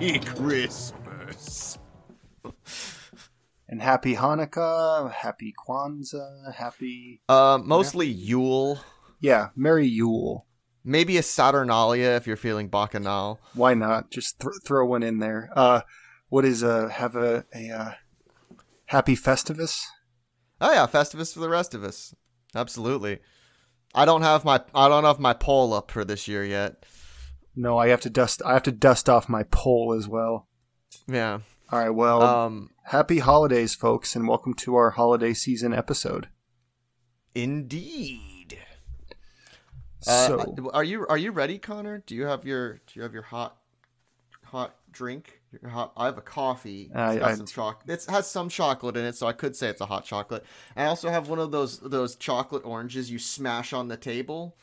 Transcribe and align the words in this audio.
Merry 0.00 0.18
Christmas. 0.20 1.78
And 3.68 3.80
happy 3.80 4.14
Hanukkah, 4.14 5.10
happy 5.12 5.54
Kwanzaa, 5.66 6.52
happy 6.54 7.20
Uh, 7.28 7.58
mostly 7.62 8.06
Yule. 8.06 8.78
yeah, 9.20 9.48
Merry 9.56 9.86
Yule. 9.86 10.46
Maybe 10.84 11.16
a 11.16 11.22
Saturnalia 11.22 12.10
if 12.16 12.26
you're 12.26 12.36
feeling 12.36 12.68
bacchanal. 12.68 13.40
Why 13.54 13.74
not? 13.74 14.10
Just 14.10 14.40
th- 14.40 14.52
throw 14.64 14.84
one 14.84 15.02
in 15.02 15.18
there. 15.18 15.50
Uh, 15.56 15.80
what 16.28 16.44
is 16.44 16.62
uh 16.62 16.88
have 16.88 17.16
a 17.16 17.46
a 17.54 17.70
uh, 17.70 17.92
happy 18.86 19.16
Festivus? 19.16 19.80
Oh 20.60 20.72
yeah, 20.72 20.86
Festivus 20.86 21.32
for 21.32 21.40
the 21.40 21.48
rest 21.48 21.74
of 21.74 21.84
us. 21.84 22.14
Absolutely. 22.54 23.20
I 23.94 24.04
don't 24.04 24.22
have 24.22 24.44
my 24.44 24.60
I 24.74 24.88
don't 24.88 25.04
have 25.04 25.18
my 25.20 25.32
poll 25.32 25.72
up 25.72 25.90
for 25.90 26.04
this 26.04 26.28
year 26.28 26.44
yet. 26.44 26.84
No, 27.56 27.78
I 27.78 27.88
have 27.88 28.00
to 28.02 28.10
dust. 28.10 28.42
I 28.44 28.54
have 28.54 28.62
to 28.64 28.72
dust 28.72 29.08
off 29.08 29.28
my 29.28 29.44
poll 29.44 29.92
as 29.96 30.08
well. 30.08 30.48
Yeah. 31.06 31.40
All 31.70 31.78
right. 31.78 31.90
Well, 31.90 32.22
Um. 32.22 32.70
happy 32.86 33.18
holidays, 33.20 33.74
folks, 33.74 34.16
and 34.16 34.26
welcome 34.28 34.54
to 34.54 34.74
our 34.74 34.90
holiday 34.90 35.34
season 35.34 35.72
episode. 35.72 36.28
Indeed. 37.34 38.58
Uh, 40.06 40.26
So, 40.26 40.56
are 40.72 40.84
you 40.84 41.06
are 41.06 41.16
you 41.18 41.30
ready, 41.30 41.58
Connor? 41.58 41.98
Do 42.06 42.14
you 42.14 42.26
have 42.26 42.44
your 42.44 42.74
do 42.74 42.80
you 42.94 43.02
have 43.02 43.14
your 43.14 43.22
hot 43.22 43.56
hot 44.44 44.74
drink? 44.92 45.40
Your 45.62 45.70
hot. 45.70 45.92
I 45.96 46.06
have 46.06 46.18
a 46.18 46.22
coffee. 46.22 46.82
It's 46.90 46.94
I- 46.96 47.18
got 47.18 47.30
I- 47.30 47.34
some 47.36 47.46
chocolate. 47.46 47.88
It 48.02 48.10
has 48.10 48.30
some 48.30 48.48
chocolate 48.48 48.96
in 48.96 49.04
it, 49.04 49.16
so 49.16 49.26
I 49.26 49.32
could 49.32 49.56
say 49.56 49.68
it's 49.68 49.80
a 49.80 49.86
hot 49.86 50.04
chocolate. 50.04 50.44
I 50.76 50.84
also 50.86 51.08
have 51.08 51.28
one 51.28 51.38
of 51.38 51.52
those 51.52 51.78
those 51.78 52.16
chocolate 52.16 52.64
oranges 52.66 53.10
you 53.10 53.18
smash 53.18 53.72
on 53.72 53.88
the 53.88 53.96
table. 53.96 54.56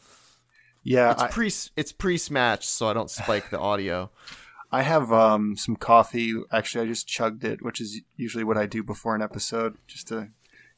Yeah, 0.84 1.12
It's 1.12 1.24
I, 1.24 1.28
pre 1.30 1.52
it's 1.76 1.92
pre 1.92 2.18
smashed, 2.18 2.70
so 2.70 2.88
I 2.88 2.94
don't 2.94 3.10
spike 3.10 3.50
the 3.50 3.60
audio. 3.60 4.12
I 4.72 4.84
have 4.84 5.12
um 5.12 5.56
some 5.58 5.76
coffee. 5.76 6.34
Actually, 6.52 6.86
I 6.86 6.88
just 6.88 7.08
chugged 7.08 7.44
it, 7.44 7.62
which 7.62 7.82
is 7.82 8.02
usually 8.16 8.44
what 8.44 8.58
I 8.58 8.66
do 8.66 8.84
before 8.84 9.16
an 9.16 9.22
episode, 9.22 9.78
just 9.88 10.08
to 10.08 10.30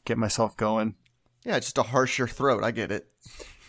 get 0.06 0.18
myself 0.18 0.58
going. 0.58 0.96
Yeah, 1.46 1.60
just 1.60 1.76
to 1.76 1.84
harsh 1.84 2.18
your 2.18 2.28
throat. 2.28 2.64
I 2.64 2.72
get 2.72 2.92
it. 2.92 3.08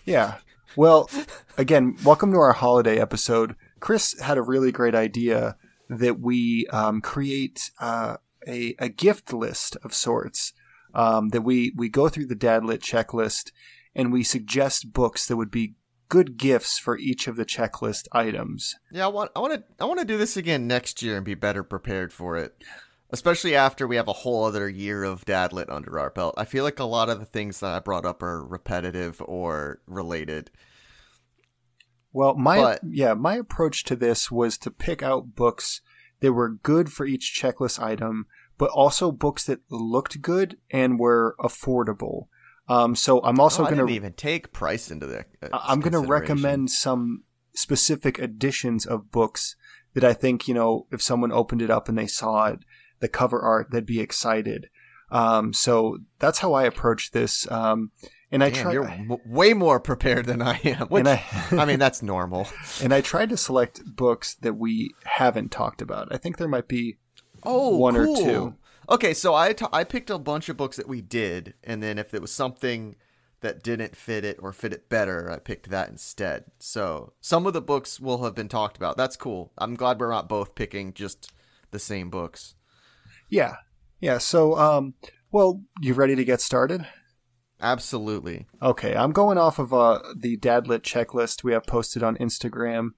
Yeah. 0.04 0.36
Well, 0.76 1.08
again, 1.56 1.96
welcome 2.04 2.32
to 2.32 2.38
our 2.38 2.52
holiday 2.52 2.98
episode. 3.00 3.54
Chris 3.80 4.18
had 4.20 4.38
a 4.38 4.42
really 4.42 4.72
great 4.72 4.94
idea 4.94 5.56
that 5.88 6.18
we 6.18 6.66
um, 6.68 7.00
create 7.00 7.70
uh, 7.78 8.16
a, 8.46 8.74
a 8.78 8.88
gift 8.88 9.32
list 9.32 9.76
of 9.84 9.94
sorts. 9.94 10.52
Um, 10.94 11.30
that 11.30 11.42
we, 11.42 11.72
we 11.76 11.88
go 11.88 12.08
through 12.08 12.26
the 12.26 12.36
Dadlit 12.36 12.78
checklist 12.78 13.50
and 13.96 14.12
we 14.12 14.22
suggest 14.22 14.92
books 14.92 15.26
that 15.26 15.36
would 15.36 15.50
be 15.50 15.74
good 16.08 16.36
gifts 16.36 16.78
for 16.78 16.98
each 16.98 17.26
of 17.26 17.36
the 17.36 17.44
checklist 17.44 18.06
items. 18.12 18.74
Yeah, 18.92 19.04
I 19.04 19.08
want 19.08 19.30
I 19.34 19.40
want 19.40 19.54
to 19.54 19.64
I 19.80 19.86
want 19.86 20.00
to 20.00 20.04
do 20.06 20.18
this 20.18 20.36
again 20.36 20.66
next 20.66 21.02
year 21.02 21.16
and 21.16 21.24
be 21.24 21.34
better 21.34 21.62
prepared 21.62 22.12
for 22.12 22.36
it. 22.36 22.62
Especially 23.10 23.54
after 23.54 23.86
we 23.86 23.96
have 23.96 24.08
a 24.08 24.12
whole 24.12 24.44
other 24.44 24.68
year 24.68 25.04
of 25.04 25.24
Dadlit 25.24 25.70
under 25.70 25.98
our 26.00 26.10
belt. 26.10 26.34
I 26.36 26.44
feel 26.44 26.64
like 26.64 26.80
a 26.80 26.84
lot 26.84 27.08
of 27.08 27.20
the 27.20 27.26
things 27.26 27.60
that 27.60 27.72
I 27.72 27.78
brought 27.78 28.04
up 28.06 28.22
are 28.22 28.44
repetitive 28.44 29.22
or 29.24 29.80
related. 29.86 30.50
Well, 32.12 32.34
my 32.34 32.56
But- 32.56 32.80
yeah, 32.84 33.14
my 33.14 33.34
approach 33.36 33.84
to 33.84 33.96
this 33.96 34.30
was 34.30 34.58
to 34.58 34.70
pick 34.70 35.02
out 35.02 35.34
books 35.34 35.80
that 36.20 36.32
were 36.32 36.48
good 36.48 36.92
for 36.92 37.06
each 37.06 37.38
checklist 37.40 37.82
item, 37.82 38.26
but 38.56 38.70
also 38.70 39.12
books 39.12 39.44
that 39.44 39.60
looked 39.68 40.22
good 40.22 40.58
and 40.70 40.98
were 40.98 41.36
affordable. 41.38 42.28
Um, 42.68 42.96
so 42.96 43.20
I'm 43.22 43.40
also 43.40 43.62
oh, 43.62 43.66
going 43.70 43.86
to 43.86 43.92
even 43.92 44.14
take 44.14 44.52
price 44.52 44.90
into 44.90 45.06
the. 45.06 45.26
uh, 45.42 45.48
I'm 45.52 45.80
going 45.80 45.92
to 45.92 46.00
recommend 46.00 46.70
some 46.70 47.24
specific 47.54 48.18
editions 48.18 48.86
of 48.86 49.10
books 49.10 49.54
that 49.94 50.04
I 50.04 50.12
think 50.12 50.48
you 50.48 50.54
know 50.54 50.86
if 50.90 51.02
someone 51.02 51.30
opened 51.30 51.62
it 51.62 51.70
up 51.70 51.88
and 51.88 51.98
they 51.98 52.06
saw 52.06 52.46
it, 52.46 52.60
the 53.00 53.08
cover 53.08 53.40
art, 53.40 53.70
they'd 53.70 53.86
be 53.86 54.00
excited. 54.00 54.68
Um, 55.10 55.52
so 55.52 55.98
that's 56.18 56.38
how 56.38 56.54
I 56.54 56.64
approach 56.64 57.10
this. 57.10 57.50
Um, 57.50 57.92
and 58.32 58.42
I 58.42 58.50
try. 58.50 58.72
you're 58.72 58.88
w- 58.88 59.20
way 59.26 59.54
more 59.54 59.78
prepared 59.78 60.26
than 60.26 60.42
I 60.42 60.58
am. 60.64 60.88
Which, 60.88 61.06
I, 61.06 61.22
I, 61.52 61.64
mean, 61.66 61.78
that's 61.80 62.02
normal. 62.02 62.48
and 62.82 62.92
I 62.92 63.00
tried 63.00 63.28
to 63.28 63.36
select 63.36 63.82
books 63.84 64.34
that 64.36 64.54
we 64.54 64.92
haven't 65.04 65.52
talked 65.52 65.80
about. 65.80 66.08
I 66.10 66.16
think 66.16 66.38
there 66.38 66.48
might 66.48 66.66
be 66.66 66.96
Oh, 67.44 67.76
One 67.76 67.96
or 67.96 68.06
two. 68.06 68.54
Okay, 68.88 69.14
so 69.14 69.34
I 69.34 69.52
t- 69.52 69.66
I 69.72 69.84
picked 69.84 70.10
a 70.10 70.18
bunch 70.18 70.48
of 70.48 70.56
books 70.56 70.76
that 70.76 70.88
we 70.88 71.00
did, 71.00 71.54
and 71.64 71.82
then 71.82 71.98
if 71.98 72.12
it 72.12 72.20
was 72.20 72.32
something 72.32 72.96
that 73.40 73.62
didn't 73.62 73.94
fit 73.94 74.24
it 74.24 74.38
or 74.40 74.52
fit 74.52 74.72
it 74.72 74.88
better, 74.88 75.30
I 75.30 75.38
picked 75.38 75.68
that 75.68 75.90
instead. 75.90 76.44
So 76.58 77.12
some 77.20 77.46
of 77.46 77.52
the 77.52 77.60
books 77.60 78.00
will 78.00 78.24
have 78.24 78.34
been 78.34 78.48
talked 78.48 78.76
about. 78.76 78.96
That's 78.96 79.16
cool. 79.16 79.52
I'm 79.58 79.74
glad 79.74 80.00
we're 80.00 80.10
not 80.10 80.30
both 80.30 80.54
picking 80.54 80.94
just 80.94 81.30
the 81.70 81.78
same 81.78 82.08
books. 82.08 82.54
Yeah. 83.28 83.56
Yeah. 84.00 84.16
So, 84.16 84.56
um, 84.56 84.94
well, 85.30 85.62
you 85.82 85.92
ready 85.92 86.16
to 86.16 86.24
get 86.24 86.40
started? 86.40 86.86
Absolutely. 87.60 88.46
Okay. 88.62 88.96
I'm 88.96 89.12
going 89.12 89.36
off 89.36 89.58
of 89.58 89.74
uh, 89.74 90.00
the 90.16 90.38
Dadlit 90.38 90.80
checklist 90.80 91.44
we 91.44 91.52
have 91.52 91.64
posted 91.64 92.02
on 92.02 92.16
Instagram. 92.16 92.90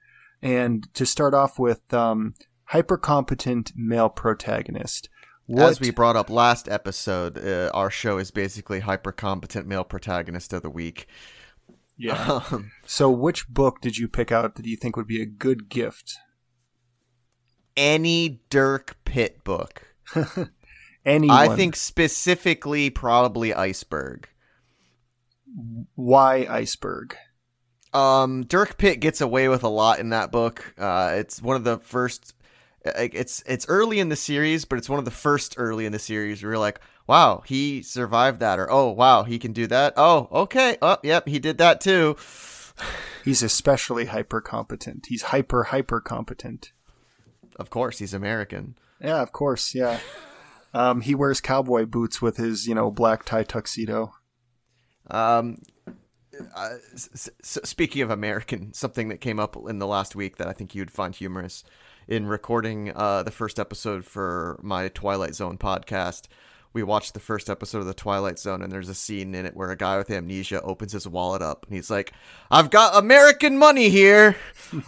And 0.43 0.87
to 0.95 1.07
start 1.07 1.35
off 1.35 1.59
with, 1.59 1.93
um, 1.93 2.35
hypercompetent 2.73 3.73
male 3.75 4.09
protagonist. 4.09 5.09
What, 5.47 5.71
As 5.71 5.81
we 5.81 5.91
brought 5.91 6.17
up 6.17 6.29
last 6.29 6.69
episode, 6.69 7.39
uh, 7.39 7.71
our 7.73 7.91
show 7.91 8.19
is 8.19 8.31
basically 8.33 8.81
hyper 8.81 9.13
competent 9.13 9.67
male 9.69 9.85
protagonist 9.85 10.53
of 10.53 10.63
the 10.63 10.71
week. 10.71 11.07
yeah. 11.97 12.41
Um, 12.53 12.73
So, 12.85 13.11
which 13.11 13.49
book 13.49 13.81
did 13.81 13.97
you 13.97 14.09
pick 14.09 14.33
out 14.33 14.57
that 14.57 14.67
you 14.67 14.77
think 14.77 14.97
would 14.97 15.07
be 15.07 15.23
a 15.23 15.27
good 15.27 15.69
gift? 15.69 16.17
any 17.77 18.41
Dirk 18.49 18.97
Pitt 19.05 19.45
book. 19.45 19.95
Anyone? 21.05 21.37
I 21.37 21.55
think 21.55 21.77
specifically 21.77 22.89
probably 22.91 23.53
Iceberg. 23.53 24.29
why 25.95 26.47
iceberg? 26.49 27.17
Um, 27.93 28.45
Dirk 28.45 28.79
Pitt 28.79 29.01
gets 29.01 29.21
away 29.21 29.49
with 29.49 29.63
a 29.63 29.69
lot 29.69 30.01
in 30.01 30.09
that 30.11 30.33
book. 30.33 30.75
Uh, 30.79 31.15
it's 31.17 31.41
one 31.41 31.57
of 31.57 31.65
the 31.65 31.79
first. 31.79 32.35
Like, 32.97 33.15
It's 33.15 33.43
it's 33.47 33.67
early 33.69 33.99
in 33.99 34.09
the 34.09 34.17
series, 34.17 34.65
but 34.65 34.79
it's 34.79 34.89
one 34.89 34.99
of 34.99 35.05
the 35.05 35.11
first 35.11 35.55
early 35.57 35.87
in 35.87 35.93
the 35.93 35.99
series 35.99 36.43
where 36.43 36.53
you're 36.53 36.59
like, 36.59 36.81
wow, 37.07 37.43
he 37.47 37.83
survived 37.83 38.41
that, 38.41 38.59
or 38.59 38.71
oh 38.71 38.91
wow, 38.91 39.23
he 39.23 39.39
can 39.39 39.53
do 39.53 39.67
that. 39.69 39.95
Oh, 39.97 40.29
okay, 40.33 40.77
oh 40.83 40.99
yep, 41.03 41.29
he 41.29 41.39
did 41.39 41.59
that 41.59 41.81
too. 41.81 42.17
He's 43.25 43.43
especially 43.43 44.05
hyper 44.07 44.41
competent. 44.41 45.07
He's 45.09 45.23
hyper 45.23 45.65
hyper 45.65 46.01
competent. 46.01 46.73
Of 47.57 47.71
course, 47.71 47.99
he's 47.99 48.15
American. 48.15 48.77
Yeah, 49.01 49.21
of 49.23 49.33
course. 49.33 49.75
Yeah. 49.75 49.99
Um, 50.75 51.01
he 51.01 51.15
wears 51.15 51.41
cowboy 51.41 51.87
boots 51.87 52.21
with 52.21 52.37
his, 52.37 52.67
you 52.69 52.75
know, 52.75 52.91
black 52.91 53.25
tie 53.25 53.45
tuxedo. 53.45 54.13
Um, 55.11 55.59
uh, 56.55 56.75
s- 56.93 57.31
s- 57.43 57.59
speaking 57.65 58.03
of 58.03 58.11
American, 58.11 58.75
something 58.75 59.09
that 59.09 59.21
came 59.23 59.41
up 59.41 59.57
in 59.69 59.79
the 59.79 59.87
last 59.87 60.15
week 60.15 60.37
that 60.37 60.49
I 60.49 60.53
think 60.53 60.75
you'd 60.75 60.91
find 60.91 61.15
humorous 61.15 61.65
in 62.09 62.27
recording 62.27 62.93
uh, 62.95 63.23
the 63.23 63.31
first 63.31 63.59
episode 63.59 64.05
for 64.05 64.59
my 64.63 64.89
Twilight 64.89 65.35
Zone 65.35 65.59
podcast. 65.59 66.29
We 66.73 66.83
watched 66.83 67.15
the 67.15 67.21
first 67.21 67.49
episode 67.49 67.79
of 67.79 67.87
the 67.87 67.95
Twilight 67.95 68.39
Zone, 68.39 68.61
and 68.61 68.71
there's 68.71 68.91
a 68.91 68.95
scene 68.95 69.35
in 69.35 69.47
it 69.47 69.57
where 69.57 69.71
a 69.71 69.77
guy 69.77 69.97
with 69.97 70.11
amnesia 70.11 70.61
opens 70.61 70.93
his 70.93 71.09
wallet 71.09 71.41
up, 71.41 71.65
and 71.65 71.75
he's 71.75 71.91
like, 71.91 72.13
"I've 72.51 72.69
got 72.69 72.97
American 72.97 73.57
money 73.57 73.89
here, 73.89 74.37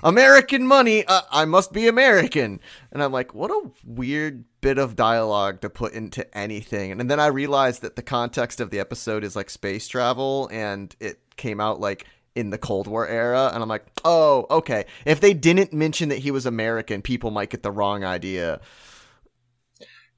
American 0.02 0.66
money. 0.66 1.06
Uh, 1.06 1.22
I 1.30 1.46
must 1.46 1.72
be 1.72 1.88
American." 1.88 2.60
And 2.92 3.02
I'm 3.02 3.12
like, 3.12 3.34
"What 3.34 3.50
a 3.50 3.70
weird 3.84 4.44
bit 4.60 4.76
of 4.76 4.96
dialogue 4.96 5.62
to 5.62 5.70
put 5.70 5.94
into 5.94 6.36
anything." 6.36 6.92
And 6.92 7.10
then 7.10 7.20
I 7.20 7.28
realized 7.28 7.80
that 7.82 7.96
the 7.96 8.02
context 8.02 8.60
of 8.60 8.68
the 8.68 8.80
episode 8.80 9.24
is 9.24 9.34
like 9.34 9.48
space 9.48 9.88
travel, 9.88 10.48
and 10.52 10.94
it 11.00 11.20
came 11.36 11.58
out 11.58 11.80
like 11.80 12.04
in 12.38 12.50
the 12.50 12.58
Cold 12.58 12.86
War 12.86 13.06
era, 13.06 13.50
and 13.52 13.62
I'm 13.62 13.68
like, 13.68 13.84
"Oh, 14.04 14.46
okay." 14.48 14.84
If 15.04 15.20
they 15.20 15.34
didn't 15.34 15.72
mention 15.72 16.08
that 16.10 16.18
he 16.18 16.30
was 16.30 16.46
American, 16.46 17.02
people 17.02 17.32
might 17.32 17.50
get 17.50 17.64
the 17.64 17.72
wrong 17.72 18.04
idea. 18.04 18.60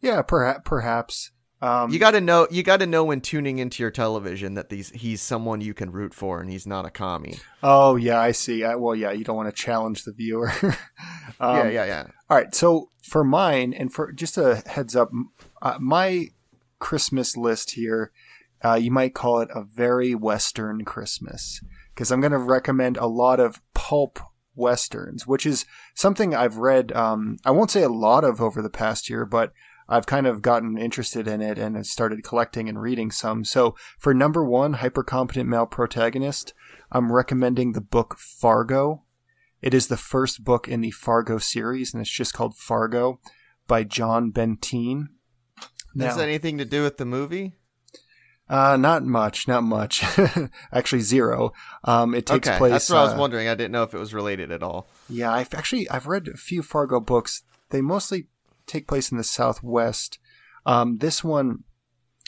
Yeah, 0.03 0.23
perhaps. 0.23 0.61
Perhaps. 0.65 1.31
Um, 1.63 1.91
You 1.91 1.99
got 1.99 2.13
to 2.13 2.21
know. 2.21 2.47
You 2.51 2.63
got 2.63 2.81
to 2.81 2.87
know 2.87 3.05
when 3.05 3.21
tuning 3.21 3.59
into 3.59 3.83
your 3.83 3.91
television 3.91 4.55
that 4.55 4.69
these 4.69 4.91
he's 4.91 5.21
someone 5.23 5.61
you 5.61 5.75
can 5.75 5.91
root 5.93 6.13
for, 6.15 6.41
and 6.41 6.51
he's 6.51 6.67
not 6.67 6.85
a 6.87 6.91
commie. 6.91 7.39
oh, 7.63 7.97
yeah, 7.97 8.21
I 8.21 8.33
see. 8.33 8.65
I, 8.65 8.77
well, 8.77 8.95
yeah, 8.95 9.13
you 9.13 9.25
don't 9.25 9.37
want 9.37 9.55
to 9.55 9.63
challenge 9.63 10.05
the 10.05 10.13
viewer. 10.13 10.53
um, 11.41 11.57
yeah, 11.57 11.69
yeah, 11.69 11.85
yeah. 11.87 12.07
All 12.29 12.37
right. 12.37 12.55
So 12.55 12.91
for 13.03 13.25
mine, 13.25 13.73
and 13.73 13.93
for 13.93 14.13
just 14.13 14.39
a 14.39 14.63
heads 14.67 14.95
up, 14.95 15.11
uh, 15.63 15.77
my 15.81 16.29
Christmas 16.79 17.37
list 17.37 17.73
here, 17.73 18.11
uh, 18.65 18.75
you 18.75 18.91
might 18.91 19.15
call 19.15 19.41
it 19.41 19.49
a 19.55 19.63
very 19.63 20.15
Western 20.15 20.85
Christmas 20.85 21.61
because 22.01 22.11
I'm 22.11 22.23
going 22.23 22.33
to 22.33 22.39
recommend 22.39 22.97
a 22.97 23.05
lot 23.05 23.41
of 23.41 23.61
pulp 23.75 24.21
westerns, 24.55 25.27
which 25.27 25.45
is 25.45 25.67
something 25.95 26.35
I've 26.35 26.57
read. 26.57 26.93
Um, 26.93 27.37
I 27.45 27.51
won't 27.51 27.71
say 27.71 27.83
a 27.83 27.91
lot 27.91 28.25
of 28.25 28.41
over 28.41 28.63
the 28.63 28.71
past 28.71 29.11
year, 29.11 29.27
but 29.27 29.53
I've 29.87 30.07
kind 30.07 30.27
of 30.27 30.41
gotten 30.41 30.79
interested 30.79 31.29
in 31.29 31.43
it 31.43 31.59
and 31.59 31.77
have 31.77 31.85
started 31.85 32.25
collecting 32.25 32.71
and 32.71 32.81
reading 32.81 33.11
some. 33.11 33.45
So 33.45 33.77
for 33.99 34.15
number 34.15 34.43
one, 34.43 34.77
hypercompetent 34.77 35.45
male 35.45 35.67
protagonist, 35.67 36.55
I'm 36.91 37.13
recommending 37.13 37.73
the 37.73 37.83
book 37.83 38.17
Fargo. 38.17 39.03
It 39.61 39.75
is 39.75 39.89
the 39.89 39.99
first 39.99 40.43
book 40.43 40.67
in 40.67 40.81
the 40.81 40.93
Fargo 40.93 41.37
series, 41.37 41.93
and 41.93 42.01
it's 42.01 42.11
just 42.11 42.33
called 42.33 42.57
Fargo 42.57 43.21
by 43.67 43.85
John 43.85 44.33
Benteen. 44.33 45.09
Has 45.99 46.17
anything 46.17 46.57
to 46.57 46.65
do 46.65 46.83
with 46.83 46.97
the 46.97 47.05
movie? 47.05 47.60
Uh, 48.51 48.77
not 48.77 49.05
much, 49.05 49.47
not 49.47 49.63
much. 49.63 50.03
actually, 50.73 51.03
zero. 51.03 51.53
Um, 51.85 52.17
it 52.17 52.27
takes 52.27 52.49
okay, 52.49 52.59
place. 52.59 52.73
That's 52.73 52.91
what 52.91 52.99
I 52.99 53.05
was 53.05 53.15
uh, 53.15 53.19
wondering. 53.19 53.47
I 53.47 53.55
didn't 53.55 53.71
know 53.71 53.85
if 53.85 53.95
it 53.95 53.99
was 53.99 54.13
related 54.13 54.51
at 54.51 54.61
all. 54.61 54.89
Yeah, 55.09 55.33
I've 55.33 55.55
actually 55.55 55.89
I've 55.89 56.09
read 56.09 56.27
a 56.27 56.37
few 56.37 56.61
Fargo 56.61 56.99
books. 56.99 57.45
They 57.71 57.81
mostly 57.81 58.27
take 58.67 58.89
place 58.89 59.13
in 59.13 59.19
the 59.19 59.25
Southwest. 59.25 60.19
Um, 60.67 60.97
this 60.97 61.23
one, 61.23 61.63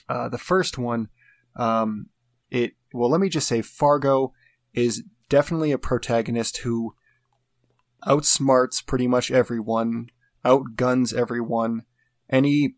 uh, 0.09 0.29
the 0.29 0.39
first 0.39 0.79
one, 0.79 1.09
um, 1.57 2.07
it 2.53 2.75
well, 2.95 3.11
let 3.11 3.21
me 3.21 3.29
just 3.29 3.49
say, 3.49 3.61
Fargo 3.61 4.33
is 4.73 5.03
definitely 5.29 5.73
a 5.73 5.79
protagonist 5.79 6.59
who 6.59 6.95
outsmarts 8.07 8.87
pretty 8.87 9.09
much 9.09 9.33
everyone, 9.33 10.09
outguns 10.45 11.13
everyone. 11.13 11.83
Any 12.31 12.77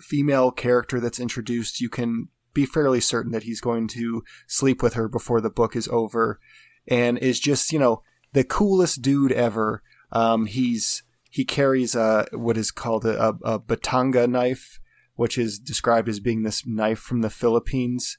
female 0.00 0.52
character 0.52 1.00
that's 1.00 1.18
introduced, 1.18 1.80
you 1.80 1.88
can 1.88 2.28
be 2.54 2.66
fairly 2.66 3.00
certain 3.00 3.32
that 3.32 3.44
he's 3.44 3.60
going 3.60 3.88
to 3.88 4.22
sleep 4.46 4.82
with 4.82 4.94
her 4.94 5.08
before 5.08 5.40
the 5.40 5.50
book 5.50 5.76
is 5.76 5.88
over, 5.88 6.40
and 6.86 7.18
is 7.18 7.40
just 7.40 7.72
you 7.72 7.78
know 7.78 8.02
the 8.32 8.44
coolest 8.44 9.02
dude 9.02 9.32
ever. 9.32 9.82
Um, 10.12 10.46
he's 10.46 11.02
he 11.30 11.44
carries 11.44 11.94
a 11.94 12.26
what 12.32 12.56
is 12.56 12.70
called 12.70 13.04
a, 13.04 13.22
a, 13.22 13.28
a 13.44 13.60
batanga 13.60 14.28
knife, 14.28 14.80
which 15.16 15.36
is 15.38 15.58
described 15.58 16.08
as 16.08 16.20
being 16.20 16.42
this 16.42 16.66
knife 16.66 16.98
from 16.98 17.20
the 17.20 17.30
Philippines. 17.30 18.16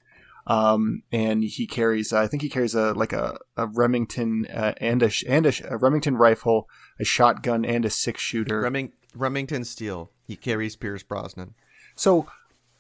Um, 0.48 1.04
and 1.12 1.44
he 1.44 1.68
carries, 1.68 2.12
I 2.12 2.26
think 2.26 2.42
he 2.42 2.50
carries 2.50 2.74
a 2.74 2.94
like 2.94 3.14
a, 3.14 3.38
a 3.56 3.68
Remington 3.68 4.48
uh, 4.52 4.74
and 4.78 5.04
a 5.04 5.12
and 5.28 5.46
a, 5.46 5.54
a 5.70 5.78
Remington 5.78 6.18
rifle, 6.18 6.68
a 7.00 7.06
shotgun, 7.06 7.64
and 7.66 7.86
a 7.86 7.90
six 7.90 8.22
shooter. 8.22 8.62
Reming- 8.62 8.94
Remington 9.14 9.64
Steele. 9.64 10.12
He 10.28 10.36
carries 10.36 10.76
Pierce 10.76 11.04
Brosnan. 11.04 11.54
So 11.96 12.28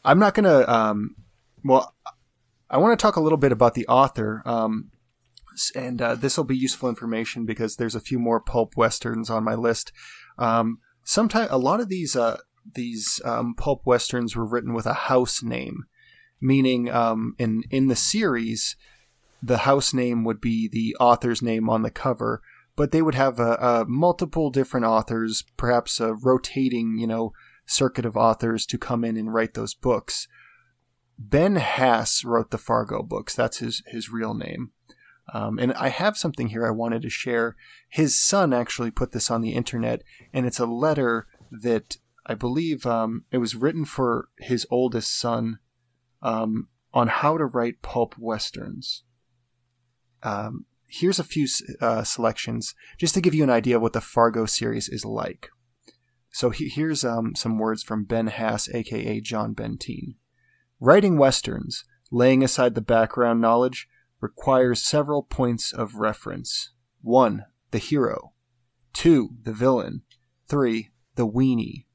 I'm 0.04 0.20
not 0.20 0.34
gonna. 0.34 0.68
Um, 0.68 1.16
well, 1.64 1.96
I 2.70 2.78
want 2.78 2.98
to 2.98 3.02
talk 3.02 3.16
a 3.16 3.22
little 3.22 3.38
bit 3.38 3.52
about 3.52 3.74
the 3.74 3.88
author, 3.88 4.42
um, 4.46 4.92
and 5.76 6.02
uh, 6.02 6.16
this 6.16 6.38
will 6.38 6.44
be 6.44 6.58
useful 6.58 6.90
information 6.90 7.46
because 7.46 7.76
there's 7.76 7.96
a 7.96 8.00
few 8.00 8.20
more 8.20 8.40
pulp 8.40 8.78
westerns 8.78 9.30
on 9.30 9.44
my 9.44 9.56
list. 9.56 9.92
Um, 10.38 10.80
sometimes 11.04 11.50
a 11.52 11.58
lot 11.58 11.80
of 11.80 11.90
these 11.90 12.16
uh, 12.16 12.38
these 12.76 13.22
um, 13.26 13.56
pulp 13.56 13.82
westerns 13.86 14.36
were 14.36 14.46
written 14.46 14.74
with 14.74 14.86
a 14.86 14.94
house 14.94 15.42
name, 15.42 15.86
meaning 16.40 16.90
um, 16.90 17.36
in 17.38 17.64
in 17.72 17.88
the 17.88 17.96
series, 17.96 18.76
the 19.42 19.60
house 19.60 19.94
name 19.94 20.24
would 20.24 20.40
be 20.40 20.68
the 20.68 20.96
author's 21.00 21.42
name 21.42 21.70
on 21.70 21.82
the 21.82 21.92
cover, 21.92 22.42
but 22.76 22.92
they 22.92 23.02
would 23.02 23.16
have 23.16 23.40
a, 23.40 23.86
multiple 23.88 24.50
different 24.50 24.86
authors, 24.86 25.44
perhaps 25.58 26.00
a 26.00 26.14
rotating, 26.14 26.98
you 26.98 27.08
know, 27.08 27.34
circuit 27.66 28.06
of 28.06 28.18
authors 28.18 28.66
to 28.66 28.78
come 28.78 29.04
in 29.04 29.18
and 29.18 29.34
write 29.34 29.54
those 29.54 29.74
books. 29.74 30.28
Ben 31.22 31.58
Haas 31.58 32.24
wrote 32.24 32.50
the 32.50 32.58
Fargo 32.58 33.04
books. 33.04 33.36
That's 33.36 33.58
his 33.58 33.84
his 33.88 34.10
real 34.10 34.34
name. 34.34 34.72
Um, 35.32 35.60
and 35.60 35.74
I 35.74 35.90
have 35.90 36.18
something 36.18 36.48
here 36.48 36.66
I 36.66 36.72
wanted 36.72 37.02
to 37.04 37.10
share. 37.10 37.56
His 37.90 38.18
son 38.18 38.54
actually 38.54 38.90
put 38.90 39.12
this 39.12 39.30
on 39.30 39.42
the 39.42 39.54
internet, 39.54 40.02
and 40.34 40.48
it's 40.48 40.60
a 40.60 40.66
letter 40.66 41.28
that 41.52 41.98
I 42.26 42.34
believe 42.34 42.86
um, 42.86 43.26
it 43.32 43.38
was 43.38 43.56
written 43.56 43.86
for 43.86 44.30
his 44.40 44.66
oldest 44.72 45.20
son 45.20 45.60
um, 46.22 46.70
on 46.94 47.10
how 47.10 47.38
to 47.38 47.46
write 47.46 47.82
pulp 47.82 48.16
westerns. 48.18 49.04
Um, 50.24 50.66
here's 50.88 51.20
a 51.20 51.24
few 51.24 51.48
uh, 51.82 52.04
selections 52.04 52.74
just 52.98 53.14
to 53.14 53.22
give 53.22 53.36
you 53.36 53.44
an 53.44 53.50
idea 53.50 53.76
of 53.76 53.82
what 53.82 53.94
the 53.94 54.02
Fargo 54.02 54.46
series 54.46 54.90
is 54.90 55.06
like. 55.06 55.50
So 56.32 56.50
he- 56.50 56.70
here's 56.70 57.04
um, 57.04 57.36
some 57.36 57.60
words 57.60 57.84
from 57.84 58.06
Ben 58.06 58.28
Haas, 58.28 58.70
aka 58.74 59.20
John 59.20 59.54
Benteen. 59.54 60.16
Writing 60.82 61.18
westerns, 61.18 61.84
laying 62.10 62.42
aside 62.42 62.74
the 62.74 62.82
background 62.82 63.42
knowledge, 63.42 63.88
requires 64.22 64.82
several 64.82 65.24
points 65.24 65.74
of 65.74 65.96
reference. 65.96 66.72
1. 67.02 67.44
The 67.72 67.80
hero. 67.80 68.32
2. 68.94 69.30
The 69.44 69.52
villain. 69.52 70.04
3. 70.48 70.90
The 71.16 71.28
weenie. 71.28 71.86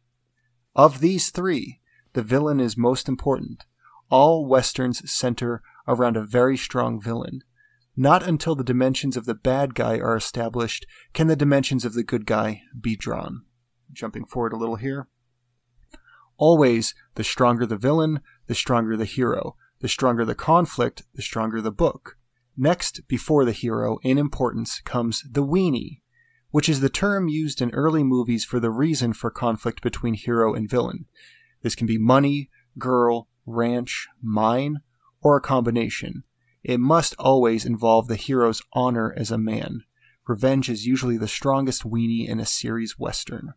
Of 0.76 1.00
these 1.00 1.30
three, 1.30 1.80
the 2.12 2.22
villain 2.22 2.60
is 2.60 2.76
most 2.76 3.08
important. 3.08 3.64
All 4.10 4.46
westerns 4.46 5.10
center 5.10 5.62
around 5.88 6.18
a 6.18 6.22
very 6.22 6.56
strong 6.58 7.00
villain. 7.00 7.40
Not 7.96 8.26
until 8.26 8.54
the 8.54 8.64
dimensions 8.64 9.16
of 9.16 9.24
the 9.24 9.34
bad 9.34 9.74
guy 9.74 9.98
are 9.98 10.16
established 10.16 10.84
can 11.12 11.28
the 11.28 11.36
dimensions 11.36 11.84
of 11.84 11.94
the 11.94 12.02
good 12.02 12.26
guy 12.26 12.62
be 12.78 12.96
drawn. 12.96 13.44
Jumping 13.92 14.26
forward 14.26 14.52
a 14.52 14.56
little 14.56 14.76
here. 14.76 15.08
Always, 16.36 16.94
the 17.14 17.22
stronger 17.22 17.64
the 17.64 17.76
villain, 17.76 18.20
the 18.46 18.54
stronger 18.54 18.96
the 18.96 19.04
hero. 19.04 19.56
The 19.80 19.88
stronger 19.88 20.24
the 20.24 20.34
conflict, 20.34 21.02
the 21.14 21.20
stronger 21.20 21.60
the 21.60 21.70
book. 21.70 22.16
Next, 22.56 23.06
before 23.06 23.44
the 23.44 23.52
hero, 23.52 23.98
in 24.02 24.16
importance, 24.16 24.80
comes 24.80 25.22
the 25.30 25.44
weenie, 25.44 26.00
which 26.50 26.68
is 26.68 26.80
the 26.80 26.88
term 26.88 27.28
used 27.28 27.60
in 27.60 27.70
early 27.74 28.02
movies 28.02 28.44
for 28.44 28.60
the 28.60 28.70
reason 28.70 29.12
for 29.12 29.30
conflict 29.30 29.82
between 29.82 30.14
hero 30.14 30.54
and 30.54 30.70
villain. 30.70 31.06
This 31.62 31.74
can 31.74 31.86
be 31.86 31.98
money, 31.98 32.48
girl, 32.78 33.28
ranch, 33.44 34.08
mine, 34.22 34.80
or 35.20 35.36
a 35.36 35.42
combination. 35.42 36.22
It 36.62 36.80
must 36.80 37.14
always 37.18 37.66
involve 37.66 38.08
the 38.08 38.16
hero's 38.16 38.62
honor 38.72 39.12
as 39.16 39.30
a 39.30 39.36
man. 39.36 39.82
Revenge 40.26 40.70
is 40.70 40.86
usually 40.86 41.18
the 41.18 41.28
strongest 41.28 41.82
weenie 41.82 42.26
in 42.26 42.40
a 42.40 42.46
series 42.46 42.98
western. 42.98 43.52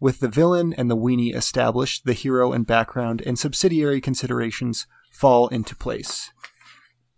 With 0.00 0.20
the 0.20 0.28
villain 0.28 0.72
and 0.74 0.88
the 0.88 0.96
weenie 0.96 1.34
established, 1.34 2.04
the 2.04 2.12
hero 2.12 2.52
and 2.52 2.66
background 2.66 3.20
and 3.26 3.38
subsidiary 3.38 4.00
considerations 4.00 4.86
fall 5.10 5.48
into 5.48 5.74
place. 5.74 6.32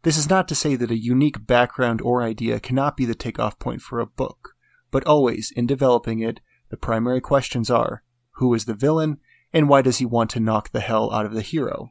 This 0.02 0.16
is 0.16 0.30
not 0.30 0.48
to 0.48 0.54
say 0.54 0.76
that 0.76 0.90
a 0.90 0.98
unique 0.98 1.46
background 1.46 2.00
or 2.00 2.22
idea 2.22 2.58
cannot 2.58 2.96
be 2.96 3.04
the 3.04 3.14
takeoff 3.14 3.58
point 3.58 3.82
for 3.82 4.00
a 4.00 4.06
book, 4.06 4.54
but 4.90 5.04
always, 5.04 5.50
in 5.50 5.66
developing 5.66 6.20
it, 6.20 6.40
the 6.70 6.78
primary 6.78 7.20
questions 7.20 7.70
are 7.70 8.02
who 8.36 8.54
is 8.54 8.64
the 8.64 8.74
villain 8.74 9.18
and 9.52 9.68
why 9.68 9.82
does 9.82 9.98
he 9.98 10.06
want 10.06 10.30
to 10.30 10.40
knock 10.40 10.72
the 10.72 10.80
hell 10.80 11.12
out 11.12 11.26
of 11.26 11.34
the 11.34 11.42
hero? 11.42 11.90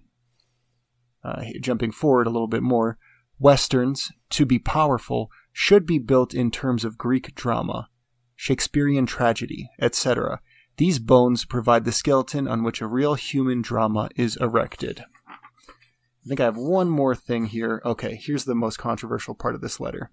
Uh, 1.23 1.43
jumping 1.61 1.91
forward 1.91 2.25
a 2.25 2.31
little 2.31 2.47
bit 2.47 2.63
more, 2.63 2.97
westerns, 3.37 4.11
to 4.31 4.45
be 4.45 4.57
powerful, 4.57 5.29
should 5.51 5.85
be 5.85 5.99
built 5.99 6.33
in 6.33 6.49
terms 6.49 6.83
of 6.83 6.97
Greek 6.97 7.35
drama, 7.35 7.89
Shakespearean 8.35 9.05
tragedy, 9.05 9.69
etc. 9.79 10.41
These 10.79 10.99
bones 10.99 11.43
provide 11.43 11.83
the 11.83 11.91
skeleton 11.91 12.47
on 12.47 12.63
which 12.63 12.79
a 12.79 12.87
real 12.87 13.15
human 13.15 13.61
drama 13.61 14.07
is 14.15 14.37
erected. 14.37 15.03
I 15.27 16.25
think 16.25 16.39
I 16.39 16.45
have 16.45 16.55
one 16.55 16.89
more 16.89 17.15
thing 17.15 17.47
here. 17.47 17.81
Okay, 17.83 18.15
here's 18.15 18.45
the 18.45 18.55
most 18.55 18.77
controversial 18.77 19.35
part 19.35 19.55
of 19.55 19.61
this 19.61 19.81
letter. 19.81 20.09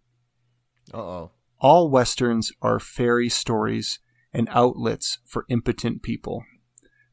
Uh 0.93 0.97
oh. 0.97 1.31
All 1.61 1.89
westerns 1.89 2.51
are 2.63 2.81
fairy 2.81 3.29
stories 3.29 4.01
and 4.33 4.49
outlets 4.51 5.19
for 5.25 5.47
impotent 5.49 6.03
people. 6.03 6.45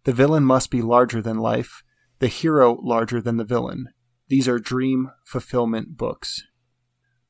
The 0.05 0.13
villain 0.13 0.45
must 0.45 0.71
be 0.71 0.81
larger 0.81 1.21
than 1.21 1.37
life, 1.37 1.83
the 2.17 2.29
hero 2.29 2.79
larger 2.81 3.21
than 3.21 3.37
the 3.37 3.43
villain. 3.43 3.89
These 4.29 4.47
are 4.47 4.57
dream 4.57 5.11
fulfillment 5.23 5.95
books. 5.95 6.41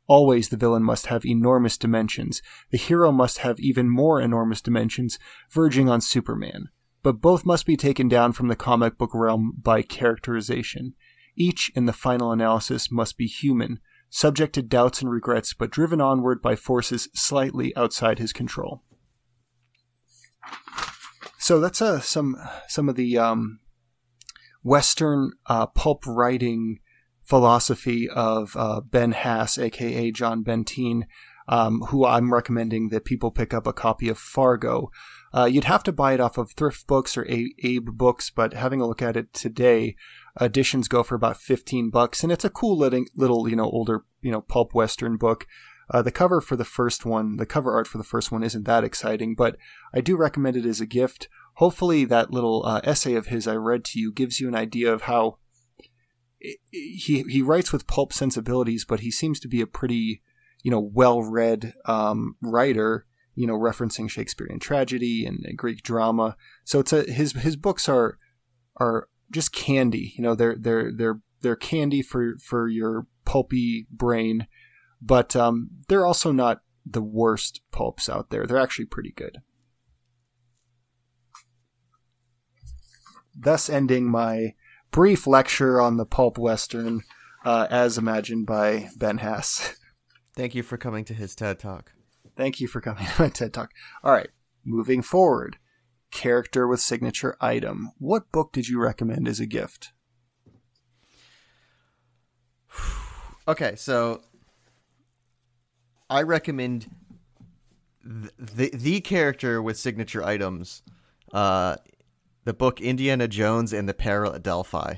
Always 0.07 0.49
the 0.49 0.57
villain 0.57 0.83
must 0.83 1.07
have 1.07 1.25
enormous 1.25 1.77
dimensions. 1.77 2.41
The 2.71 2.77
hero 2.77 3.11
must 3.11 3.39
have 3.39 3.59
even 3.59 3.89
more 3.89 4.19
enormous 4.19 4.61
dimensions, 4.61 5.17
verging 5.49 5.89
on 5.89 6.01
Superman. 6.01 6.69
But 7.03 7.21
both 7.21 7.45
must 7.45 7.65
be 7.65 7.77
taken 7.77 8.07
down 8.07 8.33
from 8.33 8.47
the 8.47 8.55
comic 8.55 8.97
book 8.97 9.11
realm 9.13 9.53
by 9.61 9.81
characterization. 9.81 10.93
Each, 11.35 11.71
in 11.75 11.85
the 11.85 11.93
final 11.93 12.31
analysis, 12.31 12.91
must 12.91 13.17
be 13.17 13.27
human, 13.27 13.79
subject 14.09 14.53
to 14.55 14.61
doubts 14.61 15.01
and 15.01 15.09
regrets, 15.09 15.53
but 15.53 15.71
driven 15.71 15.99
onward 15.99 16.41
by 16.41 16.55
forces 16.55 17.09
slightly 17.13 17.75
outside 17.75 18.19
his 18.19 18.33
control. 18.33 18.83
So 21.39 21.59
that's 21.59 21.81
uh, 21.81 21.99
some 21.99 22.37
some 22.69 22.87
of 22.87 22.95
the 22.95 23.17
um, 23.17 23.59
Western 24.63 25.33
uh, 25.45 25.65
pulp 25.65 26.05
writing 26.07 26.79
philosophy 27.23 28.09
of 28.09 28.55
uh, 28.55 28.81
Ben 28.81 29.11
Haas, 29.11 29.57
aka 29.57 30.11
John 30.11 30.43
Benteen, 30.43 31.03
um, 31.47 31.81
who 31.89 32.05
I'm 32.05 32.33
recommending 32.33 32.89
that 32.89 33.05
people 33.05 33.31
pick 33.31 33.53
up 33.53 33.67
a 33.67 33.73
copy 33.73 34.09
of 34.09 34.17
Fargo. 34.17 34.91
Uh, 35.33 35.45
you'd 35.45 35.63
have 35.63 35.83
to 35.83 35.91
buy 35.91 36.13
it 36.13 36.19
off 36.19 36.37
of 36.37 36.51
Thrift 36.51 36.85
Books 36.85 37.17
or 37.17 37.27
a- 37.27 37.53
Abe 37.63 37.89
Books, 37.93 38.29
but 38.29 38.53
having 38.53 38.79
a 38.79 38.87
look 38.87 39.01
at 39.01 39.17
it 39.17 39.33
today, 39.33 39.95
editions 40.39 40.87
go 40.87 41.01
for 41.01 41.15
about 41.15 41.37
15 41.37 41.89
bucks, 41.89 42.23
and 42.23 42.31
it's 42.31 42.45
a 42.45 42.49
cool 42.49 42.77
little, 42.77 43.49
you 43.49 43.55
know, 43.55 43.65
older, 43.65 44.05
you 44.21 44.31
know, 44.31 44.41
pulp 44.41 44.73
western 44.73 45.17
book. 45.17 45.47
Uh, 45.89 46.01
the 46.01 46.11
cover 46.11 46.39
for 46.39 46.55
the 46.55 46.63
first 46.63 47.05
one, 47.05 47.37
the 47.37 47.45
cover 47.45 47.73
art 47.73 47.87
for 47.87 47.97
the 47.97 48.03
first 48.03 48.31
one 48.31 48.43
isn't 48.43 48.65
that 48.65 48.83
exciting, 48.83 49.35
but 49.35 49.57
I 49.93 50.01
do 50.01 50.15
recommend 50.15 50.55
it 50.55 50.65
as 50.65 50.79
a 50.79 50.85
gift. 50.85 51.27
Hopefully, 51.55 52.05
that 52.05 52.31
little 52.31 52.65
uh, 52.65 52.81
essay 52.83 53.15
of 53.15 53.27
his 53.27 53.47
I 53.47 53.55
read 53.55 53.83
to 53.85 53.99
you 53.99 54.11
gives 54.11 54.39
you 54.39 54.47
an 54.47 54.55
idea 54.55 54.91
of 54.91 55.03
how 55.03 55.37
he 56.71 57.23
he 57.23 57.41
writes 57.41 57.71
with 57.71 57.87
pulp 57.87 58.13
sensibilities, 58.13 58.85
but 58.85 59.01
he 59.01 59.11
seems 59.11 59.39
to 59.41 59.47
be 59.47 59.61
a 59.61 59.67
pretty 59.67 60.21
you 60.61 60.71
know 60.71 60.79
well-read 60.79 61.73
um, 61.85 62.35
writer 62.41 63.05
you 63.35 63.47
know 63.47 63.57
referencing 63.57 64.09
Shakespearean 64.09 64.59
tragedy 64.59 65.25
and, 65.25 65.45
Greek 65.57 65.83
drama. 65.83 66.35
So 66.63 66.79
it's 66.79 66.93
a 66.93 67.03
his 67.03 67.33
his 67.33 67.55
books 67.55 67.87
are 67.87 68.17
are 68.77 69.07
just 69.31 69.53
candy 69.53 70.13
you 70.17 70.23
know 70.23 70.35
they're 70.35 70.55
they're 70.55 70.91
they're 70.91 71.19
they're 71.41 71.55
candy 71.55 72.01
for 72.01 72.37
for 72.37 72.67
your 72.67 73.07
pulpy 73.25 73.87
brain 73.89 74.47
but 75.03 75.35
um, 75.35 75.69
they're 75.89 76.05
also 76.05 76.31
not 76.31 76.61
the 76.85 77.01
worst 77.01 77.61
pulps 77.71 78.07
out 78.07 78.29
there. 78.29 78.45
They're 78.45 78.57
actually 78.57 78.85
pretty 78.85 79.11
good. 79.11 79.41
Thus 83.35 83.69
ending 83.69 84.09
my 84.09 84.53
brief 84.93 85.25
lecture 85.25 85.81
on 85.81 85.97
the 85.97 86.05
pulp 86.05 86.37
western 86.37 87.01
uh, 87.43 87.67
as 87.69 87.97
imagined 87.97 88.45
by 88.45 88.89
Ben 88.95 89.17
Haas. 89.17 89.75
Thank 90.35 90.55
you 90.55 90.63
for 90.63 90.77
coming 90.77 91.03
to 91.05 91.13
his 91.13 91.35
TED 91.35 91.59
Talk. 91.59 91.91
Thank 92.37 92.61
you 92.61 92.67
for 92.67 92.79
coming 92.79 93.05
to 93.05 93.21
my 93.23 93.29
TED 93.29 93.53
Talk. 93.53 93.71
All 94.03 94.13
right, 94.13 94.29
moving 94.63 95.01
forward. 95.01 95.57
Character 96.11 96.67
with 96.67 96.79
signature 96.79 97.35
item. 97.41 97.91
What 97.97 98.31
book 98.31 98.53
did 98.53 98.67
you 98.69 98.79
recommend 98.79 99.27
as 99.27 99.41
a 99.41 99.45
gift? 99.45 99.91
Okay, 103.45 103.75
so 103.75 104.21
I 106.09 106.21
recommend 106.21 106.89
the 108.01 108.31
the, 108.39 108.69
the 108.73 109.01
character 109.01 109.61
with 109.61 109.77
signature 109.77 110.23
items, 110.23 110.81
uh, 111.33 111.75
the 112.45 112.53
book 112.53 112.81
Indiana 112.81 113.27
Jones 113.27 113.73
and 113.73 113.87
the 113.87 113.93
Peril 113.93 114.33
at 114.33 114.43
Delphi. 114.43 114.95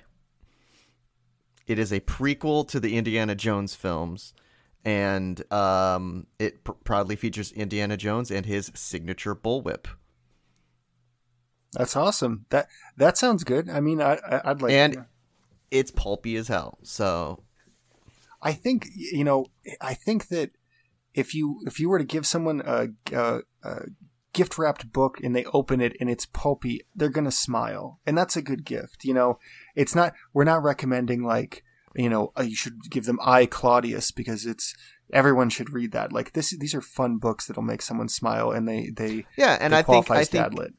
It 1.67 1.79
is 1.79 1.91
a 1.91 1.99
prequel 1.99 2.67
to 2.69 2.79
the 2.79 2.95
Indiana 2.95 3.35
Jones 3.35 3.73
films, 3.73 4.33
and 4.83 5.51
um, 5.51 6.27
it 6.37 6.63
pr- 6.63 6.73
proudly 6.73 7.15
features 7.15 7.51
Indiana 7.51 7.97
Jones 7.97 8.29
and 8.29 8.45
his 8.45 8.71
signature 8.75 9.35
bullwhip. 9.35 9.85
That's 11.73 11.95
awesome. 11.95 12.45
That 12.49 12.67
that 12.97 13.17
sounds 13.17 13.43
good. 13.43 13.69
I 13.69 13.79
mean, 13.79 14.01
I, 14.01 14.15
I 14.15 14.49
would 14.49 14.61
like 14.61 14.71
and 14.71 15.05
it's 15.71 15.91
pulpy 15.91 16.35
as 16.35 16.47
hell. 16.47 16.77
So 16.83 17.43
I 18.41 18.53
think 18.53 18.87
you 18.95 19.23
know. 19.23 19.47
I 19.81 19.93
think 19.93 20.27
that 20.27 20.51
if 21.13 21.33
you 21.33 21.61
if 21.65 21.79
you 21.79 21.89
were 21.89 21.97
to 21.97 22.05
give 22.05 22.25
someone 22.25 22.61
a, 22.65 22.89
a, 23.11 23.39
a 23.63 23.81
gift 24.35 24.57
wrapped 24.57 24.91
book 24.91 25.19
and 25.23 25.35
they 25.35 25.45
open 25.45 25.79
it 25.81 25.95
and 25.99 26.09
it's 26.09 26.25
pulpy, 26.25 26.81
they're 26.93 27.09
gonna 27.09 27.31
smile, 27.31 27.99
and 28.05 28.17
that's 28.17 28.35
a 28.35 28.41
good 28.41 28.65
gift. 28.65 29.03
You 29.03 29.13
know, 29.13 29.39
it's 29.75 29.95
not. 29.95 30.13
We're 30.33 30.43
not 30.43 30.61
recommending 30.61 31.23
like 31.23 31.63
you 31.95 32.09
know 32.09 32.31
uh, 32.37 32.43
you 32.43 32.55
should 32.55 32.91
give 32.91 33.05
them 33.05 33.19
I 33.23 33.45
Claudius 33.45 34.11
because 34.11 34.45
it's 34.45 34.75
everyone 35.13 35.49
should 35.49 35.71
read 35.71 35.93
that. 35.93 36.11
Like 36.11 36.33
this, 36.33 36.55
these 36.57 36.75
are 36.75 36.81
fun 36.81 37.17
books 37.17 37.47
that'll 37.47 37.63
make 37.63 37.81
someone 37.81 38.09
smile, 38.09 38.51
and 38.51 38.67
they 38.67 38.89
they 38.95 39.25
yeah. 39.37 39.57
And 39.59 39.73
they 39.73 39.77
I 39.77 39.81
think 39.81 40.11
I 40.11 40.25
think 40.25 40.45
Dadlit. 40.45 40.73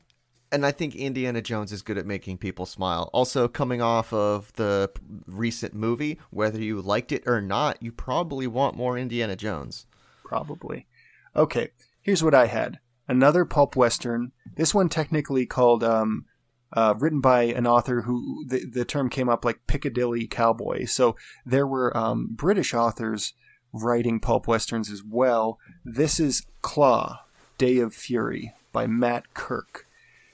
and 0.53 0.67
I 0.67 0.73
think 0.73 0.95
Indiana 0.95 1.41
Jones 1.41 1.73
is 1.73 1.83
good 1.83 1.99
at 1.99 2.07
making 2.07 2.39
people 2.39 2.67
smile. 2.67 3.09
Also, 3.15 3.49
coming 3.49 3.81
off 3.81 4.13
of 4.13 4.53
the 4.55 4.91
recent 5.27 5.75
movie, 5.75 6.19
whether 6.31 6.61
you 6.61 6.83
liked 6.83 7.11
it 7.11 7.23
or 7.27 7.41
not, 7.41 7.83
you 7.83 7.91
probably 7.91 8.47
want 8.47 8.77
more 8.77 8.99
Indiana 8.99 9.35
Jones. 9.35 9.87
Probably. 10.25 10.87
Okay, 11.35 11.71
here's 12.03 12.23
what 12.23 12.35
I 12.35 12.47
had. 12.47 12.81
Another 13.09 13.45
pulp 13.45 13.77
western. 13.77 14.33
This 14.57 14.75
one 14.75 14.89
technically 14.89 15.47
called, 15.47 15.85
um, 15.85 16.27
uh, 16.73 16.95
written 16.99 17.21
by 17.21 17.45
an 17.45 17.67
author 17.67 18.03
who 18.03 18.45
the, 18.47 18.65
the 18.67 18.85
term 18.85 19.09
came 19.09 19.29
up 19.29 19.45
like 19.45 19.67
Piccadilly 19.67 20.27
Cowboy. 20.27 20.85
So 20.87 21.17
there 21.45 21.67
were 21.67 21.97
um, 21.97 22.31
British 22.33 22.75
authors 22.75 23.35
writing 23.73 24.21
pulp 24.21 24.47
westerns 24.47 24.91
as 24.91 25.03
well. 25.03 25.59
This 25.85 26.19
is 26.19 26.47
Claw, 26.63 27.25
Day 27.59 27.79
of 27.79 27.95
Fury 27.95 28.53
by 28.73 28.87
Matt 28.87 29.33
Kirk. 29.35 29.87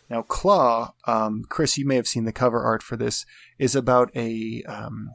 Now, 0.08 0.22
Claw, 0.22 0.94
um, 1.06 1.44
Chris, 1.48 1.78
you 1.78 1.86
may 1.86 1.96
have 1.96 2.08
seen 2.08 2.24
the 2.24 2.32
cover 2.32 2.62
art 2.62 2.82
for 2.82 2.96
this, 2.96 3.24
is 3.58 3.74
about 3.74 4.10
a 4.14 4.62
um, 4.64 5.10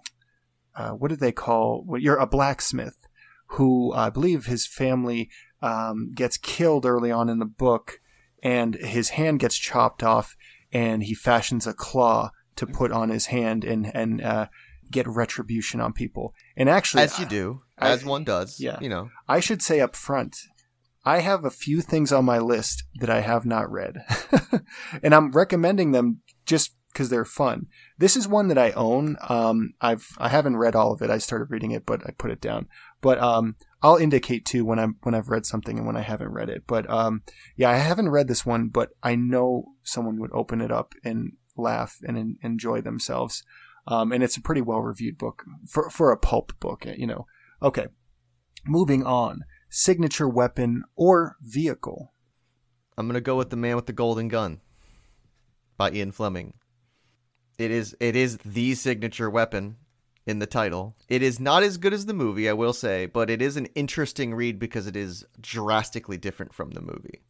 uh, 0.76 0.92
what 0.92 1.10
did 1.10 1.20
they 1.20 1.32
call? 1.32 1.84
Well, 1.86 2.00
you're 2.00 2.18
a 2.18 2.28
blacksmith 2.28 3.08
who 3.52 3.94
I 3.94 4.10
believe 4.10 4.46
his 4.46 4.68
family 4.68 5.30
um, 5.62 6.12
gets 6.14 6.38
killed 6.38 6.86
early 6.86 7.12
on 7.12 7.30
in 7.30 7.40
the 7.40 7.46
book, 7.46 8.00
and 8.44 8.76
his 8.76 9.10
hand 9.10 9.40
gets 9.40 9.58
chopped 9.58 10.04
off, 10.04 10.36
and 10.72 11.04
he 11.04 11.14
fashions 11.14 11.68
a 11.68 11.74
claw 11.74 12.32
to 12.56 12.68
put 12.68 12.92
on 12.92 13.10
his 13.10 13.28
hand 13.28 13.64
and 13.64 13.90
and 13.96 14.22
uh, 14.22 14.48
get 14.92 15.08
retribution 15.08 15.80
on 15.80 15.94
people. 15.94 16.34
And 16.56 16.70
actually, 16.70 17.04
as 17.04 17.20
you 17.20 17.26
do, 17.26 17.62
I, 17.78 17.90
as 17.90 18.06
one 18.06 18.24
does, 18.24 18.60
yeah. 18.60 18.80
You 18.82 18.90
know, 18.90 19.10
I 19.28 19.40
should 19.40 19.62
say 19.62 19.80
up 19.80 19.96
front. 19.96 20.38
I 21.06 21.20
have 21.20 21.46
a 21.46 21.50
few 21.50 21.82
things 21.82 22.12
on 22.12 22.26
my 22.26 22.40
list 22.40 22.84
that 22.96 23.10
I 23.10 23.22
have 23.22 23.46
not 23.46 23.72
read, 23.72 24.04
and 25.04 25.16
I'm 25.16 25.32
recommending 25.32 25.92
them 25.92 26.22
just 26.46 26.77
because 26.98 27.10
they're 27.10 27.26
fun. 27.26 27.68
This 28.00 28.18
is 28.18 28.28
one 28.28 28.48
that 28.48 28.58
I 28.58 28.72
own. 28.72 29.18
Um, 29.30 29.76
I've 29.80 30.08
I 30.18 30.30
haven't 30.30 30.58
read 30.58 30.76
all 30.76 30.92
of 30.92 31.04
it. 31.04 31.12
I 31.12 31.20
started 31.20 31.52
reading 31.52 31.70
it, 31.70 31.86
but 31.86 32.02
I 32.08 32.12
put 32.18 32.32
it 32.32 32.42
down. 32.42 32.68
But 33.02 33.20
um, 33.20 33.56
I'll 33.84 33.98
indicate 33.98 34.46
too 34.46 34.66
when 34.66 34.80
I'm 34.80 34.98
when 35.04 35.14
I've 35.14 35.30
read 35.30 35.46
something 35.46 35.78
and 35.78 35.86
when 35.86 35.96
I 35.96 36.02
haven't 36.02 36.32
read 36.32 36.50
it. 36.50 36.64
But 36.66 36.90
um, 36.90 37.22
yeah, 37.56 37.70
I 37.70 37.76
haven't 37.76 38.10
read 38.10 38.28
this 38.28 38.48
one, 38.48 38.70
but 38.70 38.90
I 39.04 39.14
know 39.14 39.74
someone 39.84 40.20
would 40.20 40.32
open 40.34 40.60
it 40.60 40.72
up 40.72 40.96
and 41.04 41.34
laugh 41.56 42.00
and 42.04 42.18
en- 42.18 42.38
enjoy 42.42 42.82
themselves. 42.82 43.44
Um, 43.86 44.12
and 44.12 44.24
it's 44.24 44.38
a 44.38 44.42
pretty 44.42 44.62
well 44.62 44.82
reviewed 44.82 45.20
book 45.20 45.46
for 45.68 45.92
for 45.92 46.12
a 46.12 46.18
pulp 46.18 46.60
book, 46.60 46.88
you 46.98 47.06
know. 47.06 47.28
Okay, 47.62 47.86
moving 48.66 49.06
on. 49.06 49.42
Signature 49.70 50.28
weapon 50.28 50.84
or 50.96 51.36
vehicle. 51.42 52.14
I'm 52.98 53.06
gonna 53.06 53.22
go 53.22 53.36
with 53.36 53.52
the 53.52 53.56
man 53.56 53.76
with 53.76 53.86
the 53.86 53.94
golden 53.94 54.30
gun 54.30 54.62
by 55.78 55.92
Ian 55.92 56.12
Fleming. 56.12 56.56
It 57.58 57.72
is 57.72 57.96
it 58.00 58.16
is 58.16 58.38
the 58.46 58.76
signature 58.76 59.30
weapon 59.30 59.78
in 60.26 60.40
the 60.40 60.46
title. 60.46 60.96
It 61.08 61.24
is 61.24 61.40
not 61.40 61.64
as 61.64 61.78
good 61.78 61.94
as 61.94 62.06
the 62.06 62.14
movie, 62.14 62.50
I 62.50 62.54
will 62.54 62.74
say, 62.74 63.06
but 63.06 63.30
it 63.30 63.42
is 63.42 63.58
an 63.58 63.68
interesting 63.68 64.34
read 64.34 64.60
because 64.60 64.86
it 64.86 64.96
is 64.96 65.26
drastically 65.40 66.18
different 66.18 66.54
from 66.54 66.72
the 66.72 66.82
movie. 66.82 67.22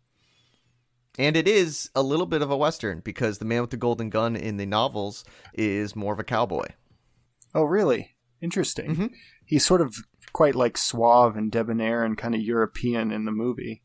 And 1.19 1.35
it 1.35 1.47
is 1.47 1.89
a 1.95 2.03
little 2.03 2.25
bit 2.25 2.41
of 2.41 2.51
a 2.51 2.57
western 2.57 2.99
because 2.99 3.37
the 3.37 3.45
man 3.45 3.61
with 3.61 3.71
the 3.71 3.77
golden 3.77 4.09
gun 4.09 4.35
in 4.35 4.57
the 4.57 4.65
novels 4.65 5.23
is 5.53 5.95
more 5.95 6.13
of 6.13 6.19
a 6.19 6.23
cowboy. 6.23 6.67
Oh, 7.55 7.63
really? 7.63 8.15
Interesting. 8.41 8.91
Mm-hmm. 8.91 9.07
He's 9.45 9.65
sort 9.65 9.81
of 9.81 9.95
quite 10.33 10.55
like 10.55 10.77
suave 10.77 11.35
and 11.35 11.51
debonair 11.51 12.03
and 12.03 12.17
kind 12.17 12.35
of 12.35 12.41
European 12.41 13.11
in 13.11 13.25
the 13.25 13.31
movie. 13.31 13.81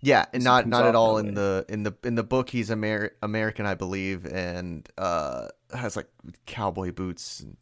Yeah, 0.00 0.26
and 0.32 0.42
not 0.42 0.66
not 0.66 0.84
at 0.84 0.96
all 0.96 1.18
in 1.18 1.34
the 1.34 1.64
in 1.68 1.84
the 1.84 1.94
in 2.02 2.16
the 2.16 2.24
book. 2.24 2.50
He's 2.50 2.72
Amer- 2.72 3.12
American, 3.22 3.66
I 3.66 3.74
believe, 3.74 4.26
and 4.26 4.88
uh, 4.98 5.46
has 5.74 5.96
like 5.96 6.08
cowboy 6.46 6.92
boots. 6.92 7.40
And 7.40 7.56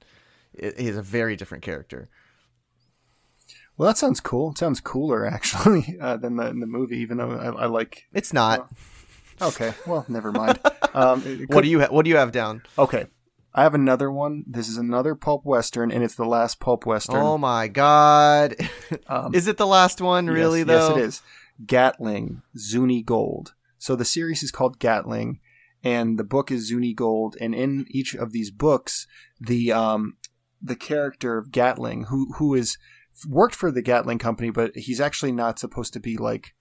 he's 0.77 0.97
a 0.97 1.03
very 1.03 1.37
different 1.37 1.63
character. 1.63 2.09
Well, 3.77 3.89
that 3.89 3.97
sounds 3.97 4.21
cool. 4.21 4.51
It 4.51 4.59
sounds 4.59 4.81
cooler 4.81 5.25
actually 5.35 5.97
uh, 6.01 6.17
than 6.17 6.37
the 6.37 6.47
in 6.49 6.61
the 6.61 6.67
movie. 6.67 6.99
Even 6.99 7.19
though 7.19 7.31
I, 7.31 7.63
I 7.63 7.67
like 7.67 8.07
it's 8.13 8.33
not. 8.33 8.71
Uh, 9.41 9.49
okay, 9.49 9.73
well, 9.87 10.05
never 10.09 10.33
mind. 10.33 10.61
Um, 10.93 11.23
could, 11.49 11.55
what 11.55 11.65
do 11.65 11.71
you 11.71 11.81
ha- 11.81 11.89
What 11.91 12.05
do 12.05 12.11
you 12.11 12.17
have 12.17 12.33
down? 12.33 12.63
Okay, 12.79 13.07
I 13.55 13.63
have 13.63 13.75
another 13.75 14.11
one. 14.11 14.45
This 14.47 14.69
is 14.69 14.77
another 14.77 15.15
pulp 15.15 15.45
western, 15.45 15.91
and 15.91 16.05
it's 16.05 16.15
the 16.15 16.27
last 16.27 16.61
pulp 16.61 16.85
western. 16.85 17.17
Oh 17.17 17.39
my 17.39 17.69
god! 17.69 18.57
um, 19.07 19.35
is 19.35 19.49
it 19.49 19.57
the 19.57 19.67
last 19.67 20.01
one? 20.01 20.27
Really? 20.27 20.61
Yes, 20.61 20.67
though? 20.69 20.89
yes, 20.89 20.97
it 20.97 21.01
is. 21.03 21.23
Gatling, 21.67 22.43
Zuni 22.57 23.03
Gold. 23.03 23.55
So 23.79 23.97
the 23.97 24.05
series 24.05 24.43
is 24.43 24.51
called 24.51 24.79
Gatling, 24.79 25.41
and 25.83 26.19
the 26.19 26.25
book 26.25 26.51
is 26.51 26.69
Zuni 26.69 26.93
Gold. 26.93 27.37
And 27.41 27.55
in 27.55 27.87
each 27.89 28.15
of 28.15 28.33
these 28.33 28.51
books, 28.51 29.07
the 29.41 29.73
um, 29.73 30.17
the 30.63 30.77
character 30.77 31.39
of 31.39 31.51
Gatling, 31.51 32.05
who 32.05 32.33
who 32.35 32.55
is 32.55 32.79
worked 33.29 33.55
for 33.55 33.71
the 33.71 33.83
Gatling 33.83 34.19
company, 34.19 34.51
but 34.51 34.75
he's 34.77 35.01
actually 35.01 35.33
not 35.33 35.59
supposed 35.59 35.93
to 35.95 36.01
be 36.01 36.17
like. 36.17 36.55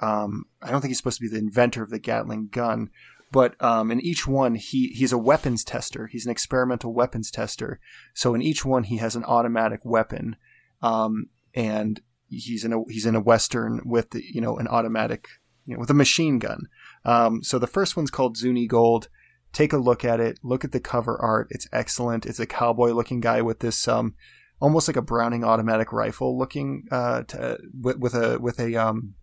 Um, 0.00 0.46
I 0.62 0.70
don't 0.70 0.80
think 0.80 0.88
he's 0.88 0.96
supposed 0.96 1.18
to 1.18 1.28
be 1.28 1.28
the 1.28 1.44
inventor 1.44 1.82
of 1.82 1.90
the 1.90 1.98
Gatling 1.98 2.48
gun, 2.50 2.88
but 3.30 3.62
um, 3.62 3.90
in 3.90 4.00
each 4.00 4.26
one 4.26 4.54
he 4.54 4.88
he's 4.88 5.12
a 5.12 5.18
weapons 5.18 5.64
tester. 5.64 6.06
He's 6.06 6.24
an 6.24 6.32
experimental 6.32 6.94
weapons 6.94 7.30
tester. 7.30 7.78
So 8.14 8.34
in 8.34 8.40
each 8.40 8.64
one 8.64 8.84
he 8.84 8.96
has 8.96 9.16
an 9.16 9.24
automatic 9.24 9.80
weapon, 9.84 10.36
um, 10.80 11.26
and 11.54 12.00
he's 12.28 12.64
in 12.64 12.72
a 12.72 12.82
he's 12.88 13.06
in 13.06 13.14
a 13.14 13.20
western 13.20 13.82
with 13.84 14.08
you 14.14 14.40
know 14.40 14.56
an 14.56 14.66
automatic 14.68 15.28
you 15.66 15.74
know 15.74 15.80
with 15.80 15.90
a 15.90 15.94
machine 15.94 16.38
gun. 16.38 16.68
Um, 17.04 17.42
so 17.42 17.58
the 17.58 17.66
first 17.66 17.96
one's 17.96 18.10
called 18.10 18.36
Zuni 18.36 18.66
Gold 18.66 19.08
take 19.52 19.72
a 19.72 19.78
look 19.78 20.04
at 20.04 20.20
it. 20.20 20.38
Look 20.42 20.64
at 20.64 20.72
the 20.72 20.80
cover 20.80 21.20
art. 21.20 21.48
It's 21.50 21.68
excellent. 21.72 22.26
It's 22.26 22.40
a 22.40 22.46
cowboy 22.46 22.92
looking 22.92 23.20
guy 23.20 23.42
with 23.42 23.60
this 23.60 23.86
um, 23.86 24.14
almost 24.60 24.88
like 24.88 24.96
a 24.96 25.02
Browning 25.02 25.44
automatic 25.44 25.92
rifle 25.92 26.38
looking 26.38 26.86
uh, 26.90 27.22
to, 27.24 27.58
with, 27.78 27.98
with, 27.98 28.14
a 28.14 28.38
with 28.38 28.58
a 28.58 28.74
um, 28.76 29.14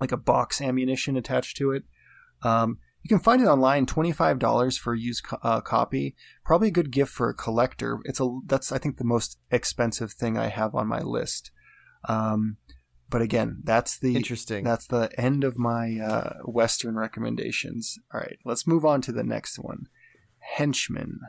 like 0.00 0.12
a 0.12 0.16
box 0.16 0.60
ammunition 0.60 1.16
attached 1.16 1.56
to 1.58 1.72
it. 1.72 1.84
Um, 2.42 2.78
you 3.02 3.08
can 3.08 3.20
find 3.20 3.40
it 3.40 3.46
online, 3.46 3.86
twenty 3.86 4.12
five 4.12 4.38
dollars 4.38 4.76
for 4.76 4.92
a 4.92 4.98
used 4.98 5.24
co- 5.24 5.38
uh, 5.42 5.60
copy. 5.60 6.16
Probably 6.44 6.68
a 6.68 6.72
good 6.72 6.90
gift 6.90 7.12
for 7.12 7.28
a 7.28 7.34
collector. 7.34 8.00
It's 8.04 8.20
a 8.20 8.38
that's 8.46 8.72
I 8.72 8.78
think 8.78 8.96
the 8.96 9.04
most 9.04 9.38
expensive 9.50 10.12
thing 10.12 10.36
I 10.36 10.48
have 10.48 10.74
on 10.74 10.88
my 10.88 11.00
list. 11.00 11.50
Um, 12.08 12.56
but 13.10 13.22
again, 13.22 13.60
that's 13.64 13.98
the 13.98 14.14
Interesting. 14.16 14.64
That's 14.64 14.86
the 14.86 15.10
end 15.18 15.44
of 15.44 15.58
my 15.58 15.98
uh, 15.98 16.38
Western 16.44 16.96
recommendations. 16.96 17.98
All 18.12 18.20
right, 18.20 18.38
let's 18.44 18.66
move 18.66 18.84
on 18.84 19.00
to 19.02 19.12
the 19.12 19.24
next 19.24 19.58
one. 19.58 19.88
Henchman. 20.38 21.20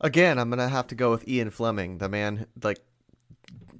Again, 0.00 0.38
I'm 0.38 0.50
gonna 0.50 0.68
have 0.68 0.86
to 0.88 0.94
go 0.94 1.10
with 1.10 1.28
Ian 1.28 1.50
Fleming, 1.50 1.98
the 1.98 2.08
man 2.08 2.46
like 2.62 2.80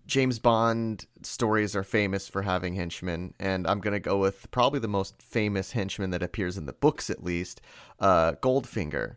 James 0.06 0.40
Bond 0.40 1.06
stories 1.22 1.76
are 1.76 1.84
famous 1.84 2.28
for 2.28 2.42
having 2.42 2.74
henchmen, 2.74 3.32
and 3.38 3.66
I'm 3.66 3.80
gonna 3.80 4.00
go 4.00 4.18
with 4.18 4.50
probably 4.50 4.80
the 4.80 4.88
most 4.88 5.22
famous 5.22 5.72
henchman 5.72 6.10
that 6.10 6.22
appears 6.22 6.58
in 6.58 6.66
the 6.66 6.72
books, 6.72 7.10
at 7.10 7.22
least, 7.22 7.60
uh, 8.00 8.32
Goldfinger, 8.42 9.16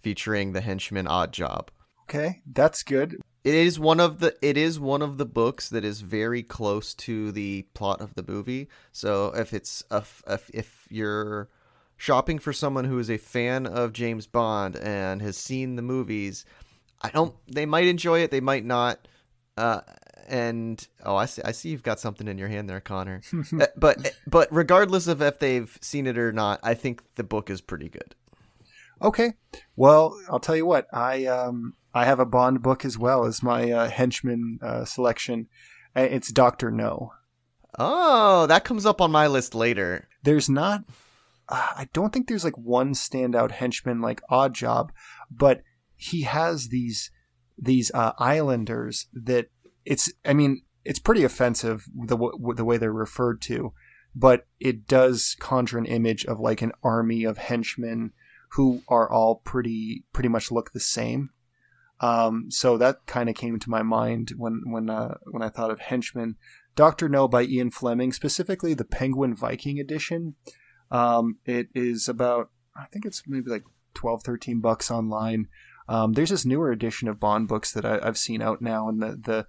featuring 0.00 0.52
the 0.52 0.60
henchman 0.60 1.06
Oddjob. 1.06 1.68
Okay, 2.02 2.42
that's 2.46 2.84
good. 2.84 3.16
It 3.42 3.54
is 3.54 3.78
one 3.78 4.00
of 4.00 4.20
the 4.20 4.36
it 4.42 4.56
is 4.56 4.78
one 4.78 5.00
of 5.00 5.16
the 5.16 5.24
books 5.24 5.68
that 5.70 5.84
is 5.84 6.02
very 6.02 6.42
close 6.42 6.94
to 6.94 7.32
the 7.32 7.62
plot 7.74 8.00
of 8.00 8.14
the 8.14 8.24
movie. 8.26 8.68
So 8.92 9.28
if 9.34 9.54
it's 9.54 9.82
if 9.90 10.22
if, 10.26 10.50
if 10.52 10.86
you're 10.90 11.48
shopping 11.96 12.38
for 12.38 12.52
someone 12.52 12.84
who 12.84 12.98
is 12.98 13.10
a 13.10 13.18
fan 13.18 13.66
of 13.66 13.92
James 13.92 14.26
Bond 14.26 14.76
and 14.76 15.22
has 15.22 15.36
seen 15.36 15.76
the 15.76 15.82
movies, 15.82 16.44
I 17.00 17.10
don't. 17.10 17.34
They 17.46 17.66
might 17.66 17.86
enjoy 17.86 18.20
it. 18.20 18.30
They 18.30 18.40
might 18.40 18.64
not. 18.64 19.08
Uh, 19.56 19.80
and 20.28 20.86
oh, 21.04 21.16
I 21.16 21.26
see. 21.26 21.42
I 21.42 21.52
see 21.52 21.70
you've 21.70 21.82
got 21.82 22.00
something 22.00 22.28
in 22.28 22.38
your 22.38 22.48
hand 22.48 22.68
there, 22.68 22.80
Connor. 22.80 23.22
Uh, 23.60 23.66
but 23.76 24.14
but 24.26 24.48
regardless 24.50 25.06
of 25.06 25.20
if 25.22 25.38
they've 25.38 25.78
seen 25.80 26.06
it 26.06 26.16
or 26.16 26.32
not, 26.32 26.60
I 26.62 26.74
think 26.74 27.02
the 27.16 27.24
book 27.24 27.50
is 27.50 27.60
pretty 27.60 27.88
good. 27.88 28.14
Okay, 29.02 29.34
well, 29.76 30.18
I'll 30.28 30.40
tell 30.40 30.56
you 30.56 30.66
what. 30.66 30.86
I 30.92 31.26
um 31.26 31.74
I 31.94 32.04
have 32.04 32.20
a 32.20 32.26
Bond 32.26 32.62
book 32.62 32.84
as 32.84 32.98
well 32.98 33.24
as 33.24 33.42
my 33.42 33.70
uh, 33.70 33.88
henchman 33.88 34.58
uh, 34.62 34.84
selection. 34.84 35.48
Uh, 35.96 36.02
It's 36.02 36.30
Doctor 36.30 36.70
No. 36.70 37.12
Oh, 37.78 38.46
that 38.46 38.64
comes 38.64 38.84
up 38.86 39.00
on 39.00 39.10
my 39.10 39.26
list 39.26 39.54
later. 39.54 40.08
There's 40.22 40.48
not. 40.48 40.84
Uh, 41.48 41.68
I 41.76 41.88
don't 41.92 42.12
think 42.12 42.28
there's 42.28 42.44
like 42.44 42.58
one 42.58 42.92
standout 42.94 43.52
henchman 43.52 44.00
like 44.00 44.22
Oddjob, 44.30 44.90
but 45.30 45.62
he 45.96 46.22
has 46.22 46.68
these 46.68 47.10
these 47.58 47.90
uh, 47.92 48.12
islanders 48.18 49.06
that 49.12 49.46
it's. 49.84 50.12
I 50.24 50.34
mean, 50.34 50.62
it's 50.84 50.98
pretty 50.98 51.24
offensive 51.24 51.86
the 51.94 52.16
w- 52.16 52.54
the 52.54 52.64
way 52.64 52.76
they're 52.76 52.92
referred 52.92 53.40
to, 53.42 53.72
but 54.14 54.46
it 54.60 54.86
does 54.86 55.36
conjure 55.40 55.78
an 55.78 55.86
image 55.86 56.24
of 56.26 56.38
like 56.38 56.62
an 56.62 56.72
army 56.82 57.24
of 57.24 57.38
henchmen 57.38 58.12
who 58.54 58.82
are 58.88 59.10
all 59.10 59.36
pretty 59.36 60.04
pretty 60.12 60.28
much 60.28 60.50
look 60.50 60.72
the 60.72 60.80
same. 60.80 61.30
Um, 62.00 62.50
so 62.50 62.78
that 62.78 63.04
kind 63.06 63.28
of 63.28 63.34
came 63.34 63.58
to 63.58 63.70
my 63.70 63.82
mind 63.82 64.32
when 64.36 64.62
when 64.66 64.88
uh, 64.90 65.16
when 65.30 65.42
I 65.42 65.48
thought 65.48 65.70
of 65.70 65.80
henchmen. 65.80 66.36
Doctor 66.76 67.08
No 67.08 67.28
by 67.28 67.42
Ian 67.42 67.70
Fleming, 67.70 68.12
specifically 68.12 68.74
the 68.74 68.84
Penguin 68.84 69.34
Viking 69.34 69.78
edition. 69.78 70.34
Um, 70.90 71.38
it 71.44 71.68
is 71.74 72.08
about 72.08 72.50
I 72.76 72.86
think 72.86 73.04
it's 73.04 73.22
maybe 73.26 73.50
like 73.50 73.64
12, 73.94 74.22
13 74.22 74.60
bucks 74.60 74.90
online. 74.90 75.48
Um, 75.88 76.12
there's 76.12 76.30
this 76.30 76.46
newer 76.46 76.70
edition 76.70 77.08
of 77.08 77.18
Bond 77.20 77.48
books 77.48 77.72
that 77.72 77.84
I, 77.84 77.98
I've 78.02 78.16
seen 78.16 78.40
out 78.40 78.62
now, 78.62 78.88
and 78.88 79.02
the 79.02 79.08
the 79.22 79.46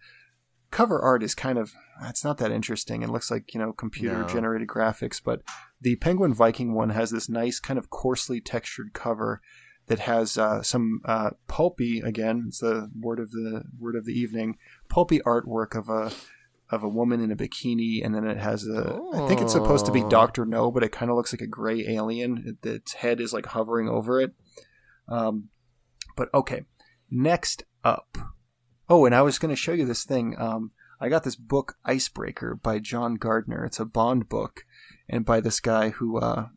cover 0.71 0.99
art 1.01 1.23
is 1.23 1.35
kind 1.35 1.57
of 1.57 1.71
it's 2.03 2.23
not 2.23 2.37
that 2.39 2.51
interesting. 2.51 3.01
It 3.03 3.09
looks 3.09 3.31
like 3.31 3.53
you 3.53 3.59
know 3.59 3.71
computer 3.73 4.21
No. 4.21 4.27
generated 4.27 4.67
graphics, 4.67 5.21
but 5.23 5.41
the 5.81 5.95
Penguin 5.97 6.33
Viking 6.33 6.73
one 6.73 6.91
has 6.91 7.11
this 7.11 7.27
nice 7.27 7.59
kind 7.59 7.77
of 7.79 7.89
coarsely 7.89 8.39
textured 8.39 8.93
cover 8.93 9.41
that 9.87 9.99
has 9.99 10.37
uh, 10.37 10.61
some 10.61 11.01
uh, 11.05 11.31
pulpy 11.47 11.99
again. 11.99 12.45
It's 12.47 12.59
the 12.59 12.89
word 12.97 13.19
of 13.19 13.31
the 13.31 13.63
word 13.79 13.95
of 13.95 14.05
the 14.05 14.13
evening. 14.13 14.57
Pulpy 14.87 15.19
artwork 15.19 15.75
of 15.75 15.89
a 15.89 16.11
of 16.73 16.83
a 16.83 16.89
woman 16.89 17.21
in 17.21 17.31
a 17.31 17.35
bikini, 17.35 18.03
and 18.03 18.15
then 18.15 18.25
it 18.25 18.37
has 18.37 18.65
a. 18.65 18.99
I 19.13 19.27
think 19.27 19.41
it's 19.41 19.51
supposed 19.51 19.85
to 19.87 19.91
be 19.91 20.03
Oh. 20.03 20.09
Doctor 20.09 20.45
No, 20.45 20.71
but 20.71 20.83
it 20.83 20.91
kind 20.91 21.11
of 21.11 21.17
looks 21.17 21.33
like 21.33 21.41
a 21.41 21.47
gray 21.47 21.85
alien. 21.87 22.57
It, 22.63 22.67
its 22.67 22.93
head 22.93 23.19
is 23.19 23.33
like 23.33 23.47
hovering 23.47 23.89
over 23.89 24.21
it. 24.21 24.33
Um, 25.09 25.49
but 26.15 26.29
okay, 26.33 26.63
next 27.09 27.63
up. 27.83 28.17
Oh, 28.87 29.05
and 29.05 29.15
I 29.15 29.21
was 29.21 29.39
going 29.39 29.53
to 29.53 29.61
show 29.61 29.73
you 29.73 29.85
this 29.85 30.03
thing. 30.03 30.35
Um, 30.37 30.71
I 30.99 31.09
got 31.09 31.23
this 31.23 31.35
book, 31.35 31.77
Icebreaker, 31.83 32.55
by 32.55 32.79
John 32.79 33.15
Gardner. 33.15 33.65
It's 33.65 33.79
a 33.79 33.85
Bond 33.85 34.29
book, 34.29 34.65
and 35.11 35.25
by 35.25 35.41
this 35.41 35.59
guy 35.59 35.89
who 35.89 36.17
uh, 36.17 36.47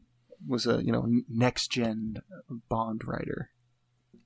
was 0.47 0.67
a 0.67 0.83
you 0.83 0.93
know 0.93 1.07
next 1.29 1.71
gen 1.71 2.23
Bond 2.71 3.07
writer. 3.07 3.51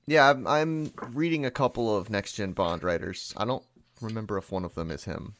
Yeah, 0.05 0.29
I'm, 0.29 0.47
I'm 0.47 0.91
reading 1.09 1.45
a 1.45 1.51
couple 1.51 1.95
of 1.95 2.09
next 2.09 2.33
gen 2.33 2.53
Bond 2.53 2.83
writers. 2.83 3.33
I 3.35 3.45
don't 3.45 3.65
remember 4.01 4.37
if 4.37 4.51
one 4.51 4.65
of 4.65 4.75
them 4.75 4.89
is 4.89 5.03
him. 5.03 5.33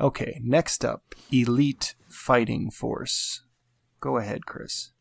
Okay, 0.00 0.40
next 0.42 0.84
up, 0.84 1.14
Elite 1.32 1.94
Fighting 2.08 2.70
Force. 2.70 3.42
Go 4.00 4.18
ahead, 4.18 4.46
Chris. 4.46 4.92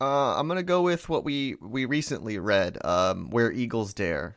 Uh, 0.00 0.38
I'm 0.38 0.46
gonna 0.46 0.62
go 0.62 0.82
with 0.82 1.08
what 1.08 1.24
we 1.24 1.56
we 1.60 1.84
recently 1.84 2.38
read, 2.38 2.78
um, 2.84 3.30
where 3.30 3.50
Eagles 3.50 3.92
Dare. 3.92 4.36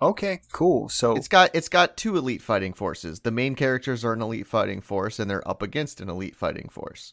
Okay, 0.00 0.40
cool. 0.52 0.88
So 0.88 1.16
It's 1.16 1.28
got 1.28 1.50
it's 1.54 1.68
got 1.68 1.96
two 1.96 2.16
elite 2.16 2.42
fighting 2.42 2.72
forces. 2.72 3.20
The 3.20 3.32
main 3.32 3.54
characters 3.54 4.04
are 4.04 4.12
an 4.12 4.22
elite 4.22 4.46
fighting 4.46 4.80
force, 4.80 5.18
and 5.18 5.30
they're 5.30 5.46
up 5.48 5.60
against 5.60 6.00
an 6.00 6.08
elite 6.08 6.36
fighting 6.36 6.68
force. 6.68 7.12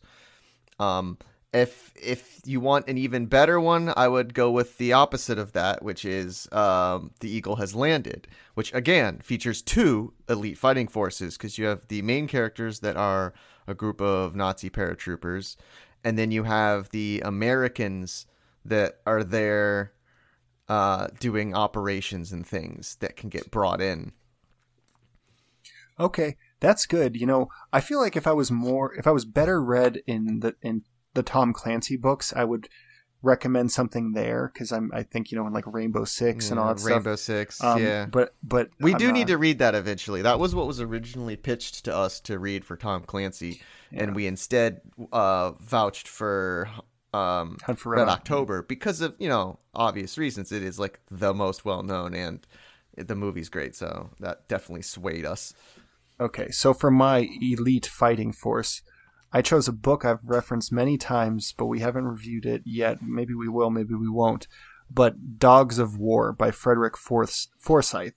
Um, 0.80 1.18
if 1.52 1.94
if 1.96 2.42
you 2.46 2.60
want 2.60 2.88
an 2.88 2.98
even 2.98 3.26
better 3.26 3.60
one, 3.60 3.92
I 3.96 4.08
would 4.08 4.34
go 4.34 4.52
with 4.52 4.78
the 4.78 4.94
opposite 4.94 5.40
of 5.40 5.54
that, 5.54 5.82
which 5.82 6.06
is 6.06 6.48
um, 6.52 7.12
the 7.22 7.30
Eagle 7.30 7.56
has 7.56 7.74
landed, 7.74 8.28
which 8.54 8.74
again 8.74 9.20
features 9.20 9.64
two 9.64 10.14
elite 10.30 10.58
fighting 10.58 10.88
forces 10.88 11.38
because 11.38 11.58
you 11.58 11.66
have 11.66 11.88
the 11.88 12.04
main 12.04 12.28
characters 12.28 12.82
that 12.82 12.98
are 12.98 13.34
a 13.68 13.74
group 13.74 14.00
of 14.00 14.36
Nazi 14.36 14.70
paratroopers, 14.70 15.56
and 16.04 16.20
then 16.20 16.30
you 16.30 16.44
have 16.44 16.90
the 16.90 17.22
Americans 17.26 18.28
that 18.64 19.00
are 19.08 19.24
there 19.24 19.94
uh, 20.68 21.08
doing 21.20 21.54
operations 21.56 22.32
and 22.32 22.46
things 22.46 22.96
that 23.00 23.16
can 23.16 23.30
get 23.30 23.52
brought 23.52 23.82
in. 23.82 24.12
Okay, 26.00 26.36
that's 26.60 26.86
good. 26.86 27.16
You 27.16 27.26
know, 27.26 27.48
I 27.72 27.80
feel 27.80 28.00
like 28.02 28.16
if 28.18 28.28
I 28.28 28.34
was 28.34 28.52
more, 28.52 28.94
if 28.96 29.08
I 29.08 29.12
was 29.12 29.24
better 29.26 29.64
read 29.64 30.02
in 30.06 30.40
the 30.42 30.56
in 30.62 30.84
the 31.14 31.24
Tom 31.24 31.54
Clancy 31.54 31.96
books, 31.96 32.34
I 32.36 32.44
would 32.44 32.68
recommend 33.22 33.72
something 33.72 34.12
there 34.12 34.52
because 34.54 34.72
I'm, 34.74 34.92
I 34.94 35.04
think 35.04 35.32
you 35.32 35.38
know, 35.38 35.48
in 35.48 35.54
like 35.54 35.72
Rainbow 35.74 36.04
Six 36.04 36.52
and 36.52 36.60
all 36.60 36.74
that 36.76 36.84
Rainbow 36.84 37.16
stuff. 37.16 37.26
Six, 37.38 37.64
Um, 37.64 37.82
yeah. 37.82 38.06
but 38.08 38.36
but 38.44 38.70
We 38.82 38.92
I'm 38.92 39.00
do 39.00 39.12
need 39.14 39.28
to 39.28 39.38
read 39.38 39.60
that 39.60 39.74
eventually. 39.74 40.22
That 40.22 40.38
was 40.38 40.54
what 40.54 40.68
was 40.68 40.82
originally 40.82 41.38
pitched 41.38 41.86
to 41.86 41.96
us 41.96 42.20
to 42.22 42.38
read 42.40 42.66
for 42.66 42.76
Tom 42.76 43.04
Clancy, 43.04 43.62
Yeah. 43.90 44.04
and 44.04 44.16
we 44.16 44.28
instead 44.28 44.82
uh, 45.14 45.52
vouched 45.62 46.10
for 46.10 46.68
um, 47.16 47.58
Hunt 47.64 47.80
for 47.80 47.92
Red 47.92 48.08
October 48.08 48.62
because 48.62 49.02
of 49.02 49.16
you 49.20 49.30
know 49.30 49.60
obvious 49.74 50.18
reasons. 50.18 50.52
It 50.52 50.64
is 50.64 50.80
like 50.80 51.00
the 51.10 51.34
most 51.34 51.66
well 51.66 51.84
known, 51.84 52.14
and 52.14 52.46
the 52.98 53.16
movie's 53.16 53.50
great, 53.50 53.76
so 53.76 54.10
that 54.20 54.48
definitely 54.48 54.82
swayed 54.82 55.26
us. 55.26 55.54
Okay, 56.20 56.50
so 56.52 56.74
for 56.74 56.90
my 56.92 57.30
elite 57.42 57.86
fighting 57.86 58.32
force, 58.32 58.82
I 59.34 59.42
chose 59.42 59.68
a 59.68 59.74
book 59.74 60.06
I've 60.06 60.30
referenced 60.30 60.72
many 60.72 60.98
times, 60.98 61.54
but 61.58 61.66
we 61.66 61.80
haven't 61.80 62.06
reviewed 62.06 62.46
it 62.46 62.62
yet. 62.66 63.02
Maybe 63.02 63.34
we 63.34 63.50
will, 63.50 63.70
maybe 63.70 63.94
we 63.94 64.10
won't. 64.10 64.48
But 64.90 65.40
Dogs 65.40 65.78
of 65.78 65.98
War 65.98 66.32
by 66.32 66.52
Frederick 66.52 66.96
Forth- 66.96 67.48
Forsyth. 67.58 68.14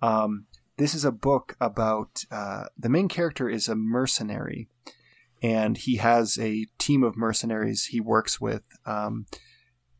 Um, 0.00 0.46
this 0.78 0.94
is 0.94 1.04
a 1.04 1.12
book 1.12 1.56
about 1.60 2.22
uh, 2.30 2.64
the 2.78 2.88
main 2.88 3.08
character 3.08 3.50
is 3.50 3.68
a 3.68 3.74
mercenary, 3.74 4.68
and 5.42 5.76
he 5.76 5.96
has 5.96 6.38
a 6.38 6.66
team 6.78 7.02
of 7.02 7.16
mercenaries 7.16 7.86
he 7.86 8.00
works 8.00 8.40
with. 8.40 8.62
Um, 8.84 9.26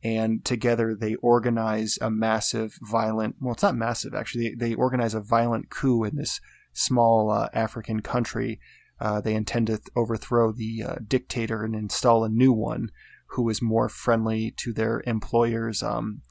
and 0.02 0.44
together 0.44 0.94
they 0.94 1.14
organize 1.16 1.98
a 2.00 2.10
massive, 2.10 2.78
violent 2.82 3.36
well, 3.40 3.52
it's 3.52 3.62
not 3.62 3.76
massive 3.76 4.14
actually, 4.14 4.50
they, 4.50 4.70
they 4.70 4.74
organize 4.74 5.14
a 5.14 5.20
violent 5.20 5.70
coup 5.70 6.04
in 6.04 6.16
this 6.16 6.40
small 6.72 7.30
uh, 7.30 7.48
African 7.52 8.00
country. 8.00 8.60
Uh, 9.00 9.20
they 9.20 9.34
intend 9.34 9.66
to 9.66 9.76
th- 9.76 9.88
overthrow 9.96 10.52
the 10.52 10.84
uh, 10.86 10.94
dictator 11.06 11.64
and 11.64 11.74
install 11.74 12.24
a 12.24 12.28
new 12.28 12.52
one 12.52 12.90
who 13.28 13.48
is 13.48 13.62
more 13.62 13.88
friendly 13.88 14.50
to 14.50 14.72
their 14.72 15.02
employers' 15.06 15.82
um, 15.82 16.22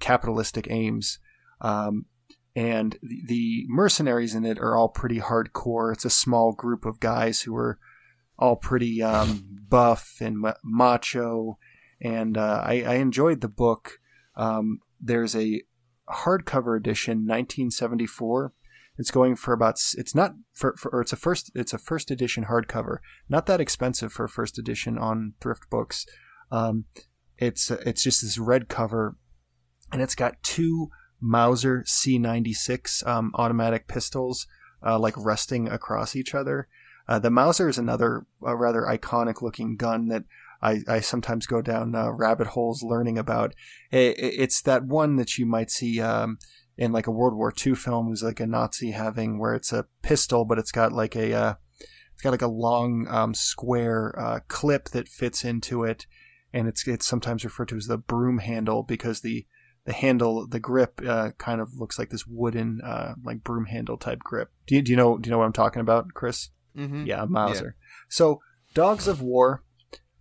capitalistic 0.00 0.66
aims. 0.70 1.18
Um, 1.60 2.06
and 2.54 2.98
the, 3.02 3.22
the 3.26 3.64
mercenaries 3.68 4.34
in 4.34 4.44
it 4.44 4.58
are 4.58 4.74
all 4.74 4.88
pretty 4.88 5.20
hardcore. 5.20 5.92
It's 5.92 6.04
a 6.04 6.10
small 6.10 6.52
group 6.52 6.84
of 6.84 7.00
guys 7.00 7.42
who 7.42 7.54
are 7.54 7.78
all 8.38 8.56
pretty 8.56 9.02
um, 9.02 9.60
buff 9.68 10.18
and 10.20 10.38
ma- 10.38 10.54
macho. 10.62 11.58
And 12.00 12.36
uh, 12.36 12.62
I, 12.64 12.82
I 12.82 12.94
enjoyed 12.94 13.40
the 13.40 13.48
book. 13.48 14.00
Um, 14.36 14.80
there's 15.00 15.34
a 15.34 15.62
hardcover 16.08 16.76
edition, 16.76 17.18
1974. 17.18 18.52
It's 18.98 19.10
going 19.10 19.36
for 19.36 19.52
about. 19.52 19.78
It's 19.96 20.14
not 20.14 20.34
for, 20.54 20.74
for 20.78 20.90
or 20.90 21.02
it's 21.02 21.12
a 21.12 21.16
first. 21.16 21.50
It's 21.54 21.74
a 21.74 21.78
first 21.78 22.10
edition 22.10 22.46
hardcover. 22.46 22.98
Not 23.28 23.44
that 23.46 23.60
expensive 23.60 24.10
for 24.10 24.24
a 24.24 24.28
first 24.28 24.58
edition 24.58 24.96
on 24.96 25.34
thrift 25.38 25.68
books. 25.68 26.06
Um, 26.50 26.86
it's 27.36 27.70
it's 27.70 28.02
just 28.02 28.22
this 28.22 28.38
red 28.38 28.68
cover, 28.68 29.18
and 29.92 30.00
it's 30.00 30.14
got 30.14 30.42
two 30.42 30.88
Mauser 31.20 31.82
C96 31.86 33.06
um, 33.06 33.32
automatic 33.34 33.86
pistols, 33.86 34.46
uh, 34.84 34.98
like 34.98 35.14
resting 35.16 35.68
across 35.68 36.16
each 36.16 36.34
other. 36.34 36.68
Uh, 37.08 37.18
the 37.18 37.30
Mauser 37.30 37.68
is 37.68 37.78
another 37.78 38.26
uh, 38.44 38.56
rather 38.56 38.82
iconic 38.82 39.42
looking 39.42 39.76
gun 39.76 40.08
that 40.08 40.24
I, 40.62 40.80
I 40.88 41.00
sometimes 41.00 41.46
go 41.46 41.62
down 41.62 41.94
uh, 41.94 42.10
rabbit 42.10 42.48
holes 42.48 42.82
learning 42.82 43.18
about. 43.18 43.54
It, 43.90 44.16
it's 44.18 44.62
that 44.62 44.84
one 44.84 45.16
that 45.16 45.38
you 45.38 45.46
might 45.46 45.70
see 45.70 46.00
um, 46.00 46.38
in 46.76 46.92
like 46.92 47.06
a 47.06 47.12
World 47.12 47.36
War 47.36 47.52
II 47.64 47.74
film, 47.74 48.06
who's 48.06 48.22
like 48.22 48.40
a 48.40 48.46
Nazi 48.46 48.90
having 48.90 49.38
where 49.38 49.54
it's 49.54 49.72
a 49.72 49.86
pistol, 50.02 50.44
but 50.44 50.58
it's 50.58 50.72
got 50.72 50.92
like 50.92 51.14
a 51.14 51.32
uh, 51.32 51.54
it's 52.14 52.22
got 52.22 52.30
like 52.30 52.42
a 52.42 52.48
long 52.48 53.06
um, 53.08 53.34
square 53.34 54.14
uh, 54.18 54.40
clip 54.48 54.88
that 54.90 55.08
fits 55.08 55.44
into 55.44 55.84
it, 55.84 56.06
and 56.52 56.66
it's 56.66 56.86
it's 56.88 57.06
sometimes 57.06 57.44
referred 57.44 57.68
to 57.68 57.76
as 57.76 57.86
the 57.86 57.98
broom 57.98 58.38
handle 58.38 58.82
because 58.82 59.20
the 59.20 59.46
the 59.84 59.92
handle, 59.92 60.46
the 60.48 60.58
grip, 60.58 61.00
uh, 61.06 61.30
kind 61.38 61.60
of 61.60 61.78
looks 61.78 61.96
like 61.96 62.10
this 62.10 62.26
wooden, 62.26 62.80
uh, 62.82 63.14
like 63.22 63.44
broom 63.44 63.66
handle 63.66 63.96
type 63.96 64.18
grip. 64.18 64.50
Do 64.66 64.74
you, 64.74 64.82
do 64.82 64.90
you 64.90 64.96
know? 64.96 65.16
Do 65.16 65.28
you 65.28 65.30
know 65.30 65.38
what 65.38 65.44
I'm 65.44 65.52
talking 65.52 65.80
about, 65.80 66.12
Chris? 66.12 66.50
Mm-hmm. 66.76 67.06
Yeah, 67.06 67.24
Mauser. 67.24 67.76
Yeah. 67.78 67.86
So, 68.08 68.40
Dogs 68.74 69.08
of 69.08 69.22
War. 69.22 69.62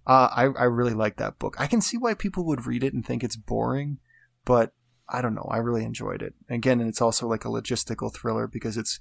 Uh, 0.08 0.30
I 0.32 0.44
I 0.44 0.64
really 0.66 0.94
like 0.94 1.18
that 1.18 1.40
book. 1.40 1.56
I 1.58 1.66
can 1.66 1.82
see 1.82 1.98
why 1.98 2.14
people 2.14 2.46
would 2.46 2.68
read 2.68 2.84
it 2.84 2.94
and 2.94 3.04
think 3.04 3.24
it's 3.24 3.36
boring, 3.36 3.98
but 4.46 4.72
I 5.10 5.22
don't 5.22 5.34
know. 5.34 5.48
I 5.50 5.58
really 5.58 5.84
enjoyed 5.84 6.22
it. 6.22 6.36
Again, 6.48 6.80
and 6.80 6.88
it's 6.88 7.02
also 7.02 7.28
like 7.28 7.44
a 7.44 7.50
logistical 7.50 8.14
thriller 8.14 8.48
because 8.48 8.78
it's 8.78 9.00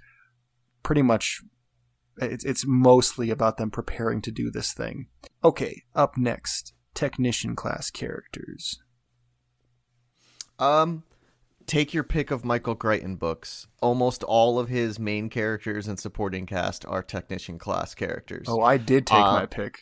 pretty 0.82 1.02
much 1.02 1.42
it's 2.18 2.44
it's 2.44 2.64
mostly 2.66 3.30
about 3.30 3.56
them 3.56 3.70
preparing 3.70 4.22
to 4.22 4.30
do 4.30 4.50
this 4.50 4.72
thing. 4.72 5.08
Okay, 5.42 5.82
up 5.94 6.16
next, 6.16 6.72
technician 6.94 7.56
class 7.56 7.90
characters. 7.90 8.80
Um, 10.58 11.02
take 11.66 11.94
your 11.94 12.04
pick 12.04 12.30
of 12.30 12.44
Michael 12.44 12.74
Crichton 12.74 13.16
books. 13.16 13.66
Almost 13.80 14.22
all 14.22 14.58
of 14.58 14.68
his 14.68 14.98
main 14.98 15.28
characters 15.28 15.88
and 15.88 15.98
supporting 15.98 16.46
cast 16.46 16.84
are 16.86 17.02
technician 17.02 17.58
class 17.58 17.94
characters. 17.94 18.46
Oh, 18.48 18.60
I 18.60 18.76
did 18.76 19.06
take 19.06 19.18
uh, 19.18 19.32
my 19.32 19.46
pick. 19.46 19.80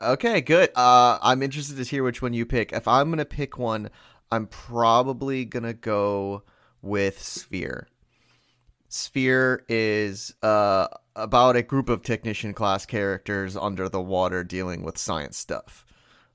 Okay, 0.00 0.40
good. 0.40 0.70
Uh, 0.74 1.18
I'm 1.20 1.42
interested 1.42 1.76
to 1.76 1.84
hear 1.84 2.04
which 2.04 2.22
one 2.22 2.32
you 2.32 2.46
pick. 2.46 2.72
If 2.72 2.86
I'm 2.86 3.10
gonna 3.10 3.24
pick 3.24 3.58
one, 3.58 3.90
I'm 4.30 4.46
probably 4.46 5.44
gonna 5.44 5.74
go 5.74 6.44
with 6.82 7.20
Sphere. 7.20 7.88
Sphere 8.88 9.64
is 9.68 10.34
uh, 10.42 10.88
about 11.14 11.56
a 11.56 11.62
group 11.62 11.88
of 11.88 12.02
technician 12.02 12.54
class 12.54 12.86
characters 12.86 13.56
under 13.56 13.88
the 13.88 14.00
water 14.00 14.44
dealing 14.44 14.82
with 14.82 14.96
science 14.96 15.36
stuff 15.36 15.84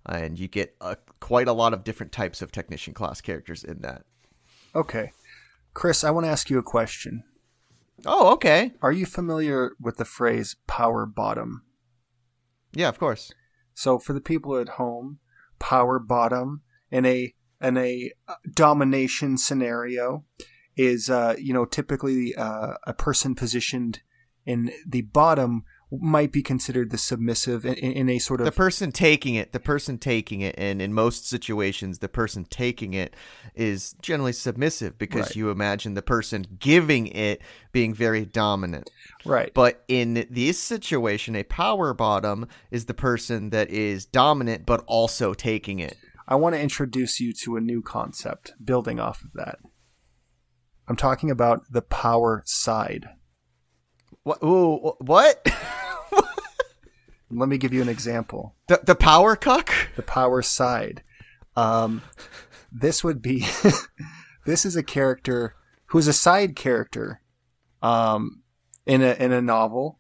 and 0.05 0.37
you 0.37 0.47
get 0.47 0.75
a, 0.81 0.97
quite 1.19 1.47
a 1.47 1.53
lot 1.53 1.73
of 1.73 1.83
different 1.83 2.11
types 2.11 2.41
of 2.41 2.51
technician 2.51 2.93
class 2.93 3.21
characters 3.21 3.63
in 3.63 3.79
that. 3.81 4.03
Okay. 4.75 5.12
Chris, 5.73 6.03
I 6.03 6.12
want 6.12 6.25
to 6.25 6.31
ask 6.31 6.49
you 6.49 6.57
a 6.57 6.63
question. 6.63 7.23
Oh, 8.05 8.33
okay. 8.33 8.73
Are 8.81 8.91
you 8.91 9.05
familiar 9.05 9.71
with 9.79 9.97
the 9.97 10.05
phrase 10.05 10.55
power 10.67 11.05
bottom? 11.05 11.63
Yeah, 12.73 12.89
of 12.89 12.99
course. 12.99 13.31
So 13.73 13.97
for 13.99 14.13
the 14.13 14.21
people 14.21 14.57
at 14.57 14.69
home, 14.69 15.19
power 15.59 15.99
bottom 15.99 16.62
in 16.91 17.05
a 17.05 17.33
in 17.62 17.77
a 17.77 18.12
uh, 18.27 18.36
domination 18.53 19.38
scenario 19.38 20.25
is 20.75 21.09
uh, 21.09 21.36
you 21.38 21.53
know 21.53 21.65
typically 21.65 22.36
uh, 22.36 22.73
a 22.86 22.93
person 22.93 23.36
positioned 23.36 24.01
in 24.45 24.71
the 24.86 25.01
bottom 25.01 25.63
might 26.01 26.32
be 26.32 26.41
considered 26.41 26.91
the 26.91 26.97
submissive 26.97 27.65
in, 27.65 27.75
in, 27.75 28.10
a 28.10 28.19
sort 28.19 28.39
of 28.39 28.45
the 28.45 28.51
person 28.51 28.91
taking 28.91 29.36
it 29.36 29.51
the 29.51 29.60
person 29.60 29.97
taking 29.97 30.41
it 30.41 30.56
and 30.58 30.82
in 30.82 30.93
most 30.93 31.27
situations 31.27 31.99
the 31.99 32.10
person 32.10 32.45
taking 32.45 32.93
it 32.93 33.15
is 33.53 33.93
generally 34.01 34.34
submissive 34.34 34.97
because 34.97 35.27
right. 35.27 35.36
you 35.36 35.49
imagine 35.49 35.93
the 35.93 36.01
person 36.01 36.45
giving 36.60 37.08
it 37.08 37.41
being 37.71 37.93
very 37.93 38.25
dominant. 38.25 38.89
Right. 39.25 39.53
But 39.53 39.84
in 39.88 40.25
this 40.29 40.60
situation 40.60 41.36
a 41.36 41.43
power 41.43 41.93
bottom 41.93 42.47
is 42.71 42.86
the 42.86 42.93
person 42.93 43.49
that 43.51 43.69
is 43.69 44.06
dominant 44.06 44.65
but 44.65 44.84
also 44.88 45.34
taking 45.34 45.79
it. 45.79 45.95
I 46.27 46.36
want 46.36 46.56
to 46.56 46.62
introduce 46.62 47.19
you 47.19 47.34
to 47.43 47.58
a 47.58 47.62
new 47.62 47.82
concept 47.82 48.53
building 48.63 48.99
off 48.99 49.23
of 49.23 49.34
that. 49.34 49.60
I'm 50.88 50.95
talking 50.95 51.29
about 51.29 51.71
the 51.71 51.82
power 51.82 52.43
side 52.45 53.08
what 54.23 54.41
Ooh, 54.43 54.93
what 54.99 55.45
Let 57.31 57.49
me 57.49 57.57
give 57.57 57.73
you 57.73 57.81
an 57.81 57.89
example. 57.89 58.55
The 58.67 58.81
the 58.83 58.95
power 58.95 59.36
cuck? 59.36 59.73
The 59.95 60.03
power 60.03 60.41
side. 60.41 61.03
Um, 61.55 62.01
this 62.71 63.03
would 63.03 63.21
be 63.21 63.45
this 64.45 64.65
is 64.65 64.75
a 64.75 64.83
character 64.83 65.55
who's 65.88 66.07
a 66.07 66.13
side 66.13 66.55
character 66.55 67.21
um, 67.81 68.43
in 68.86 69.01
a 69.01 69.13
in 69.13 69.31
a 69.31 69.41
novel, 69.41 69.99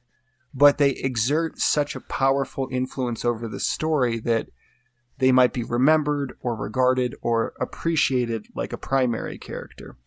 but 0.53 0.77
they 0.77 0.91
exert 0.91 1.59
such 1.59 1.95
a 1.95 2.01
powerful 2.01 2.67
influence 2.71 3.25
over 3.25 3.47
the 3.47 3.59
story 3.59 4.19
that 4.19 4.47
they 5.17 5.31
might 5.31 5.53
be 5.53 5.63
remembered 5.63 6.33
or 6.41 6.55
regarded 6.55 7.15
or 7.21 7.53
appreciated 7.59 8.47
like 8.55 8.73
a 8.73 8.77
primary 8.77 9.37
character. 9.37 9.97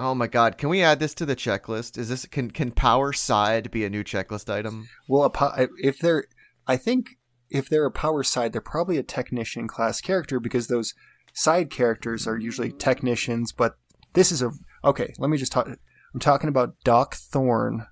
Oh 0.00 0.14
my 0.14 0.28
god, 0.28 0.56
can 0.56 0.70
we 0.70 0.82
add 0.82 0.98
this 0.98 1.12
to 1.14 1.26
the 1.26 1.36
checklist? 1.36 1.98
Is 1.98 2.08
this 2.08 2.24
can 2.24 2.50
can 2.50 2.72
power 2.72 3.12
side 3.12 3.70
be 3.70 3.84
a 3.84 3.90
new 3.90 4.02
checklist 4.02 4.50
item? 4.50 4.88
Well, 5.06 5.30
if 5.78 5.98
they're 5.98 6.24
I 6.66 6.78
think 6.78 7.18
if 7.50 7.68
they're 7.68 7.84
a 7.84 7.92
power 7.92 8.22
side, 8.22 8.52
they're 8.52 8.62
probably 8.62 8.96
a 8.96 9.02
technician 9.02 9.68
class 9.68 10.00
character 10.00 10.40
because 10.40 10.68
those 10.68 10.94
side 11.34 11.68
characters 11.68 12.26
are 12.26 12.38
usually 12.38 12.72
technicians. 12.72 13.52
But 13.52 13.76
this 14.14 14.32
is 14.32 14.40
a 14.40 14.52
okay. 14.82 15.12
Let 15.18 15.28
me 15.28 15.36
just 15.36 15.52
talk. 15.52 15.68
I'm 15.68 16.20
talking 16.20 16.48
about 16.48 16.76
Doc 16.82 17.14
Thorne 17.14 17.86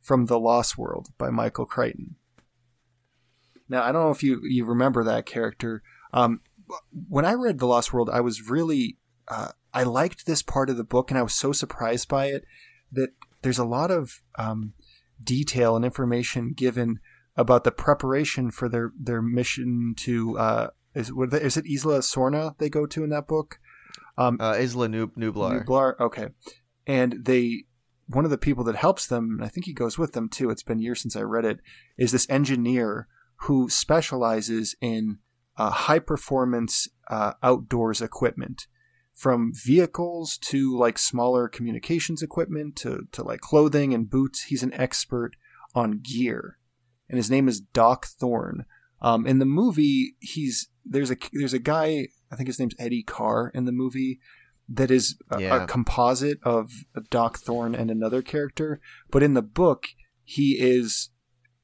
from 0.00 0.26
The 0.26 0.40
Lost 0.40 0.76
World 0.76 1.10
by 1.18 1.30
Michael 1.30 1.66
Crichton. 1.66 2.16
Now 3.68 3.84
I 3.84 3.92
don't 3.92 4.02
know 4.02 4.10
if 4.10 4.24
you 4.24 4.40
you 4.42 4.64
remember 4.64 5.04
that 5.04 5.24
character. 5.24 5.84
Um, 6.12 6.40
when 7.08 7.24
I 7.24 7.34
read 7.34 7.60
The 7.60 7.66
Lost 7.66 7.92
World, 7.92 8.10
I 8.10 8.22
was 8.22 8.50
really 8.50 8.98
uh, 9.28 9.52
I 9.74 9.82
liked 9.82 10.24
this 10.24 10.42
part 10.42 10.70
of 10.70 10.76
the 10.76 10.84
book, 10.84 11.10
and 11.10 11.18
I 11.18 11.22
was 11.22 11.34
so 11.34 11.52
surprised 11.52 12.08
by 12.08 12.26
it 12.26 12.44
that 12.92 13.10
there's 13.42 13.58
a 13.58 13.64
lot 13.64 13.90
of 13.90 14.22
um, 14.38 14.72
detail 15.22 15.76
and 15.76 15.84
information 15.84 16.52
given 16.56 17.00
about 17.36 17.64
the 17.64 17.72
preparation 17.72 18.50
for 18.50 18.68
their 18.68 18.92
their 18.98 19.20
mission 19.20 19.94
to 19.98 20.38
uh, 20.38 20.68
is 20.94 21.10
is 21.10 21.56
it 21.56 21.66
Isla 21.66 21.98
Sorna 21.98 22.56
they 22.58 22.68
go 22.68 22.86
to 22.86 23.04
in 23.04 23.10
that 23.10 23.26
book? 23.26 23.58
Um, 24.16 24.38
uh, 24.40 24.56
Isla 24.58 24.88
Nub- 24.88 25.16
Nublar. 25.16 25.64
Nublar. 25.64 25.98
Okay, 26.00 26.28
and 26.86 27.24
they 27.24 27.64
one 28.06 28.24
of 28.24 28.30
the 28.30 28.38
people 28.38 28.64
that 28.64 28.76
helps 28.76 29.06
them, 29.06 29.36
and 29.38 29.44
I 29.44 29.48
think 29.48 29.66
he 29.66 29.72
goes 29.72 29.98
with 29.98 30.12
them 30.12 30.28
too. 30.28 30.50
It's 30.50 30.62
been 30.62 30.80
years 30.80 31.00
since 31.00 31.16
I 31.16 31.22
read 31.22 31.44
it. 31.44 31.60
Is 31.98 32.12
this 32.12 32.28
engineer 32.30 33.08
who 33.36 33.68
specializes 33.68 34.76
in 34.80 35.18
uh, 35.56 35.70
high 35.70 35.98
performance 35.98 36.88
uh, 37.08 37.32
outdoors 37.42 38.00
equipment, 38.00 38.66
from 39.14 39.52
vehicles 39.54 40.36
to 40.38 40.76
like 40.76 40.98
smaller 40.98 41.48
communications 41.48 42.22
equipment 42.22 42.76
to 42.76 43.06
to 43.12 43.22
like 43.22 43.40
clothing 43.40 43.94
and 43.94 44.10
boots. 44.10 44.42
He's 44.44 44.62
an 44.62 44.74
expert 44.74 45.36
on 45.74 46.00
gear 46.00 46.58
and 47.08 47.18
his 47.18 47.30
name 47.30 47.48
is 47.48 47.60
Doc 47.60 48.06
Thorne. 48.06 48.64
Um, 49.00 49.26
in 49.26 49.38
the 49.38 49.44
movie, 49.44 50.16
he's 50.20 50.68
there's 50.84 51.10
a 51.10 51.16
there's 51.32 51.52
a 51.52 51.58
guy 51.58 52.08
I 52.30 52.36
think 52.36 52.48
his 52.48 52.58
name's 52.58 52.74
Eddie 52.78 53.02
Carr 53.02 53.50
in 53.54 53.64
the 53.64 53.72
movie 53.72 54.20
that 54.68 54.90
is 54.90 55.16
a, 55.30 55.40
yeah. 55.40 55.64
a 55.64 55.66
composite 55.66 56.38
of 56.42 56.70
Doc 57.10 57.38
Thorne 57.38 57.74
and 57.74 57.90
another 57.90 58.22
character, 58.22 58.80
but 59.10 59.22
in 59.22 59.34
the 59.34 59.42
book 59.42 59.88
he 60.22 60.52
is 60.58 61.10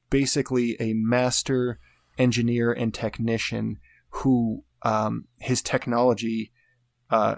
basically 0.09 0.77
a 0.79 0.93
master 0.93 1.79
engineer 2.17 2.71
and 2.71 2.93
technician 2.93 3.79
who 4.09 4.63
um, 4.83 5.25
his 5.39 5.61
technology 5.61 6.51
uh, 7.11 7.35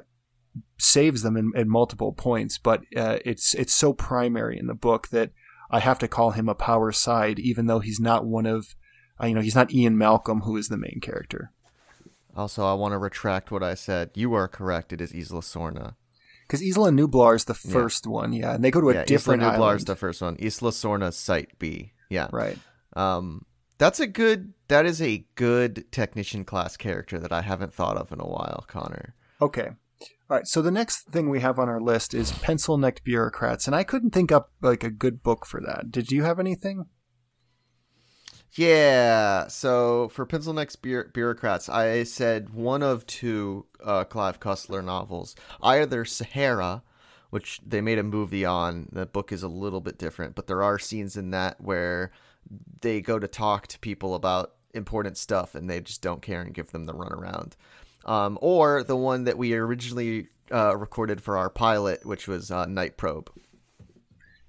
saves 0.77 1.23
them 1.23 1.35
in, 1.35 1.51
in, 1.55 1.67
multiple 1.67 2.13
points, 2.13 2.57
but 2.57 2.81
uh, 2.95 3.17
it's 3.25 3.53
it's 3.55 3.73
so 3.73 3.91
primary 3.91 4.57
in 4.57 4.67
the 4.67 4.73
book 4.73 5.09
that 5.09 5.31
I 5.69 5.79
have 5.79 5.99
to 5.99 6.07
call 6.07 6.31
him 6.31 6.47
a 6.47 6.55
power 6.55 6.91
side, 6.91 7.39
even 7.39 7.65
though 7.65 7.79
he's 7.79 7.99
not 7.99 8.25
one 8.25 8.45
of, 8.45 8.75
uh, 9.21 9.25
you 9.25 9.33
know, 9.33 9.41
he's 9.41 9.55
not 9.55 9.73
Ian 9.73 9.97
Malcolm, 9.97 10.41
who 10.41 10.55
is 10.55 10.67
the 10.67 10.77
main 10.77 10.99
character. 11.01 11.51
Also, 12.35 12.65
I 12.65 12.73
want 12.73 12.93
to 12.93 12.97
retract 12.97 13.51
what 13.51 13.63
I 13.63 13.73
said. 13.73 14.11
You 14.13 14.33
are 14.33 14.47
correct. 14.47 14.93
It 14.93 15.01
is 15.01 15.13
Isla 15.13 15.41
Sorna. 15.41 15.95
Because 16.47 16.61
Isla 16.61 16.91
Nublar 16.91 17.35
is 17.35 17.45
the 17.45 17.53
first 17.53 18.05
yeah. 18.05 18.11
one, 18.11 18.33
yeah, 18.33 18.53
and 18.53 18.63
they 18.63 18.69
go 18.69 18.81
to 18.81 18.89
a 18.89 18.93
yeah, 18.93 19.05
different 19.05 19.41
Isla 19.41 19.53
Nublar 19.53 19.75
is 19.77 19.85
the 19.85 19.95
first 19.95 20.21
one. 20.21 20.35
Isla 20.39 20.71
Sorna, 20.71 21.13
Site 21.13 21.57
B, 21.57 21.93
yeah, 22.09 22.27
right. 22.31 22.57
Um, 22.95 23.45
that's 23.77 23.99
a 23.99 24.07
good. 24.07 24.53
That 24.67 24.85
is 24.85 25.01
a 25.01 25.25
good 25.35 25.91
technician 25.91 26.45
class 26.45 26.77
character 26.77 27.19
that 27.19 27.31
I 27.31 27.41
haven't 27.41 27.73
thought 27.73 27.97
of 27.97 28.11
in 28.11 28.19
a 28.19 28.27
while, 28.27 28.65
Connor. 28.67 29.15
Okay, 29.43 29.69
all 30.29 30.37
right, 30.37 30.47
so 30.47 30.61
the 30.61 30.71
next 30.71 31.09
thing 31.09 31.29
we 31.29 31.41
have 31.41 31.59
on 31.59 31.69
our 31.69 31.81
list 31.81 32.13
is 32.13 32.31
pencil 32.31 32.77
necked 32.77 33.03
bureaucrats, 33.03 33.67
and 33.67 33.75
I 33.75 33.83
couldn't 33.83 34.11
think 34.11 34.31
up 34.31 34.51
like 34.61 34.83
a 34.83 34.89
good 34.89 35.21
book 35.21 35.45
for 35.45 35.59
that. 35.61 35.91
Did 35.91 36.11
you 36.11 36.23
have 36.23 36.39
anything? 36.39 36.85
Yeah. 38.53 39.47
So 39.47 40.09
for 40.09 40.25
Pencil 40.25 40.53
Neck 40.53 40.69
bu- 40.81 41.09
Bureaucrats, 41.11 41.69
I 41.69 42.03
said 42.03 42.51
one 42.51 42.83
of 42.83 43.05
two 43.07 43.65
uh, 43.83 44.03
Clive 44.03 44.39
Cussler 44.39 44.83
novels. 44.83 45.35
Either 45.61 46.05
Sahara, 46.05 46.83
which 47.31 47.59
they 47.65 47.81
made 47.81 47.97
a 47.97 48.03
movie 48.03 48.45
on. 48.45 48.89
The 48.91 49.07
book 49.07 49.31
is 49.31 49.41
a 49.43 49.47
little 49.47 49.81
bit 49.81 49.97
different, 49.97 50.35
but 50.35 50.47
there 50.47 50.61
are 50.61 50.77
scenes 50.77 51.17
in 51.17 51.31
that 51.31 51.59
where 51.59 52.11
they 52.81 53.01
go 53.01 53.17
to 53.17 53.27
talk 53.27 53.67
to 53.67 53.79
people 53.79 54.13
about 54.13 54.53
important 54.75 55.17
stuff 55.17 55.55
and 55.55 55.69
they 55.69 55.81
just 55.81 56.01
don't 56.01 56.21
care 56.21 56.41
and 56.41 56.53
give 56.53 56.71
them 56.71 56.85
the 56.85 56.93
runaround. 56.93 57.53
Um, 58.05 58.37
or 58.41 58.83
the 58.83 58.97
one 58.97 59.23
that 59.23 59.37
we 59.37 59.53
originally 59.53 60.27
uh, 60.51 60.75
recorded 60.77 61.21
for 61.21 61.37
our 61.37 61.49
pilot, 61.49 62.05
which 62.05 62.27
was 62.27 62.51
uh, 62.51 62.65
Night 62.65 62.97
Probe. 62.97 63.29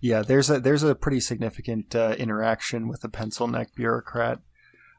Yeah, 0.00 0.22
there's 0.22 0.50
a 0.50 0.60
there's 0.60 0.82
a 0.82 0.94
pretty 0.94 1.20
significant 1.20 1.94
uh, 1.94 2.14
interaction 2.18 2.88
with 2.88 3.00
the 3.00 3.08
pencil 3.08 3.48
neck 3.48 3.74
bureaucrat. 3.74 4.40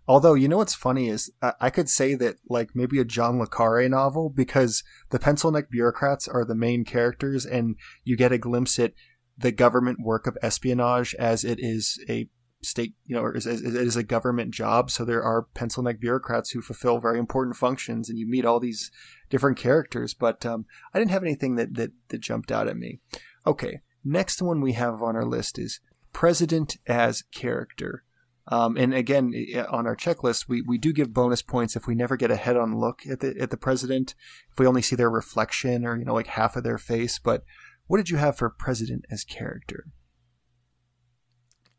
Although 0.07 0.35
you 0.35 0.47
know 0.47 0.57
what's 0.57 0.75
funny 0.75 1.09
is 1.09 1.31
uh, 1.41 1.51
I 1.59 1.69
could 1.69 1.89
say 1.89 2.15
that 2.15 2.37
like 2.49 2.75
maybe 2.75 2.99
a 2.99 3.05
John 3.05 3.39
le 3.39 3.47
Carre 3.47 3.87
novel 3.89 4.29
because 4.29 4.83
the 5.09 5.19
pencil 5.19 5.51
neck 5.51 5.69
bureaucrats 5.69 6.27
are 6.27 6.45
the 6.45 6.55
main 6.55 6.85
characters 6.85 7.45
and 7.45 7.75
you 8.03 8.15
get 8.17 8.31
a 8.31 8.37
glimpse 8.37 8.79
at 8.79 8.93
the 9.37 9.51
government 9.51 9.99
work 10.01 10.27
of 10.27 10.37
espionage 10.41 11.13
as 11.15 11.43
it 11.43 11.59
is 11.59 12.03
a 12.09 12.29
state, 12.65 12.95
you 13.05 13.15
know, 13.15 13.21
or 13.21 13.35
it 13.35 13.45
is 13.45 13.95
a 13.95 14.03
government 14.03 14.51
job. 14.51 14.91
So 14.91 15.05
there 15.05 15.23
are 15.23 15.47
pencil 15.53 15.83
neck 15.83 15.99
bureaucrats 15.99 16.51
who 16.51 16.61
fulfill 16.61 16.99
very 16.99 17.19
important 17.19 17.55
functions, 17.55 18.09
and 18.09 18.19
you 18.19 18.27
meet 18.27 18.45
all 18.45 18.59
these 18.59 18.91
different 19.29 19.57
characters. 19.57 20.13
But 20.13 20.45
um, 20.45 20.65
I 20.93 20.99
didn't 20.99 21.11
have 21.11 21.23
anything 21.23 21.55
that, 21.55 21.75
that 21.75 21.91
that 22.09 22.21
jumped 22.21 22.51
out 22.51 22.67
at 22.67 22.77
me. 22.77 22.99
Okay, 23.47 23.81
Next 24.07 24.39
one 24.39 24.61
we 24.61 24.73
have 24.73 25.01
on 25.01 25.15
our 25.15 25.25
list 25.25 25.57
is 25.57 25.79
president 26.13 26.77
as 26.85 27.23
character. 27.23 28.03
Um, 28.47 28.77
and 28.77 28.93
again, 28.93 29.33
on 29.67 29.87
our 29.87 29.95
checklist, 29.95 30.47
we, 30.47 30.61
we 30.61 30.77
do 30.77 30.93
give 30.93 31.11
bonus 31.11 31.41
points 31.41 31.75
if 31.75 31.87
we 31.87 31.95
never 31.95 32.15
get 32.15 32.29
a 32.29 32.35
head-on 32.35 32.77
look 32.77 33.01
at 33.09 33.21
the 33.21 33.35
at 33.41 33.49
the 33.49 33.57
president, 33.57 34.13
if 34.51 34.59
we 34.59 34.67
only 34.67 34.83
see 34.83 34.95
their 34.95 35.09
reflection 35.09 35.83
or 35.83 35.97
you 35.97 36.05
know 36.05 36.13
like 36.13 36.27
half 36.27 36.55
of 36.55 36.63
their 36.63 36.77
face. 36.77 37.17
But 37.17 37.43
what 37.87 37.97
did 37.97 38.11
you 38.11 38.17
have 38.17 38.37
for 38.37 38.47
president 38.51 39.05
as 39.09 39.23
character? 39.23 39.87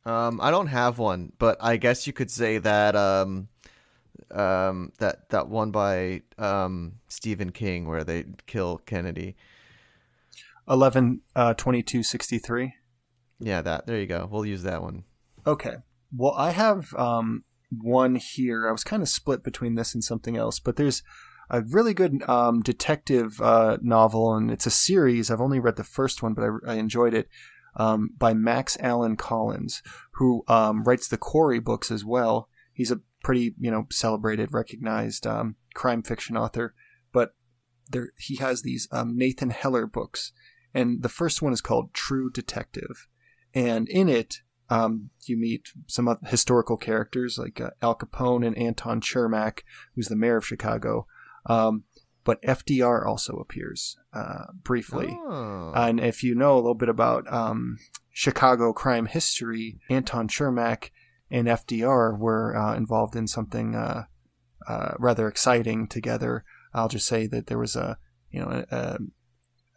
Um, 0.06 0.40
I 0.40 0.52
don't 0.52 0.68
have 0.68 0.98
one, 0.98 1.32
but 1.36 1.58
I 1.60 1.76
guess 1.78 2.06
you 2.06 2.12
could 2.12 2.30
say 2.30 2.58
that 2.58 2.94
um, 2.94 3.48
um, 4.30 4.92
that 4.98 5.28
that 5.30 5.48
one 5.48 5.72
by 5.72 6.22
um, 6.38 7.00
Stephen 7.08 7.50
King 7.50 7.88
where 7.88 8.04
they 8.04 8.24
kill 8.46 8.78
Kennedy. 8.78 9.36
11 10.68 11.20
uh, 11.36 11.54
22 11.54 12.02
63 12.02 12.74
yeah 13.38 13.62
that 13.62 13.86
there 13.86 14.00
you 14.00 14.06
go. 14.06 14.28
We'll 14.30 14.46
use 14.46 14.64
that 14.64 14.82
one. 14.82 15.04
Okay. 15.46 15.76
Well 16.16 16.34
i 16.36 16.50
have 16.50 16.92
um, 16.94 17.44
one 17.70 18.16
here. 18.16 18.68
I 18.68 18.72
was 18.72 18.82
kind 18.84 19.02
of 19.02 19.08
split 19.08 19.44
between 19.44 19.74
this 19.74 19.94
and 19.94 20.02
something 20.02 20.36
else 20.36 20.58
but 20.58 20.76
there's 20.76 21.02
a 21.50 21.62
really 21.62 21.94
good 21.94 22.28
um, 22.28 22.62
detective 22.62 23.40
uh, 23.40 23.78
novel 23.80 24.34
and 24.34 24.50
it's 24.50 24.66
a 24.66 24.70
series. 24.70 25.30
I've 25.30 25.40
only 25.40 25.60
read 25.60 25.76
the 25.76 25.84
first 25.84 26.22
one 26.22 26.34
but 26.34 26.42
i, 26.42 26.72
I 26.72 26.74
enjoyed 26.74 27.14
it 27.14 27.28
um, 27.76 28.10
by 28.18 28.34
max 28.34 28.76
Allan 28.80 29.16
collins 29.16 29.82
who 30.12 30.44
um, 30.48 30.84
writes 30.84 31.08
the 31.08 31.18
Quarry 31.18 31.60
books 31.60 31.90
as 31.90 32.04
well 32.04 32.48
he's 32.72 32.90
a 32.90 33.00
pretty 33.22 33.54
you 33.58 33.70
know 33.70 33.86
celebrated 33.90 34.52
recognized 34.52 35.26
um, 35.26 35.56
crime 35.74 36.02
fiction 36.02 36.36
author 36.36 36.74
but 37.12 37.34
there 37.90 38.12
he 38.18 38.36
has 38.36 38.62
these 38.62 38.88
um, 38.92 39.16
nathan 39.16 39.50
heller 39.50 39.86
books 39.86 40.32
and 40.76 41.02
the 41.02 41.08
first 41.08 41.40
one 41.40 41.54
is 41.54 41.62
called 41.62 41.94
True 41.94 42.30
Detective. 42.30 43.08
And 43.54 43.88
in 43.88 44.10
it, 44.10 44.42
um, 44.68 45.08
you 45.24 45.38
meet 45.38 45.68
some 45.86 46.14
historical 46.26 46.76
characters 46.76 47.38
like 47.38 47.62
uh, 47.62 47.70
Al 47.80 47.96
Capone 47.96 48.46
and 48.46 48.58
Anton 48.58 49.00
Cermak, 49.00 49.60
who's 49.94 50.08
the 50.08 50.16
mayor 50.16 50.36
of 50.36 50.46
Chicago. 50.46 51.06
But 52.26 52.42
FDR 52.42 53.06
also 53.06 53.36
appears 53.36 53.96
uh, 54.12 54.46
briefly. 54.64 55.06
Oh. 55.08 55.72
And 55.76 56.00
if 56.00 56.24
you 56.24 56.34
know 56.34 56.54
a 56.54 56.56
little 56.56 56.74
bit 56.74 56.88
about 56.88 57.32
um, 57.32 57.78
Chicago 58.10 58.72
crime 58.72 59.06
history, 59.06 59.78
Anton 59.88 60.26
Cermak 60.26 60.90
and 61.30 61.46
FDR 61.46 62.18
were 62.18 62.56
uh, 62.56 62.74
involved 62.74 63.14
in 63.14 63.28
something 63.28 63.76
uh, 63.76 64.06
uh, 64.66 64.94
rather 64.98 65.28
exciting 65.28 65.86
together. 65.86 66.44
I'll 66.74 66.88
just 66.88 67.06
say 67.06 67.28
that 67.28 67.46
there 67.46 67.58
was 67.58 67.76
a 67.76 67.96
you 68.32 68.40
know 68.40 68.64
a, 68.72 68.98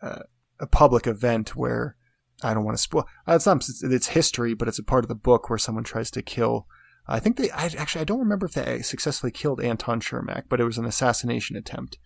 a, 0.01 0.21
a 0.59 0.67
public 0.67 1.05
event 1.05 1.55
where 1.55 1.97
I 2.41 2.55
don't 2.55 2.65
want 2.65 2.77
to 2.77 2.81
spoil. 2.81 3.07
Uh, 3.27 3.35
it's 3.35 3.45
not. 3.45 3.63
It's 3.83 4.07
history, 4.07 4.55
but 4.55 4.67
it's 4.67 4.79
a 4.79 4.83
part 4.83 5.03
of 5.03 5.09
the 5.09 5.15
book 5.15 5.51
where 5.51 5.59
someone 5.59 5.83
tries 5.83 6.09
to 6.11 6.23
kill. 6.23 6.65
I 7.07 7.19
think 7.19 7.37
they. 7.37 7.51
I 7.51 7.65
actually 7.77 8.01
I 8.01 8.05
don't 8.05 8.19
remember 8.19 8.47
if 8.47 8.53
they 8.53 8.81
successfully 8.81 9.31
killed 9.31 9.61
Anton 9.61 9.99
Cermak, 9.99 10.45
but 10.49 10.59
it 10.59 10.65
was 10.65 10.79
an 10.79 10.85
assassination 10.85 11.55
attempt. 11.55 11.99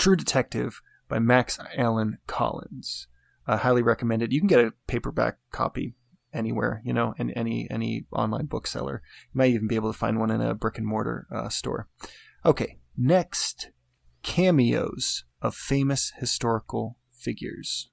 True 0.00 0.16
Detective 0.16 0.80
by 1.08 1.18
Max 1.18 1.58
Allan 1.76 2.20
Collins. 2.26 3.06
I 3.46 3.58
highly 3.58 3.82
recommend 3.82 4.22
it. 4.22 4.32
You 4.32 4.40
can 4.40 4.46
get 4.46 4.64
a 4.64 4.72
paperback 4.86 5.36
copy 5.52 5.94
anywhere, 6.32 6.80
you 6.86 6.94
know, 6.94 7.12
in 7.18 7.30
any 7.32 7.70
any 7.70 8.06
online 8.10 8.46
bookseller. 8.46 9.02
You 9.30 9.38
might 9.38 9.50
even 9.50 9.68
be 9.68 9.74
able 9.74 9.92
to 9.92 9.98
find 9.98 10.18
one 10.18 10.30
in 10.30 10.40
a 10.40 10.54
brick 10.54 10.78
and 10.78 10.86
mortar 10.86 11.26
uh, 11.30 11.50
store. 11.50 11.86
Okay, 12.46 12.78
next 12.96 13.72
cameos 14.22 15.24
of 15.42 15.54
famous 15.54 16.14
historical 16.16 16.96
figures. 17.10 17.90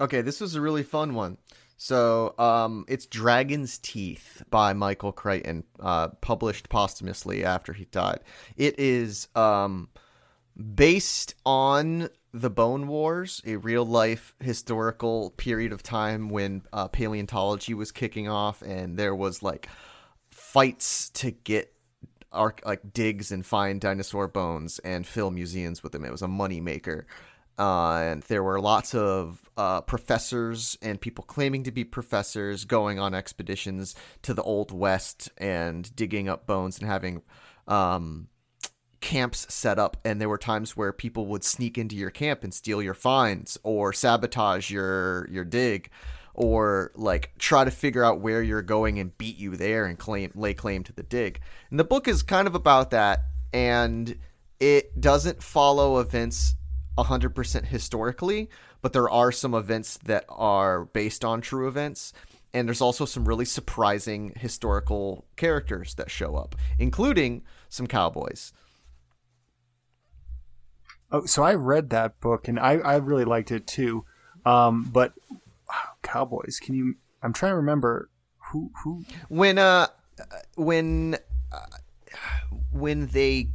Okay, 0.00 0.22
this 0.22 0.40
was 0.40 0.54
a 0.54 0.62
really 0.62 0.82
fun 0.82 1.14
one. 1.14 1.36
So, 1.76 2.34
um, 2.38 2.86
it's 2.88 3.04
Dragon's 3.04 3.76
Teeth 3.76 4.42
by 4.48 4.72
Michael 4.72 5.12
Crichton, 5.12 5.64
uh, 5.80 6.08
published 6.22 6.70
posthumously 6.70 7.44
after 7.44 7.74
he 7.74 7.84
died. 7.84 8.20
It 8.56 8.78
is 8.78 9.28
um, 9.34 9.90
based 10.56 11.34
on 11.44 12.08
the 12.32 12.50
Bone 12.50 12.86
Wars, 12.86 13.40
a 13.46 13.56
real 13.56 13.84
life 13.84 14.34
historical 14.40 15.30
period 15.30 15.72
of 15.72 15.82
time 15.82 16.28
when 16.28 16.62
uh, 16.72 16.88
paleontology 16.88 17.74
was 17.74 17.92
kicking 17.92 18.28
off, 18.28 18.62
and 18.62 18.98
there 18.98 19.14
was 19.14 19.42
like 19.42 19.68
fights 20.30 21.10
to 21.10 21.30
get 21.30 21.72
arc 22.32 22.60
like 22.66 22.92
digs 22.92 23.32
and 23.32 23.46
find 23.46 23.80
dinosaur 23.80 24.28
bones 24.28 24.78
and 24.80 25.06
fill 25.06 25.30
museums 25.30 25.82
with 25.82 25.92
them. 25.92 26.04
It 26.04 26.12
was 26.12 26.22
a 26.22 26.28
money 26.28 26.60
maker. 26.60 27.06
Uh, 27.58 28.00
and 28.00 28.22
there 28.24 28.42
were 28.42 28.60
lots 28.60 28.94
of 28.94 29.48
uh, 29.56 29.80
professors 29.80 30.76
and 30.82 31.00
people 31.00 31.24
claiming 31.24 31.62
to 31.62 31.70
be 31.70 31.84
professors 31.84 32.66
going 32.66 32.98
on 32.98 33.14
expeditions 33.14 33.94
to 34.20 34.34
the 34.34 34.42
Old 34.42 34.72
West 34.72 35.30
and 35.38 35.94
digging 35.96 36.28
up 36.28 36.46
bones 36.46 36.78
and 36.78 36.86
having 36.86 37.22
um, 37.66 38.28
camps 39.00 39.46
set 39.52 39.78
up. 39.78 39.96
And 40.04 40.20
there 40.20 40.28
were 40.28 40.38
times 40.38 40.76
where 40.76 40.92
people 40.92 41.26
would 41.26 41.44
sneak 41.44 41.78
into 41.78 41.96
your 41.96 42.10
camp 42.10 42.44
and 42.44 42.52
steal 42.52 42.82
your 42.82 42.94
finds 42.94 43.58
or 43.62 43.92
sabotage 43.92 44.70
your 44.70 45.28
your 45.30 45.44
dig 45.44 45.90
or 46.34 46.92
like 46.94 47.32
try 47.38 47.64
to 47.64 47.70
figure 47.70 48.04
out 48.04 48.20
where 48.20 48.42
you're 48.42 48.62
going 48.62 48.98
and 48.98 49.16
beat 49.16 49.38
you 49.38 49.56
there 49.56 49.86
and 49.86 49.98
claim 49.98 50.30
lay 50.34 50.54
claim 50.54 50.84
to 50.84 50.92
the 50.92 51.02
dig. 51.02 51.40
And 51.70 51.80
the 51.80 51.84
book 51.84 52.06
is 52.08 52.22
kind 52.22 52.46
of 52.46 52.54
about 52.54 52.90
that 52.90 53.24
and 53.52 54.18
it 54.60 55.00
doesn't 55.00 55.42
follow 55.42 55.98
events 55.98 56.54
100% 56.98 57.64
historically, 57.66 58.48
but 58.82 58.92
there 58.92 59.08
are 59.08 59.32
some 59.32 59.54
events 59.54 59.98
that 60.04 60.24
are 60.28 60.86
based 60.86 61.24
on 61.24 61.40
true 61.40 61.68
events. 61.68 62.12
And 62.54 62.66
there's 62.66 62.80
also 62.80 63.04
some 63.04 63.26
really 63.26 63.44
surprising 63.44 64.32
historical 64.36 65.26
characters 65.36 65.94
that 65.94 66.10
show 66.10 66.36
up, 66.36 66.54
including 66.78 67.42
some 67.68 67.86
cowboys. 67.86 68.52
Oh, 71.12 71.24
so 71.26 71.42
I 71.42 71.54
read 71.54 71.90
that 71.90 72.20
book 72.20 72.48
and 72.48 72.58
I, 72.58 72.78
I 72.78 72.96
really 72.96 73.24
liked 73.24 73.50
it 73.50 73.66
too. 73.66 74.04
Um, 74.44 74.88
but 74.92 75.12
wow, 75.68 75.92
cowboys, 76.02 76.58
can 76.60 76.74
you? 76.74 76.96
I'm 77.22 77.32
trying 77.32 77.52
to 77.52 77.56
remember 77.56 78.10
who 78.50 78.70
who 78.82 79.04
when 79.28 79.58
uh 79.58 79.88
when 80.54 81.16
uh, 81.52 81.58
when 82.70 83.06
they 83.08 83.48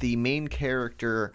the 0.00 0.16
main 0.16 0.48
character 0.48 1.32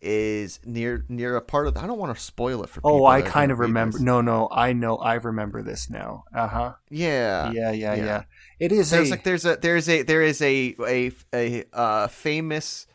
is 0.00 0.60
near 0.64 1.04
near 1.08 1.36
a 1.36 1.40
part 1.40 1.66
of. 1.66 1.74
The, 1.74 1.80
I 1.80 1.86
don't 1.86 1.98
want 1.98 2.16
to 2.16 2.22
spoil 2.22 2.62
it 2.62 2.68
for. 2.68 2.80
People. 2.80 3.02
Oh, 3.02 3.06
I 3.06 3.22
kind 3.22 3.50
of 3.50 3.58
remember. 3.58 3.98
This. 3.98 4.02
No, 4.02 4.20
no, 4.20 4.48
I 4.50 4.72
know. 4.72 4.96
I 4.96 5.14
remember 5.14 5.62
this 5.62 5.90
now. 5.90 6.24
Uh 6.34 6.48
huh. 6.48 6.72
Yeah. 6.90 7.50
yeah. 7.50 7.72
Yeah, 7.72 7.94
yeah, 7.94 8.04
yeah. 8.04 8.22
It 8.58 8.72
is. 8.72 8.90
There's 8.90 9.08
a, 9.08 9.10
like 9.10 9.24
there's 9.24 9.44
a 9.44 9.56
there's 9.56 9.88
a 9.88 10.02
there 10.02 10.22
is 10.22 10.40
a 10.42 10.74
a 10.86 11.12
a 11.34 11.64
uh, 11.72 12.06
famous 12.08 12.86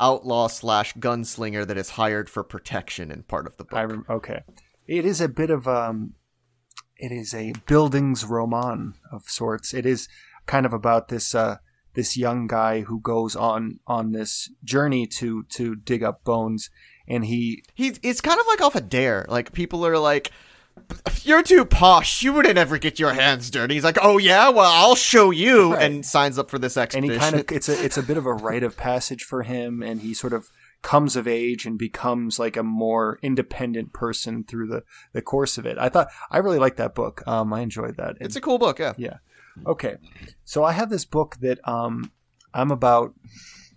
outlaw 0.00 0.48
slash 0.48 0.94
gunslinger 0.94 1.66
that 1.66 1.76
is 1.76 1.90
hired 1.90 2.30
for 2.30 2.44
protection 2.44 3.10
in 3.10 3.22
part 3.22 3.46
of 3.46 3.56
the 3.56 3.64
book. 3.64 3.78
Rem- 3.78 4.06
okay, 4.08 4.42
it 4.86 5.04
is 5.04 5.20
a 5.20 5.28
bit 5.28 5.50
of 5.50 5.66
um, 5.66 6.14
it 6.96 7.12
is 7.12 7.34
a 7.34 7.52
bildungsroman 7.66 8.94
of 9.12 9.24
sorts. 9.24 9.74
It 9.74 9.86
is 9.86 10.08
kind 10.46 10.66
of 10.66 10.72
about 10.72 11.08
this 11.08 11.34
uh 11.34 11.58
this 11.94 12.16
young 12.16 12.46
guy 12.46 12.82
who 12.82 13.00
goes 13.00 13.34
on 13.34 13.80
on 13.86 14.12
this 14.12 14.50
journey 14.64 15.06
to 15.06 15.42
to 15.50 15.74
dig 15.74 16.02
up 16.02 16.24
bones 16.24 16.70
and 17.08 17.24
he 17.24 17.62
he 17.74 17.94
it's 18.02 18.20
kind 18.20 18.38
of 18.38 18.46
like 18.46 18.60
off 18.60 18.74
a 18.74 18.80
dare 18.80 19.26
like 19.28 19.52
people 19.52 19.84
are 19.84 19.98
like 19.98 20.30
You're 21.24 21.42
too 21.42 21.64
posh. 21.64 22.22
You 22.22 22.32
wouldn't 22.32 22.56
ever 22.56 22.78
get 22.78 22.98
your 22.98 23.12
hands 23.12 23.50
dirty. 23.50 23.74
He's 23.74 23.84
like, 23.84 23.98
oh 24.00 24.16
yeah, 24.18 24.48
well 24.48 24.70
I'll 24.72 24.94
show 24.94 25.30
you, 25.30 25.74
Right. 25.74 25.90
and 25.90 26.06
signs 26.06 26.38
up 26.38 26.50
for 26.50 26.58
this 26.58 26.76
and 26.76 26.84
expedition. 26.84 27.12
he 27.14 27.18
kind 27.18 27.34
of 27.34 27.52
it's 27.52 27.68
a 27.68 27.84
it's 27.84 27.98
a 27.98 28.02
bit 28.02 28.16
of 28.16 28.24
a 28.26 28.32
rite 28.32 28.62
of 28.62 28.76
passage 28.76 29.22
for 29.24 29.42
him 29.42 29.82
and 29.82 30.00
he 30.00 30.14
sort 30.14 30.32
of 30.32 30.48
comes 30.80 31.16
of 31.16 31.26
age 31.28 31.66
and 31.66 31.76
becomes 31.78 32.38
like 32.38 32.56
a 32.56 32.62
more 32.62 33.18
independent 33.20 33.92
person 33.92 34.44
through 34.44 34.68
the 34.68 34.84
the 35.12 35.20
course 35.20 35.58
of 35.58 35.66
it 35.66 35.76
i 35.76 35.88
thought 35.88 36.06
i 36.30 36.38
really 36.38 36.60
liked 36.60 36.76
that 36.76 36.94
book 36.94 37.20
um 37.26 37.52
i 37.52 37.60
enjoyed 37.62 37.96
that 37.96 38.14
it's 38.20 38.36
a 38.36 38.40
cool 38.40 38.58
book, 38.58 38.78
yeah. 38.78 38.92
yeah 38.96 39.16
okay 39.66 39.96
so 40.44 40.62
i 40.62 40.70
have 40.70 40.88
this 40.88 41.04
book 41.04 41.34
that 41.40 41.58
um 41.68 42.12
i'm 42.54 42.70
about 42.70 43.12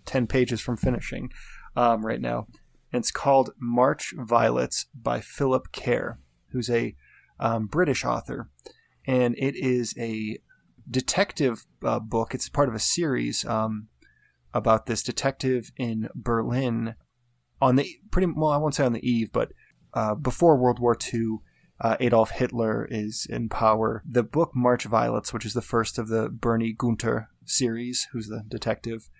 10 0.06 0.28
pages 0.28 0.60
from 0.60 0.76
finishing 0.76 1.28
um 1.76 2.06
right 2.06 2.20
now 2.20 2.46
and 2.92 3.00
it's 3.00 3.10
called 3.10 3.50
march 3.58 4.14
violets 4.16 4.86
by 4.94 5.20
philip 5.20 5.72
kerr 5.72 6.18
who's 6.52 6.70
a 6.70 6.94
um, 7.40 7.66
british 7.66 8.04
author 8.04 8.48
and 9.06 9.34
it 9.38 9.56
is 9.56 9.94
a 9.98 10.38
detective 10.88 11.64
uh, 11.84 12.00
book. 12.00 12.34
It's 12.34 12.48
part 12.48 12.68
of 12.68 12.74
a 12.74 12.80
series 12.80 13.44
um, 13.44 13.88
about 14.54 14.86
this 14.86 15.02
detective 15.02 15.72
in 15.76 16.08
Berlin 16.14 16.94
on 17.60 17.76
the 17.76 17.96
pretty 18.10 18.32
well, 18.34 18.50
I 18.50 18.56
won't 18.56 18.74
say 18.74 18.84
on 18.84 18.92
the 18.92 19.08
eve, 19.08 19.32
but 19.32 19.52
uh, 19.94 20.14
before 20.14 20.56
World 20.56 20.78
War 20.78 20.96
II. 21.12 21.38
Uh, 21.80 21.96
Adolf 21.98 22.30
Hitler 22.30 22.86
is 22.88 23.26
in 23.28 23.48
power. 23.48 24.04
The 24.08 24.22
book 24.22 24.52
March 24.54 24.84
Violets, 24.84 25.32
which 25.32 25.44
is 25.44 25.52
the 25.52 25.60
first 25.60 25.98
of 25.98 26.06
the 26.06 26.28
Bernie 26.28 26.72
Gunther 26.72 27.28
series, 27.44 28.06
who's 28.12 28.28
the 28.28 28.44
detective, 28.46 29.10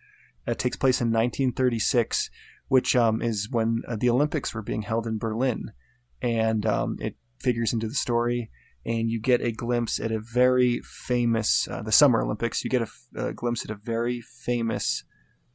uh, 0.46 0.54
takes 0.54 0.76
place 0.76 1.00
in 1.00 1.08
1936, 1.08 2.30
which 2.68 2.94
um, 2.94 3.20
is 3.20 3.50
when 3.50 3.82
uh, 3.88 3.96
the 3.96 4.08
Olympics 4.08 4.54
were 4.54 4.62
being 4.62 4.82
held 4.82 5.08
in 5.08 5.18
Berlin, 5.18 5.72
and 6.20 6.64
um, 6.64 6.98
it 7.00 7.16
figures 7.42 7.72
into 7.72 7.88
the 7.88 7.94
story 7.94 8.50
and 8.84 9.10
you 9.10 9.20
get 9.20 9.40
a 9.40 9.52
glimpse 9.52 10.00
at 10.00 10.10
a 10.10 10.18
very 10.18 10.80
famous 10.80 11.68
uh, 11.70 11.82
the 11.82 11.92
Summer 11.92 12.22
Olympics. 12.22 12.64
You 12.64 12.70
get 12.70 12.88
a 13.16 13.32
glimpse 13.32 13.64
at 13.64 13.70
a 13.70 13.76
very 13.76 14.20
famous 14.20 15.04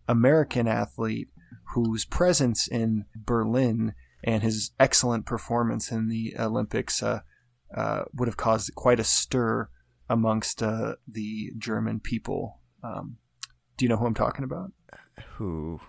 American 0.08 0.68
athlete 0.68 1.30
whose 1.74 2.06
presence 2.06 2.68
in 2.68 3.06
Berlin 3.16 3.94
and 4.24 4.44
his 4.44 4.72
excellent 4.80 5.26
performance 5.26 5.92
in 5.92 6.08
the 6.08 6.36
Olympics 6.40 7.04
uh, 7.04 7.22
uh, 7.76 8.04
would 8.14 8.28
have 8.28 8.38
caused 8.38 8.74
quite 8.76 9.00
a 9.00 9.04
stir 9.04 9.70
amongst 10.10 10.64
uh, 10.64 10.96
the 11.08 11.52
German 11.58 12.00
people. 12.00 12.60
Um, 12.84 13.18
do 13.76 13.86
you 13.86 13.90
know 13.90 13.98
who 13.98 14.06
I'm 14.06 14.14
talking 14.14 14.46
about? 14.46 14.72
Who? 15.36 15.82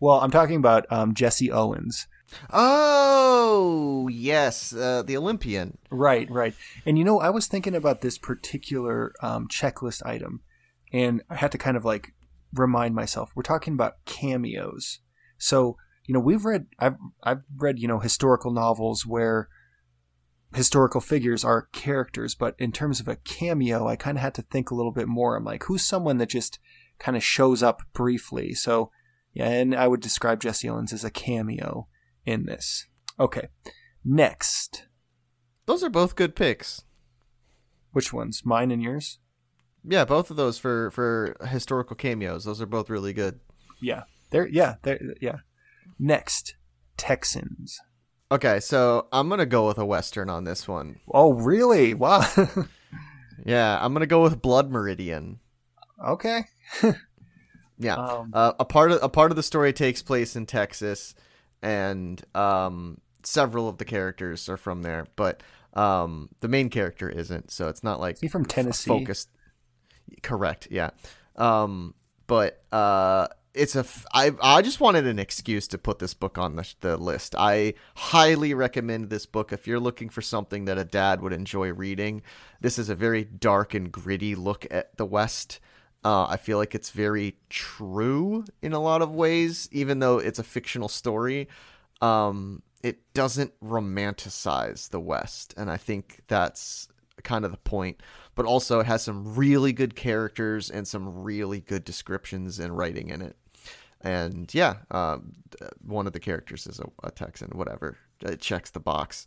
Well, 0.00 0.20
I'm 0.20 0.30
talking 0.30 0.56
about 0.56 0.86
um, 0.90 1.14
Jesse 1.14 1.52
Owens. 1.52 2.08
Oh 2.52 4.08
yes, 4.10 4.72
uh, 4.72 5.02
the 5.02 5.16
Olympian. 5.16 5.78
Right, 5.90 6.30
right. 6.30 6.54
And 6.86 6.98
you 6.98 7.04
know, 7.04 7.20
I 7.20 7.30
was 7.30 7.46
thinking 7.46 7.74
about 7.74 8.00
this 8.00 8.18
particular 8.18 9.12
um, 9.22 9.48
checklist 9.48 10.04
item, 10.04 10.42
and 10.92 11.22
I 11.28 11.36
had 11.36 11.52
to 11.52 11.58
kind 11.58 11.76
of 11.76 11.84
like 11.84 12.14
remind 12.52 12.94
myself. 12.94 13.32
We're 13.34 13.42
talking 13.42 13.74
about 13.74 14.04
cameos, 14.04 15.00
so 15.38 15.76
you 16.10 16.14
know, 16.14 16.20
we've 16.20 16.44
read, 16.44 16.66
I've 16.78 16.96
I've 17.22 17.42
read, 17.56 17.78
you 17.78 17.86
know, 17.86 18.00
historical 18.00 18.50
novels 18.50 19.06
where 19.06 19.48
historical 20.54 21.00
figures 21.00 21.44
are 21.44 21.68
characters, 21.72 22.34
but 22.34 22.56
in 22.58 22.72
terms 22.72 22.98
of 22.98 23.06
a 23.06 23.14
cameo, 23.16 23.86
I 23.86 23.94
kind 23.94 24.18
of 24.18 24.22
had 24.22 24.34
to 24.34 24.42
think 24.42 24.70
a 24.70 24.74
little 24.74 24.92
bit 24.92 25.06
more. 25.06 25.36
I'm 25.36 25.44
like, 25.44 25.64
who's 25.64 25.84
someone 25.84 26.18
that 26.18 26.28
just 26.28 26.58
kind 26.98 27.16
of 27.16 27.22
shows 27.22 27.62
up 27.62 27.82
briefly? 27.92 28.54
So, 28.54 28.90
yeah, 29.32 29.48
and 29.48 29.72
I 29.72 29.86
would 29.86 30.00
describe 30.00 30.40
Jesse 30.40 30.68
Owens 30.68 30.92
as 30.92 31.04
a 31.04 31.10
cameo 31.10 31.86
in 32.30 32.46
this. 32.46 32.86
Okay, 33.18 33.48
next. 34.04 34.86
Those 35.66 35.82
are 35.84 35.90
both 35.90 36.16
good 36.16 36.34
picks. 36.34 36.82
Which 37.92 38.12
ones? 38.12 38.42
Mine 38.44 38.70
and 38.70 38.82
yours? 38.82 39.18
Yeah, 39.84 40.04
both 40.04 40.30
of 40.30 40.36
those 40.36 40.58
for 40.58 40.90
for 40.90 41.36
historical 41.48 41.96
cameos. 41.96 42.44
Those 42.44 42.60
are 42.62 42.66
both 42.66 42.88
really 42.90 43.12
good. 43.12 43.40
Yeah. 43.82 44.04
There 44.30 44.46
yeah, 44.46 44.76
there 44.82 45.00
yeah. 45.20 45.38
Next, 45.98 46.54
Texans. 46.96 47.78
Okay, 48.32 48.60
so 48.60 49.08
I'm 49.12 49.28
gonna 49.28 49.44
go 49.46 49.66
with 49.66 49.78
a 49.78 49.84
western 49.84 50.30
on 50.30 50.44
this 50.44 50.68
one. 50.68 51.00
Oh, 51.12 51.32
really? 51.32 51.94
Wow. 51.94 52.24
Yeah, 53.46 53.82
I'm 53.82 53.94
gonna 53.94 54.06
go 54.06 54.22
with 54.22 54.42
Blood 54.42 54.70
Meridian. 54.70 55.40
okay. 56.04 56.44
Yeah, 57.78 57.94
Um, 57.94 58.30
uh, 58.34 58.52
a 58.60 58.66
part 58.66 58.92
of 58.92 59.02
a 59.02 59.08
part 59.08 59.32
of 59.32 59.36
the 59.36 59.42
story 59.42 59.72
takes 59.72 60.02
place 60.02 60.36
in 60.36 60.44
Texas, 60.44 61.14
and 61.62 62.22
um, 62.34 63.00
several 63.22 63.68
of 63.68 63.78
the 63.78 63.84
characters 63.84 64.48
are 64.48 64.56
from 64.56 64.82
there, 64.82 65.06
but 65.16 65.42
um, 65.74 66.28
the 66.40 66.48
main 66.48 66.68
character 66.68 67.08
isn't. 67.08 67.50
So 67.50 67.68
it's 67.68 67.82
not 67.84 68.00
like 68.00 68.18
he 68.20 68.28
from 68.28 68.42
f- 68.42 68.48
Tennessee? 68.48 68.88
focused. 68.88 69.28
Correct. 70.22 70.68
Yeah. 70.70 70.90
Um, 71.36 71.94
but 72.26 72.62
uh, 72.72 73.28
it's 73.54 73.76
a. 73.76 73.80
F- 73.80 74.06
I 74.12 74.32
I 74.42 74.62
just 74.62 74.80
wanted 74.80 75.06
an 75.06 75.18
excuse 75.18 75.68
to 75.68 75.78
put 75.78 75.98
this 75.98 76.14
book 76.14 76.38
on 76.38 76.56
the 76.56 76.74
the 76.80 76.96
list. 76.96 77.34
I 77.38 77.74
highly 77.94 78.54
recommend 78.54 79.10
this 79.10 79.26
book 79.26 79.52
if 79.52 79.66
you're 79.66 79.80
looking 79.80 80.08
for 80.08 80.22
something 80.22 80.64
that 80.64 80.78
a 80.78 80.84
dad 80.84 81.20
would 81.22 81.32
enjoy 81.32 81.72
reading. 81.72 82.22
This 82.60 82.78
is 82.78 82.88
a 82.88 82.94
very 82.94 83.24
dark 83.24 83.74
and 83.74 83.90
gritty 83.90 84.34
look 84.34 84.66
at 84.70 84.96
the 84.96 85.06
West. 85.06 85.60
Uh, 86.04 86.26
I 86.26 86.36
feel 86.36 86.56
like 86.56 86.74
it's 86.74 86.90
very 86.90 87.36
true 87.50 88.44
in 88.62 88.72
a 88.72 88.80
lot 88.80 89.02
of 89.02 89.14
ways, 89.14 89.68
even 89.70 89.98
though 89.98 90.18
it's 90.18 90.38
a 90.38 90.44
fictional 90.44 90.88
story. 90.88 91.48
Um, 92.00 92.62
it 92.82 93.12
doesn't 93.12 93.52
romanticize 93.60 94.88
the 94.88 95.00
West, 95.00 95.52
and 95.56 95.70
I 95.70 95.76
think 95.76 96.22
that's 96.26 96.88
kind 97.22 97.44
of 97.44 97.50
the 97.50 97.58
point. 97.58 98.02
But 98.34 98.46
also, 98.46 98.80
it 98.80 98.86
has 98.86 99.02
some 99.02 99.34
really 99.34 99.72
good 99.74 99.94
characters 99.94 100.70
and 100.70 100.88
some 100.88 101.22
really 101.22 101.60
good 101.60 101.84
descriptions 101.84 102.58
and 102.58 102.76
writing 102.76 103.10
in 103.10 103.20
it. 103.20 103.36
And 104.00 104.52
yeah, 104.54 104.76
um, 104.90 105.32
one 105.84 106.06
of 106.06 106.14
the 106.14 106.20
characters 106.20 106.66
is 106.66 106.80
a, 106.80 106.88
a 107.02 107.10
Texan. 107.10 107.50
Whatever, 107.50 107.98
it 108.20 108.40
checks 108.40 108.70
the 108.70 108.80
box. 108.80 109.26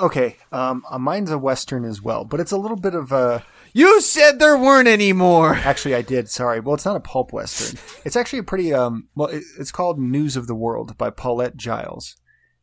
Okay. 0.00 0.36
Um 0.50 0.84
uh, 0.90 0.98
mine's 0.98 1.30
a 1.30 1.38
western 1.38 1.84
as 1.84 2.00
well, 2.02 2.24
but 2.24 2.40
it's 2.40 2.52
a 2.52 2.56
little 2.56 2.76
bit 2.78 2.94
of 2.94 3.12
a 3.12 3.44
You 3.74 4.00
said 4.00 4.38
there 4.38 4.56
weren't 4.56 4.88
any 4.88 5.12
more. 5.12 5.54
Actually, 5.72 5.94
I 5.94 6.02
did. 6.02 6.28
Sorry. 6.28 6.60
Well, 6.60 6.74
it's 6.74 6.84
not 6.84 6.96
a 6.96 7.00
pulp 7.00 7.32
western. 7.32 7.78
It's 8.04 8.16
actually 8.16 8.40
a 8.40 8.44
pretty 8.44 8.72
um. 8.72 9.08
Well, 9.14 9.28
it, 9.28 9.42
it's 9.58 9.72
called 9.72 9.98
News 9.98 10.36
of 10.36 10.46
the 10.46 10.54
World 10.54 10.96
by 10.98 11.10
Paulette 11.10 11.56
Jiles, 11.56 12.16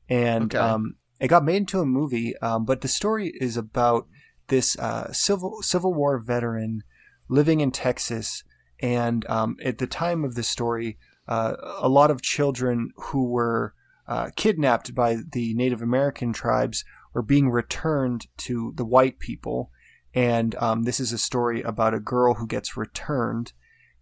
and 0.07 0.53
Okay. 0.53 0.57
um, 0.57 0.95
it 1.19 1.27
got 1.27 1.43
made 1.45 1.57
into 1.57 1.79
a 1.81 1.85
movie. 1.85 2.35
Um, 2.37 2.65
but 2.65 2.81
the 2.81 2.87
story 2.87 3.33
is 3.39 3.57
about 3.57 4.07
this 4.47 4.77
uh, 4.79 5.11
civil 5.13 5.61
Civil 5.61 5.93
War 5.93 6.17
veteran 6.19 6.81
living 7.27 7.59
in 7.59 7.71
Texas, 7.71 8.43
and 8.79 9.27
um, 9.29 9.55
at 9.63 9.77
the 9.77 9.87
time 9.87 10.23
of 10.23 10.33
the 10.35 10.43
story, 10.43 10.97
uh, 11.27 11.55
a 11.79 11.89
lot 11.89 12.09
of 12.11 12.21
children 12.23 12.91
who 12.95 13.25
were 13.29 13.73
uh, 14.07 14.29
kidnapped 14.35 14.95
by 14.95 15.17
the 15.31 15.53
Native 15.53 15.81
American 15.83 16.33
tribes 16.33 16.83
were 17.13 17.21
being 17.21 17.49
returned 17.49 18.27
to 18.37 18.73
the 18.75 18.85
white 18.85 19.19
people 19.19 19.71
and 20.13 20.55
um, 20.55 20.83
this 20.83 20.99
is 20.99 21.13
a 21.13 21.17
story 21.17 21.61
about 21.61 21.93
a 21.93 21.99
girl 21.99 22.35
who 22.35 22.47
gets 22.47 22.75
returned, 22.75 23.53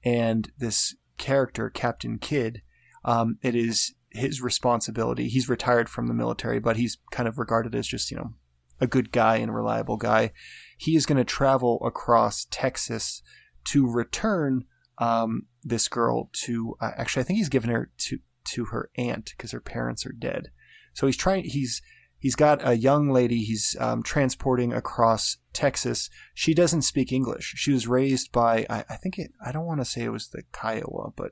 and 0.03 0.51
this 0.57 0.95
character, 1.17 1.69
Captain 1.69 2.17
Kidd, 2.17 2.61
um, 3.03 3.37
it 3.41 3.55
is 3.55 3.93
his 4.11 4.41
responsibility. 4.41 5.27
He's 5.27 5.49
retired 5.49 5.89
from 5.89 6.07
the 6.07 6.13
military, 6.13 6.59
but 6.59 6.77
he's 6.77 6.97
kind 7.11 7.27
of 7.27 7.37
regarded 7.37 7.75
as 7.75 7.87
just 7.87 8.09
you 8.09 8.17
know 8.17 8.33
a 8.79 8.87
good 8.87 9.11
guy 9.11 9.37
and 9.37 9.53
reliable 9.53 9.97
guy. 9.97 10.31
He 10.77 10.95
is 10.95 11.05
going 11.05 11.17
to 11.17 11.25
travel 11.25 11.81
across 11.85 12.47
Texas 12.49 13.21
to 13.65 13.89
return 13.89 14.63
um, 14.99 15.47
this 15.63 15.89
girl 15.89 16.29
to. 16.43 16.75
Uh, 16.79 16.91
actually, 16.95 17.21
I 17.21 17.25
think 17.25 17.37
he's 17.37 17.49
given 17.49 17.69
her 17.69 17.91
to 17.97 18.19
to 18.51 18.65
her 18.65 18.89
aunt 18.97 19.33
because 19.35 19.51
her 19.51 19.59
parents 19.59 20.05
are 20.05 20.13
dead. 20.13 20.51
So 20.93 21.05
he's 21.05 21.17
trying. 21.17 21.43
He's 21.43 21.81
he's 22.19 22.35
got 22.35 22.65
a 22.67 22.77
young 22.77 23.09
lady 23.09 23.43
he's 23.43 23.75
um, 23.79 24.03
transporting 24.03 24.73
across 24.73 25.37
Texas. 25.53 26.09
She 26.33 26.53
doesn't 26.53 26.83
speak 26.83 27.11
English. 27.11 27.53
She 27.57 27.71
was 27.71 27.87
raised 27.87 28.31
by 28.31 28.65
I, 28.69 28.85
I 28.89 28.95
think 28.95 29.17
it. 29.17 29.31
I 29.45 29.51
don't 29.51 29.65
want 29.65 29.81
to 29.81 29.85
say 29.85 30.03
it 30.03 30.11
was 30.11 30.29
the 30.29 30.43
Kiowa, 30.53 31.11
but 31.15 31.31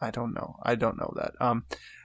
I 0.00 0.10
don't 0.10 0.34
know. 0.34 0.56
I 0.62 0.74
don't 0.74 0.98
know 0.98 1.12
that. 1.16 1.32
Um, 1.40 1.64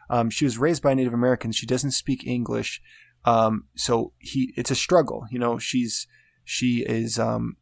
um, 0.09 0.29
she 0.29 0.45
was 0.45 0.57
raised 0.57 0.83
by 0.83 0.93
Native 0.93 1.13
Americans. 1.13 1.55
She 1.55 1.65
doesn't 1.65 1.91
speak 1.91 2.25
English. 2.25 2.81
Um, 3.25 3.65
so 3.75 4.13
he 4.17 4.53
it's 4.57 4.71
a 4.71 4.75
struggle. 4.75 5.25
You 5.31 5.39
know, 5.39 5.57
she's 5.57 6.07
she 6.43 6.83
is 6.87 7.19
um 7.19 7.57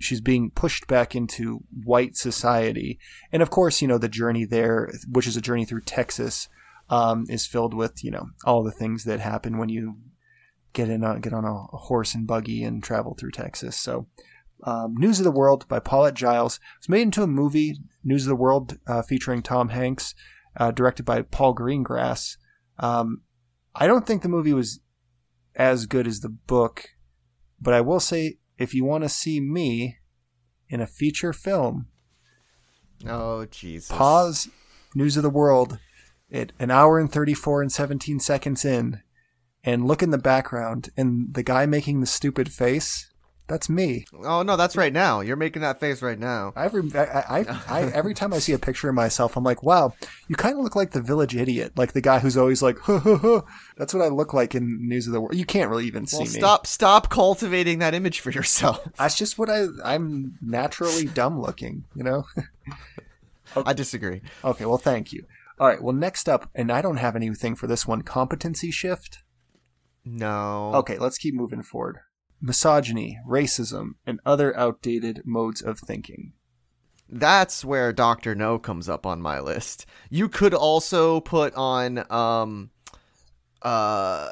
she's 0.00 0.20
being 0.20 0.50
pushed 0.50 0.86
back 0.86 1.14
into 1.14 1.64
white 1.84 2.16
society, 2.16 2.98
and 3.30 3.42
of 3.42 3.50
course, 3.50 3.82
you 3.82 3.88
know 3.88 3.98
the 3.98 4.08
journey 4.08 4.44
there, 4.44 4.90
which 5.10 5.26
is 5.26 5.36
a 5.36 5.42
journey 5.42 5.64
through 5.64 5.82
Texas 5.82 6.48
um, 6.92 7.24
is 7.30 7.46
filled 7.46 7.72
with 7.72 8.04
you 8.04 8.10
know 8.10 8.28
all 8.44 8.62
the 8.62 8.70
things 8.70 9.04
that 9.04 9.18
happen 9.18 9.56
when 9.56 9.70
you 9.70 9.96
get 10.74 10.90
in 10.90 11.02
a, 11.02 11.18
get 11.18 11.32
on 11.32 11.44
a 11.44 11.54
horse 11.76 12.14
and 12.14 12.26
buggy 12.26 12.62
and 12.62 12.82
travel 12.82 13.14
through 13.14 13.30
Texas. 13.30 13.78
So, 13.78 14.06
um, 14.64 14.94
News 14.96 15.18
of 15.18 15.24
the 15.24 15.30
World 15.30 15.66
by 15.68 15.80
Paulette 15.80 16.14
Jiles 16.14 16.60
was 16.80 16.88
made 16.88 17.02
into 17.02 17.22
a 17.22 17.26
movie. 17.26 17.78
News 18.04 18.24
of 18.24 18.28
the 18.28 18.36
World 18.36 18.78
uh, 18.86 19.02
featuring 19.02 19.42
Tom 19.42 19.70
Hanks, 19.70 20.14
uh, 20.56 20.70
directed 20.70 21.04
by 21.04 21.22
Paul 21.22 21.54
Greengrass. 21.54 22.36
Um, 22.78 23.22
I 23.74 23.86
don't 23.86 24.06
think 24.06 24.22
the 24.22 24.28
movie 24.28 24.52
was 24.52 24.80
as 25.56 25.86
good 25.86 26.06
as 26.06 26.20
the 26.20 26.28
book, 26.28 26.90
but 27.60 27.72
I 27.72 27.80
will 27.80 28.00
say 28.00 28.38
if 28.58 28.74
you 28.74 28.84
want 28.84 29.04
to 29.04 29.08
see 29.08 29.40
me 29.40 29.96
in 30.68 30.80
a 30.80 30.86
feature 30.86 31.32
film, 31.32 31.86
Oh 33.06 33.46
Jesus! 33.46 33.88
pause 33.88 34.48
News 34.94 35.16
of 35.16 35.22
the 35.22 35.30
World 35.30 35.78
at 36.32 36.52
an 36.58 36.70
hour 36.70 36.98
and 36.98 37.12
34 37.12 37.62
and 37.62 37.70
17 37.72 38.18
seconds 38.20 38.64
in 38.64 39.02
and 39.64 39.86
look 39.86 40.02
in 40.02 40.10
the 40.10 40.18
background 40.18 40.90
and 40.96 41.34
the 41.34 41.42
guy 41.42 41.66
making 41.66 42.00
the 42.00 42.06
stupid 42.06 42.50
face, 42.52 43.08
that's 43.48 43.68
me. 43.68 44.06
Oh 44.24 44.42
no, 44.42 44.56
that's 44.56 44.76
right 44.76 44.92
now. 44.92 45.20
You're 45.20 45.36
making 45.36 45.60
that 45.62 45.78
face 45.78 46.00
right 46.00 46.18
now. 46.18 46.52
Every 46.56 46.82
I, 46.94 47.04
I, 47.40 47.60
I, 47.68 47.82
every 47.92 48.14
time 48.14 48.32
I 48.32 48.38
see 48.38 48.52
a 48.54 48.58
picture 48.58 48.88
of 48.88 48.94
myself, 48.94 49.36
I'm 49.36 49.44
like, 49.44 49.62
wow, 49.62 49.92
you 50.26 50.36
kind 50.36 50.56
of 50.56 50.64
look 50.64 50.74
like 50.74 50.92
the 50.92 51.02
village 51.02 51.36
idiot, 51.36 51.72
like 51.76 51.92
the 51.92 52.00
guy 52.00 52.20
who's 52.20 52.36
always 52.36 52.62
like, 52.62 52.78
that's 52.86 53.92
what 53.92 54.02
I 54.02 54.08
look 54.08 54.32
like 54.32 54.54
in 54.54 54.88
News 54.88 55.06
of 55.06 55.12
the 55.12 55.20
World. 55.20 55.34
You 55.34 55.44
can't 55.44 55.68
really 55.68 55.86
even 55.86 56.06
see 56.06 56.16
Well, 56.18 56.24
me. 56.24 56.30
stop, 56.30 56.66
stop 56.66 57.10
cultivating 57.10 57.80
that 57.80 57.94
image 57.94 58.20
for 58.20 58.30
yourself. 58.30 58.88
That's 58.96 59.16
just 59.16 59.38
what 59.38 59.50
I. 59.50 59.66
I'm 59.84 60.38
naturally 60.40 61.04
dumb 61.04 61.38
looking, 61.38 61.84
you 61.94 62.04
know. 62.04 62.24
I 63.56 63.74
disagree. 63.74 64.22
okay, 64.44 64.64
well, 64.64 64.78
thank 64.78 65.12
you. 65.12 65.26
All 65.62 65.68
right, 65.68 65.80
well, 65.80 65.94
next 65.94 66.28
up, 66.28 66.50
and 66.56 66.72
I 66.72 66.82
don't 66.82 66.96
have 66.96 67.14
anything 67.14 67.54
for 67.54 67.68
this 67.68 67.86
one. 67.86 68.02
Competency 68.02 68.72
shift. 68.72 69.22
No. 70.04 70.72
Okay, 70.74 70.98
let's 70.98 71.18
keep 71.18 71.36
moving 71.36 71.62
forward. 71.62 72.00
Misogyny, 72.40 73.20
racism, 73.24 73.90
and 74.04 74.18
other 74.26 74.56
outdated 74.58 75.22
modes 75.24 75.62
of 75.62 75.78
thinking. 75.78 76.32
That's 77.08 77.64
where 77.64 77.92
Doctor 77.92 78.34
No 78.34 78.58
comes 78.58 78.88
up 78.88 79.06
on 79.06 79.22
my 79.22 79.38
list. 79.38 79.86
You 80.10 80.28
could 80.28 80.52
also 80.52 81.20
put 81.20 81.54
on 81.54 82.10
um 82.10 82.70
uh 83.62 84.30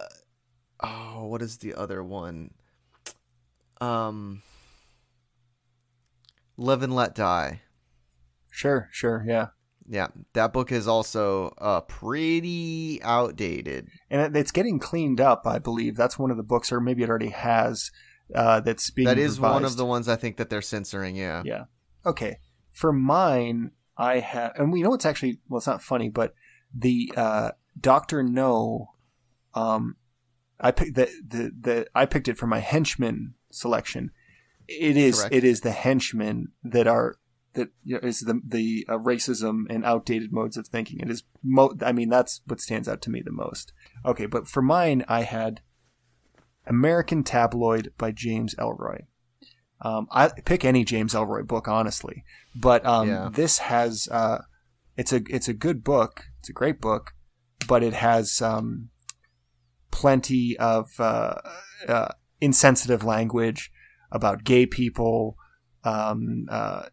oh, 0.80 1.26
what 1.26 1.42
is 1.42 1.58
the 1.58 1.74
other 1.74 2.02
one? 2.02 2.50
Um 3.80 4.42
Live 6.56 6.82
and 6.82 6.92
Let 6.92 7.14
Die. 7.14 7.62
Sure, 8.50 8.88
sure, 8.90 9.24
yeah. 9.24 9.50
Yeah, 9.92 10.06
that 10.34 10.52
book 10.52 10.70
is 10.70 10.86
also 10.86 11.52
uh 11.58 11.80
pretty 11.80 13.02
outdated. 13.02 13.88
And 14.08 14.36
it's 14.36 14.52
getting 14.52 14.78
cleaned 14.78 15.20
up, 15.20 15.46
I 15.46 15.58
believe. 15.58 15.96
That's 15.96 16.16
one 16.18 16.30
of 16.30 16.36
the 16.36 16.44
books, 16.44 16.70
or 16.70 16.80
maybe 16.80 17.02
it 17.02 17.10
already 17.10 17.30
has. 17.30 17.90
Uh, 18.32 18.60
that's 18.60 18.90
being 18.90 19.08
That 19.08 19.18
is 19.18 19.40
one 19.40 19.64
of 19.64 19.76
the 19.76 19.84
ones 19.84 20.08
I 20.08 20.14
think 20.14 20.36
that 20.36 20.50
they're 20.50 20.62
censoring, 20.62 21.16
yeah. 21.16 21.42
Yeah. 21.44 21.64
Okay. 22.06 22.38
For 22.70 22.92
mine, 22.92 23.72
I 23.96 24.20
have, 24.20 24.52
and 24.56 24.72
we 24.72 24.82
know 24.82 24.94
it's 24.94 25.04
actually 25.04 25.40
well, 25.48 25.58
it's 25.58 25.66
not 25.66 25.82
funny, 25.82 26.08
but 26.08 26.34
the 26.72 27.12
uh, 27.16 27.50
Doctor 27.78 28.22
No, 28.22 28.92
um, 29.54 29.96
I 30.60 30.70
picked 30.70 30.94
the, 30.94 31.10
the 31.26 31.52
the 31.60 31.86
I 31.94 32.06
picked 32.06 32.28
it 32.28 32.38
for 32.38 32.46
my 32.46 32.60
henchman 32.60 33.34
selection. 33.50 34.12
It 34.68 34.96
is 34.96 35.18
Correct. 35.18 35.34
it 35.34 35.44
is 35.44 35.62
the 35.62 35.72
henchmen 35.72 36.52
that 36.62 36.86
are 36.86 37.16
that 37.60 37.70
you 37.84 37.94
know, 37.94 38.08
is 38.08 38.20
the 38.20 38.40
the 38.46 38.84
uh, 38.88 38.98
racism 38.98 39.64
and 39.70 39.84
outdated 39.84 40.32
modes 40.32 40.56
of 40.56 40.66
thinking. 40.68 41.00
It 41.00 41.10
is 41.10 41.22
mo- 41.42 41.76
I 41.82 41.92
mean 41.92 42.08
that's 42.08 42.40
what 42.46 42.60
stands 42.60 42.88
out 42.88 43.00
to 43.02 43.10
me 43.10 43.22
the 43.24 43.32
most. 43.32 43.72
Okay, 44.04 44.26
but 44.26 44.48
for 44.48 44.62
mine, 44.62 45.04
I 45.08 45.22
had 45.22 45.60
American 46.66 47.22
Tabloid 47.24 47.92
by 47.98 48.10
James 48.12 48.54
Ellroy. 48.56 49.02
Um, 49.82 50.08
I 50.10 50.28
pick 50.44 50.64
any 50.64 50.84
James 50.84 51.14
Ellroy 51.14 51.46
book, 51.46 51.66
honestly, 51.68 52.24
but 52.54 52.84
um, 52.84 53.08
Yeah. 53.08 53.28
this 53.32 53.58
has 53.58 54.08
uh, 54.10 54.42
it's 54.96 55.12
a 55.12 55.20
it's 55.28 55.48
a 55.48 55.54
good 55.54 55.82
book. 55.82 56.24
It's 56.40 56.50
a 56.50 56.52
great 56.54 56.80
book, 56.80 57.12
but 57.66 57.82
it 57.82 57.94
has 57.94 58.42
um, 58.42 58.90
plenty 59.90 60.56
of 60.58 60.88
uh, 60.98 61.34
uh, 61.88 62.08
insensitive 62.40 63.04
language 63.04 63.70
about 64.12 64.44
gay 64.44 64.66
people, 64.66 65.36
um, 65.84 66.46
uh, 66.50 66.84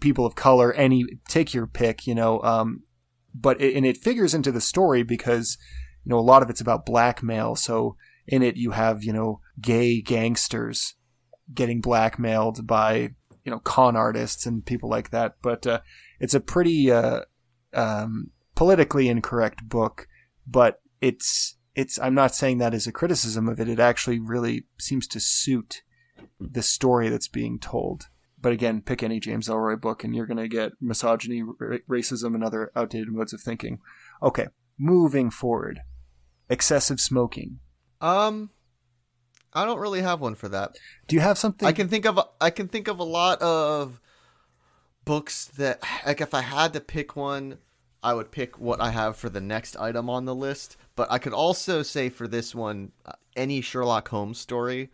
people 0.00 0.26
of 0.26 0.34
color. 0.34 0.72
Any 0.72 1.04
take 1.28 1.54
your 1.54 1.66
pick, 1.66 2.06
you 2.06 2.14
know. 2.14 2.40
Um, 2.42 2.82
but 3.34 3.60
it, 3.60 3.74
and 3.74 3.84
it 3.84 3.96
figures 3.96 4.34
into 4.34 4.52
the 4.52 4.60
story 4.60 5.02
because 5.02 5.58
you 6.04 6.10
know 6.10 6.18
a 6.18 6.20
lot 6.20 6.42
of 6.42 6.50
it's 6.50 6.60
about 6.60 6.86
blackmail. 6.86 7.56
So 7.56 7.96
in 8.26 8.42
it 8.42 8.56
you 8.56 8.70
have 8.72 9.04
you 9.04 9.12
know 9.12 9.40
gay 9.60 10.00
gangsters 10.00 10.94
getting 11.52 11.80
blackmailed 11.80 12.66
by 12.66 13.14
you 13.44 13.50
know 13.50 13.58
con 13.58 13.96
artists 13.96 14.46
and 14.46 14.64
people 14.64 14.88
like 14.88 15.10
that. 15.10 15.36
But 15.42 15.66
uh, 15.66 15.80
it's 16.20 16.34
a 16.34 16.40
pretty 16.40 16.90
uh, 16.90 17.20
um, 17.72 18.30
politically 18.54 19.08
incorrect 19.08 19.68
book, 19.68 20.08
but 20.46 20.80
it's 21.00 21.56
it's. 21.74 21.98
I'm 21.98 22.14
not 22.14 22.34
saying 22.34 22.58
that 22.58 22.74
as 22.74 22.86
a 22.86 22.92
criticism 22.92 23.48
of 23.48 23.60
it. 23.60 23.68
It 23.68 23.80
actually 23.80 24.18
really 24.18 24.64
seems 24.78 25.06
to 25.08 25.20
suit 25.20 25.82
the 26.40 26.62
story 26.62 27.08
that's 27.08 27.28
being 27.28 27.58
told. 27.58 28.08
But 28.44 28.52
again, 28.52 28.82
pick 28.82 29.02
any 29.02 29.20
James 29.20 29.48
Ellroy 29.48 29.80
book, 29.80 30.04
and 30.04 30.14
you're 30.14 30.26
going 30.26 30.36
to 30.36 30.48
get 30.48 30.72
misogyny, 30.78 31.42
ra- 31.42 31.78
racism, 31.88 32.34
and 32.34 32.44
other 32.44 32.70
outdated 32.76 33.08
modes 33.08 33.32
of 33.32 33.40
thinking. 33.40 33.78
Okay, 34.22 34.48
moving 34.76 35.30
forward, 35.30 35.80
excessive 36.50 37.00
smoking. 37.00 37.60
Um 38.02 38.50
I 39.54 39.64
don't 39.64 39.80
really 39.80 40.02
have 40.02 40.20
one 40.20 40.34
for 40.34 40.50
that. 40.50 40.76
Do 41.08 41.16
you 41.16 41.22
have 41.22 41.38
something? 41.38 41.66
I 41.66 41.72
can 41.72 41.88
think 41.88 42.04
of 42.04 42.20
I 42.38 42.50
can 42.50 42.68
think 42.68 42.86
of 42.86 42.98
a 42.98 43.04
lot 43.04 43.40
of 43.40 43.98
books 45.06 45.46
that 45.56 45.82
like 46.04 46.20
if 46.20 46.34
I 46.34 46.42
had 46.42 46.74
to 46.74 46.80
pick 46.80 47.16
one, 47.16 47.56
I 48.02 48.12
would 48.12 48.30
pick 48.30 48.60
what 48.60 48.78
I 48.78 48.90
have 48.90 49.16
for 49.16 49.30
the 49.30 49.40
next 49.40 49.74
item 49.76 50.10
on 50.10 50.26
the 50.26 50.34
list. 50.34 50.76
But 50.96 51.10
I 51.10 51.16
could 51.18 51.32
also 51.32 51.82
say 51.82 52.10
for 52.10 52.28
this 52.28 52.54
one, 52.54 52.92
uh, 53.06 53.12
any 53.36 53.62
Sherlock 53.62 54.08
Holmes 54.08 54.38
story. 54.38 54.90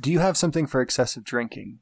Do 0.00 0.12
you 0.12 0.20
have 0.20 0.36
something 0.36 0.68
for 0.68 0.80
excessive 0.80 1.24
drinking? 1.24 1.80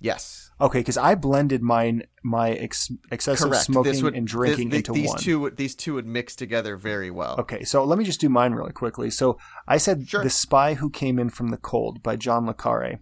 Yes, 0.00 0.50
Okay, 0.60 0.80
because 0.80 0.96
I 0.96 1.14
blended 1.14 1.62
mine 1.62 2.02
my 2.24 2.50
ex- 2.50 2.90
excessive 3.12 3.48
correct. 3.50 3.64
smoking 3.64 4.02
would 4.02 4.14
and 4.16 4.26
drinking 4.26 4.70
th- 4.70 4.86
th- 4.86 4.88
into 4.88 4.92
these 4.92 5.08
one. 5.10 5.18
two. 5.20 5.50
These 5.50 5.74
two 5.76 5.94
would 5.94 6.06
mix 6.06 6.34
together 6.34 6.76
very 6.76 7.10
well. 7.12 7.36
Okay, 7.38 7.62
so 7.62 7.84
let 7.84 7.96
me 7.98 8.04
just 8.04 8.20
do 8.20 8.28
mine 8.28 8.52
really 8.54 8.72
quickly. 8.72 9.08
So 9.10 9.38
I 9.68 9.76
said 9.76 10.08
Sure. 10.08 10.22
"The 10.24 10.30
Spy 10.30 10.74
Who 10.74 10.90
Came 10.90 11.18
In 11.20 11.30
from 11.30 11.48
the 11.50 11.56
Cold" 11.58 12.02
by 12.02 12.16
John 12.16 12.46
le 12.46 12.54
Carre. 12.54 12.98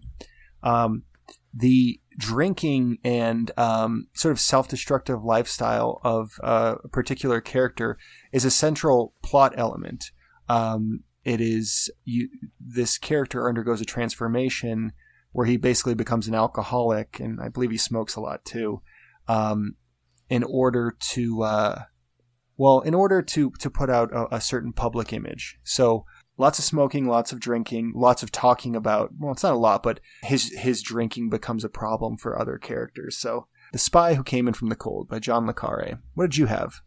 Um, 0.61 1.03
the 1.53 1.99
drinking 2.17 2.97
and 3.03 3.51
um, 3.57 4.07
sort 4.13 4.31
of 4.31 4.39
self-destructive 4.39 5.23
lifestyle 5.23 5.99
of 6.03 6.39
uh, 6.43 6.75
a 6.83 6.87
particular 6.89 7.41
character 7.41 7.97
is 8.31 8.45
a 8.45 8.51
central 8.51 9.13
plot 9.23 9.53
element. 9.57 10.11
Um, 10.49 11.03
it 11.23 11.41
is 11.41 11.89
you. 12.05 12.29
This 12.59 12.97
character 12.99 13.47
undergoes 13.47 13.81
a 13.81 13.85
transformation 13.85 14.93
where 15.37 15.45
he 15.45 15.55
basically 15.55 15.93
becomes 15.93 16.27
an 16.27 16.33
alcoholic, 16.33 17.19
and 17.19 17.39
I 17.39 17.47
believe 17.47 17.69
he 17.69 17.77
smokes 17.77 18.15
a 18.15 18.19
lot 18.19 18.43
too. 18.43 18.81
Um, 19.27 19.75
in 20.31 20.41
order 20.41 20.97
to 21.11 21.43
uh, 21.43 21.81
well, 22.57 22.79
in 22.79 22.95
order 22.95 23.21
to 23.21 23.51
to 23.51 23.69
put 23.69 23.87
out 23.87 24.11
a, 24.11 24.37
a 24.37 24.41
certain 24.41 24.73
public 24.73 25.13
image. 25.13 25.59
So 25.63 26.05
lots 26.39 26.57
of 26.57 26.65
smoking, 26.65 27.05
lots 27.05 27.31
of 27.31 27.39
drinking, 27.39 27.93
lots 27.95 28.23
of 28.23 28.31
talking 28.31 28.75
about. 28.75 29.11
Well, 29.19 29.31
it's 29.31 29.43
not 29.43 29.53
a 29.53 29.57
lot, 29.57 29.83
but 29.83 29.99
his 30.23 30.51
his 30.57 30.81
drinking 30.81 31.29
becomes 31.29 31.63
a 31.63 31.69
problem 31.69 32.17
for 32.17 32.41
other 32.41 32.57
characters. 32.57 33.15
So 33.15 33.45
the 33.73 33.77
spy 33.77 34.15
who 34.15 34.23
came 34.23 34.47
in 34.47 34.55
from 34.55 34.69
the 34.69 34.75
cold 34.75 35.07
by 35.07 35.19
John 35.19 35.45
le 35.45 35.53
Carre. 35.53 35.99
What 36.15 36.31
did 36.31 36.37
you 36.37 36.47
have? 36.47 36.81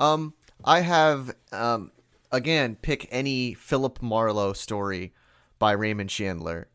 Um, 0.00 0.34
I 0.64 0.80
have 0.80 1.36
um 1.52 1.92
again 2.32 2.74
pick 2.82 3.06
any 3.12 3.54
Philip 3.54 4.02
Marlowe 4.02 4.54
story 4.54 5.14
by 5.58 5.72
Raymond 5.72 6.10
Chandler. 6.10 6.68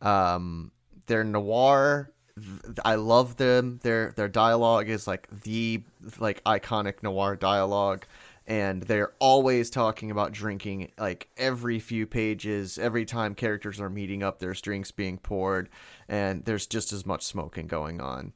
Um, 0.00 0.72
they're 1.06 1.24
noir. 1.24 2.10
I 2.84 2.96
love 2.96 3.36
them. 3.36 3.78
Their 3.82 4.12
their 4.16 4.28
dialogue 4.28 4.88
is 4.88 5.06
like 5.06 5.28
the 5.42 5.82
like 6.18 6.42
iconic 6.44 7.02
noir 7.02 7.36
dialogue, 7.36 8.06
and 8.46 8.82
they're 8.82 9.12
always 9.20 9.70
talking 9.70 10.10
about 10.10 10.32
drinking. 10.32 10.90
Like 10.98 11.28
every 11.36 11.78
few 11.78 12.06
pages, 12.06 12.76
every 12.78 13.04
time 13.04 13.34
characters 13.34 13.80
are 13.80 13.90
meeting 13.90 14.22
up, 14.22 14.40
there's 14.40 14.60
drinks 14.60 14.90
being 14.90 15.18
poured, 15.18 15.68
and 16.08 16.44
there's 16.44 16.66
just 16.66 16.92
as 16.92 17.06
much 17.06 17.22
smoking 17.22 17.66
going 17.68 18.00
on. 18.00 18.32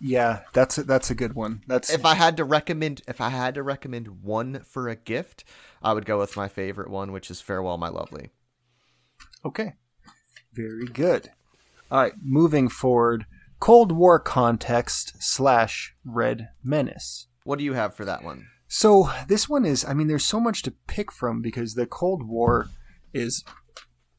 Yeah, 0.00 0.40
that's 0.52 0.78
a, 0.78 0.84
that's 0.84 1.10
a 1.10 1.14
good 1.14 1.34
one. 1.34 1.62
That's 1.66 1.90
if 1.90 2.04
I 2.04 2.14
had 2.14 2.36
to 2.36 2.44
recommend 2.44 3.02
if 3.08 3.20
I 3.20 3.30
had 3.30 3.54
to 3.54 3.62
recommend 3.62 4.22
one 4.22 4.60
for 4.60 4.88
a 4.88 4.96
gift, 4.96 5.44
I 5.82 5.92
would 5.92 6.04
go 6.04 6.18
with 6.18 6.36
my 6.36 6.48
favorite 6.48 6.90
one, 6.90 7.12
which 7.12 7.30
is 7.30 7.40
Farewell 7.40 7.78
My 7.78 7.88
Lovely. 7.88 8.30
okay. 9.44 9.74
Very 10.52 10.86
good. 10.86 11.30
All 11.90 12.00
right, 12.00 12.14
moving 12.22 12.68
forward. 12.68 13.26
Cold 13.60 13.92
War 13.92 14.18
context 14.18 15.14
slash 15.18 15.94
Red 16.04 16.48
Menace. 16.64 17.26
What 17.44 17.58
do 17.58 17.64
you 17.64 17.74
have 17.74 17.94
for 17.94 18.04
that 18.04 18.24
one? 18.24 18.46
So 18.68 19.10
this 19.28 19.48
one 19.48 19.64
is, 19.64 19.84
I 19.84 19.94
mean, 19.94 20.08
there's 20.08 20.24
so 20.24 20.40
much 20.40 20.62
to 20.62 20.74
pick 20.88 21.12
from 21.12 21.40
because 21.40 21.74
the 21.74 21.86
Cold 21.86 22.26
War 22.26 22.68
is 23.14 23.44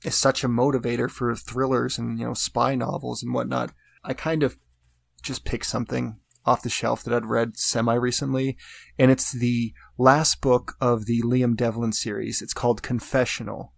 is 0.05 0.15
such 0.15 0.43
a 0.43 0.47
motivator 0.47 1.09
for 1.09 1.35
thrillers 1.35 1.97
and 1.97 2.19
you 2.19 2.25
know 2.25 2.33
spy 2.33 2.75
novels 2.75 3.21
and 3.23 3.33
whatnot. 3.33 3.71
I 4.03 4.13
kind 4.13 4.43
of 4.43 4.57
just 5.21 5.45
pick 5.45 5.63
something 5.63 6.19
off 6.45 6.63
the 6.63 6.69
shelf 6.69 7.03
that 7.03 7.13
I'd 7.13 7.25
read 7.25 7.57
semi 7.57 7.93
recently, 7.93 8.57
and 8.97 9.11
it's 9.11 9.31
the 9.31 9.73
last 9.97 10.41
book 10.41 10.75
of 10.79 11.05
the 11.05 11.21
Liam 11.21 11.55
Devlin 11.55 11.91
series. 11.91 12.41
It's 12.41 12.53
called 12.53 12.81
Confessional. 12.81 13.73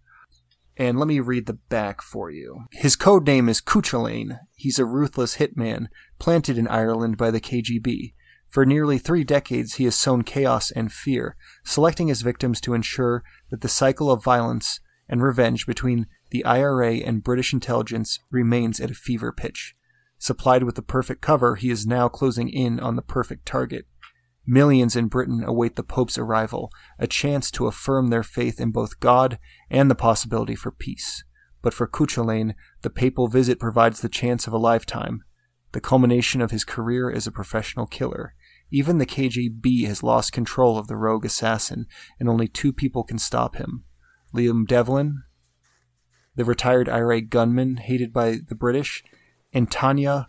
And 0.76 0.98
let 0.98 1.08
me 1.08 1.20
read 1.20 1.46
the 1.46 1.58
back 1.68 2.00
for 2.00 2.30
you. 2.30 2.64
His 2.70 2.96
code 2.96 3.26
name 3.26 3.48
is 3.48 3.60
Cuchulainn. 3.60 4.38
He's 4.54 4.78
a 4.78 4.86
ruthless 4.86 5.36
hitman 5.36 5.88
planted 6.18 6.56
in 6.56 6.68
Ireland 6.68 7.18
by 7.18 7.30
the 7.30 7.40
KGB. 7.40 8.14
For 8.48 8.64
nearly 8.64 8.98
three 8.98 9.22
decades, 9.22 9.74
he 9.74 9.84
has 9.84 9.94
sown 9.94 10.22
chaos 10.22 10.70
and 10.70 10.92
fear, 10.92 11.36
selecting 11.64 12.08
his 12.08 12.22
victims 12.22 12.60
to 12.62 12.74
ensure 12.74 13.22
that 13.50 13.60
the 13.60 13.68
cycle 13.68 14.10
of 14.10 14.24
violence 14.24 14.80
and 15.08 15.22
revenge 15.22 15.66
between 15.66 16.06
the 16.30 16.44
IRA 16.44 16.94
and 16.94 17.22
British 17.22 17.52
intelligence 17.52 18.18
remains 18.30 18.80
at 18.80 18.90
a 18.90 18.94
fever 18.94 19.32
pitch. 19.32 19.74
Supplied 20.20 20.64
with 20.64 20.74
the 20.74 20.82
perfect 20.82 21.22
cover, 21.22 21.56
he 21.56 21.70
is 21.70 21.86
now 21.86 22.06
closing 22.06 22.50
in 22.50 22.78
on 22.78 22.94
the 22.94 23.02
perfect 23.02 23.46
target. 23.46 23.86
Millions 24.46 24.94
in 24.94 25.08
Britain 25.08 25.42
await 25.42 25.76
the 25.76 25.82
Pope's 25.82 26.18
arrival, 26.18 26.70
a 26.98 27.06
chance 27.06 27.50
to 27.50 27.66
affirm 27.66 28.08
their 28.08 28.22
faith 28.22 28.60
in 28.60 28.70
both 28.70 29.00
God 29.00 29.38
and 29.70 29.90
the 29.90 29.94
possibility 29.94 30.54
for 30.54 30.70
peace. 30.70 31.24
But 31.62 31.72
for 31.72 31.88
Cuchulainn, 31.88 32.54
the 32.82 32.90
papal 32.90 33.28
visit 33.28 33.58
provides 33.58 34.02
the 34.02 34.10
chance 34.10 34.46
of 34.46 34.52
a 34.52 34.58
lifetime, 34.58 35.24
the 35.72 35.80
culmination 35.80 36.42
of 36.42 36.50
his 36.50 36.64
career 36.64 37.10
as 37.10 37.26
a 37.26 37.32
professional 37.32 37.86
killer. 37.86 38.34
Even 38.70 38.98
the 38.98 39.06
KGB 39.06 39.86
has 39.86 40.02
lost 40.02 40.32
control 40.32 40.76
of 40.76 40.86
the 40.86 40.96
rogue 40.96 41.24
assassin, 41.24 41.86
and 42.18 42.28
only 42.28 42.46
two 42.46 42.74
people 42.74 43.04
can 43.04 43.18
stop 43.18 43.56
him 43.56 43.84
Liam 44.34 44.66
Devlin, 44.66 45.22
the 46.36 46.44
retired 46.44 46.90
IRA 46.90 47.22
gunman 47.22 47.78
hated 47.78 48.12
by 48.12 48.38
the 48.46 48.54
British, 48.54 49.02
and 49.52 49.70
Tanya 49.70 50.26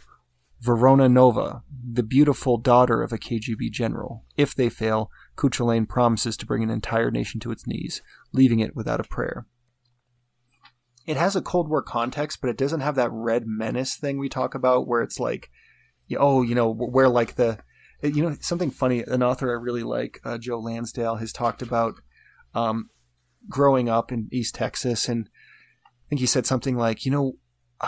Voronova, 0.64 1.64
the 1.70 2.04
beautiful 2.04 2.58
daughter 2.58 3.02
of 3.02 3.12
a 3.12 3.18
KGB 3.18 3.72
general. 3.72 4.26
If 4.38 4.54
they 4.54 4.70
fail, 4.70 5.10
Cuchulainn 5.36 5.88
promises 5.88 6.38
to 6.38 6.46
bring 6.46 6.64
an 6.64 6.70
entire 6.70 7.12
nation 7.12 7.40
to 7.42 7.52
its 7.52 7.66
knees, 7.66 8.02
leaving 8.32 8.60
it 8.60 8.76
without 8.76 9.00
a 9.00 9.04
prayer. 9.04 9.48
It 11.08 11.18
has 11.18 11.36
a 11.36 11.42
Cold 11.42 11.68
War 11.68 11.82
context, 11.82 12.40
but 12.42 12.50
it 12.50 12.58
doesn't 12.58 12.82
have 12.82 12.96
that 12.96 13.12
red 13.12 13.48
menace 13.48 13.96
thing 13.96 14.20
we 14.20 14.30
talk 14.30 14.54
about 14.54 14.88
where 14.88 15.02
it's 15.02 15.20
like, 15.20 15.50
oh, 16.18 16.44
you 16.44 16.54
know, 16.54 16.72
where 16.72 17.10
like 17.10 17.36
the 17.36 17.58
you 18.04 18.24
know 18.24 18.36
something 18.40 18.72
funny 18.72 19.04
an 19.04 19.22
author 19.22 19.50
i 19.52 19.62
really 19.62 19.84
like 19.84 20.20
uh, 20.24 20.38
joe 20.38 20.60
lansdale 20.60 21.18
has 21.18 21.32
talked 21.32 21.62
about 21.62 21.96
um, 22.54 22.90
growing 23.48 23.90
up 23.90 24.12
in 24.12 24.28
east 24.32 24.56
texas 24.56 25.08
and 25.08 25.30
i 25.86 26.10
think 26.10 26.20
he 26.20 26.26
said 26.26 26.46
something 26.46 26.78
like 26.78 27.06
you 27.06 27.12
know 27.12 27.34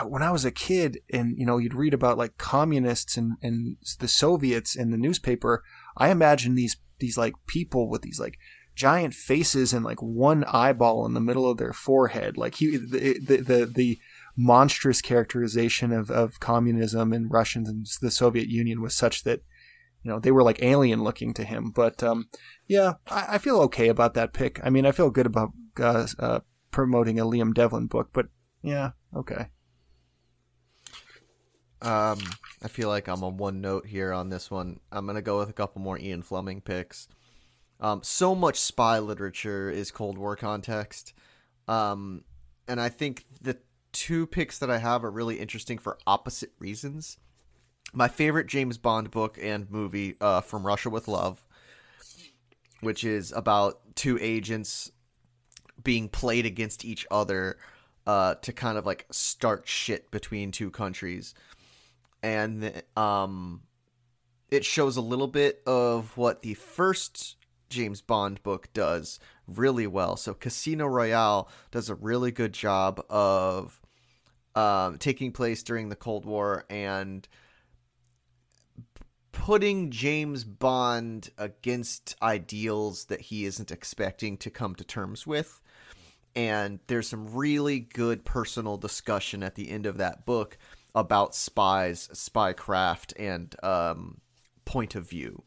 when 0.01 0.23
i 0.23 0.31
was 0.31 0.45
a 0.45 0.51
kid 0.51 0.99
and 1.11 1.37
you 1.37 1.45
know 1.45 1.57
you'd 1.57 1.73
read 1.73 1.93
about 1.93 2.17
like 2.17 2.37
communists 2.37 3.17
and, 3.17 3.33
and 3.41 3.77
the 3.99 4.07
soviets 4.07 4.75
in 4.75 4.91
the 4.91 4.97
newspaper 4.97 5.63
i 5.97 6.09
imagine 6.09 6.55
these 6.55 6.77
these 6.99 7.17
like 7.17 7.33
people 7.47 7.89
with 7.89 8.01
these 8.01 8.19
like 8.19 8.37
giant 8.75 9.13
faces 9.13 9.71
and 9.71 9.85
like 9.85 10.01
one 10.01 10.43
eyeball 10.45 11.05
in 11.05 11.13
the 11.13 11.19
middle 11.19 11.49
of 11.49 11.57
their 11.57 11.73
forehead 11.73 12.37
like 12.37 12.55
he 12.55 12.77
the 12.77 13.19
the 13.19 13.37
the, 13.37 13.65
the 13.65 13.99
monstrous 14.35 14.99
characterization 14.99 15.91
of, 15.91 16.09
of 16.09 16.39
communism 16.39 17.13
and 17.13 17.31
russians 17.31 17.69
and 17.69 17.85
the 18.01 18.09
soviet 18.09 18.47
union 18.47 18.81
was 18.81 18.95
such 18.95 19.23
that 19.23 19.41
you 20.03 20.11
know 20.11 20.19
they 20.19 20.31
were 20.31 20.43
like 20.43 20.61
alien 20.61 21.03
looking 21.03 21.33
to 21.33 21.43
him. 21.43 21.71
But 21.71 22.03
um, 22.03 22.29
yeah, 22.67 22.93
I, 23.07 23.35
I, 23.35 23.37
feel 23.37 23.59
okay 23.61 23.87
about 23.87 24.13
that 24.13 24.33
pick. 24.33 24.59
I 24.63 24.69
mean, 24.69 24.85
I 24.85 24.91
feel 24.91 25.09
good 25.09 25.25
about 25.25 25.51
uh, 25.79 26.07
uh, 26.19 26.39
promoting 26.71 27.19
a 27.19 27.25
Liam 27.25 27.53
Devlin 27.53 27.87
book, 27.87 28.09
but 28.13 28.27
yeah, 28.61 28.91
okay. 29.15 29.49
Um, 31.83 32.19
I 32.61 32.67
feel 32.69 32.87
like 32.89 33.07
I'm 33.07 33.23
on 33.23 33.37
one 33.37 33.61
note 33.61 33.85
here 33.85 34.13
on 34.13 34.29
this 34.29 34.49
one. 34.49 34.79
I'm 34.91 35.05
gonna 35.05 35.21
go 35.21 35.39
with 35.39 35.49
a 35.49 35.53
couple 35.53 35.81
more 35.81 35.99
Ian 35.99 36.21
Fleming 36.23 36.61
picks. 36.61 37.07
Um, 37.79 38.01
so 38.03 38.33
much 38.33 38.59
spy 38.59 38.99
literature 38.99 39.69
is 39.69 39.91
Cold 39.91 40.17
War 40.17 40.35
context, 40.35 41.13
um, 41.67 42.23
and 42.67 42.79
I 42.79 42.89
think 42.89 43.25
the 43.41 43.57
two 43.91 44.25
picks 44.25 44.59
that 44.59 44.71
I 44.71 44.77
have 44.77 45.03
are 45.03 45.11
really 45.11 45.39
interesting 45.39 45.77
for 45.77 45.97
opposite 46.07 46.53
reasons 46.59 47.17
my 47.93 48.07
favorite 48.07 48.47
James 48.47 48.77
Bond 48.77 49.11
book 49.11 49.37
and 49.41 49.69
movie 49.69 50.15
uh, 50.19 50.41
from 50.41 50.65
Russia 50.65 50.89
with 50.89 51.07
Love, 51.07 51.45
which 52.81 53.03
is 53.03 53.31
about 53.31 53.95
two 53.95 54.17
agents 54.19 54.91
being 55.83 56.09
played 56.09 56.45
against 56.45 56.83
each 56.83 57.05
other 57.11 57.57
uh, 58.07 58.35
to 58.35 58.51
kind 58.51 58.77
of 58.77 58.85
like 58.85 59.05
start 59.11 59.67
shit 59.67 60.09
between 60.11 60.51
two 60.51 60.71
countries, 60.71 61.33
and 62.23 62.81
um, 62.95 63.61
it 64.49 64.63
shows 64.63 64.97
a 64.97 65.01
little 65.01 65.27
bit 65.27 65.61
of 65.67 66.15
what 66.17 66.41
the 66.41 66.53
first 66.55 67.35
James 67.69 68.01
Bond 68.01 68.41
book 68.43 68.71
does 68.73 69.19
really 69.45 69.85
well. 69.85 70.15
So 70.15 70.33
Casino 70.33 70.87
Royale 70.87 71.49
does 71.71 71.89
a 71.89 71.95
really 71.95 72.31
good 72.31 72.53
job 72.53 73.03
of 73.09 73.81
um, 74.55 74.97
taking 74.99 75.31
place 75.31 75.63
during 75.63 75.89
the 75.89 75.95
Cold 75.95 76.25
War 76.25 76.65
and 76.69 77.27
putting 79.31 79.91
James 79.91 80.45
Bond 80.45 81.29
against 81.37 82.15
ideals 82.21 83.05
that 83.05 83.19
he 83.19 83.45
isn't 83.45 83.71
expecting 83.71 84.37
to 84.37 84.49
come 84.49 84.75
to 84.75 84.83
terms 84.85 85.27
with. 85.27 85.59
And 86.35 86.79
there's 86.87 87.07
some 87.07 87.33
really 87.33 87.79
good 87.79 88.23
personal 88.23 88.77
discussion 88.77 89.43
at 89.43 89.55
the 89.55 89.69
end 89.69 89.85
of 89.85 89.97
that 89.97 90.25
book 90.25 90.57
about 90.95 91.35
spies, 91.35 92.09
spycraft, 92.13 93.13
and 93.17 93.55
um, 93.63 94.21
point 94.65 94.95
of 94.95 95.09
view 95.09 95.43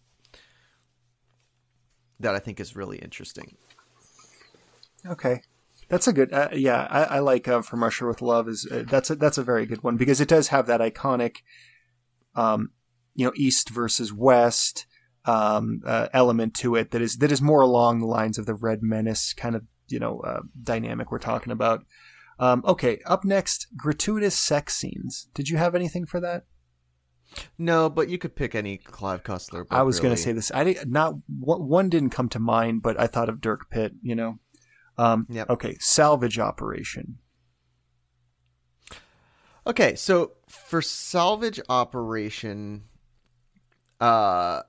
that 2.19 2.35
I 2.35 2.39
think 2.39 2.61
is 2.61 2.75
really 2.75 2.99
interesting. 2.99 3.57
Okay, 5.07 5.43
that's 5.89 6.09
a 6.09 6.13
good. 6.13 6.33
Uh, 6.33 6.49
yeah, 6.53 6.87
I, 6.91 7.03
I 7.05 7.19
like 7.21 7.47
uh, 7.47 7.63
"From 7.63 7.83
Russia 7.83 8.07
with 8.07 8.23
Love." 8.23 8.49
Is 8.49 8.67
uh, 8.71 8.85
that's 8.87 9.11
a, 9.11 9.17
that's 9.17 9.39
a 9.39 9.45
very 9.45 9.67
good 9.67 9.83
one 9.83 9.97
because 9.97 10.21
it 10.21 10.29
does 10.29 10.49
have 10.49 10.67
that 10.67 10.81
iconic 10.81 11.39
um, 12.35 12.71
you 13.15 13.25
know 13.25 13.33
east 13.37 13.71
versus 13.71 14.13
west 14.13 14.87
um, 15.25 15.83
uh, 15.85 16.09
element 16.13 16.55
to 16.55 16.75
it 16.75 16.91
that 16.91 17.03
is 17.03 17.19
that 17.19 17.33
is 17.33 17.43
more 17.43 17.61
along 17.61 18.01
the 18.01 18.07
lines 18.07 18.39
of 18.39 18.47
the 18.47 18.55
Red 18.55 18.83
Menace 18.83 19.33
kind 19.33 19.55
of 19.55 19.65
you 19.89 19.99
know 19.99 20.21
uh, 20.21 20.41
dynamic 20.63 21.11
we're 21.11 21.19
talking 21.19 21.53
about. 21.53 21.85
Um, 22.39 22.63
okay, 22.67 23.01
up 23.07 23.25
next, 23.25 23.69
gratuitous 23.77 24.39
sex 24.39 24.75
scenes. 24.77 25.29
Did 25.35 25.49
you 25.49 25.57
have 25.57 25.75
anything 25.75 26.07
for 26.07 26.21
that? 26.21 26.45
No, 27.59 27.91
but 27.91 28.09
you 28.09 28.19
could 28.19 28.37
pick 28.37 28.55
any 28.55 28.79
Clive 28.79 29.23
Cussler. 29.23 29.67
I 29.71 29.83
was 29.83 29.97
really. 29.97 30.03
going 30.05 30.17
to 30.17 30.23
say 30.23 30.33
this. 30.33 30.53
I 30.55 30.65
did, 30.65 30.91
not 30.91 31.15
one 31.29 31.89
didn't 31.89 32.11
come 32.11 32.29
to 32.31 32.39
mind, 32.39 32.83
but 32.83 32.99
I 33.01 33.07
thought 33.07 33.29
of 33.29 33.41
Dirk 33.41 33.71
Pitt. 33.71 33.93
You 34.03 34.15
know. 34.15 34.39
Um, 34.99 35.27
yep. 35.29 35.51
Okay, 35.51 35.77
salvage 35.81 36.39
operation. 36.39 37.19
Okay, 39.67 39.97
so 39.97 40.33
for 40.49 40.81
salvage 40.81 41.61
operation, 41.69 42.85
uh, 44.01 44.63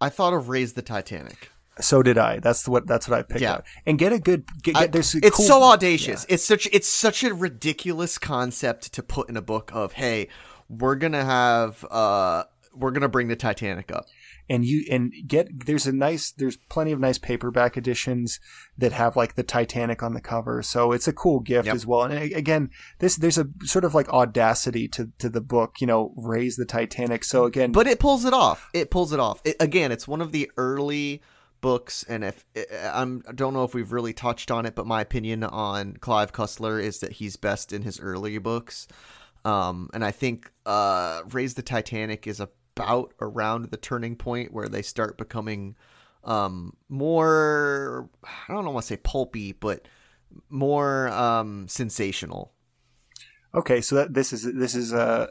I 0.00 0.08
thought 0.10 0.34
of 0.34 0.48
Raise 0.48 0.74
the 0.74 0.82
Titanic. 0.82 1.50
So 1.80 2.02
did 2.02 2.18
I. 2.18 2.38
That's 2.38 2.68
what 2.68 2.86
that's 2.86 3.08
what 3.08 3.18
I 3.18 3.22
picked 3.22 3.40
yeah. 3.40 3.54
out. 3.54 3.64
And 3.86 3.98
get 3.98 4.12
a 4.12 4.18
good 4.18 4.44
get, 4.62 4.74
get 4.74 4.92
there's 4.92 5.14
It's 5.14 5.36
cool, 5.36 5.46
so 5.46 5.62
audacious. 5.62 6.26
Yeah. 6.28 6.34
It's 6.34 6.44
such 6.44 6.68
it's 6.72 6.88
such 6.88 7.24
a 7.24 7.34
ridiculous 7.34 8.18
concept 8.18 8.92
to 8.94 9.02
put 9.02 9.28
in 9.28 9.36
a 9.36 9.42
book 9.42 9.70
of, 9.72 9.92
hey, 9.92 10.28
we're 10.68 10.96
going 10.96 11.12
to 11.12 11.24
have 11.24 11.84
uh 11.90 12.44
we're 12.74 12.90
going 12.90 13.02
to 13.02 13.08
bring 13.08 13.28
the 13.28 13.36
Titanic 13.36 13.90
up 13.90 14.06
and 14.48 14.64
you 14.64 14.84
and 14.90 15.12
get 15.26 15.66
there's 15.66 15.86
a 15.86 15.92
nice 15.92 16.32
there's 16.32 16.56
plenty 16.56 16.92
of 16.92 17.00
nice 17.00 17.18
paperback 17.18 17.76
editions 17.76 18.40
that 18.76 18.92
have 18.92 19.16
like 19.16 19.34
the 19.34 19.42
Titanic 19.42 20.02
on 20.02 20.14
the 20.14 20.20
cover, 20.20 20.62
so 20.62 20.92
it's 20.92 21.08
a 21.08 21.12
cool 21.12 21.40
gift 21.40 21.66
yep. 21.66 21.74
as 21.74 21.86
well. 21.86 22.02
And 22.02 22.32
again, 22.32 22.70
this 22.98 23.16
there's 23.16 23.38
a 23.38 23.46
sort 23.62 23.84
of 23.84 23.94
like 23.94 24.08
audacity 24.10 24.88
to 24.88 25.10
to 25.18 25.28
the 25.28 25.40
book, 25.40 25.76
you 25.80 25.86
know, 25.86 26.12
raise 26.16 26.56
the 26.56 26.64
Titanic. 26.64 27.24
So 27.24 27.44
again, 27.44 27.72
but 27.72 27.86
it 27.86 28.00
pulls 28.00 28.24
it 28.24 28.34
off. 28.34 28.68
It 28.74 28.90
pulls 28.90 29.12
it 29.12 29.20
off. 29.20 29.40
It, 29.44 29.56
again, 29.60 29.92
it's 29.92 30.08
one 30.08 30.20
of 30.20 30.32
the 30.32 30.50
early 30.56 31.22
books 31.62 32.04
and 32.06 32.22
if 32.22 32.44
I'm 32.92 33.22
I 33.26 33.32
don't 33.32 33.54
know 33.54 33.64
if 33.64 33.72
we've 33.72 33.92
really 33.92 34.12
touched 34.12 34.50
on 34.50 34.66
it 34.66 34.74
but 34.74 34.86
my 34.86 35.00
opinion 35.00 35.44
on 35.44 35.94
Clive 35.94 36.32
Cussler 36.32 36.82
is 36.82 37.00
that 37.00 37.12
he's 37.12 37.36
best 37.36 37.72
in 37.72 37.82
his 37.82 37.98
early 37.98 38.36
books 38.36 38.86
um, 39.44 39.88
and 39.94 40.04
I 40.04 40.10
think 40.10 40.52
uh, 40.66 41.22
Raise 41.30 41.54
the 41.54 41.62
Titanic 41.62 42.26
is 42.26 42.40
about 42.40 43.14
around 43.20 43.70
the 43.70 43.76
turning 43.76 44.16
point 44.16 44.52
where 44.52 44.68
they 44.68 44.82
start 44.82 45.18
becoming 45.18 45.76
um, 46.24 46.76
more 46.88 48.08
I 48.48 48.52
don't 48.52 48.64
want 48.66 48.78
to 48.78 48.86
say 48.88 48.96
pulpy, 48.96 49.52
but 49.52 49.88
more 50.48 51.08
um, 51.08 51.68
sensational. 51.68 52.52
Okay, 53.54 53.80
so 53.80 53.96
that 53.96 54.14
this 54.14 54.32
is 54.32 54.44
this 54.54 54.74
is 54.74 54.94
uh 54.94 55.28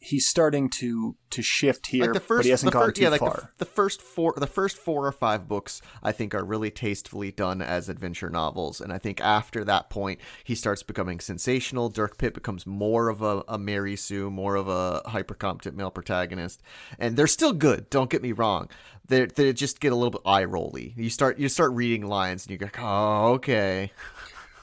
he's 0.00 0.26
starting 0.26 0.68
to 0.70 1.14
to 1.30 1.42
shift 1.42 1.88
here, 1.88 2.04
like 2.04 2.14
the 2.14 2.20
first, 2.20 2.38
but 2.38 2.44
he 2.46 2.50
hasn't 2.50 2.72
gone 2.72 2.86
fir- 2.86 2.92
too 2.92 3.02
yeah, 3.02 3.08
like 3.10 3.20
far. 3.20 3.50
The, 3.58 3.64
the 3.64 3.70
first 3.70 4.02
four, 4.02 4.34
the 4.36 4.46
first 4.46 4.76
four 4.76 5.06
or 5.06 5.12
five 5.12 5.46
books, 5.46 5.80
I 6.02 6.10
think, 6.10 6.34
are 6.34 6.44
really 6.44 6.70
tastefully 6.70 7.30
done 7.30 7.62
as 7.62 7.88
adventure 7.88 8.30
novels, 8.30 8.80
and 8.80 8.92
I 8.92 8.98
think 8.98 9.20
after 9.20 9.64
that 9.64 9.90
point, 9.90 10.20
he 10.42 10.54
starts 10.54 10.82
becoming 10.82 11.20
sensational. 11.20 11.90
Dirk 11.90 12.18
Pitt 12.18 12.34
becomes 12.34 12.66
more 12.66 13.08
of 13.08 13.22
a, 13.22 13.44
a 13.46 13.58
Mary 13.58 13.94
Sue, 13.94 14.30
more 14.30 14.56
of 14.56 14.68
a 14.68 15.02
hyper 15.06 15.34
competent 15.34 15.76
male 15.76 15.90
protagonist, 15.90 16.62
and 16.98 17.16
they're 17.16 17.26
still 17.26 17.52
good. 17.52 17.88
Don't 17.90 18.10
get 18.10 18.22
me 18.22 18.32
wrong; 18.32 18.68
they 19.06 19.26
they 19.26 19.52
just 19.52 19.80
get 19.80 19.92
a 19.92 19.96
little 19.96 20.10
bit 20.10 20.22
eye 20.24 20.44
rolly. 20.44 20.94
You 20.96 21.10
start 21.10 21.38
you 21.38 21.48
start 21.48 21.72
reading 21.72 22.06
lines, 22.06 22.46
and 22.46 22.52
you 22.52 22.58
go, 22.58 22.68
oh, 22.78 23.32
okay. 23.34 23.92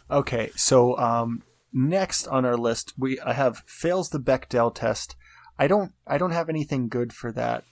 Okay, 0.09 0.51
so 0.55 0.97
um, 0.97 1.43
next 1.73 2.27
on 2.27 2.45
our 2.45 2.57
list, 2.57 2.93
we 2.97 3.19
I 3.19 3.33
have 3.33 3.63
fails 3.65 4.09
the 4.09 4.19
Bechdel 4.19 4.73
test. 4.73 5.15
I 5.59 5.67
don't 5.67 5.93
I 6.05 6.17
don't 6.17 6.31
have 6.31 6.49
anything 6.49 6.89
good 6.89 7.13
for 7.13 7.31
that. 7.33 7.63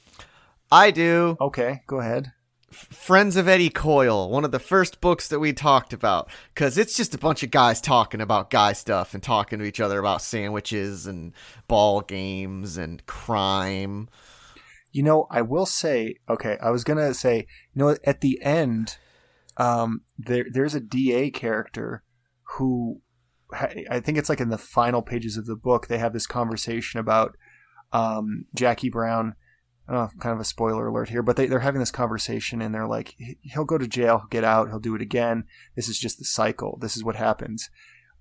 I 0.71 0.91
do. 0.91 1.37
Okay, 1.39 1.81
go 1.87 1.99
ahead. 1.99 2.31
Friends 2.71 3.37
of 3.37 3.47
Eddie 3.47 3.69
Coyle, 3.69 4.29
one 4.29 4.43
of 4.43 4.51
the 4.51 4.59
first 4.59 4.99
books 4.99 5.29
that 5.29 5.39
we 5.39 5.53
talked 5.53 5.93
about, 5.93 6.29
because 6.53 6.77
it's 6.77 6.97
just 6.97 7.13
a 7.13 7.19
bunch 7.19 7.41
of 7.41 7.51
guys 7.51 7.79
talking 7.79 8.19
about 8.19 8.49
guy 8.49 8.73
stuff 8.73 9.13
and 9.13 9.23
talking 9.23 9.59
to 9.59 9.65
each 9.65 9.79
other 9.79 9.99
about 9.99 10.21
sandwiches 10.21 11.07
and 11.07 11.31
ball 11.67 12.01
games 12.01 12.75
and 12.75 13.05
crime. 13.05 14.09
You 14.91 15.03
know, 15.03 15.27
I 15.29 15.41
will 15.41 15.65
say, 15.65 16.15
okay, 16.27 16.57
I 16.61 16.71
was 16.71 16.83
gonna 16.83 17.13
say, 17.13 17.47
you 17.73 17.79
know, 17.81 17.95
at 18.03 18.21
the 18.21 18.41
end, 18.41 18.97
um, 19.57 20.01
there 20.17 20.45
there's 20.51 20.75
a 20.75 20.81
DA 20.81 21.29
character 21.29 22.03
who, 22.57 23.01
I 23.89 23.99
think 24.01 24.17
it's 24.17 24.29
like 24.29 24.41
in 24.41 24.49
the 24.49 24.57
final 24.57 25.01
pages 25.01 25.37
of 25.37 25.45
the 25.45 25.55
book, 25.55 25.87
they 25.87 25.97
have 25.97 26.13
this 26.13 26.27
conversation 26.27 26.99
about 26.99 27.37
um, 27.95 28.45
Jackie 28.53 28.89
Brown. 28.89 29.35
Oh, 29.87 30.09
kind 30.19 30.33
of 30.33 30.39
a 30.39 30.45
spoiler 30.45 30.87
alert 30.87 31.09
here, 31.09 31.21
but 31.21 31.35
they, 31.35 31.45
they're 31.45 31.59
having 31.59 31.79
this 31.79 31.91
conversation 31.91 32.59
and 32.59 32.73
they're 32.73 32.87
like, 32.87 33.15
he'll 33.41 33.65
go 33.65 33.77
to 33.77 33.87
jail, 33.87 34.17
he'll 34.17 34.27
get 34.29 34.43
out, 34.43 34.67
he'll 34.67 34.79
do 34.79 34.95
it 34.95 35.01
again. 35.01 35.43
This 35.75 35.87
is 35.87 35.99
just 35.99 36.17
the 36.17 36.25
cycle. 36.25 36.79
This 36.81 36.97
is 36.97 37.03
what 37.03 37.15
happens. 37.15 37.69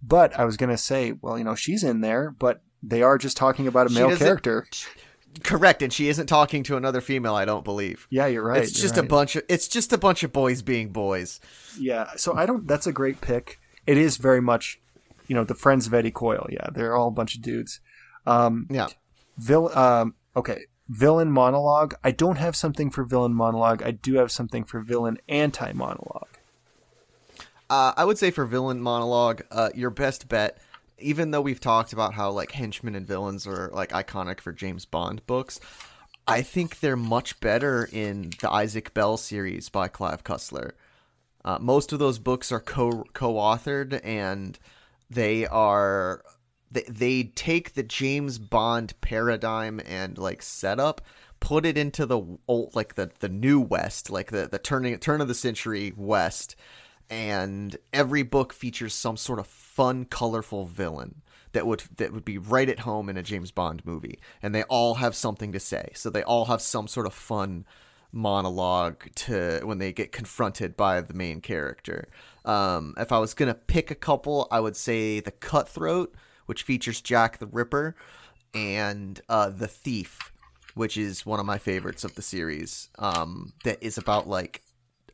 But 0.03 0.39
I 0.39 0.45
was 0.45 0.59
going 0.59 0.69
to 0.69 0.77
say, 0.77 1.13
well, 1.23 1.39
you 1.39 1.45
know, 1.45 1.55
she's 1.55 1.83
in 1.83 2.03
there, 2.03 2.31
but 2.31 2.63
they 2.83 3.01
are 3.01 3.17
just 3.17 3.39
talking 3.39 3.67
about 3.67 3.87
a 3.87 3.91
male 3.91 4.15
character. 4.15 4.67
Correct, 5.43 5.83
and 5.83 5.93
she 5.93 6.09
isn't 6.09 6.27
talking 6.27 6.63
to 6.65 6.77
another 6.77 7.01
female. 7.01 7.35
I 7.35 7.45
don't 7.45 7.65
believe. 7.65 8.07
Yeah, 8.11 8.27
you're 8.27 8.47
right. 8.47 8.63
it's 8.63 8.77
you're 8.77 8.83
just 8.83 8.97
right. 8.97 9.05
a 9.05 9.09
bunch 9.09 9.35
of 9.35 9.43
it's 9.49 9.67
just 9.67 9.93
a 9.93 9.99
bunch 9.99 10.23
of 10.23 10.33
boys 10.33 10.63
being 10.63 10.91
boys. 10.91 11.41
Yeah, 11.79 12.11
so 12.17 12.35
I 12.35 12.47
don't. 12.47 12.69
That's 12.69 12.87
a 12.87 12.93
great 12.93 13.21
pick. 13.21 13.59
It 13.87 13.97
is 13.97 14.17
very 14.17 14.41
much, 14.41 14.81
you 15.27 15.35
know, 15.35 15.43
the 15.43 15.55
friends 15.55 15.87
of 15.87 15.95
Eddie 15.95 16.13
Coyle. 16.13 16.47
Yeah, 16.51 16.69
they're 16.73 16.95
all 16.95 17.09
a 17.09 17.11
bunch 17.13 17.35
of 17.35 17.43
dudes. 17.43 17.81
Um, 18.27 18.69
Yeah, 18.71 18.89
vil- 19.37 19.77
um, 19.77 20.15
okay, 20.37 20.65
villain 20.89 21.31
monologue. 21.31 21.95
I 22.03 22.11
don't 22.11 22.37
have 22.37 22.57
something 22.57 22.91
for 22.91 23.05
villain 23.05 23.35
monologue. 23.35 23.83
I 23.83 23.93
do 23.93 24.15
have 24.15 24.31
something 24.31 24.65
for 24.65 24.81
villain 24.81 25.19
anti 25.29 25.73
monologue. 25.73 26.39
uh, 27.71 27.93
I 27.97 28.05
would 28.05 28.19
say 28.19 28.31
for 28.31 28.45
villain 28.47 28.81
monologue, 28.81 29.43
uh, 29.51 29.71
your 29.75 29.91
best 29.91 30.29
bet. 30.29 30.59
Even 30.99 31.33
though 31.33 31.41
we've 31.41 31.61
talked 31.61 31.93
about 31.93 32.15
how 32.15 32.31
like 32.31 32.53
henchmen 32.53 32.95
and 32.95 33.07
villains 33.07 33.47
are 33.47 33.69
like 33.73 33.91
iconic 33.91 34.41
for 34.41 34.53
James 34.53 34.87
Bond 34.87 35.27
books, 35.27 35.59
I 36.27 36.41
think 36.41 36.81
they're 36.81 36.97
much 36.97 37.41
better 37.41 37.89
in 37.91 38.31
the 38.41 38.51
Isaac 38.51 38.95
Bell 38.95 39.17
series 39.17 39.69
by 39.69 39.89
Clive 39.89 40.25
Cussler. 40.25 40.73
Uh, 41.45 41.59
most 41.61 41.93
of 41.93 41.99
those 41.99 42.19
books 42.19 42.51
are 42.53 42.61
co 42.61 43.05
co-authored, 43.13 44.01
and 44.05 44.59
they 45.11 45.47
are 45.47 46.23
they 46.75 46.85
they 46.89 47.23
take 47.23 47.75
the 47.75 47.83
James 47.83 48.39
Bond 48.39 48.95
paradigm 49.01 49.81
and 49.87 50.19
like 50.19 50.43
setup, 50.43 51.01
put 51.41 51.65
it 51.65 51.79
into 51.79 52.05
the 52.07 52.21
old 52.47 52.75
like 52.75 52.95
the 52.95 53.11
the 53.21 53.29
new 53.29 53.61
West, 53.61 54.11
like 54.11 54.31
the 54.31 54.49
the 54.49 54.59
turning 54.59 54.97
turn 54.99 55.21
of 55.21 55.29
the 55.29 55.35
century 55.35 55.93
West, 55.97 56.57
and 57.09 57.77
every 57.93 58.23
book 58.23 58.53
features 58.53 58.95
some 58.95 59.17
sort 59.17 59.39
of 59.39 59.47
fun, 59.47 60.05
colorful 60.05 60.67
villain 60.67 61.23
that 61.53 61.67
would 61.67 61.83
that 61.97 62.13
would 62.13 62.25
be 62.25 62.39
right 62.39 62.69
at 62.69 62.81
home 62.81 63.09
in 63.09 63.17
a 63.17 63.23
James 63.23 63.51
Bond 63.51 63.85
movie, 63.87 64.19
and 64.43 64.55
they 64.55 64.65
all 64.65 64.97
have 64.97 65.15
something 65.15 65.53
to 65.53 65.61
say. 65.61 65.91
So 65.95 66.11
they 66.11 66.23
all 66.23 66.45
have 66.47 66.61
some 66.61 66.87
sort 66.87 67.07
of 67.07 67.15
fun 67.15 67.65
monologue 68.13 69.05
to 69.15 69.61
when 69.65 69.79
they 69.79 69.93
get 69.93 70.13
confronted 70.13 70.77
by 70.77 71.01
the 71.01 71.15
main 71.15 71.41
character. 71.41 72.09
Um, 72.45 72.95
if 72.99 73.11
I 73.11 73.19
was 73.19 73.35
gonna 73.35 73.55
pick 73.55 73.91
a 73.91 73.97
couple, 73.97 74.47
I 74.51 74.61
would 74.61 74.77
say 74.77 75.21
the 75.21 75.31
Cutthroat, 75.31 76.15
which 76.47 76.63
features 76.63 77.01
Jack 77.01 77.39
the 77.39 77.47
Ripper, 77.47 77.97
and 78.55 79.21
uh, 79.29 79.51
the 79.51 79.69
Thief, 79.69 80.33
which 80.75 80.97
is 80.97 81.27
one 81.27 81.41
of 81.41 81.47
my 81.47 81.59
favorites 81.59 82.05
of 82.05 82.15
the 82.15 82.23
series. 82.23 82.89
Um, 82.99 83.53
that 83.65 83.83
is 83.83 83.99
about 83.99 84.29
like 84.29 84.63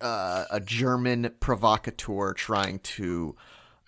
uh, 0.00 0.44
a 0.50 0.60
German 0.60 1.34
provocateur 1.40 2.32
trying 2.34 2.78
to 2.80 3.36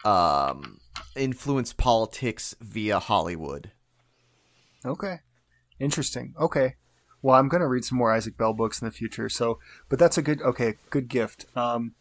um, 0.04 0.78
influence 1.16 1.72
politics 1.72 2.54
via 2.60 2.98
Hollywood. 2.98 3.72
Okay, 4.84 5.20
interesting. 5.78 6.34
Okay, 6.40 6.74
well, 7.22 7.38
I'm 7.38 7.48
gonna 7.48 7.68
read 7.68 7.84
some 7.84 7.98
more 7.98 8.12
Isaac 8.12 8.36
Bell 8.36 8.52
books 8.52 8.82
in 8.82 8.86
the 8.86 8.92
future. 8.92 9.28
So, 9.28 9.58
but 9.88 9.98
that's 9.98 10.18
a 10.18 10.22
good. 10.22 10.42
Okay, 10.42 10.74
good 10.90 11.08
gift. 11.08 11.46
Um, 11.56 11.94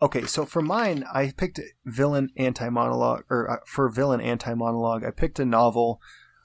okay, 0.00 0.26
so 0.26 0.44
for 0.44 0.62
mine, 0.62 1.04
I 1.12 1.32
picked 1.36 1.60
villain 1.84 2.30
anti 2.36 2.68
monologue, 2.68 3.24
or 3.30 3.50
uh, 3.50 3.56
for 3.66 3.88
villain 3.88 4.20
anti 4.20 4.54
monologue, 4.54 5.04
I 5.04 5.10
picked 5.10 5.38
a 5.38 5.44
novel. 5.44 6.00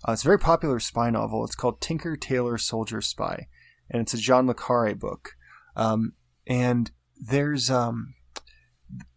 Uh, 0.08 0.14
it's 0.14 0.24
a 0.24 0.28
very 0.28 0.40
popular 0.40 0.80
spy 0.80 1.10
novel. 1.10 1.44
It's 1.46 1.56
called 1.56 1.82
Tinker 1.82 2.18
Tailor 2.18 2.58
Soldier 2.58 3.02
Spy, 3.02 3.48
and 3.90 4.02
it's 4.02 4.14
a 4.14 4.18
John 4.18 4.48
le 4.48 4.54
Carre 4.54 4.96
book. 4.96 5.32
Um, 5.76 6.14
and 6.48 6.92
there's 7.20 7.70
um, 7.70 8.16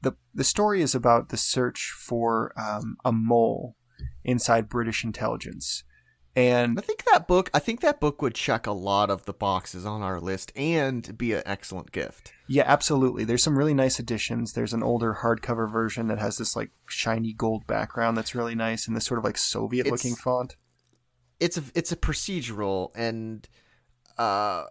the 0.03 0.13
the 0.35 0.45
story 0.45 0.83
is 0.83 0.95
about 0.95 1.31
the 1.31 1.37
search 1.37 1.93
for 1.97 2.53
um, 2.59 2.97
a 3.05 3.13
mole 3.13 3.77
inside 4.25 4.69
British 4.69 5.05
intelligence, 5.05 5.85
and 6.37 6.79
I 6.79 6.83
think 6.83 7.05
that 7.13 7.29
book. 7.29 7.49
I 7.55 7.61
think 7.61 7.81
that 7.81 8.01
book 8.01 8.21
would 8.21 8.35
check 8.35 8.67
a 8.67 8.73
lot 8.73 9.09
of 9.09 9.25
the 9.25 9.33
boxes 9.33 9.87
on 9.87 10.03
our 10.03 10.21
list 10.21 10.53
and 10.57 11.17
be 11.17 11.33
an 11.33 11.43
excellent 11.47 11.93
gift. 11.93 12.33
Yeah, 12.49 12.65
absolutely. 12.67 13.25
There's 13.25 13.43
some 13.43 13.57
really 13.57 13.75
nice 13.75 13.99
additions. 14.01 14.53
There's 14.53 14.73
an 14.73 14.83
older 14.83 15.19
hardcover 15.23 15.71
version 15.71 16.09
that 16.09 16.19
has 16.19 16.37
this 16.37 16.57
like 16.57 16.71
shiny 16.89 17.33
gold 17.33 17.67
background 17.67 18.17
that's 18.17 18.35
really 18.35 18.57
nice 18.57 18.89
and 18.89 18.97
this 18.97 19.05
sort 19.05 19.19
of 19.19 19.25
like 19.25 19.39
Soviet 19.39 19.87
looking 19.87 20.17
font. 20.17 20.57
It's 21.39 21.57
a 21.57 21.63
it's 21.75 21.93
a 21.93 21.97
procedural 21.97 22.91
and 22.97 23.49
uh, 24.19 24.65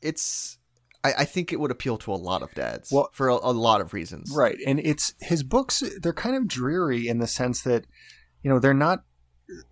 it's. 0.00 0.58
I, 1.04 1.12
I 1.18 1.24
think 1.26 1.52
it 1.52 1.60
would 1.60 1.70
appeal 1.70 1.98
to 1.98 2.12
a 2.12 2.16
lot 2.16 2.42
of 2.42 2.54
dads. 2.54 2.90
Well- 2.90 3.10
for 3.12 3.28
a, 3.28 3.34
a 3.34 3.52
lot 3.52 3.82
of 3.82 3.92
reasons. 3.92 4.32
Right. 4.34 4.56
And 4.66 4.80
it's 4.80 5.12
his 5.20 5.42
books 5.42 5.82
they're 6.00 6.14
kind 6.14 6.34
of 6.34 6.48
dreary 6.48 7.08
in 7.08 7.18
the 7.18 7.26
sense 7.26 7.60
that 7.62 7.84
you 8.42 8.50
know, 8.50 8.60
they're 8.60 8.74
not 8.74 9.02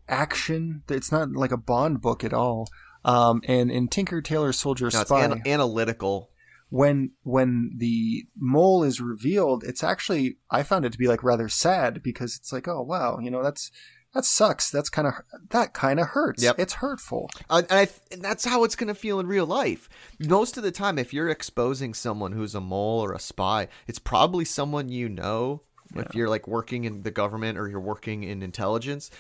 action. 0.09 0.83
It's 0.89 1.13
not 1.13 1.33
like 1.33 1.53
a 1.53 1.57
Bond 1.57 2.01
book 2.01 2.25
at 2.25 2.33
all. 2.33 2.69
Um, 3.05 3.43
and 3.47 3.71
in 3.71 3.89
Tinker 3.89 4.23
Tailor 4.23 4.53
Soldier 4.53 4.85
No, 4.93 5.01
it's 5.01 5.09
Spy, 5.11 5.25
an- 5.25 5.43
analytical. 5.47 6.31
when 6.71 7.11
when 7.23 7.73
the 7.77 8.27
mole 8.37 8.83
is 8.83 9.01
revealed, 9.01 9.63
it's 9.65 9.85
actually 9.85 10.39
I 10.51 10.63
found 10.63 10.85
it 10.85 10.93
to 10.93 10.99
be 10.99 11.09
like 11.09 11.23
rather 11.23 11.49
sad 11.49 12.03
because 12.03 12.37
it's 12.37 12.53
like, 12.53 12.67
oh 12.67 12.81
wow, 12.83 13.19
you 13.19 13.31
know, 13.31 13.43
that's 13.43 13.71
that 14.15 14.25
sucks. 14.25 14.71
That's 14.71 14.89
kind 14.89 15.07
of 15.09 15.15
that 15.51 15.75
kind 15.75 16.01
of 16.01 16.09
hurts. 16.09 16.43
Yep. 16.43 16.59
It's 16.59 16.75
hurtful. 16.75 17.29
Uh, 17.51 17.63
and, 17.69 17.81
I, 17.81 17.89
and 18.13 18.23
that's 18.23 18.45
how 18.45 18.65
it's 18.65 18.77
going 18.77 18.89
to 18.89 18.95
feel 18.95 19.19
in 19.21 19.27
real 19.27 19.45
life. 19.45 19.89
Most 20.21 20.57
of 20.57 20.63
the 20.63 20.71
time, 20.71 20.99
if 20.99 21.13
you're 21.13 21.29
exposing 21.29 21.93
someone 21.95 22.33
who's 22.33 22.55
a 22.55 22.61
mole 22.61 23.01
or 23.05 23.13
a 23.13 23.19
spy, 23.19 23.69
it's 23.89 23.99
probably 23.99 24.45
someone 24.45 24.89
you 24.89 25.09
know. 25.09 25.63
If 25.97 26.13
you're 26.15 26.29
like 26.29 26.49
working 26.49 26.85
in 26.85 27.03
the 27.03 27.13
government 27.13 27.57
or 27.57 27.69
you're 27.69 27.79
working 27.79 28.25
in 28.25 28.43
intelligence, 28.43 29.11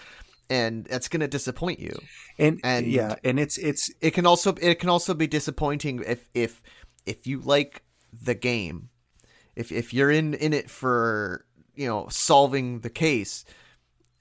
and 0.50 0.84
that's 0.84 1.08
going 1.08 1.20
to 1.20 1.28
disappoint 1.28 1.80
you. 1.80 1.98
And, 2.38 2.60
And- 2.64 2.86
yeah, 2.86 3.16
and 3.24 3.38
it's 3.40 3.58
it's 3.58 3.90
It 4.00 4.10
can 4.12 4.26
also 4.26 4.54
it 4.60 4.78
can 4.78 4.88
also 4.88 5.14
be 5.14 5.26
disappointing 5.26 6.02
if 6.06 6.28
if 6.34 6.62
if 7.06 7.26
you 7.26 7.40
like 7.40 7.82
the 8.12 8.34
game, 8.34 8.88
if 9.56 9.70
if 9.72 9.92
you're 9.94 10.10
in 10.10 10.34
in 10.34 10.52
it 10.52 10.70
for 10.70 11.44
you 11.74 11.86
know 11.88 12.06
solving 12.10 12.80
the 12.80 12.90
case, 12.90 13.44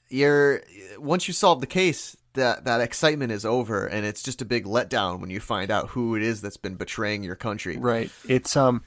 you're 0.10 0.62
once 0.98 1.28
you 1.28 1.34
solve 1.34 1.62
the 1.62 1.68
case 1.68 2.16
that 2.34 2.66
that 2.66 2.82
excitement 2.82 3.32
is 3.32 3.46
over 3.46 3.86
and 3.86 4.06
it's 4.08 4.24
just 4.24 4.42
a 4.42 4.46
big 4.46 4.66
letdown 4.66 5.20
when 5.20 5.30
you 5.30 5.40
find 5.40 5.70
out 5.70 5.90
who 5.90 6.16
it 6.16 6.24
is 6.24 6.42
that's 6.42 6.58
been 6.58 6.76
betraying 6.76 7.24
your 7.24 7.36
country. 7.36 7.78
right. 7.78 8.10
It's 8.28 8.58
um 8.58 8.84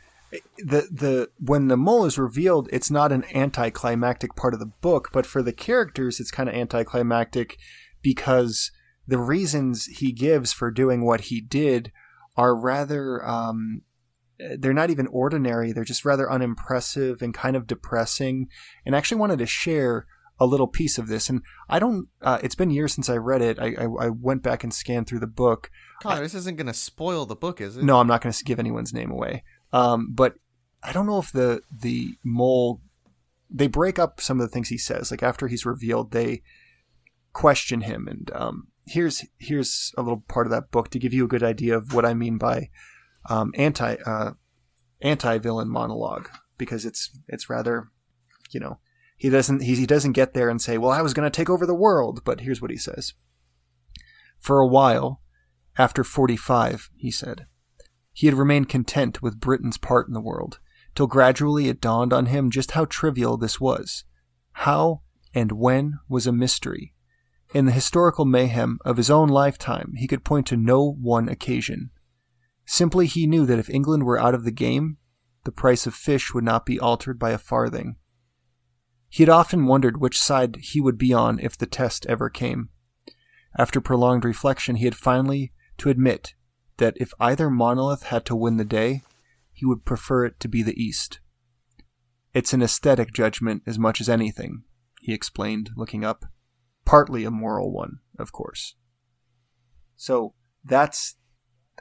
the 0.58 0.88
the 0.90 1.30
when 1.38 1.68
the 1.68 1.76
mole 1.76 2.04
is 2.04 2.18
revealed, 2.18 2.68
it's 2.72 2.90
not 2.90 3.12
an 3.12 3.24
anticlimactic 3.34 4.34
part 4.34 4.54
of 4.54 4.60
the 4.60 4.66
book, 4.66 5.10
but 5.12 5.26
for 5.26 5.42
the 5.42 5.52
characters, 5.52 6.20
it's 6.20 6.30
kind 6.30 6.48
of 6.48 6.54
anticlimactic 6.54 7.58
because 8.02 8.70
the 9.06 9.18
reasons 9.18 9.86
he 9.86 10.12
gives 10.12 10.52
for 10.52 10.70
doing 10.70 11.04
what 11.04 11.22
he 11.22 11.40
did 11.40 11.92
are 12.36 12.54
rather 12.54 13.26
um 13.26 13.82
they're 14.58 14.74
not 14.74 14.90
even 14.90 15.06
ordinary 15.06 15.72
they're 15.72 15.82
just 15.82 16.04
rather 16.04 16.30
unimpressive 16.30 17.22
and 17.22 17.32
kind 17.32 17.56
of 17.56 17.66
depressing 17.66 18.48
and 18.84 18.94
I 18.94 18.98
actually 18.98 19.18
wanted 19.18 19.38
to 19.38 19.46
share 19.46 20.06
a 20.38 20.46
little 20.46 20.66
piece 20.66 20.98
of 20.98 21.08
this. 21.08 21.28
And 21.28 21.42
I 21.68 21.78
don't. 21.78 22.08
Uh, 22.20 22.38
it's 22.42 22.54
been 22.54 22.70
years 22.70 22.92
since 22.92 23.08
I 23.08 23.16
read 23.16 23.42
it. 23.42 23.58
I, 23.58 23.74
I, 23.78 24.06
I 24.06 24.08
went 24.10 24.42
back 24.42 24.64
and 24.64 24.72
scanned 24.72 25.06
through 25.06 25.20
the 25.20 25.26
book. 25.26 25.70
Connor, 26.02 26.20
this 26.22 26.34
isn't 26.34 26.56
going 26.56 26.66
to 26.66 26.74
spoil 26.74 27.26
the 27.26 27.36
book, 27.36 27.60
is 27.60 27.76
it? 27.76 27.84
No, 27.84 27.98
I'm 27.98 28.06
not 28.06 28.20
going 28.20 28.32
to 28.32 28.44
give 28.44 28.58
anyone's 28.58 28.92
name 28.92 29.10
away. 29.10 29.44
Um, 29.72 30.12
but 30.14 30.34
I 30.82 30.92
don't 30.92 31.06
know 31.06 31.18
if 31.18 31.32
the 31.32 31.62
the 31.70 32.14
mole 32.24 32.80
they 33.50 33.66
break 33.66 33.98
up 33.98 34.20
some 34.20 34.40
of 34.40 34.46
the 34.46 34.52
things 34.52 34.68
he 34.68 34.78
says. 34.78 35.10
Like 35.10 35.22
after 35.22 35.48
he's 35.48 35.66
revealed, 35.66 36.10
they 36.10 36.42
question 37.32 37.82
him. 37.82 38.08
And 38.08 38.30
um, 38.34 38.68
here's 38.86 39.24
here's 39.38 39.92
a 39.96 40.02
little 40.02 40.24
part 40.28 40.46
of 40.46 40.50
that 40.50 40.70
book 40.70 40.90
to 40.90 40.98
give 40.98 41.12
you 41.12 41.24
a 41.24 41.28
good 41.28 41.42
idea 41.42 41.76
of 41.76 41.92
what 41.92 42.06
I 42.06 42.14
mean 42.14 42.38
by 42.38 42.70
um, 43.28 43.52
anti 43.56 43.96
uh, 44.06 44.32
anti 45.02 45.38
villain 45.38 45.68
monologue 45.68 46.28
because 46.56 46.86
it's 46.86 47.10
it's 47.28 47.50
rather 47.50 47.88
you 48.50 48.60
know 48.60 48.78
he 49.16 49.28
doesn't 49.28 49.62
he, 49.62 49.74
he 49.74 49.86
doesn't 49.86 50.12
get 50.12 50.34
there 50.34 50.48
and 50.48 50.62
say 50.62 50.78
well 50.78 50.90
I 50.90 51.02
was 51.02 51.12
going 51.12 51.30
to 51.30 51.36
take 51.36 51.50
over 51.50 51.66
the 51.66 51.74
world 51.74 52.22
but 52.24 52.40
here's 52.40 52.62
what 52.62 52.70
he 52.70 52.76
says 52.76 53.12
for 54.38 54.60
a 54.60 54.66
while 54.66 55.20
after 55.76 56.04
45 56.04 56.90
he 56.96 57.10
said 57.10 57.46
he 58.16 58.26
had 58.26 58.34
remained 58.34 58.68
content 58.68 59.20
with 59.20 59.38
Britain's 59.38 59.76
part 59.76 60.08
in 60.08 60.14
the 60.14 60.20
world 60.20 60.58
till 60.94 61.06
gradually 61.06 61.68
it 61.68 61.80
dawned 61.80 62.12
on 62.12 62.26
him 62.26 62.50
just 62.50 62.70
how 62.70 62.86
trivial 62.86 63.36
this 63.36 63.60
was 63.60 64.04
how 64.52 65.02
and 65.34 65.52
when 65.52 65.98
was 66.08 66.26
a 66.26 66.32
mystery 66.32 66.94
in 67.52 67.66
the 67.66 67.72
historical 67.72 68.24
mayhem 68.24 68.78
of 68.84 68.96
his 68.96 69.10
own 69.10 69.28
lifetime 69.28 69.92
he 69.96 70.06
could 70.06 70.24
point 70.24 70.46
to 70.46 70.56
no 70.56 70.90
one 70.90 71.28
occasion 71.28 71.90
Simply 72.66 73.06
he 73.06 73.28
knew 73.28 73.46
that 73.46 73.60
if 73.60 73.70
England 73.70 74.02
were 74.02 74.18
out 74.18 74.34
of 74.34 74.44
the 74.44 74.50
game, 74.50 74.98
the 75.44 75.52
price 75.52 75.86
of 75.86 75.94
fish 75.94 76.34
would 76.34 76.42
not 76.42 76.66
be 76.66 76.80
altered 76.80 77.18
by 77.18 77.30
a 77.30 77.38
farthing. 77.38 77.96
He 79.08 79.22
had 79.22 79.30
often 79.30 79.66
wondered 79.66 80.00
which 80.00 80.20
side 80.20 80.56
he 80.56 80.80
would 80.80 80.98
be 80.98 81.12
on 81.12 81.38
if 81.38 81.56
the 81.56 81.66
test 81.66 82.04
ever 82.06 82.28
came. 82.28 82.70
After 83.56 83.80
prolonged 83.80 84.24
reflection, 84.24 84.76
he 84.76 84.84
had 84.84 84.96
finally 84.96 85.52
to 85.78 85.88
admit 85.88 86.34
that 86.78 86.94
if 86.96 87.12
either 87.18 87.50
monolith 87.50 88.04
had 88.04 88.24
to 88.26 88.36
win 88.36 88.56
the 88.56 88.64
day, 88.64 89.02
he 89.52 89.64
would 89.64 89.84
prefer 89.84 90.24
it 90.24 90.38
to 90.40 90.48
be 90.48 90.62
the 90.62 90.80
East. 90.80 91.20
It's 92.34 92.52
an 92.52 92.62
aesthetic 92.62 93.12
judgment 93.12 93.62
as 93.66 93.78
much 93.78 94.00
as 94.00 94.08
anything, 94.08 94.64
he 95.00 95.14
explained, 95.14 95.70
looking 95.76 96.04
up. 96.04 96.26
Partly 96.84 97.24
a 97.24 97.30
moral 97.30 97.72
one, 97.72 98.00
of 98.18 98.32
course. 98.32 98.74
So 99.96 100.34
that's 100.64 101.16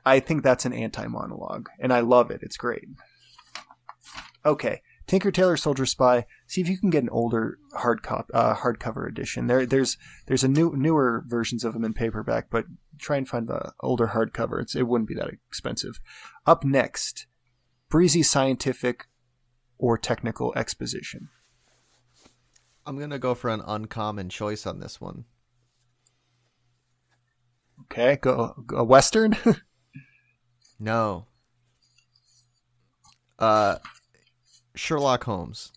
I 0.05 0.19
think 0.19 0.43
that's 0.43 0.65
an 0.65 0.73
anti 0.73 1.07
monologue, 1.07 1.69
and 1.79 1.93
I 1.93 1.99
love 1.99 2.31
it. 2.31 2.41
It's 2.41 2.57
great. 2.57 2.87
Okay, 4.45 4.81
Tinker 5.07 5.31
Tailor 5.31 5.57
Soldier 5.57 5.85
Spy. 5.85 6.25
See 6.47 6.61
if 6.61 6.69
you 6.69 6.77
can 6.77 6.89
get 6.89 7.03
an 7.03 7.09
older 7.09 7.59
hard 7.73 8.01
cop, 8.01 8.29
uh, 8.33 8.55
hardcover 8.55 9.07
edition. 9.07 9.47
There, 9.47 9.65
there's 9.65 9.97
there's 10.27 10.43
a 10.43 10.47
new 10.47 10.73
newer 10.75 11.23
versions 11.27 11.63
of 11.63 11.73
them 11.73 11.85
in 11.85 11.93
paperback, 11.93 12.49
but 12.49 12.65
try 12.97 13.17
and 13.17 13.27
find 13.27 13.47
the 13.47 13.73
older 13.81 14.07
hardcover. 14.07 14.61
It's, 14.61 14.75
it 14.75 14.87
wouldn't 14.87 15.07
be 15.07 15.15
that 15.15 15.29
expensive. 15.29 15.99
Up 16.45 16.63
next, 16.63 17.27
breezy 17.89 18.23
scientific 18.23 19.07
or 19.77 19.97
technical 19.97 20.53
exposition. 20.55 21.29
I'm 22.85 22.99
gonna 22.99 23.19
go 23.19 23.35
for 23.35 23.49
an 23.49 23.61
uncommon 23.65 24.29
choice 24.29 24.65
on 24.65 24.79
this 24.79 25.01
one. 25.01 25.25
Okay, 27.83 28.17
go, 28.21 28.55
go 28.65 28.77
a 28.77 28.83
western. 28.83 29.35
No. 30.79 31.27
Uh, 33.39 33.77
Sherlock 34.75 35.23
Holmes. 35.23 35.71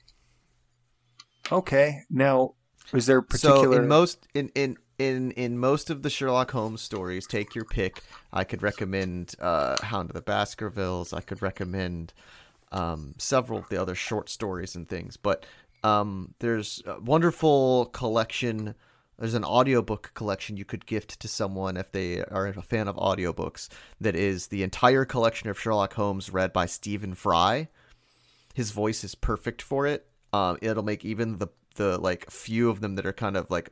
Okay. 1.51 2.03
Now, 2.11 2.55
is 2.93 3.07
there 3.07 3.23
particular? 3.23 3.65
So 3.65 3.73
in 3.73 3.89
most 3.89 4.27
in 4.35 4.51
in 4.55 4.77
in 4.99 5.31
in 5.33 5.59
most 5.59 5.91
of 5.91 6.03
the 6.03 6.11
Sherlock 6.11 6.51
Holmes 6.51 6.83
stories, 6.83 7.27
take 7.27 7.55
your 7.55 7.65
pick. 7.65 8.03
I 8.33 8.45
could 8.45 8.63
recommend 8.63 9.35
uh, 9.41 9.77
Hound 9.83 10.11
of 10.11 10.15
the 10.15 10.23
Baskervilles. 10.23 11.13
I 11.13 11.21
could 11.21 11.43
recommend 11.43 12.13
um, 12.73 13.15
several 13.19 13.59
of 13.61 13.69
the 13.69 13.81
other 13.81 13.95
short 13.95 14.29
stories 14.29 14.75
and 14.75 14.89
things. 14.89 15.17
But 15.17 15.47
um, 15.83 16.35
there's 16.41 16.83
a 16.87 17.01
wonderful 17.01 17.87
collection 17.87 18.75
there's 19.19 19.35
an 19.35 19.45
audiobook 19.45 20.13
collection 20.15 20.57
you 20.57 20.65
could 20.65 20.87
gift 20.87 21.19
to 21.21 21.29
someone 21.29 21.77
if 21.77 21.91
they 21.91 22.23
are 22.23 22.47
a 22.47 22.63
fan 22.63 22.87
of 22.87 22.95
audiobooks 22.97 23.69
that 24.01 24.15
is 24.15 24.47
the 24.47 24.63
entire 24.63 25.05
collection 25.05 25.51
of 25.51 25.59
Sherlock 25.59 25.95
Holmes 25.95 26.31
read 26.31 26.53
by 26.53 26.67
Stephen 26.67 27.15
Fry. 27.15 27.69
His 28.59 28.73
voice 28.73 29.05
is 29.05 29.15
perfect 29.15 29.63
for 29.63 29.87
it. 29.87 30.05
Um, 30.33 30.59
it'll 30.61 30.83
make 30.83 31.05
even 31.05 31.39
the 31.39 31.47
the 31.77 31.97
like 31.97 32.29
few 32.29 32.71
of 32.71 32.81
them 32.81 32.97
that 32.97 33.07
are 33.07 33.13
kind 33.13 33.37
of 33.37 33.49
like 33.53 33.71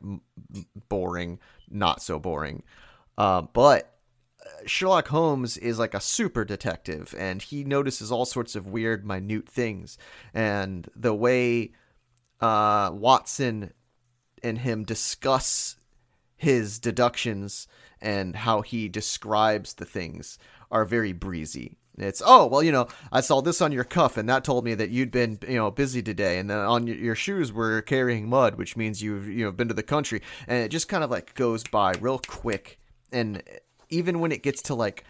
boring 0.87 1.39
not 1.69 2.01
so 2.01 2.17
boring. 2.17 2.63
Uh, 3.17 3.41
but 3.41 3.97
uh, 4.41 4.49
Sherlock 4.65 5.09
Holmes 5.09 5.57
is 5.57 5.77
like 5.77 5.93
a 5.93 5.99
super 5.99 6.45
detective 6.45 7.13
and 7.19 7.41
he 7.41 7.65
notices 7.65 8.13
all 8.13 8.23
sorts 8.23 8.55
of 8.55 8.67
weird 8.67 9.05
minute 9.05 9.49
things 9.49 9.97
and 10.33 10.87
the 10.95 11.13
way 11.13 11.73
uh, 12.39 12.89
Watson 12.93 13.73
and 14.41 14.59
him 14.59 14.85
discuss 14.85 15.75
his 16.37 16.79
deductions 16.79 17.67
and 17.99 18.37
how 18.37 18.61
he 18.61 18.87
describes 18.87 19.73
the 19.73 19.85
things 19.85 20.39
are 20.71 20.85
very 20.85 21.11
breezy. 21.11 21.75
It's 21.97 22.21
oh 22.23 22.45
well, 22.45 22.61
you 22.61 22.71
know, 22.71 22.87
I 23.11 23.21
saw 23.21 23.41
this 23.41 23.59
on 23.59 23.71
your 23.71 23.83
cuff, 23.83 24.17
and 24.17 24.29
that 24.29 24.43
told 24.43 24.63
me 24.63 24.75
that 24.75 24.91
you'd 24.91 25.11
been 25.11 25.39
you 25.47 25.55
know 25.55 25.71
busy 25.71 26.03
today, 26.03 26.37
and 26.37 26.49
then 26.49 26.59
on 26.59 26.85
your, 26.85 27.15
shoes 27.15 27.51
were 27.51 27.81
carrying 27.81 28.29
mud, 28.29 28.55
which 28.55 28.77
means 28.77 29.01
you've 29.01 29.27
you 29.27 29.43
know 29.43 29.51
been 29.51 29.67
to 29.67 29.73
the 29.73 29.81
country, 29.81 30.21
and 30.47 30.63
it 30.63 30.69
just 30.69 30.87
kind 30.87 31.03
of 31.03 31.09
like 31.09 31.33
goes 31.33 31.63
by 31.63 31.93
real 31.99 32.19
quick. 32.19 32.79
And 33.11 33.41
even 33.89 34.19
when 34.19 34.31
it 34.31 34.43
gets 34.43 34.61
to 34.63 34.75
like 34.75 35.05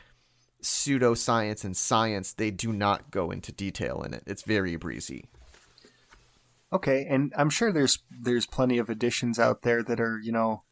pseudoscience 0.63 1.65
and 1.65 1.75
science, 1.75 2.31
they 2.31 2.51
do 2.51 2.71
not 2.71 3.11
go 3.11 3.31
into 3.31 3.51
detail 3.51 4.01
in 4.03 4.13
it. 4.13 4.23
It's 4.25 4.43
very 4.43 4.77
breezy. 4.77 5.25
Okay, 6.71 7.05
and 7.09 7.33
I'm 7.37 7.49
sure 7.49 7.73
there's 7.73 7.99
there's 8.09 8.45
plenty 8.45 8.77
of 8.77 8.89
editions 8.89 9.39
out 9.39 9.63
there 9.63 9.83
that 9.83 9.99
are 9.99 10.19
you 10.23 10.31
know. 10.31 10.63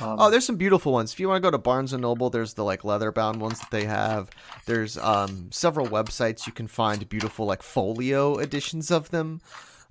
Um, 0.00 0.16
oh, 0.18 0.30
there's 0.30 0.44
some 0.44 0.56
beautiful 0.56 0.92
ones. 0.92 1.12
If 1.12 1.20
you 1.20 1.28
want 1.28 1.42
to 1.42 1.46
go 1.46 1.50
to 1.50 1.58
Barnes 1.58 1.92
and 1.92 2.02
Noble, 2.02 2.30
there's 2.30 2.54
the 2.54 2.64
like 2.64 2.84
leather 2.84 3.12
bound 3.12 3.40
ones 3.40 3.60
that 3.60 3.70
they 3.70 3.84
have. 3.84 4.30
There's 4.66 4.98
um, 4.98 5.48
several 5.50 5.86
websites 5.86 6.46
you 6.46 6.52
can 6.52 6.66
find 6.66 7.08
beautiful 7.08 7.46
like 7.46 7.62
folio 7.62 8.38
editions 8.38 8.90
of 8.90 9.10
them. 9.10 9.40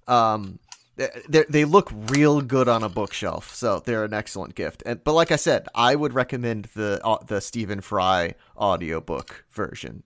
Um, 0.07 0.59
they 0.95 1.45
they 1.49 1.65
look 1.65 1.91
real 2.11 2.41
good 2.41 2.67
on 2.67 2.83
a 2.83 2.89
bookshelf, 2.89 3.53
so 3.55 3.81
they're 3.83 4.03
an 4.03 4.13
excellent 4.13 4.55
gift. 4.55 4.83
And 4.85 5.03
but 5.03 5.13
like 5.13 5.31
I 5.31 5.37
said, 5.37 5.67
I 5.73 5.95
would 5.95 6.13
recommend 6.13 6.65
the 6.75 7.01
uh, 7.03 7.23
the 7.25 7.41
Stephen 7.41 7.81
Fry 7.81 8.35
audiobook 8.55 9.45
version. 9.51 10.03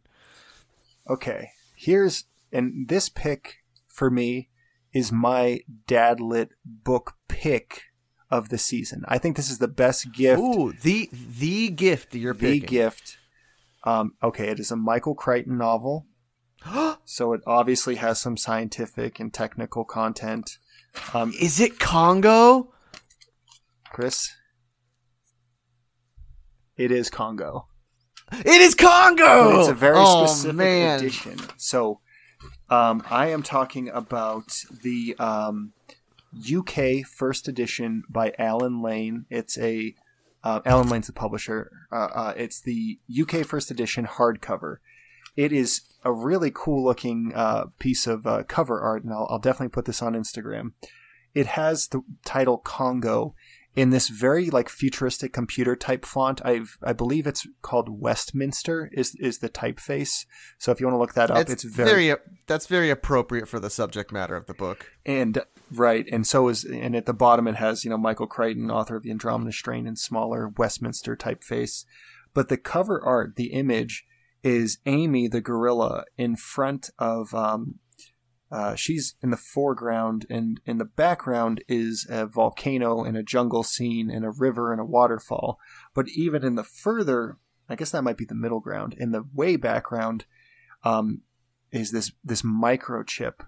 Okay, 1.10 1.52
here's 1.76 2.26
and 2.52 2.88
this 2.88 3.10
pick 3.10 3.58
for 3.88 4.10
me 4.10 4.50
is 4.93 5.12
my 5.12 5.60
dad 5.86 6.22
lit 6.22 6.52
book 6.66 7.16
pick 7.28 7.84
of 8.30 8.49
the 8.49 8.57
season. 8.57 9.03
I 9.07 9.17
think 9.17 9.36
this 9.36 9.49
is 9.49 9.59
the 9.59 9.67
best 9.67 10.11
gift. 10.13 10.41
Ooh, 10.41 10.73
the 10.73 11.09
the 11.11 11.69
gift 11.69 12.15
you're 12.15 12.34
the 12.34 12.59
picking. 12.59 12.69
gift. 12.69 13.17
Um, 13.84 14.13
okay, 14.21 14.49
it 14.49 14.59
is 14.59 14.71
a 14.71 14.75
Michael 14.75 15.15
Crichton 15.15 15.57
novel, 15.57 16.05
so 17.05 17.34
it 17.34 17.41
obviously 17.47 17.95
has 17.95 18.19
some 18.19 18.38
scientific 18.38 19.19
and 19.19 19.34
technical 19.34 19.86
content. 19.86 20.57
Um, 21.13 21.34
is 21.39 21.59
it 21.59 21.80
Congo, 21.80 22.73
Chris? 23.91 24.34
It 26.75 26.91
is 26.91 27.09
Congo. 27.09 27.67
It 28.32 28.61
is 28.61 28.75
Congo. 28.75 29.51
But 29.51 29.59
it's 29.59 29.69
a 29.69 29.73
very 29.73 29.97
oh, 29.97 30.25
specific 30.25 30.55
man. 30.57 30.99
edition. 30.99 31.39
So 31.57 32.01
um, 32.69 33.03
I 33.09 33.28
am 33.28 33.41
talking 33.41 33.89
about 33.89 34.51
the 34.84 35.15
um, 35.17 35.73
UK 36.36 37.05
first 37.05 37.47
edition 37.47 38.03
by 38.09 38.34
Allen 38.38 38.82
Lane. 38.82 39.25
It's 39.30 39.57
a 39.57 39.95
uh, 40.43 40.61
Allen 40.65 40.89
Lane's 40.89 41.07
the 41.07 41.13
publisher. 41.13 41.71
Uh, 41.91 42.09
uh, 42.13 42.34
it's 42.38 42.61
the 42.61 42.99
UK 43.19 43.45
first 43.45 43.71
edition 43.71 44.05
hardcover. 44.05 44.78
It 45.36 45.51
is 45.51 45.82
a 46.03 46.13
really 46.13 46.51
cool 46.53 46.84
looking 46.84 47.34
uh, 47.36 47.65
piece 47.80 48.07
of 48.07 48.25
uh, 48.25 48.43
cover 48.47 48.80
art, 48.80 49.03
and 49.03 49.11
I'll, 49.11 49.28
I'll 49.30 49.39
definitely 49.39 49.69
put 49.69 49.86
this 49.86 50.01
on 50.01 50.13
Instagram. 50.13 50.71
It 51.34 51.47
has 51.47 51.88
the 51.88 52.01
title 52.25 52.57
Congo 52.57 53.36
in 53.78 53.91
this 53.91 54.09
very 54.09 54.49
like 54.49 54.69
futuristic 54.69 55.32
computer 55.32 55.75
type 55.75 56.03
font. 56.03 56.41
I 56.43 56.61
I 56.84 56.93
believe 56.93 57.28
it's 57.28 57.47
called 57.61 58.01
Westminster 58.01 58.89
is 58.91 59.15
is 59.19 59.38
the 59.38 59.49
typeface. 59.49 60.25
So 60.57 60.71
if 60.71 60.80
you 60.80 60.88
want 60.88 60.95
to 60.95 60.99
look 60.99 61.13
that 61.13 61.30
up, 61.30 61.38
it's, 61.38 61.51
it's 61.51 61.63
very, 61.63 62.07
very 62.07 62.19
that's 62.47 62.65
very 62.65 62.89
appropriate 62.89 63.47
for 63.47 63.59
the 63.59 63.69
subject 63.69 64.11
matter 64.11 64.36
of 64.36 64.47
the 64.47 64.55
book. 64.55 64.91
And 65.05 65.43
right, 65.71 66.05
and 66.11 66.25
so 66.25 66.49
is 66.49 66.65
and 66.65 66.95
at 66.95 67.05
the 67.05 67.13
bottom 67.13 67.47
it 67.47 67.55
has 67.55 67.86
you 67.86 67.91
know 67.91 67.99
Michael 67.99 68.28
Crichton, 68.28 68.71
author 68.71 68.95
of 68.95 69.03
the 69.03 69.11
Andromeda 69.11 69.51
Strain, 69.51 69.86
in 69.86 69.95
smaller 69.95 70.51
Westminster 70.57 71.15
typeface. 71.15 71.86
But 72.34 72.49
the 72.49 72.57
cover 72.57 72.99
art, 73.03 73.36
the 73.36 73.53
image 73.53 74.05
is 74.43 74.80
Amy 74.88 75.28
the 75.28 75.41
gorilla 75.41 76.05
in 76.17 76.36
front 76.36 76.89
of 76.97 77.34
um, 77.36 77.75
Uh, 78.52 78.76
she's 78.76 79.16
in 79.22 79.30
the 79.30 79.38
foreground, 79.38 80.26
and 80.30 80.62
in 80.66 80.78
the 80.78 80.86
background 80.86 81.64
is 81.68 82.08
a 82.10 82.26
volcano 82.26 83.04
and 83.04 83.18
a 83.18 83.24
jungle 83.24 83.64
scene 83.64 84.10
and 84.10 84.24
a 84.24 84.32
river 84.32 84.72
and 84.72 84.80
a 84.80 84.86
waterfall. 84.86 85.60
But 85.93 86.08
even 86.10 86.43
in 86.43 86.56
the 86.56 86.64
further, 86.64 87.38
I 87.68 87.76
guess 87.76 87.91
that 87.91 88.04
might 88.04 88.18
be 88.18 88.26
the 88.26 88.36
middle 88.36 88.62
ground. 88.62 88.95
In 88.98 89.12
the 89.12 89.26
way 89.34 89.58
background, 89.58 90.26
um, 90.84 91.22
is 91.72 91.91
this 91.91 92.12
this 92.24 92.41
microchip 92.41 93.45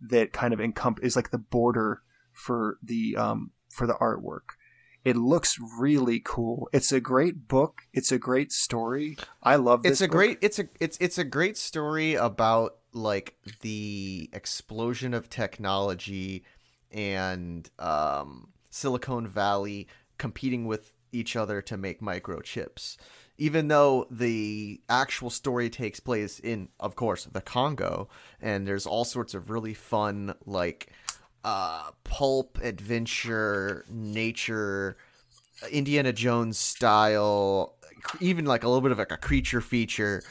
that 0.00 0.32
kind 0.32 0.52
of 0.52 0.60
encump 0.60 0.98
is 1.02 1.16
like 1.16 1.30
the 1.30 1.38
border 1.38 2.02
for 2.32 2.78
the 2.82 3.16
um, 3.16 3.52
for 3.70 3.86
the 3.86 3.94
artwork. 3.94 4.56
It 5.04 5.16
looks 5.16 5.58
really 5.78 6.20
cool. 6.24 6.68
It's 6.72 6.92
a 6.92 7.00
great 7.00 7.48
book. 7.48 7.82
It's 7.92 8.12
a 8.12 8.18
great 8.18 8.52
story. 8.52 9.16
I 9.42 9.56
love 9.56 9.82
this. 9.82 9.92
It's 9.92 10.00
a 10.02 10.04
book. 10.04 10.12
great 10.12 10.38
it's 10.42 10.58
a 10.58 10.68
it's 10.78 10.98
it's 11.00 11.18
a 11.18 11.24
great 11.24 11.56
story 11.56 12.14
about 12.14 12.76
like 12.92 13.36
the 13.60 14.28
explosion 14.32 15.14
of 15.14 15.30
technology 15.30 16.44
and 16.90 17.70
um, 17.78 18.48
Silicon 18.70 19.26
Valley 19.26 19.88
competing 20.18 20.66
with 20.66 20.92
each 21.12 21.36
other 21.36 21.62
to 21.62 21.76
make 21.76 22.00
microchips. 22.00 22.96
Even 23.38 23.68
though 23.68 24.06
the 24.10 24.80
actual 24.88 25.30
story 25.30 25.68
takes 25.68 26.00
place 26.00 26.38
in, 26.38 26.68
of 26.78 26.94
course, 26.94 27.24
the 27.24 27.40
Congo, 27.40 28.08
and 28.40 28.66
there's 28.66 28.86
all 28.86 29.04
sorts 29.04 29.34
of 29.34 29.50
really 29.50 29.74
fun, 29.74 30.34
like, 30.46 30.92
uh, 31.44 31.90
pulp 32.04 32.58
adventure, 32.62 33.84
nature, 33.90 34.96
Indiana 35.70 36.12
Jones 36.12 36.58
style, 36.58 37.74
even 38.20 38.44
like 38.44 38.64
a 38.64 38.68
little 38.68 38.80
bit 38.80 38.92
of 38.92 38.98
like 38.98 39.12
a 39.12 39.16
creature 39.16 39.60
feature. 39.60 40.22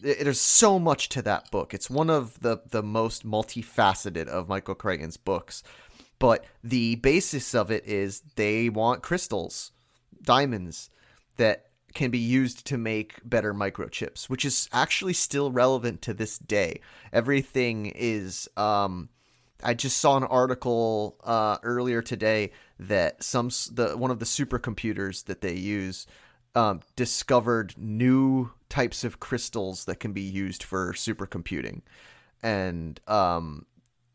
There's 0.00 0.40
so 0.40 0.78
much 0.78 1.08
to 1.10 1.22
that 1.22 1.50
book. 1.50 1.74
It's 1.74 1.90
one 1.90 2.10
of 2.10 2.40
the 2.40 2.62
the 2.68 2.82
most 2.82 3.26
multifaceted 3.26 4.26
of 4.26 4.48
Michael 4.48 4.74
Crichton's 4.74 5.16
books. 5.16 5.62
But 6.18 6.44
the 6.62 6.96
basis 6.96 7.54
of 7.54 7.70
it 7.70 7.86
is 7.86 8.22
they 8.36 8.68
want 8.68 9.02
crystals, 9.02 9.72
diamonds 10.22 10.90
that 11.36 11.66
can 11.94 12.10
be 12.10 12.18
used 12.18 12.66
to 12.66 12.78
make 12.78 13.14
better 13.24 13.54
microchips, 13.54 14.28
which 14.28 14.44
is 14.44 14.68
actually 14.72 15.14
still 15.14 15.50
relevant 15.50 16.02
to 16.02 16.14
this 16.14 16.38
day. 16.38 16.80
Everything 17.12 17.86
is 17.86 18.48
um 18.56 19.08
I 19.62 19.74
just 19.74 19.98
saw 19.98 20.16
an 20.16 20.24
article 20.24 21.16
uh, 21.22 21.58
earlier 21.62 22.02
today 22.02 22.52
that 22.78 23.22
some 23.22 23.48
the 23.72 23.94
one 23.96 24.10
of 24.10 24.18
the 24.18 24.24
supercomputers 24.24 25.24
that 25.26 25.40
they 25.40 25.54
use 25.54 26.06
um, 26.54 26.80
discovered 26.96 27.74
new 27.76 28.50
types 28.70 29.04
of 29.04 29.20
crystals 29.20 29.84
that 29.84 30.00
can 30.00 30.12
be 30.14 30.22
used 30.22 30.62
for 30.62 30.94
supercomputing, 30.94 31.82
and 32.42 32.98
um, 33.06 33.66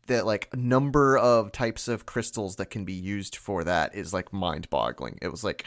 that 0.08 0.26
like 0.26 0.52
number 0.56 1.16
of 1.16 1.52
types 1.52 1.86
of 1.86 2.06
crystals 2.06 2.56
that 2.56 2.70
can 2.70 2.84
be 2.84 2.92
used 2.92 3.36
for 3.36 3.62
that 3.62 3.94
is 3.94 4.12
like 4.12 4.32
mind-boggling. 4.32 5.18
It 5.22 5.28
was 5.28 5.44
like 5.44 5.64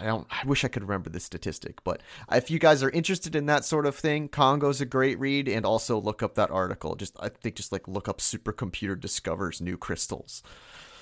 I 0.00 0.04
don't. 0.04 0.26
I 0.30 0.46
wish 0.46 0.64
I 0.64 0.68
could 0.68 0.82
remember 0.82 1.10
the 1.10 1.20
statistic, 1.20 1.84
but 1.84 2.00
if 2.32 2.50
you 2.50 2.58
guys 2.58 2.82
are 2.82 2.90
interested 2.90 3.36
in 3.36 3.46
that 3.46 3.64
sort 3.64 3.86
of 3.86 3.94
thing, 3.94 4.28
Congo's 4.28 4.80
a 4.80 4.86
great 4.86 5.18
read, 5.18 5.48
and 5.48 5.66
also 5.66 6.00
look 6.00 6.22
up 6.22 6.34
that 6.34 6.50
article. 6.50 6.94
Just 6.94 7.16
I 7.20 7.28
think 7.28 7.56
just 7.56 7.72
like 7.72 7.86
look 7.86 8.08
up 8.08 8.18
supercomputer 8.18 8.98
discovers 8.98 9.60
new 9.60 9.76
crystals. 9.76 10.42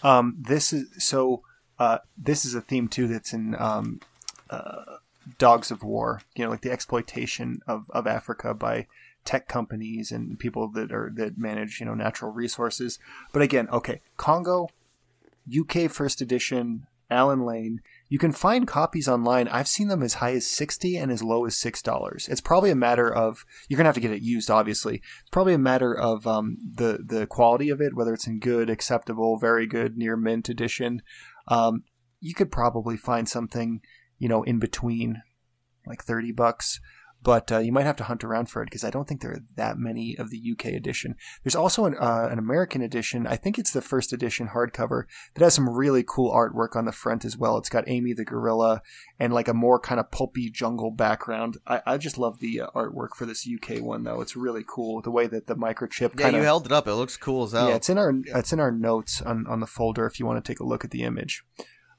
Um, 0.02 0.36
this 0.38 0.72
is 0.72 0.88
so. 1.04 1.42
Uh, 1.76 1.98
this 2.16 2.44
is 2.44 2.54
a 2.54 2.60
theme 2.60 2.86
too 2.86 3.08
that's 3.08 3.32
in 3.32 3.56
um, 3.58 4.00
uh, 4.48 4.98
Dogs 5.38 5.70
of 5.70 5.82
War. 5.82 6.22
You 6.34 6.44
know, 6.44 6.50
like 6.50 6.62
the 6.62 6.72
exploitation 6.72 7.60
of, 7.66 7.90
of 7.90 8.06
Africa 8.06 8.54
by 8.54 8.86
tech 9.24 9.48
companies 9.48 10.12
and 10.12 10.38
people 10.38 10.68
that 10.68 10.92
are 10.92 11.10
that 11.14 11.38
manage 11.38 11.80
you 11.80 11.86
know 11.86 11.94
natural 11.94 12.30
resources. 12.30 12.98
But 13.32 13.42
again, 13.42 13.68
okay, 13.70 14.00
Congo, 14.16 14.68
UK 15.48 15.90
first 15.90 16.20
edition, 16.20 16.86
Allen 17.10 17.44
Lane. 17.44 17.80
You 18.08 18.18
can 18.18 18.32
find 18.32 18.66
copies 18.66 19.08
online. 19.08 19.48
I've 19.48 19.68
seen 19.68 19.88
them 19.88 20.02
as 20.02 20.14
high 20.14 20.32
as 20.32 20.46
sixty 20.46 20.96
and 20.96 21.10
as 21.10 21.22
low 21.22 21.44
as 21.46 21.56
six 21.56 21.82
dollars. 21.82 22.28
It's 22.28 22.40
probably 22.40 22.70
a 22.70 22.76
matter 22.76 23.12
of 23.12 23.44
you're 23.68 23.76
gonna 23.76 23.88
have 23.88 23.94
to 23.94 24.00
get 24.00 24.12
it 24.12 24.22
used. 24.22 24.50
Obviously, 24.50 24.96
it's 24.96 25.30
probably 25.30 25.54
a 25.54 25.58
matter 25.58 25.96
of 25.96 26.26
um, 26.26 26.58
the 26.74 27.00
the 27.04 27.26
quality 27.26 27.70
of 27.70 27.80
it, 27.80 27.94
whether 27.94 28.14
it's 28.14 28.26
in 28.26 28.40
good, 28.40 28.70
acceptable, 28.70 29.38
very 29.38 29.66
good, 29.66 29.96
near 29.96 30.16
mint 30.16 30.48
edition. 30.48 31.02
Um, 31.48 31.84
you 32.20 32.34
could 32.34 32.50
probably 32.50 32.96
find 32.96 33.28
something, 33.28 33.82
you 34.18 34.28
know, 34.28 34.42
in 34.42 34.58
between, 34.58 35.22
like 35.86 36.02
thirty 36.04 36.32
bucks. 36.32 36.80
But 37.24 37.50
uh, 37.50 37.58
you 37.60 37.72
might 37.72 37.86
have 37.86 37.96
to 37.96 38.04
hunt 38.04 38.22
around 38.22 38.50
for 38.50 38.60
it 38.60 38.66
because 38.66 38.84
I 38.84 38.90
don't 38.90 39.08
think 39.08 39.22
there 39.22 39.32
are 39.32 39.40
that 39.56 39.78
many 39.78 40.14
of 40.18 40.28
the 40.28 40.38
UK 40.52 40.66
edition. 40.66 41.14
There's 41.42 41.56
also 41.56 41.86
an, 41.86 41.96
uh, 41.98 42.28
an 42.30 42.38
American 42.38 42.82
edition. 42.82 43.26
I 43.26 43.36
think 43.36 43.58
it's 43.58 43.72
the 43.72 43.80
first 43.80 44.12
edition 44.12 44.48
hardcover 44.48 45.04
that 45.32 45.42
has 45.42 45.54
some 45.54 45.70
really 45.70 46.04
cool 46.06 46.30
artwork 46.30 46.76
on 46.76 46.84
the 46.84 46.92
front 46.92 47.24
as 47.24 47.34
well. 47.34 47.56
It's 47.56 47.70
got 47.70 47.88
Amy 47.88 48.12
the 48.12 48.26
gorilla 48.26 48.82
and 49.18 49.32
like 49.32 49.48
a 49.48 49.54
more 49.54 49.80
kind 49.80 49.98
of 49.98 50.10
pulpy 50.10 50.50
jungle 50.50 50.90
background. 50.90 51.56
I, 51.66 51.80
I 51.86 51.96
just 51.96 52.18
love 52.18 52.40
the 52.40 52.60
uh, 52.60 52.66
artwork 52.74 53.14
for 53.16 53.24
this 53.24 53.48
UK 53.48 53.80
one 53.80 54.04
though. 54.04 54.20
It's 54.20 54.36
really 54.36 54.64
cool 54.68 55.00
the 55.00 55.10
way 55.10 55.26
that 55.26 55.46
the 55.46 55.56
microchip 55.56 56.18
Yeah, 56.18 56.24
kind 56.24 56.34
you 56.34 56.40
of 56.40 56.44
held 56.44 56.66
it 56.66 56.72
up. 56.72 56.86
It 56.86 56.94
looks 56.94 57.16
cool 57.16 57.44
as 57.44 57.52
hell. 57.52 57.70
yeah, 57.70 57.76
it's 57.76 57.88
in 57.88 57.96
our 57.96 58.12
it's 58.26 58.52
in 58.52 58.60
our 58.60 58.70
notes 58.70 59.22
on, 59.22 59.46
on 59.46 59.60
the 59.60 59.66
folder 59.66 60.04
if 60.04 60.20
you 60.20 60.26
want 60.26 60.44
to 60.44 60.52
take 60.52 60.60
a 60.60 60.66
look 60.66 60.84
at 60.84 60.90
the 60.90 61.04
image. 61.04 61.42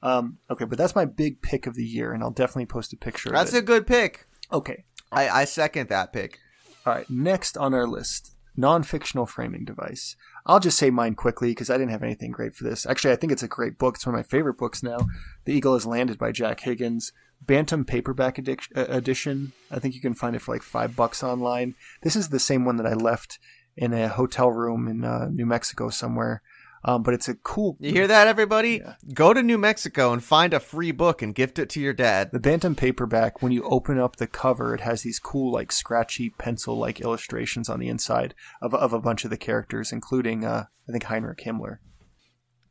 Um, 0.06 0.38
okay, 0.52 0.66
but 0.66 0.78
that's 0.78 0.96
my 0.96 1.06
big 1.06 1.42
pick 1.42 1.66
of 1.66 1.74
the 1.74 1.84
year, 1.84 2.14
and 2.14 2.22
I'll 2.22 2.32
definitely 2.32 2.68
post 2.68 2.94
a 2.94 2.98
picture. 2.98 3.32
That's 3.32 3.54
a 3.54 3.62
good 3.62 3.88
pick. 3.88 4.28
okay. 4.52 4.86
I, 5.12 5.30
I 5.30 5.46
second 5.46 5.90
that 5.90 6.14
pick. 6.14 6.40
All 6.86 6.94
right, 6.94 7.10
next 7.10 7.58
on 7.58 7.74
our 7.74 7.88
list, 7.88 8.36
non-fictional 8.56 9.26
framing 9.26 9.66
device. 9.66 10.16
I'll 10.46 10.60
just 10.60 10.78
say 10.78 10.92
mine 10.92 11.16
quickly 11.16 11.50
because 11.52 11.70
I 11.70 11.78
didn't 11.78 11.92
have 11.92 12.04
anything 12.04 12.32
great 12.32 12.54
for 12.54 12.64
this. 12.64 12.86
Actually, 12.86 13.14
I 13.14 13.16
think 13.16 13.32
it's 13.32 13.44
a 13.44 13.48
great 13.48 13.78
book. 13.80 13.96
It's 13.96 14.06
one 14.06 14.14
of 14.14 14.20
my 14.20 14.24
favorite 14.24 14.58
books 14.58 14.84
now. 14.84 15.00
The 15.46 15.54
Eagle 15.54 15.74
Has 15.74 15.86
Landed 15.86 16.18
by 16.20 16.32
Jack 16.32 16.60
Higgins. 16.62 17.12
Bantam 17.42 17.86
paperback 17.86 18.40
uh, 18.40 18.86
edition. 18.88 19.54
I 19.72 19.80
think 19.80 19.96
you 19.96 20.02
can 20.02 20.14
find 20.14 20.36
it 20.36 20.42
for 20.42 20.54
like 20.54 20.64
five 20.64 20.96
bucks 20.96 21.24
online. 21.24 21.76
This 22.02 22.16
is 22.16 22.30
the 22.30 22.40
same 22.40 22.66
one 22.66 22.78
that 22.78 22.88
I 22.88 22.94
left 22.94 23.40
in 23.76 23.94
a 23.94 24.08
hotel 24.08 24.52
room 24.52 24.88
in 24.88 25.04
uh, 25.04 25.30
New 25.30 25.46
Mexico 25.46 25.90
somewhere. 25.90 26.42
Um, 26.88 27.02
but 27.02 27.16
it's 27.16 27.28
a 27.28 27.34
cool. 27.34 27.78
You 27.80 27.92
hear 27.92 28.08
that, 28.08 28.28
everybody? 28.28 28.82
Yeah. 28.84 28.94
Go 29.12 29.34
to 29.34 29.42
New 29.42 29.58
Mexico 29.58 30.14
and 30.14 30.24
find 30.24 30.54
a 30.54 30.60
free 30.60 30.92
book 30.92 31.24
and 31.24 31.34
gift 31.34 31.58
it 31.58 31.68
to 31.72 31.80
your 31.80 31.94
dad. 31.94 32.30
The 32.32 32.40
Bantam 32.40 32.76
paperback, 32.76 33.42
when 33.42 33.52
you 33.52 33.64
open 33.64 34.00
up 34.00 34.18
the 34.18 34.28
cover, 34.28 34.76
it 34.76 34.82
has 34.82 35.02
these 35.02 35.18
cool, 35.18 35.52
like 35.52 35.72
scratchy 35.72 36.30
pencil 36.30 36.78
like 36.78 37.02
illustrations 37.02 37.70
on 37.70 37.80
the 37.80 37.90
inside 37.90 38.36
of, 38.62 38.76
of 38.76 38.94
a 38.94 39.02
bunch 39.02 39.24
of 39.24 39.32
the 39.32 39.38
characters, 39.38 39.92
including, 39.92 40.46
uh, 40.46 40.66
I 40.88 40.92
think, 40.92 41.06
Heinrich 41.06 41.40
Himmler. 41.44 41.80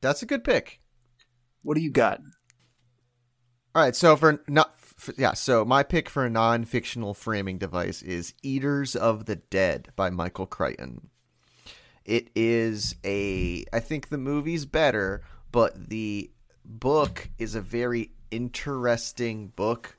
That's 0.00 0.22
a 0.22 0.26
good 0.26 0.44
pick. 0.44 0.80
What 1.62 1.74
do 1.74 1.80
you 1.80 1.90
got? 1.90 2.20
All 3.74 3.82
right, 3.82 3.96
so 3.96 4.14
for 4.14 4.44
not 4.46 4.76
yeah, 5.18 5.32
so 5.32 5.64
my 5.64 5.82
pick 5.82 6.08
for 6.08 6.24
a 6.24 6.30
non-fictional 6.30 7.14
framing 7.14 7.58
device 7.58 8.00
is 8.00 8.34
Eaters 8.44 8.94
of 8.94 9.26
the 9.26 9.36
Dead 9.36 9.88
by 9.96 10.10
Michael 10.10 10.46
Crichton. 10.46 11.10
It 12.04 12.28
is 12.34 12.96
a 13.04 13.64
I 13.72 13.80
think 13.80 14.08
the 14.08 14.18
movie's 14.18 14.66
better, 14.66 15.22
but 15.50 15.88
the 15.88 16.30
book 16.64 17.30
is 17.38 17.54
a 17.54 17.60
very 17.60 18.10
interesting 18.30 19.48
book, 19.48 19.96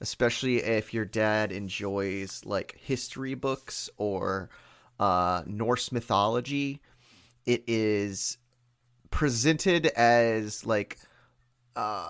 especially 0.00 0.58
if 0.58 0.92
your 0.92 1.04
dad 1.04 1.52
enjoys 1.52 2.44
like 2.44 2.78
history 2.80 3.34
books 3.34 3.88
or 3.96 4.50
uh, 4.98 5.42
Norse 5.46 5.92
mythology. 5.92 6.80
It 7.44 7.62
is 7.66 8.38
presented 9.10 9.86
as 9.86 10.66
like 10.66 10.98
uh, 11.76 12.08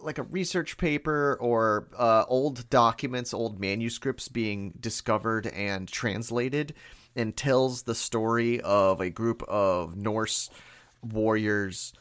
like 0.00 0.18
a 0.18 0.22
research 0.22 0.78
paper 0.78 1.36
or 1.40 1.88
uh, 1.98 2.24
old 2.28 2.68
documents, 2.70 3.34
old 3.34 3.60
manuscripts 3.60 4.28
being 4.28 4.72
discovered 4.80 5.48
and 5.48 5.88
translated, 5.88 6.74
and 7.18 7.36
tells 7.36 7.82
the 7.82 7.94
story 7.94 8.60
of 8.60 9.00
a 9.00 9.10
group 9.10 9.42
of 9.42 9.96
Norse 9.96 10.48
warriors 11.02 11.92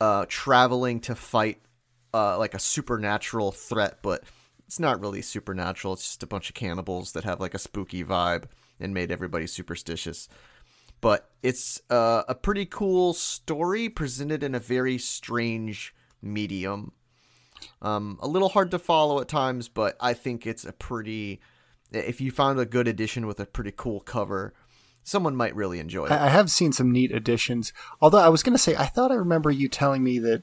uh, 0.00 0.26
traveling 0.28 1.00
to 1.00 1.14
fight 1.14 1.60
uh, 2.12 2.36
like 2.38 2.54
a 2.54 2.58
supernatural 2.58 3.52
threat, 3.52 3.98
but 4.02 4.24
it's 4.66 4.80
not 4.80 5.00
really 5.00 5.22
supernatural. 5.22 5.94
It's 5.94 6.04
just 6.04 6.22
a 6.22 6.26
bunch 6.26 6.48
of 6.48 6.54
cannibals 6.54 7.12
that 7.12 7.24
have 7.24 7.38
like 7.38 7.54
a 7.54 7.58
spooky 7.58 8.02
vibe 8.02 8.44
and 8.80 8.92
made 8.92 9.12
everybody 9.12 9.46
superstitious 9.46 10.28
but 11.00 11.30
it's 11.42 11.80
uh, 11.90 12.22
a 12.28 12.34
pretty 12.34 12.66
cool 12.66 13.12
story 13.12 13.88
presented 13.88 14.42
in 14.42 14.54
a 14.54 14.60
very 14.60 14.98
strange 14.98 15.94
medium. 16.22 16.92
Um, 17.82 18.18
a 18.20 18.28
little 18.28 18.48
hard 18.48 18.70
to 18.72 18.78
follow 18.78 19.20
at 19.20 19.28
times, 19.28 19.68
but 19.68 19.96
I 20.00 20.14
think 20.14 20.46
it's 20.46 20.64
a 20.64 20.72
pretty. 20.72 21.40
If 21.92 22.20
you 22.20 22.30
found 22.30 22.58
a 22.58 22.66
good 22.66 22.88
edition 22.88 23.26
with 23.26 23.40
a 23.40 23.46
pretty 23.46 23.72
cool 23.74 24.00
cover, 24.00 24.54
someone 25.02 25.36
might 25.36 25.54
really 25.54 25.78
enjoy 25.78 26.06
it. 26.06 26.12
I 26.12 26.28
have 26.28 26.50
seen 26.50 26.72
some 26.72 26.90
neat 26.90 27.12
additions. 27.12 27.72
Although 28.00 28.18
I 28.18 28.28
was 28.28 28.42
going 28.42 28.54
to 28.56 28.62
say, 28.62 28.74
I 28.76 28.86
thought 28.86 29.12
I 29.12 29.14
remember 29.14 29.50
you 29.50 29.68
telling 29.68 30.02
me 30.02 30.18
that 30.18 30.42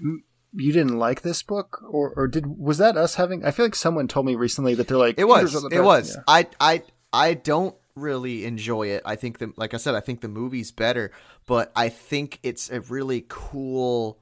you 0.00 0.72
didn't 0.72 0.98
like 0.98 1.22
this 1.22 1.42
book, 1.42 1.82
or, 1.88 2.12
or 2.16 2.28
did 2.28 2.58
was 2.58 2.78
that 2.78 2.96
us 2.96 3.16
having? 3.16 3.44
I 3.44 3.50
feel 3.50 3.66
like 3.66 3.74
someone 3.74 4.08
told 4.08 4.26
me 4.26 4.36
recently 4.36 4.74
that 4.74 4.88
they're 4.88 4.96
like 4.96 5.18
It 5.18 5.28
was. 5.28 5.54
It 5.72 5.82
was. 5.82 6.14
Yeah. 6.14 6.22
I 6.28 6.46
I 6.60 6.82
I 7.12 7.34
don't 7.34 7.74
really 7.96 8.44
enjoy 8.44 8.88
it. 8.88 9.02
I 9.04 9.16
think 9.16 9.38
the 9.38 9.52
like 9.56 9.74
I 9.74 9.78
said, 9.78 9.94
I 9.94 10.00
think 10.00 10.20
the 10.20 10.28
movie's 10.28 10.70
better, 10.70 11.10
but 11.46 11.72
I 11.74 11.88
think 11.88 12.38
it's 12.42 12.70
a 12.70 12.80
really 12.80 13.24
cool 13.28 14.20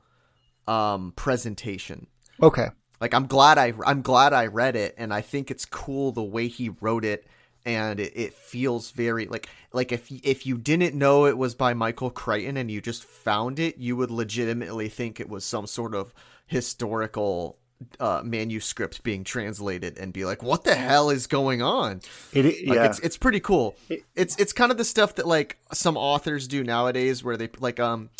um 0.66 1.12
presentation. 1.16 2.06
Okay. 2.42 2.68
Like 3.02 3.14
I'm 3.14 3.26
glad 3.26 3.58
I 3.58 3.74
I'm 3.84 4.00
glad 4.00 4.32
I 4.32 4.46
read 4.46 4.76
it 4.76 4.94
and 4.96 5.12
I 5.12 5.22
think 5.22 5.50
it's 5.50 5.64
cool 5.64 6.12
the 6.12 6.22
way 6.22 6.46
he 6.46 6.68
wrote 6.80 7.04
it 7.04 7.26
and 7.66 7.98
it, 7.98 8.12
it 8.14 8.32
feels 8.32 8.92
very 8.92 9.26
like 9.26 9.48
like 9.72 9.90
if 9.90 10.08
if 10.24 10.46
you 10.46 10.56
didn't 10.56 10.96
know 10.96 11.26
it 11.26 11.36
was 11.36 11.56
by 11.56 11.74
Michael 11.74 12.10
Crichton 12.10 12.56
and 12.56 12.70
you 12.70 12.80
just 12.80 13.02
found 13.02 13.58
it, 13.58 13.76
you 13.76 13.96
would 13.96 14.12
legitimately 14.12 14.88
think 14.88 15.18
it 15.18 15.28
was 15.28 15.44
some 15.44 15.66
sort 15.66 15.96
of 15.96 16.14
historical 16.46 17.58
uh, 17.98 18.22
manuscript 18.24 19.02
being 19.02 19.24
translated 19.24 19.98
and 19.98 20.12
be 20.12 20.24
like, 20.24 20.40
"What 20.40 20.62
the 20.62 20.76
hell 20.76 21.10
is 21.10 21.26
going 21.26 21.60
on?" 21.60 22.02
It, 22.32 22.44
Like, 22.68 22.76
yeah. 22.76 22.84
it's 22.84 23.00
it's 23.00 23.16
pretty 23.16 23.40
cool. 23.40 23.74
It's 24.14 24.36
it's 24.36 24.52
kind 24.52 24.70
of 24.70 24.78
the 24.78 24.84
stuff 24.84 25.16
that 25.16 25.26
like 25.26 25.58
some 25.72 25.96
authors 25.96 26.46
do 26.46 26.62
nowadays, 26.62 27.24
where 27.24 27.36
they 27.36 27.48
like 27.58 27.80
um 27.80 28.10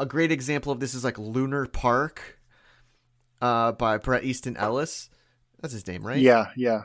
a 0.00 0.06
great 0.06 0.32
example 0.32 0.72
of 0.72 0.80
this 0.80 0.94
is 0.94 1.04
like 1.04 1.16
Lunar 1.16 1.66
Park, 1.66 2.35
uh, 3.40 3.72
by 3.72 3.98
Bret 3.98 4.24
Easton 4.24 4.56
Ellis. 4.56 5.10
That's 5.60 5.72
his 5.74 5.86
name, 5.86 6.06
right? 6.06 6.18
yeah. 6.18 6.46
Yeah. 6.56 6.82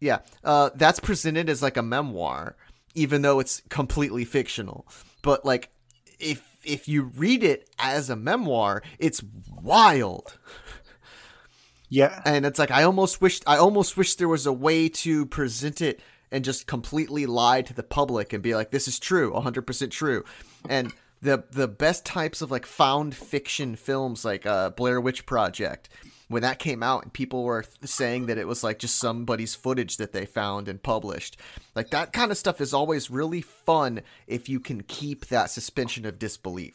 Yeah. 0.00 0.18
Uh, 0.44 0.70
that's 0.74 1.00
presented 1.00 1.48
as 1.48 1.62
like 1.62 1.76
a 1.76 1.82
memoir, 1.82 2.56
even 2.94 3.22
though 3.22 3.40
it's 3.40 3.62
completely 3.68 4.24
fictional. 4.24 4.86
But 5.22 5.44
like, 5.44 5.70
if 6.20 6.42
if 6.64 6.86
you 6.88 7.04
read 7.16 7.42
it 7.42 7.68
as 7.78 8.08
a 8.10 8.16
memoir, 8.16 8.82
it's 8.98 9.22
wild 9.62 10.36
Yeah. 11.88 12.20
and 12.24 12.44
it's 12.44 12.58
like 12.58 12.70
I 12.70 12.82
almost 12.82 13.20
wished 13.20 13.42
I 13.46 13.56
almost 13.56 13.96
wish 13.96 14.16
there 14.16 14.28
was 14.28 14.46
a 14.46 14.52
way 14.52 14.88
to 14.90 15.24
present 15.26 15.80
it 15.80 16.00
and 16.30 16.44
just 16.44 16.66
completely 16.66 17.24
lie 17.26 17.62
to 17.62 17.72
the 17.72 17.82
public 17.82 18.32
and 18.32 18.42
be 18.42 18.54
like 18.54 18.70
this 18.70 18.86
is 18.88 18.98
true 18.98 19.32
100% 19.32 19.90
true 19.90 20.24
and 20.68 20.92
the 21.20 21.44
the 21.50 21.68
best 21.68 22.04
types 22.04 22.42
of 22.42 22.50
like 22.50 22.66
found 22.66 23.14
fiction 23.14 23.76
films 23.76 24.24
like 24.24 24.46
uh 24.46 24.70
Blair 24.70 25.00
Witch 25.00 25.26
Project 25.26 25.88
when 26.28 26.42
that 26.42 26.58
came 26.58 26.82
out 26.82 27.02
and 27.02 27.12
people 27.12 27.42
were 27.42 27.64
saying 27.84 28.26
that 28.26 28.36
it 28.38 28.46
was 28.46 28.62
like 28.62 28.78
just 28.78 28.96
somebody's 28.96 29.54
footage 29.54 29.96
that 29.96 30.12
they 30.12 30.26
found 30.26 30.68
and 30.68 30.82
published 30.82 31.38
like 31.74 31.90
that 31.90 32.12
kind 32.12 32.30
of 32.30 32.38
stuff 32.38 32.60
is 32.60 32.74
always 32.74 33.10
really 33.10 33.40
fun 33.40 34.00
if 34.26 34.48
you 34.48 34.60
can 34.60 34.82
keep 34.82 35.26
that 35.26 35.50
suspension 35.50 36.04
of 36.06 36.18
disbelief 36.18 36.74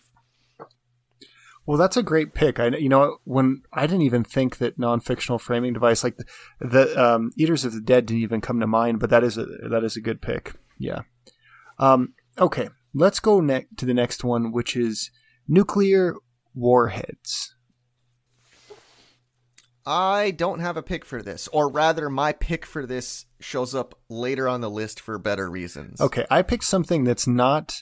Well, 1.65 1.77
that's 1.77 1.95
a 1.95 2.03
great 2.03 2.33
pick. 2.33 2.59
I, 2.59 2.67
you 2.75 2.89
know, 2.89 3.19
when 3.23 3.61
I 3.71 3.87
didn't 3.87 4.01
even 4.01 4.25
think 4.25 4.57
that 4.57 4.77
non-fictional 4.77 5.39
framing 5.39 5.71
device 5.73 6.03
like 6.03 6.17
the, 6.17 6.25
the 6.59 7.01
um, 7.01 7.31
Eaters 7.37 7.63
of 7.63 7.71
the 7.73 7.79
Dead 7.79 8.05
didn't 8.05 8.23
even 8.23 8.41
come 8.41 8.59
to 8.59 8.67
mind, 8.67 8.99
but 8.99 9.09
that 9.11 9.23
is 9.23 9.37
a 9.37 9.45
that 9.45 9.83
is 9.83 9.95
a 9.95 10.01
good 10.01 10.21
pick. 10.21 10.55
Yeah. 10.77 11.03
Um, 11.79 12.15
okay, 12.37 12.67
let's 12.93 13.19
go 13.19 13.39
ne- 13.39 13.67
to 13.77 13.85
the 13.85 13.93
next 13.93 14.23
one, 14.23 14.51
which 14.51 14.75
is 14.75 15.11
nuclear 15.47 16.15
warheads. 16.53 17.55
I 19.85 20.31
don't 20.31 20.59
have 20.59 20.77
a 20.77 20.83
pick 20.83 21.03
for 21.03 21.21
this, 21.21 21.49
or 21.49 21.69
rather, 21.69 22.09
my 22.09 22.31
pick 22.31 22.65
for 22.65 22.85
this 22.85 23.25
shows 23.41 23.75
up 23.75 23.99
later 24.09 24.47
on 24.47 24.61
the 24.61 24.69
list 24.69 24.99
for 24.99 25.17
better 25.17 25.49
reasons. 25.49 25.99
Okay, 25.99 26.25
I 26.31 26.41
picked 26.41 26.63
something 26.63 27.03
that's 27.03 27.27
not 27.27 27.81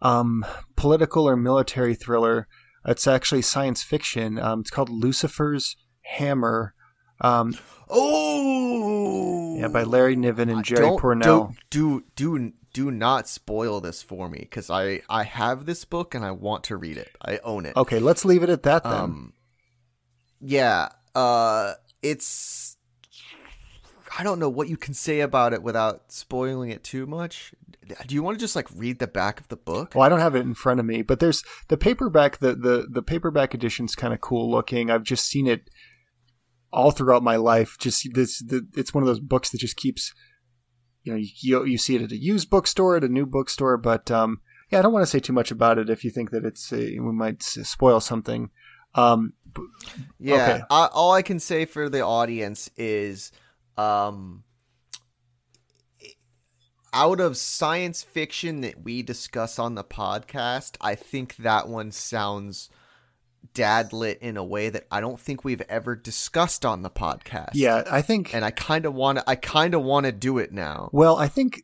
um, 0.00 0.46
political 0.76 1.28
or 1.28 1.36
military 1.36 1.96
thriller. 1.96 2.46
It's 2.86 3.08
actually 3.08 3.42
science 3.42 3.82
fiction. 3.82 4.38
Um, 4.38 4.60
it's 4.60 4.70
called 4.70 4.88
Lucifer's 4.88 5.76
Hammer. 6.02 6.74
Um, 7.20 7.54
Oh, 7.94 9.56
yeah, 9.58 9.68
by 9.68 9.82
Larry 9.82 10.16
Niven 10.16 10.48
and 10.48 10.64
Jerry 10.64 10.80
don't, 10.80 10.98
Pournelle. 10.98 11.22
Don't, 11.22 11.56
do 11.68 12.04
do 12.16 12.52
do 12.72 12.90
not 12.90 13.28
spoil 13.28 13.80
this 13.80 14.02
for 14.02 14.28
me 14.28 14.38
because 14.40 14.70
I 14.70 15.02
I 15.08 15.24
have 15.24 15.66
this 15.66 15.84
book 15.84 16.14
and 16.14 16.24
I 16.24 16.30
want 16.30 16.64
to 16.64 16.76
read 16.76 16.96
it. 16.96 17.10
I 17.20 17.38
own 17.44 17.66
it. 17.66 17.76
Okay, 17.76 17.98
let's 17.98 18.24
leave 18.24 18.42
it 18.42 18.50
at 18.50 18.62
that 18.64 18.84
then. 18.84 18.92
Um, 18.92 19.32
yeah. 20.40 20.88
Uh, 21.14 21.74
it's. 22.02 22.76
I 24.18 24.24
don't 24.24 24.38
know 24.38 24.50
what 24.50 24.68
you 24.68 24.76
can 24.76 24.92
say 24.92 25.20
about 25.20 25.54
it 25.54 25.62
without 25.62 26.12
spoiling 26.12 26.70
it 26.70 26.84
too 26.84 27.06
much. 27.06 27.54
Do 28.06 28.14
you 28.14 28.22
want 28.22 28.38
to 28.38 28.40
just 28.40 28.54
like 28.54 28.68
read 28.74 28.98
the 28.98 29.06
back 29.06 29.40
of 29.40 29.48
the 29.48 29.56
book? 29.56 29.94
Well, 29.94 30.04
I 30.04 30.10
don't 30.10 30.20
have 30.20 30.34
it 30.34 30.40
in 30.40 30.54
front 30.54 30.80
of 30.80 30.86
me, 30.86 31.00
but 31.00 31.18
there's 31.18 31.42
the 31.68 31.78
paperback. 31.78 32.38
The 32.38 32.54
the 32.54 32.86
the 32.90 33.02
paperback 33.02 33.54
edition's 33.54 33.94
kind 33.94 34.12
of 34.12 34.20
cool 34.20 34.50
looking. 34.50 34.90
I've 34.90 35.02
just 35.02 35.26
seen 35.26 35.46
it 35.46 35.70
all 36.72 36.90
throughout 36.90 37.22
my 37.22 37.36
life. 37.36 37.76
Just 37.78 38.14
this, 38.14 38.38
the, 38.38 38.66
it's 38.76 38.94
one 38.94 39.02
of 39.02 39.06
those 39.06 39.20
books 39.20 39.50
that 39.50 39.58
just 39.58 39.76
keeps, 39.76 40.14
you 41.02 41.12
know, 41.12 41.18
you, 41.18 41.28
you 41.40 41.64
you 41.64 41.78
see 41.78 41.96
it 41.96 42.02
at 42.02 42.12
a 42.12 42.16
used 42.16 42.50
bookstore, 42.50 42.96
at 42.96 43.04
a 43.04 43.08
new 43.08 43.26
bookstore. 43.26 43.76
But 43.76 44.10
um, 44.10 44.40
yeah, 44.70 44.78
I 44.78 44.82
don't 44.82 44.92
want 44.92 45.02
to 45.02 45.10
say 45.10 45.20
too 45.20 45.32
much 45.32 45.50
about 45.50 45.78
it. 45.78 45.90
If 45.90 46.04
you 46.04 46.10
think 46.10 46.30
that 46.30 46.44
it's 46.44 46.72
uh, 46.72 46.76
we 46.76 47.00
might 47.00 47.42
spoil 47.42 48.00
something. 48.00 48.50
Um, 48.94 49.32
Yeah. 50.18 50.34
Okay. 50.34 50.62
I, 50.70 50.88
all 50.92 51.12
I 51.12 51.22
can 51.22 51.38
say 51.38 51.64
for 51.64 51.88
the 51.88 52.04
audience 52.04 52.70
is, 52.76 53.32
um, 53.76 54.44
out 56.92 57.20
of 57.20 57.36
science 57.36 58.02
fiction 58.02 58.60
that 58.60 58.82
we 58.82 59.02
discuss 59.02 59.58
on 59.58 59.74
the 59.74 59.84
podcast, 59.84 60.76
I 60.80 60.94
think 60.94 61.36
that 61.36 61.68
one 61.68 61.90
sounds 61.90 62.68
dad 63.54 63.92
lit 63.92 64.18
in 64.20 64.36
a 64.36 64.44
way 64.44 64.68
that 64.70 64.86
I 64.90 65.00
don't 65.00 65.20
think 65.20 65.44
we've 65.44 65.62
ever 65.68 65.94
discussed 65.96 66.64
on 66.64 66.82
the 66.82 66.90
podcast. 66.90 67.50
yeah, 67.54 67.82
I 67.90 68.02
think. 68.02 68.34
And 68.34 68.44
I 68.44 68.50
kind 68.50 68.86
of 68.86 68.94
want 68.94 69.18
to. 69.18 69.24
I 69.28 69.34
kind 69.36 69.74
of 69.74 69.82
want 69.82 70.06
to 70.06 70.12
do 70.12 70.38
it 70.38 70.52
now. 70.52 70.88
Well, 70.92 71.16
I 71.16 71.28
think 71.28 71.62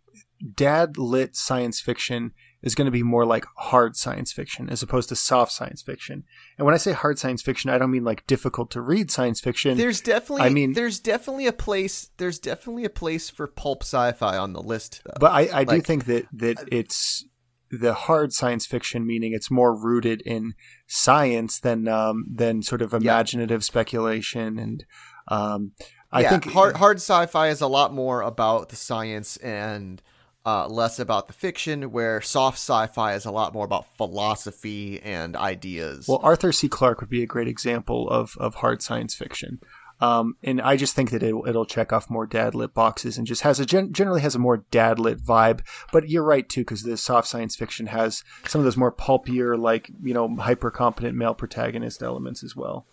dad 0.55 0.99
lit 0.99 1.35
science 1.37 1.81
fiction 1.81 2.33
is 2.61 2.74
going 2.74 2.87
to 2.87 2.91
be 2.93 3.05
more 3.05 3.24
like 3.24 3.45
hard 3.57 3.97
science 3.97 4.33
fiction 4.33 4.68
as 4.68 4.83
opposed 4.83 5.09
to 5.09 5.16
soft 5.16 5.53
science 5.53 5.81
fiction. 5.81 6.24
And 6.57 6.64
when 6.64 6.74
I 6.74 6.79
say 6.79 6.93
hard 6.93 7.18
science 7.18 7.41
fiction, 7.41 7.70
I 7.70 7.79
don't 7.79 7.91
mean 7.91 8.05
like 8.05 8.26
difficult 8.26 8.70
to 8.72 8.81
read 8.81 9.11
science 9.11 9.41
fiction. 9.41 9.79
There's 9.79 10.01
definitely. 10.01 10.43
I 10.43 10.49
mean- 10.49 10.72
there's 10.72 10.99
definitely 11.01 11.47
a 11.47 11.53
place. 11.53 12.11
There's 12.16 12.39
definitely 12.39 12.85
a 12.85 12.91
place 12.91 13.31
for 13.31 13.47
pulp 13.47 13.83
sci-fi 13.83 14.37
on 14.37 14.53
the 14.53 14.62
list, 14.62 15.03
though. 15.05 15.14
but 15.20 15.31
I, 15.33 15.61
I 15.61 15.64
do 15.64 15.81
think 15.81 16.07
that 16.07 16.26
that 16.35 16.68
it's 16.72 17.24
the 17.71 17.95
hard 17.95 18.33
science 18.33 18.66
fiction, 18.66 19.07
meaning 19.07 19.33
it's 19.33 19.51
more 19.51 19.75
rooted 19.75 20.23
in 20.23 20.55
science 20.87 21.61
than 21.61 21.89
um, 21.89 22.27
than 22.33 22.62
sort 22.62 22.83
of 22.83 22.95
imaginative 22.95 23.64
speculation. 23.64 24.59
And 24.59 24.85
um, 25.29 25.73
I 26.11 26.23
yeah, 26.23 26.31
think 26.31 26.53
hard 26.53 26.77
hard 26.77 26.97
sci-fi 26.97 27.49
is 27.49 27.61
a 27.61 27.66
lot 27.66 27.93
more 27.93 28.23
about 28.23 28.71
the 28.71 28.77
science 28.77 29.37
and 29.39 30.03
uh, 30.47 30.66
less 30.66 30.99
about 30.99 31.27
the 31.27 31.35
fiction, 31.35 31.91
where 31.91 32.23
soft 32.23 32.57
sci-fi 32.57 33.12
is 33.14 33.27
a 33.27 33.31
lot 33.31 33.53
more 33.53 33.66
about 33.66 33.95
philosophy 33.97 34.99
and 35.03 35.37
ideas. 35.37 36.09
Well, 36.09 36.21
Arthur 36.23 36.53
C. 36.53 36.69
Clarke 36.69 37.01
would 37.01 37.11
be 37.11 37.23
a 37.23 37.27
great 37.27 37.49
example 37.49 38.09
of, 38.09 38.35
of 38.39 38.55
hard 38.55 38.81
science 38.81 39.14
fiction. 39.14 39.61
Um, 40.01 40.36
and 40.44 40.61
I 40.61 40.76
just 40.76 40.94
think 40.94 41.11
that 41.11 41.22
it'll, 41.22 41.46
it'll 41.49 41.66
check 41.66 41.92
off 41.92 42.09
more 42.09 42.26
dad 42.26 42.55
lit 42.55 42.72
boxes 42.72 43.18
and 43.18 43.26
just 43.26 43.42
has 43.42 43.59
a 43.59 43.66
gen- 43.66 43.92
generally 43.92 44.20
has 44.20 44.36
a 44.36 44.38
more 44.38 44.59
dad 44.70 44.99
lit 44.99 45.18
vibe. 45.18 45.61
But 45.92 46.09
you're 46.09 46.22
right 46.22 46.49
too, 46.49 46.61
because 46.61 46.84
the 46.84 46.96
soft 46.96 47.26
science 47.26 47.57
fiction 47.57 47.86
has 47.86 48.22
some 48.46 48.61
of 48.61 48.64
those 48.64 48.76
more 48.76 48.92
pulpier, 48.92 49.57
like 49.57 49.90
you 50.03 50.14
know, 50.14 50.36
hyper 50.36 50.70
competent 50.70 51.16
male 51.16 51.34
protagonist 51.34 52.03
elements 52.03 52.44
as 52.44 52.55
well. 52.55 52.86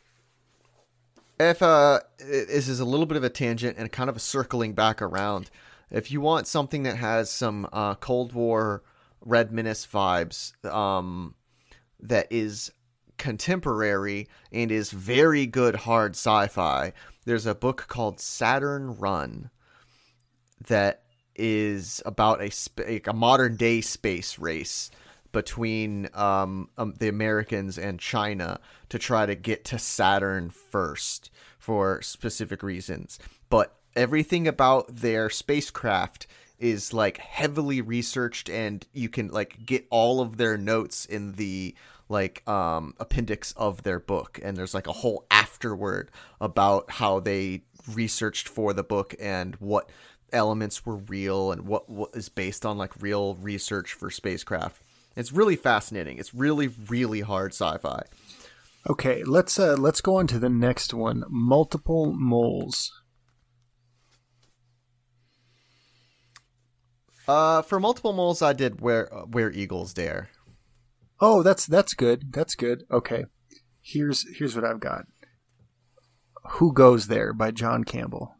if 1.39 1.61
uh, 1.61 1.99
this 2.17 2.67
is 2.67 2.79
a 2.79 2.85
little 2.85 3.05
bit 3.05 3.17
of 3.17 3.23
a 3.23 3.29
tangent 3.29 3.77
and 3.77 3.91
kind 3.91 4.09
of 4.09 4.15
a 4.15 4.19
circling 4.21 4.73
back 4.73 5.01
around, 5.01 5.51
if 5.91 6.11
you 6.11 6.21
want 6.21 6.47
something 6.47 6.83
that 6.83 6.97
has 6.97 7.29
some 7.29 7.67
uh, 7.71 7.95
Cold 7.95 8.33
War 8.33 8.83
Red 9.21 9.51
Menace 9.51 9.85
vibes, 9.85 10.53
um, 10.65 11.35
that 11.99 12.27
is 12.29 12.71
contemporary 13.17 14.27
and 14.51 14.71
is 14.71 14.91
very 14.91 15.45
good 15.45 15.75
hard 15.75 16.11
sci-fi, 16.13 16.93
there's 17.25 17.45
a 17.45 17.55
book 17.55 17.85
called 17.87 18.19
Saturn 18.19 18.95
Run 18.95 19.49
that 20.67 21.03
is 21.35 22.01
about 22.05 22.41
a 22.41 22.49
sp- 22.49 23.07
a 23.07 23.13
modern 23.13 23.57
day 23.57 23.81
space 23.81 24.39
race 24.39 24.89
between 25.31 26.07
um, 26.13 26.69
um, 26.77 26.93
the 26.97 27.09
Americans 27.09 27.77
and 27.77 27.99
China 27.99 28.57
to 28.87 28.97
try 28.97 29.25
to 29.25 29.35
get 29.35 29.65
to 29.65 29.77
Saturn 29.77 30.49
first 30.49 31.29
for 31.59 32.01
specific 32.01 32.63
reasons. 32.63 33.19
But 33.49 33.75
everything 33.97 34.47
about 34.47 34.95
their 34.95 35.29
spacecraft 35.29 36.27
is 36.57 36.93
like 36.93 37.17
heavily 37.17 37.81
researched 37.81 38.49
and 38.49 38.85
you 38.93 39.09
can 39.09 39.27
like 39.27 39.65
get 39.65 39.85
all 39.89 40.21
of 40.21 40.37
their 40.37 40.57
notes 40.57 41.05
in 41.05 41.33
the 41.33 41.75
like 42.07 42.47
um 42.47 42.93
appendix 42.99 43.51
of 43.53 43.83
their 43.83 43.99
book 43.99 44.39
and 44.43 44.55
there's 44.55 44.73
like 44.73 44.87
a 44.87 44.93
whole 44.93 45.25
afterword 45.31 46.11
about 46.39 46.89
how 46.91 47.19
they 47.19 47.63
researched 47.91 48.47
for 48.47 48.73
the 48.73 48.83
book 48.83 49.15
and 49.19 49.55
what 49.55 49.89
elements 50.31 50.85
were 50.85 50.97
real 50.97 51.51
and 51.51 51.65
what, 51.65 51.89
what 51.89 52.11
is 52.13 52.29
based 52.29 52.65
on 52.65 52.77
like 52.77 53.01
real 53.01 53.35
research 53.35 53.93
for 53.93 54.09
spacecraft. 54.09 54.81
It's 55.15 55.31
really 55.31 55.55
fascinating. 55.55 56.17
It's 56.17 56.33
really 56.33 56.67
really 56.67 57.21
hard 57.21 57.53
sci-fi. 57.53 58.03
Okay, 58.87 59.23
let's 59.23 59.57
uh, 59.57 59.75
let's 59.77 60.01
go 60.01 60.17
on 60.17 60.27
to 60.27 60.37
the 60.37 60.49
next 60.49 60.93
one. 60.93 61.23
Multiple 61.29 62.13
moles. 62.13 62.91
Uh, 67.27 67.63
for 67.63 67.79
multiple 67.79 68.13
moles, 68.13 68.41
I 68.41 68.53
did 68.53 68.81
where 68.81 69.11
uh, 69.13 69.21
where 69.21 69.51
eagles 69.51 69.93
dare. 69.93 70.29
Oh, 71.19 71.43
that's 71.43 71.65
that's 71.65 71.93
good. 71.93 72.33
That's 72.33 72.55
good. 72.55 72.83
Okay. 72.91 73.25
Here's 73.81 74.25
here's 74.37 74.55
what 74.55 74.65
I've 74.65 74.79
got. 74.79 75.05
Who 76.51 76.73
goes 76.73 77.07
there 77.07 77.33
by 77.33 77.51
John 77.51 77.83
Campbell. 77.83 78.35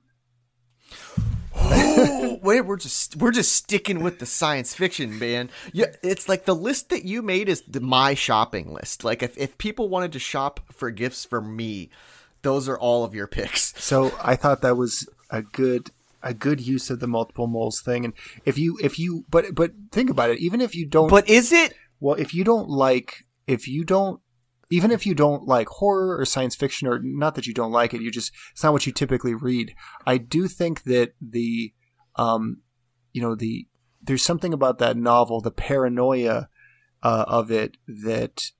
oh, 1.55 2.39
wait, 2.43 2.61
we're 2.61 2.77
just 2.77 3.15
we're 3.15 3.31
just 3.31 3.53
sticking 3.53 4.03
with 4.03 4.19
the 4.19 4.25
science 4.25 4.73
fiction, 4.73 5.17
man. 5.17 5.49
Yeah, 5.71 5.87
it's 6.03 6.27
like 6.27 6.45
the 6.45 6.55
list 6.55 6.89
that 6.89 7.05
you 7.05 7.21
made 7.21 7.49
is 7.49 7.63
the, 7.67 7.79
my 7.79 8.13
shopping 8.13 8.73
list. 8.73 9.03
Like 9.03 9.23
if 9.23 9.37
if 9.37 9.57
people 9.57 9.89
wanted 9.89 10.11
to 10.13 10.19
shop 10.19 10.59
for 10.71 10.91
gifts 10.91 11.25
for 11.25 11.41
me, 11.41 11.89
those 12.41 12.67
are 12.67 12.77
all 12.77 13.03
of 13.03 13.15
your 13.15 13.27
picks. 13.27 13.73
So 13.81 14.13
I 14.21 14.35
thought 14.35 14.61
that 14.61 14.77
was 14.77 15.07
a 15.29 15.41
good 15.41 15.91
a 16.21 16.33
good 16.33 16.59
use 16.59 16.89
of 16.89 16.99
the 16.99 17.07
multiple 17.07 17.47
moles 17.47 17.79
thing. 17.79 18.03
And 18.03 18.13
if 18.45 18.57
you 18.57 18.77
if 18.81 18.99
you 18.99 19.25
but 19.29 19.55
but 19.55 19.71
think 19.91 20.09
about 20.09 20.31
it, 20.31 20.39
even 20.39 20.59
if 20.59 20.75
you 20.75 20.85
don't 20.85 21.09
But 21.09 21.29
is 21.29 21.51
it 21.53 21.73
well, 21.99 22.15
if 22.15 22.33
you 22.33 22.43
don't 22.43 22.69
like 22.69 23.25
if 23.47 23.67
you 23.67 23.83
don't 23.83 24.19
even 24.71 24.91
if 24.91 25.05
you 25.05 25.13
don't 25.13 25.47
like 25.47 25.67
horror 25.67 26.17
or 26.17 26.25
science 26.25 26.55
fiction 26.55 26.87
or 26.87 26.99
not 26.99 27.35
that 27.35 27.47
you 27.47 27.53
don't 27.53 27.71
like 27.71 27.93
it, 27.93 28.01
you 28.01 28.11
just 28.11 28.31
it's 28.51 28.63
not 28.63 28.73
what 28.73 28.85
you 28.85 28.91
typically 28.91 29.33
read. 29.33 29.73
I 30.05 30.17
do 30.17 30.47
think 30.47 30.83
that 30.83 31.13
the 31.21 31.73
um 32.15 32.61
you 33.13 33.21
know 33.21 33.35
the 33.35 33.67
there's 34.01 34.23
something 34.23 34.53
about 34.53 34.77
that 34.79 34.97
novel, 34.97 35.41
the 35.41 35.51
paranoia 35.51 36.49
uh, 37.03 37.25
of 37.27 37.51
it 37.51 37.77
that 37.87 38.51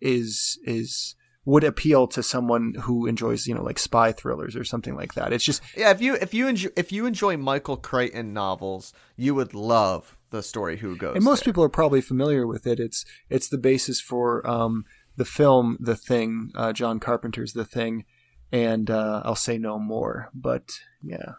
is 0.00 0.58
is 0.64 1.16
would 1.44 1.64
appeal 1.64 2.06
to 2.06 2.22
someone 2.22 2.74
who 2.82 3.06
enjoys, 3.06 3.46
you 3.46 3.54
know, 3.54 3.62
like 3.62 3.78
spy 3.78 4.12
thrillers 4.12 4.54
or 4.54 4.64
something 4.64 4.94
like 4.94 5.14
that. 5.14 5.32
It's 5.32 5.44
just 5.44 5.62
yeah. 5.76 5.90
If 5.90 6.00
you 6.00 6.14
if 6.14 6.32
you 6.34 6.48
enjoy 6.48 6.70
if 6.76 6.92
you 6.92 7.06
enjoy 7.06 7.36
Michael 7.36 7.76
Crichton 7.76 8.32
novels, 8.32 8.92
you 9.16 9.34
would 9.34 9.54
love 9.54 10.16
the 10.32 10.42
story 10.42 10.78
Who 10.78 10.96
Goes. 10.96 11.14
And 11.14 11.24
most 11.24 11.44
there. 11.44 11.52
people 11.52 11.62
are 11.62 11.68
probably 11.68 12.00
familiar 12.00 12.46
with 12.46 12.66
it. 12.66 12.80
It's 12.80 13.04
it's 13.30 13.48
the 13.48 13.58
basis 13.58 14.00
for 14.00 14.44
um, 14.48 14.84
the 15.16 15.24
film 15.24 15.76
The 15.78 15.94
Thing, 15.94 16.50
uh, 16.56 16.72
John 16.72 16.98
Carpenter's 16.98 17.52
The 17.52 17.64
Thing, 17.64 18.04
and 18.50 18.90
uh, 18.90 19.22
I'll 19.24 19.36
say 19.36 19.58
no 19.58 19.78
more. 19.78 20.30
But 20.34 20.72
yeah, 21.00 21.34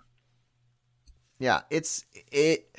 yeah, 1.39 1.61
it's 1.69 2.05
it. 2.31 2.73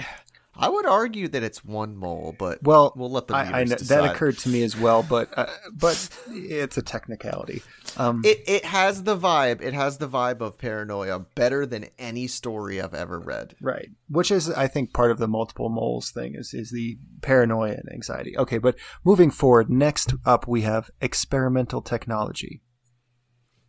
I 0.57 0.68
would 0.68 0.86
argue 0.86 1.28
that 1.28 1.42
it's 1.42 1.64
one 1.64 1.96
mole, 1.96 2.34
but 2.38 2.62
well, 2.62 2.92
we'll 2.96 3.11
let 3.11 3.26
the 3.26 3.34
I, 3.34 3.61
I 3.61 3.64
know, 3.64 3.74
that 3.74 4.05
occurred 4.05 4.38
to 4.38 4.48
me 4.48 4.62
as 4.62 4.76
well, 4.76 5.02
but 5.02 5.36
uh, 5.36 5.46
but 5.72 6.09
it's 6.28 6.76
a 6.76 6.82
technicality. 6.82 7.62
Um, 7.96 8.22
it 8.24 8.42
it 8.46 8.64
has 8.64 9.02
the 9.02 9.16
vibe. 9.16 9.62
It 9.62 9.74
has 9.74 9.98
the 9.98 10.09
vibe 10.09 10.40
of 10.40 10.59
paranoia 10.59 11.18
better 11.18 11.66
than 11.66 11.86
any 11.98 12.26
story 12.28 12.80
I've 12.80 12.94
ever 12.94 13.18
read. 13.18 13.57
Right, 13.61 13.90
which 14.09 14.30
is 14.30 14.48
I 14.50 14.68
think 14.68 14.92
part 14.92 15.11
of 15.11 15.18
the 15.18 15.28
multiple 15.28 15.68
moles 15.68 16.11
thing 16.11 16.34
is 16.36 16.55
is 16.55 16.70
the 16.70 16.98
paranoia 17.20 17.72
and 17.72 17.92
anxiety. 17.92 18.38
Okay, 18.38 18.59
but 18.59 18.76
moving 19.05 19.30
forward, 19.30 19.70
next 19.70 20.14
up 20.24 20.46
we 20.46 20.62
have 20.62 20.90
experimental 21.00 21.82
technology. 21.82 22.61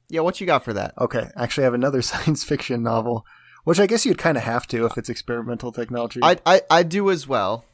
Yeah, 0.07 0.21
what 0.21 0.39
you 0.39 0.45
got 0.45 0.63
for 0.63 0.73
that? 0.73 0.93
Okay, 0.99 1.29
actually, 1.36 1.63
I 1.63 1.65
have 1.65 1.73
another 1.73 2.01
science 2.03 2.43
fiction 2.43 2.83
novel 2.83 3.25
which 3.66 3.80
I 3.80 3.88
guess 3.88 4.05
you'd 4.05 4.18
kind 4.18 4.38
of 4.38 4.43
have 4.43 4.68
to 4.68 4.86
if 4.86 4.97
it's 4.97 5.09
experimental 5.09 5.72
technology. 5.72 6.22
I, 6.24 6.38
I, 6.45 6.61
I 6.70 6.84
do 6.84 7.11
as 7.11 7.28
well. 7.28 7.66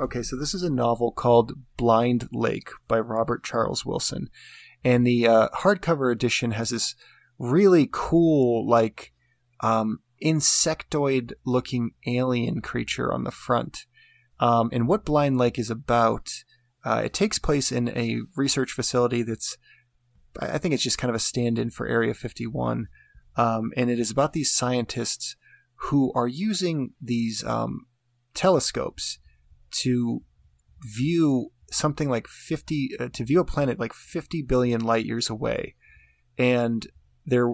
Okay, 0.00 0.22
so 0.22 0.36
this 0.36 0.54
is 0.54 0.62
a 0.62 0.70
novel 0.70 1.12
called 1.12 1.52
Blind 1.76 2.28
Lake 2.32 2.70
by 2.88 2.98
Robert 2.98 3.44
Charles 3.44 3.84
Wilson, 3.84 4.30
and 4.82 5.06
the 5.06 5.26
uh, 5.28 5.48
hardcover 5.50 6.10
edition 6.10 6.52
has 6.52 6.70
this 6.70 6.94
really 7.38 7.88
cool, 7.92 8.68
like, 8.68 9.12
um, 9.60 9.98
insectoid-looking 10.24 11.90
alien 12.06 12.60
creature 12.60 13.12
on 13.12 13.24
the 13.24 13.30
front. 13.30 13.86
Um, 14.38 14.70
and 14.72 14.86
what 14.86 15.04
Blind 15.04 15.38
Lake 15.38 15.58
is 15.58 15.70
about, 15.70 16.30
uh, 16.84 17.02
it 17.04 17.12
takes 17.12 17.38
place 17.38 17.72
in 17.72 17.88
a 17.88 18.20
research 18.36 18.72
facility 18.72 19.22
that's, 19.22 19.56
I 20.38 20.58
think 20.58 20.72
it's 20.74 20.82
just 20.82 20.98
kind 20.98 21.10
of 21.10 21.16
a 21.16 21.20
stand-in 21.20 21.70
for 21.70 21.86
Area 21.86 22.14
51. 22.14 22.86
Um, 23.36 23.72
and 23.76 23.90
it 23.90 23.98
is 23.98 24.10
about 24.10 24.32
these 24.32 24.52
scientists 24.52 25.36
who 25.86 26.12
are 26.14 26.28
using 26.28 26.92
these 27.00 27.44
um, 27.44 27.86
telescopes 28.34 29.18
to 29.70 30.22
view 30.84 31.50
something 31.70 32.08
like 32.08 32.28
50 32.28 32.90
uh, 33.00 33.08
to 33.12 33.24
view 33.24 33.40
a 33.40 33.44
planet 33.44 33.80
like 33.80 33.94
50 33.94 34.42
billion 34.42 34.80
light 34.82 35.06
years 35.06 35.30
away. 35.30 35.74
And 36.38 36.86
they're 37.24 37.52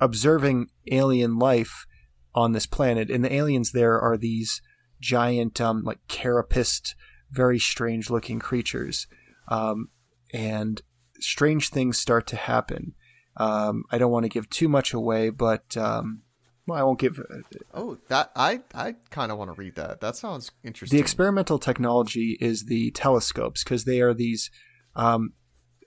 observing 0.00 0.68
alien 0.90 1.38
life 1.38 1.86
on 2.34 2.52
this 2.52 2.66
planet. 2.66 3.10
And 3.10 3.24
the 3.24 3.32
aliens 3.32 3.72
there 3.72 4.00
are 4.00 4.16
these 4.16 4.60
giant 5.00 5.60
um, 5.60 5.82
like 5.84 6.00
carapaced 6.08 6.94
very 7.30 7.58
strange 7.58 8.10
looking 8.10 8.38
creatures. 8.38 9.06
Um, 9.48 9.88
and 10.32 10.82
strange 11.20 11.70
things 11.70 11.98
start 11.98 12.26
to 12.28 12.36
happen 12.36 12.94
um, 13.36 13.84
I 13.90 13.98
don't 13.98 14.12
want 14.12 14.24
to 14.24 14.28
give 14.28 14.48
too 14.50 14.68
much 14.68 14.92
away, 14.92 15.30
but 15.30 15.76
um, 15.76 16.22
well, 16.66 16.78
I 16.78 16.82
won't 16.82 16.98
give. 16.98 17.18
Uh, 17.18 17.38
oh, 17.72 17.98
that 18.08 18.30
I 18.36 18.60
I 18.74 18.96
kind 19.10 19.30
of 19.30 19.38
want 19.38 19.54
to 19.54 19.60
read 19.60 19.74
that. 19.76 20.00
That 20.00 20.16
sounds 20.16 20.50
interesting. 20.62 20.96
The 20.96 21.02
experimental 21.02 21.58
technology 21.58 22.38
is 22.40 22.64
the 22.66 22.90
telescopes 22.92 23.64
because 23.64 23.84
they 23.84 24.00
are 24.00 24.14
these. 24.14 24.50
Um, 24.94 25.32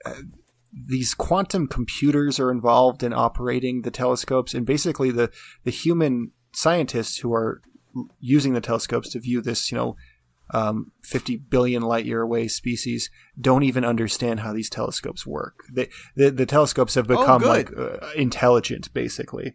uh, 0.04 0.22
these 0.70 1.14
quantum 1.14 1.66
computers 1.66 2.38
are 2.38 2.50
involved 2.50 3.02
in 3.02 3.12
operating 3.12 3.82
the 3.82 3.90
telescopes, 3.90 4.54
and 4.54 4.66
basically 4.66 5.10
the 5.10 5.30
the 5.64 5.70
human 5.70 6.32
scientists 6.52 7.18
who 7.18 7.32
are 7.32 7.62
using 8.20 8.52
the 8.52 8.60
telescopes 8.60 9.10
to 9.10 9.20
view 9.20 9.40
this, 9.40 9.72
you 9.72 9.78
know, 9.78 9.96
um, 10.50 10.92
50 11.02 11.36
billion 11.36 11.82
light 11.82 12.06
year 12.06 12.22
away 12.22 12.48
species 12.48 13.10
don't 13.40 13.62
even 13.62 13.84
understand 13.84 14.40
how 14.40 14.52
these 14.52 14.70
telescopes 14.70 15.26
work. 15.26 15.64
They, 15.72 15.88
the, 16.16 16.30
the 16.30 16.46
telescopes 16.46 16.94
have 16.94 17.10
oh, 17.10 17.18
become 17.18 17.44
oh, 17.44 17.48
like 17.48 17.70
uh, 17.76 17.98
intelligent, 18.16 18.92
basically. 18.94 19.54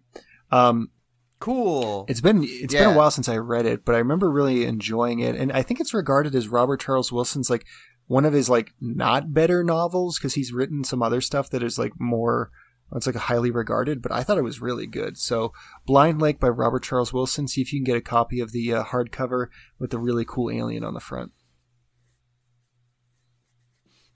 Um, 0.51 0.91
cool. 1.39 2.05
It's 2.07 2.21
been 2.21 2.43
it's 2.43 2.73
yeah. 2.73 2.81
been 2.81 2.93
a 2.93 2.97
while 2.97 3.11
since 3.11 3.27
I 3.27 3.37
read 3.37 3.65
it, 3.65 3.85
but 3.85 3.95
I 3.95 3.99
remember 3.99 4.29
really 4.29 4.65
enjoying 4.65 5.19
it, 5.19 5.35
and 5.35 5.51
I 5.51 5.63
think 5.63 5.79
it's 5.79 5.93
regarded 5.93 6.35
as 6.35 6.47
Robert 6.47 6.79
Charles 6.79 7.11
Wilson's 7.11 7.49
like 7.49 7.65
one 8.07 8.25
of 8.25 8.33
his 8.33 8.49
like 8.49 8.73
not 8.79 9.33
better 9.33 9.63
novels 9.63 10.17
because 10.17 10.35
he's 10.35 10.53
written 10.53 10.83
some 10.83 11.01
other 11.01 11.21
stuff 11.21 11.49
that 11.49 11.63
is 11.63 11.79
like 11.79 11.93
more 11.99 12.51
it's 12.97 13.07
like 13.07 13.15
highly 13.15 13.49
regarded, 13.49 14.01
but 14.01 14.11
I 14.11 14.23
thought 14.23 14.37
it 14.37 14.43
was 14.43 14.61
really 14.61 14.85
good. 14.85 15.17
So, 15.17 15.51
Blind 15.85 16.21
Lake 16.21 16.39
by 16.39 16.49
Robert 16.49 16.83
Charles 16.83 17.11
Wilson. 17.13 17.47
See 17.47 17.61
if 17.61 17.73
you 17.73 17.79
can 17.79 17.85
get 17.85 17.97
a 17.97 18.01
copy 18.01 18.39
of 18.39 18.51
the 18.51 18.73
uh, 18.73 18.83
hardcover 18.83 19.47
with 19.79 19.89
the 19.91 19.97
really 19.97 20.25
cool 20.25 20.51
alien 20.51 20.83
on 20.83 20.93
the 20.93 20.99
front. 20.99 21.31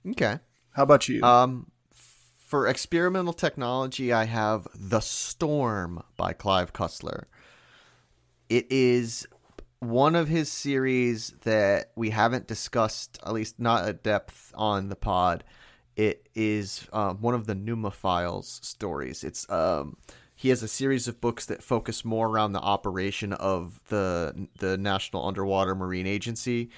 Okay. 0.08 0.38
How 0.72 0.84
about 0.84 1.08
you? 1.08 1.22
Um, 1.22 1.72
for 2.48 2.66
experimental 2.66 3.32
technology, 3.32 4.12
I 4.12 4.24
have 4.24 4.68
The 4.74 5.00
Storm 5.00 6.02
by 6.16 6.32
Clive 6.32 6.72
Cussler. 6.72 7.24
It 8.48 8.70
is 8.70 9.26
one 9.80 10.14
of 10.14 10.28
his 10.28 10.50
series 10.50 11.34
that 11.42 11.92
we 11.94 12.10
haven't 12.10 12.46
discussed, 12.46 13.18
at 13.24 13.32
least 13.32 13.60
not 13.60 13.86
at 13.86 14.02
depth 14.02 14.52
on 14.54 14.88
the 14.88 14.96
pod 14.96 15.44
it 15.98 16.28
is 16.36 16.86
um, 16.92 17.20
one 17.20 17.34
of 17.34 17.46
the 17.46 17.56
Numa 17.56 17.90
stories. 18.62 19.24
It's 19.24 19.50
um, 19.50 19.96
he 20.36 20.48
has 20.50 20.62
a 20.62 20.68
series 20.68 21.08
of 21.08 21.20
books 21.20 21.44
that 21.46 21.62
focus 21.62 22.04
more 22.04 22.28
around 22.28 22.52
the 22.52 22.60
operation 22.60 23.32
of 23.34 23.80
the 23.88 24.48
the 24.60 24.78
National 24.78 25.26
Underwater 25.26 25.74
Marine 25.74 26.06
Agency, 26.06 26.70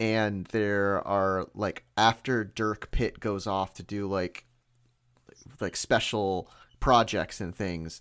and 0.00 0.46
there 0.46 1.06
are 1.06 1.46
like 1.54 1.84
after 1.96 2.42
Dirk 2.42 2.90
Pitt 2.90 3.20
goes 3.20 3.46
off 3.46 3.72
to 3.74 3.84
do 3.84 4.08
like 4.08 4.44
like 5.60 5.76
special 5.76 6.50
projects 6.80 7.40
and 7.40 7.54
things 7.54 8.00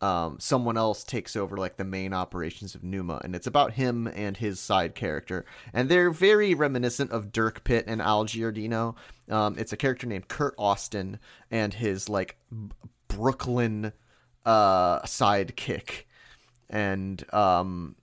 um, 0.00 0.38
someone 0.40 0.78
else 0.78 1.04
takes 1.04 1.36
over 1.36 1.56
like 1.56 1.76
the 1.76 1.84
main 1.84 2.14
operations 2.14 2.74
of 2.74 2.82
Numa, 2.82 3.20
and 3.22 3.34
it's 3.34 3.46
about 3.46 3.74
him 3.74 4.06
and 4.06 4.36
his 4.36 4.58
side 4.58 4.94
character, 4.94 5.44
and 5.72 5.88
they're 5.88 6.10
very 6.10 6.54
reminiscent 6.54 7.10
of 7.10 7.32
Dirk 7.32 7.64
Pitt 7.64 7.84
and 7.86 8.00
Al 8.00 8.24
Giordino. 8.24 8.96
Um, 9.28 9.56
it's 9.58 9.72
a 9.72 9.76
character 9.76 10.06
named 10.06 10.28
Kurt 10.28 10.54
Austin 10.58 11.18
and 11.50 11.74
his 11.74 12.08
like 12.08 12.38
Brooklyn 13.08 13.92
uh, 14.46 15.00
sidekick, 15.02 16.04
and 16.70 17.22
um, 17.34 17.96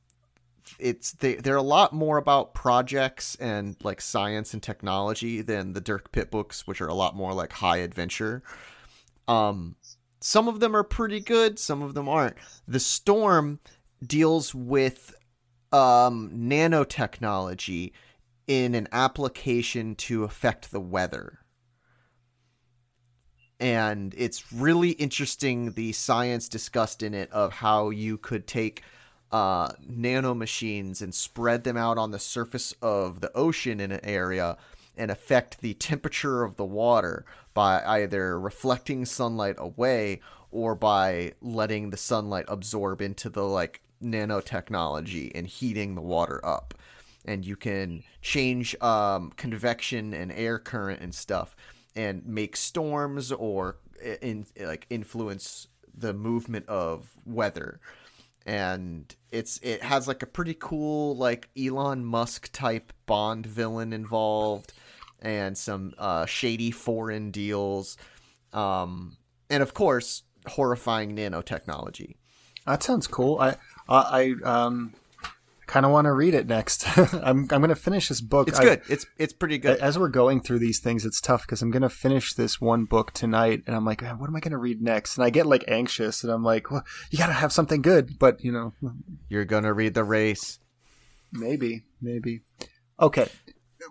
it's 0.79 1.13
they 1.13 1.35
they're 1.35 1.55
a 1.55 1.61
lot 1.63 1.93
more 1.93 2.17
about 2.17 2.53
projects 2.53 3.35
and 3.35 3.75
like 3.83 4.01
science 4.01 4.53
and 4.53 4.61
technology 4.61 5.41
than 5.41 5.73
the 5.73 5.81
Dirk 5.81 6.11
Pitt 6.11 6.29
books, 6.29 6.67
which 6.67 6.79
are 6.79 6.87
a 6.87 6.93
lot 6.93 7.15
more 7.15 7.33
like 7.33 7.53
high 7.53 7.77
adventure. 7.77 8.43
Um, 9.27 9.75
some 10.19 10.47
of 10.47 10.59
them 10.59 10.75
are 10.75 10.83
pretty 10.83 11.19
good, 11.19 11.59
some 11.59 11.81
of 11.81 11.93
them 11.93 12.09
aren't. 12.09 12.37
The 12.67 12.79
Storm 12.79 13.59
deals 14.05 14.53
with 14.53 15.15
um, 15.71 16.31
nanotechnology 16.33 17.91
in 18.47 18.75
an 18.75 18.87
application 18.91 19.95
to 19.95 20.23
affect 20.23 20.71
the 20.71 20.79
weather. 20.79 21.39
And 23.59 24.13
it's 24.17 24.53
really 24.53 24.91
interesting 24.91 25.73
the 25.73 25.91
science 25.91 26.47
discussed 26.47 27.01
in 27.01 27.13
it 27.13 27.31
of 27.31 27.53
how 27.53 27.89
you 27.89 28.17
could 28.17 28.47
take 28.47 28.83
uh, 29.31 29.69
nanomachines 29.89 31.01
and 31.01 31.13
spread 31.13 31.63
them 31.63 31.75
out 31.75 31.97
on 31.97 32.11
the 32.11 32.19
surface 32.19 32.73
of 32.81 33.19
the 33.19 33.35
ocean 33.35 33.79
in 33.79 33.91
an 33.91 33.99
area 34.03 34.57
and 34.95 35.11
affect 35.11 35.59
the 35.59 35.73
temperature 35.75 36.43
of 36.43 36.55
the 36.55 36.65
water 36.65 37.25
by 37.57 37.83
either 37.87 38.39
reflecting 38.39 39.03
sunlight 39.03 39.55
away 39.57 40.21
or 40.51 40.75
by 40.75 41.33
letting 41.41 41.89
the 41.89 41.97
sunlight 41.97 42.45
absorb 42.47 43.01
into 43.01 43.31
the 43.31 43.41
like 43.41 43.81
nanotechnology 43.99 45.31
and 45.33 45.47
heating 45.47 45.95
the 45.95 46.01
water 46.01 46.39
up. 46.45 46.75
And 47.25 47.43
you 47.43 47.55
can 47.55 48.03
change 48.21 48.79
um, 48.79 49.31
convection 49.37 50.13
and 50.13 50.31
air 50.31 50.59
current 50.59 51.01
and 51.01 51.15
stuff 51.15 51.55
and 51.95 52.23
make 52.27 52.55
storms 52.55 53.31
or 53.31 53.77
in 54.21 54.45
like 54.59 54.85
influence 54.91 55.67
the 55.97 56.13
movement 56.13 56.69
of 56.69 57.09
weather. 57.25 57.79
And 58.45 59.15
it's 59.31 59.57
it 59.63 59.81
has 59.81 60.07
like 60.07 60.21
a 60.21 60.27
pretty 60.27 60.55
cool 60.59 61.17
like 61.17 61.49
Elon 61.57 62.05
Musk 62.05 62.51
type 62.53 62.93
Bond 63.07 63.47
villain 63.47 63.93
involved 63.93 64.73
and 65.21 65.57
some 65.57 65.93
uh, 65.97 66.25
shady 66.25 66.71
foreign 66.71 67.31
deals 67.31 67.97
um, 68.53 69.17
and 69.49 69.61
of 69.63 69.73
course 69.73 70.23
horrifying 70.47 71.15
nanotechnology 71.15 72.15
That 72.65 72.83
sounds 72.83 73.07
cool. 73.07 73.39
I 73.39 73.55
I, 73.89 74.35
I 74.45 74.65
um 74.65 74.93
kind 75.65 75.85
of 75.85 75.91
want 75.91 76.05
to 76.05 76.13
read 76.13 76.33
it 76.33 76.47
next. 76.47 76.85
I'm 76.97 77.39
I'm 77.39 77.45
going 77.45 77.67
to 77.67 77.75
finish 77.75 78.07
this 78.07 78.21
book. 78.21 78.47
it's 78.47 78.59
I- 78.59 78.63
good 78.63 78.81
it's 78.87 79.05
it's 79.17 79.33
pretty 79.33 79.57
good 79.57 79.79
as 79.79 79.99
we're 79.99 80.07
going 80.07 80.39
through 80.41 80.59
these 80.59 80.79
things, 80.79 81.05
it's 81.05 81.19
tough 81.19 81.41
because 81.41 81.61
I'm 81.61 81.71
going 81.71 81.81
to 81.81 81.89
finish 81.89 82.33
this 82.33 82.61
one 82.61 82.85
book 82.85 83.11
tonight, 83.11 83.63
and 83.67 83.75
I'm 83.75 83.83
like, 83.85 84.01
"Man, 84.01 84.17
what 84.17 84.29
am 84.29 84.35
I 84.35 84.39
going 84.39 84.51
to 84.53 84.57
read 84.57 84.81
next? 84.81 85.17
And 85.17 85.25
I 85.25 85.29
get 85.29 85.45
like 85.45 85.65
anxious, 85.67 86.23
and 86.23 86.31
I'm 86.31 86.43
like, 86.43 86.71
well, 86.71 86.85
you 87.11 87.17
got 87.17 87.27
to 87.27 87.33
have 87.33 87.51
something 87.51 87.81
good, 87.81 88.17
but 88.17 88.43
you 88.43 88.51
know, 88.51 88.73
you're 89.27 89.45
gonna 89.45 89.73
read 89.73 89.93
the 89.93 90.05
race 90.05 90.59
maybe, 91.33 91.83
maybe. 92.01 92.41
Okay, 92.99 93.27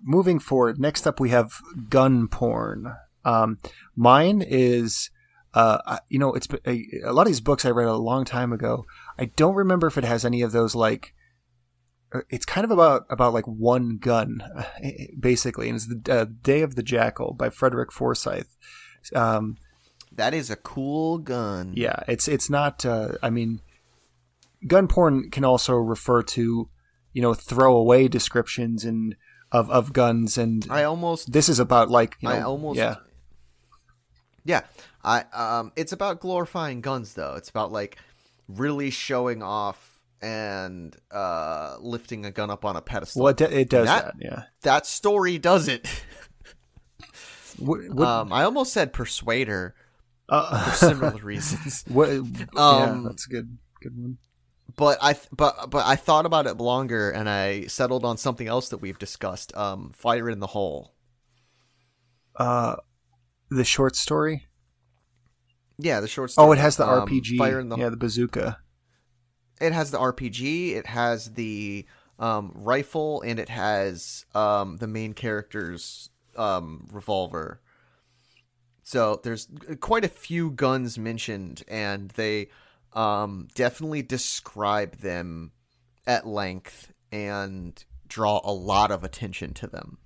moving 0.03 0.39
forward. 0.39 0.79
Next 0.79 1.07
up, 1.07 1.21
we 1.21 1.31
have 1.31 1.53
gun 1.89 2.29
porn. 2.29 2.95
Um, 3.25 3.59
mine 3.95 4.43
is, 4.47 5.11
uh, 5.55 5.99
you 6.09 6.19
know, 6.19 6.33
it's 6.35 6.49
a, 6.67 6.87
a 7.05 7.13
lot 7.13 7.23
of 7.23 7.29
these 7.29 7.41
books 7.41 7.65
I 7.65 7.71
read 7.71 7.89
a 7.89 7.95
long 7.95 8.25
time 8.25 8.53
ago. 8.53 8.85
I 9.19 9.27
don't 9.27 9.55
remember 9.55 9.87
if 9.87 9.99
it 9.99 10.05
has 10.05 10.25
any 10.25 10.43
of 10.43 10.53
those 10.53 10.75
like. 10.75 11.15
uh, 12.13 12.21
It's 12.31 12.47
kind 12.47 12.65
of 12.65 12.71
about 12.71 13.07
about 13.11 13.35
like 13.35 13.47
one 13.47 13.99
gun, 13.99 14.43
basically, 15.19 15.69
and 15.69 15.77
it's 15.77 15.87
the 15.87 16.13
uh, 16.13 16.27
Day 16.43 16.63
of 16.63 16.77
the 16.77 16.83
Jackal 16.83 17.35
by 17.35 17.51
Frederick 17.51 17.91
Forsyth. 17.93 18.57
Um, 19.15 19.57
that 20.13 20.35
is 20.35 20.51
a 20.51 20.57
cool 20.57 21.19
gun 21.19 21.75
yeah, 21.77 22.01
it's 22.09 22.27
it's 22.29 22.49
not. 22.49 22.85
Uh, 22.87 23.13
I 23.23 23.31
mean, 23.31 23.61
gun 24.67 24.89
porn 24.89 25.31
can 25.31 25.45
also 25.45 25.75
refer 25.75 26.23
to, 26.23 26.69
you 27.13 27.23
know, 27.23 27.35
throwaway 27.35 28.09
descriptions 28.09 28.85
and 28.85 29.15
of 29.53 29.71
of 29.71 29.93
guns, 29.93 30.37
and 30.39 30.67
I 30.71 30.83
almost 30.85 31.33
this 31.33 31.49
is 31.49 31.59
about 31.59 31.91
like 31.91 32.17
you 32.21 32.29
know, 32.29 32.35
I 32.35 32.41
almost 32.43 32.79
yeah 32.79 32.97
Yeah. 34.45 34.63
I 35.05 35.23
um 35.33 35.73
it's 35.77 35.93
about 35.93 36.21
glorifying 36.21 36.81
guns 36.81 37.15
though. 37.15 37.35
It's 37.37 37.49
about 37.49 37.71
like 37.73 37.97
really 38.49 38.91
showing 38.91 39.43
off 39.43 40.01
and 40.23 40.97
uh 41.13 41.77
lifting 41.81 42.25
a 42.27 42.31
gun 42.33 42.51
up 42.51 42.65
on 42.65 42.75
a 42.77 42.81
pedestal. 42.83 43.23
well 43.23 43.33
it, 43.33 43.41
it 43.41 43.69
does 43.69 43.87
That- 43.87 44.05
that, 44.05 44.15
yeah. 44.21 44.43
That 44.63 44.87
story 44.87 45.39
does 45.39 45.69
it. 45.69 45.87
What, 47.59 47.89
what, 47.89 48.07
um 48.07 48.33
I 48.33 48.43
almost 48.45 48.73
said 48.73 48.93
persuader 48.93 49.75
uh, 50.29 50.71
for 50.71 50.77
similar 50.89 51.23
reasons. 51.23 51.85
what, 51.89 52.11
yeah, 52.11 52.45
Um, 52.57 53.05
that's 53.05 53.27
a 53.27 53.31
good 53.31 53.57
good 53.81 53.97
one. 53.97 54.19
But 54.77 54.99
I 55.03 55.15
th- 55.15 55.29
but 55.33 55.71
but 55.71 55.87
I 55.87 55.97
thought 55.97 56.27
about 56.27 56.47
it 56.47 56.59
longer 56.59 57.11
and 57.11 57.29
I 57.29 57.67
settled 57.67 58.05
on 58.05 58.19
something 58.19 58.47
else 58.47 58.69
that 58.69 58.79
we've 58.79 58.99
discussed. 58.99 59.57
Um 59.57 59.91
Fire 59.95 60.29
in 60.29 60.41
the 60.41 60.49
Hole. 60.49 60.95
Uh, 62.37 62.77
the 63.51 63.65
short 63.65 63.97
story. 63.97 64.47
Yeah, 65.79 66.01
the 66.01 66.09
short 66.09 66.31
story. 66.31 66.49
Oh, 66.49 66.53
it 66.53 66.59
has 66.59 66.77
the 66.77 66.87
Um, 66.87 67.07
RPG. 67.07 67.39
Fire 67.39 67.61
in 67.61 67.69
the 67.69 67.77
yeah, 67.77 67.89
the 67.89 67.97
bazooka. 67.97 68.59
it 69.61 69.73
has 69.73 69.91
the 69.91 69.99
RPG, 69.99 70.75
it 70.75 70.87
has 70.87 71.33
the 71.33 71.87
um, 72.19 72.53
rifle, 72.55 73.23
and 73.23 73.39
it 73.39 73.49
has 73.49 74.25
um, 74.35 74.77
the 74.79 74.87
main 74.87 75.13
character's 75.15 76.11
um, 76.37 76.87
revolver. 76.93 77.61
So 78.83 79.21
there's 79.23 79.49
quite 79.81 80.05
a 80.05 80.09
few 80.09 80.51
guns 80.51 80.99
mentioned, 80.99 81.63
and 81.69 82.11
they 82.11 82.49
um, 82.97 83.47
definitely 83.55 84.03
describe 84.03 84.97
them 84.97 85.53
at 86.07 86.27
length 86.27 86.93
and 87.13 87.85
draw 88.09 88.41
a 88.43 88.53
lot 88.53 88.91
of 88.91 89.05
attention 89.05 89.53
to 89.55 89.67
them. 89.67 89.99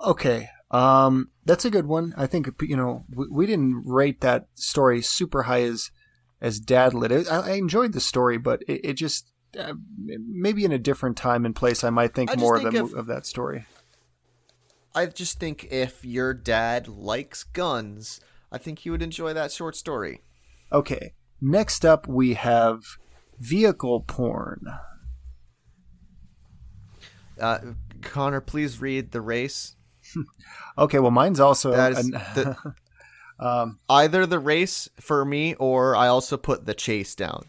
Okay. 0.00 0.50
Um, 0.70 1.30
that's 1.44 1.64
a 1.64 1.70
good 1.70 1.86
one. 1.86 2.12
I 2.16 2.26
think 2.26 2.48
you 2.62 2.76
know 2.76 3.04
we, 3.12 3.26
we 3.30 3.46
didn't 3.46 3.84
rate 3.86 4.20
that 4.20 4.46
story 4.54 5.00
super 5.00 5.44
high 5.44 5.62
as 5.62 5.90
as 6.40 6.60
Dadlit. 6.60 7.10
It, 7.10 7.30
I, 7.30 7.38
I 7.38 7.52
enjoyed 7.52 7.92
the 7.92 8.00
story, 8.00 8.36
but 8.36 8.62
it, 8.68 8.80
it 8.84 8.92
just 8.94 9.30
uh, 9.58 9.74
maybe 9.96 10.64
in 10.64 10.72
a 10.72 10.78
different 10.78 11.16
time 11.16 11.46
and 11.46 11.56
place, 11.56 11.82
I 11.82 11.90
might 11.90 12.14
think 12.14 12.30
I 12.30 12.36
more 12.36 12.58
think 12.58 12.74
of, 12.74 12.90
if- 12.90 12.94
of 12.94 13.06
that 13.06 13.26
story. 13.26 13.64
I 14.94 15.06
just 15.06 15.38
think 15.38 15.68
if 15.70 16.04
your 16.06 16.32
dad 16.32 16.88
likes 16.88 17.44
guns, 17.44 18.18
I 18.50 18.56
think 18.56 18.78
he 18.78 18.90
would 18.90 19.02
enjoy 19.02 19.34
that 19.34 19.52
short 19.52 19.76
story. 19.76 20.22
Okay. 20.72 21.12
Next 21.40 21.84
up, 21.84 22.06
we 22.08 22.34
have 22.34 22.82
vehicle 23.38 24.00
porn. 24.00 24.62
Uh, 27.40 27.58
Connor, 28.02 28.40
please 28.40 28.80
read 28.80 29.10
the 29.12 29.20
race. 29.20 29.76
Okay, 30.78 30.98
well, 30.98 31.10
mine's 31.10 31.40
also 31.40 31.72
That 31.72 31.92
is 31.92 31.98
an- 32.04 32.10
the, 32.12 32.74
um, 33.44 33.78
either 33.88 34.26
the 34.26 34.38
race 34.38 34.90
for 35.00 35.24
me, 35.24 35.54
or 35.54 35.96
I 35.96 36.08
also 36.08 36.36
put 36.36 36.66
the 36.66 36.74
chase 36.74 37.14
down. 37.14 37.46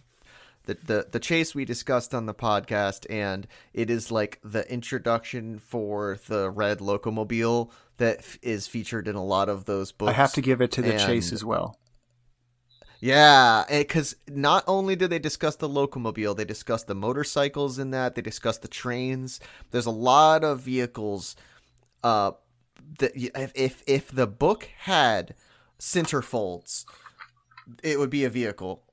The, 0.65 0.77
the 0.85 1.07
the 1.11 1.19
chase 1.19 1.53
we 1.53 1.65
discussed 1.65 2.15
on 2.15 2.26
the 2.26 2.34
podcast, 2.34 3.06
and 3.10 3.45
it 3.73 3.89
is 3.89 4.11
like 4.11 4.39
the 4.45 4.69
introduction 4.72 5.60
for 5.60 6.18
the 6.27 6.49
red 6.49 6.80
locomobile 6.80 7.69
that 7.98 8.19
f- 8.19 8.39
is 8.41 8.65
featured 8.65 9.10
in 9.10 9.15
a 9.15 9.23
lot 9.26 9.49
of 9.49 9.65
those 9.65 9.91
books. 9.91 10.10
I 10.10 10.14
have 10.14 10.31
to 10.34 10.41
give 10.41 10.61
it 10.61 10.72
to 10.72 10.81
the 10.81 10.98
chase 10.98 11.34
as 11.34 11.44
well. 11.44 11.77
Yeah, 12.99 13.64
because 13.69 14.15
not 14.28 14.64
only 14.68 14.95
do 14.95 15.07
they 15.07 15.19
discuss 15.19 15.56
the 15.56 15.69
locomobile, 15.69 16.36
they 16.36 16.45
discuss 16.45 16.84
the 16.84 16.95
motorcycles 16.95 17.78
in 17.78 17.91
that. 17.91 18.15
They 18.15 18.22
discuss 18.22 18.57
the 18.57 18.68
trains. 18.68 19.40
There's 19.72 19.86
a 19.86 19.91
lot 19.91 20.44
of 20.44 20.61
vehicles. 20.61 21.36
Uh, 22.03 22.32
that 22.99 23.11
if 23.15 23.52
if 23.56 23.84
if 23.86 24.07
the 24.10 24.28
book 24.28 24.69
had 24.80 25.36
centerfolds, 25.80 26.86
it 27.84 27.99
would 27.99 28.10
be 28.10 28.24
a 28.24 28.30
vehicle. 28.30 28.84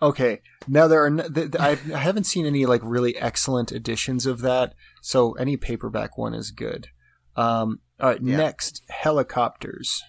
Okay, 0.00 0.40
now 0.66 0.86
there 0.88 1.02
are 1.02 1.06
n- 1.08 1.32
th- 1.34 1.52
th- 1.52 1.56
I 1.58 1.70
I 1.94 1.98
haven't 1.98 2.24
seen 2.24 2.46
any 2.46 2.64
like 2.66 2.80
really 2.84 3.16
excellent 3.16 3.72
editions 3.72 4.24
of 4.26 4.40
that, 4.40 4.74
so 5.02 5.32
any 5.32 5.56
paperback 5.56 6.16
one 6.16 6.34
is 6.34 6.50
good. 6.50 6.88
Um, 7.36 7.80
all 8.00 8.10
right, 8.10 8.20
Yeah. 8.22 8.36
next 8.36 8.82
helicopters. 8.88 10.02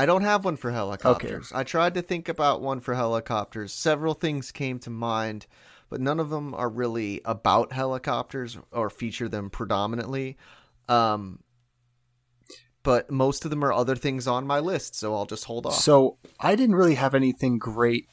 I 0.00 0.06
don't 0.06 0.22
have 0.22 0.46
one 0.46 0.56
for 0.56 0.70
helicopters. 0.70 1.52
I 1.54 1.62
tried 1.62 1.92
to 1.92 2.00
think 2.00 2.30
about 2.30 2.62
one 2.62 2.80
for 2.80 2.94
helicopters. 2.94 3.70
Several 3.70 4.14
things 4.14 4.50
came 4.50 4.78
to 4.78 4.88
mind, 4.88 5.46
but 5.90 6.00
none 6.00 6.18
of 6.18 6.30
them 6.30 6.54
are 6.54 6.70
really 6.70 7.20
about 7.26 7.74
helicopters 7.74 8.56
or 8.72 8.88
feature 8.88 9.28
them 9.28 9.50
predominantly. 9.50 10.38
Um, 10.88 11.40
but 12.82 13.10
most 13.10 13.44
of 13.44 13.50
them 13.50 13.62
are 13.62 13.74
other 13.74 13.94
things 13.94 14.26
on 14.26 14.46
my 14.46 14.58
list, 14.58 14.94
so 14.94 15.14
I'll 15.14 15.26
just 15.26 15.44
hold 15.44 15.66
off. 15.66 15.74
So 15.74 16.16
I 16.40 16.56
didn't 16.56 16.76
really 16.76 16.94
have 16.94 17.14
anything 17.14 17.58
great 17.58 18.08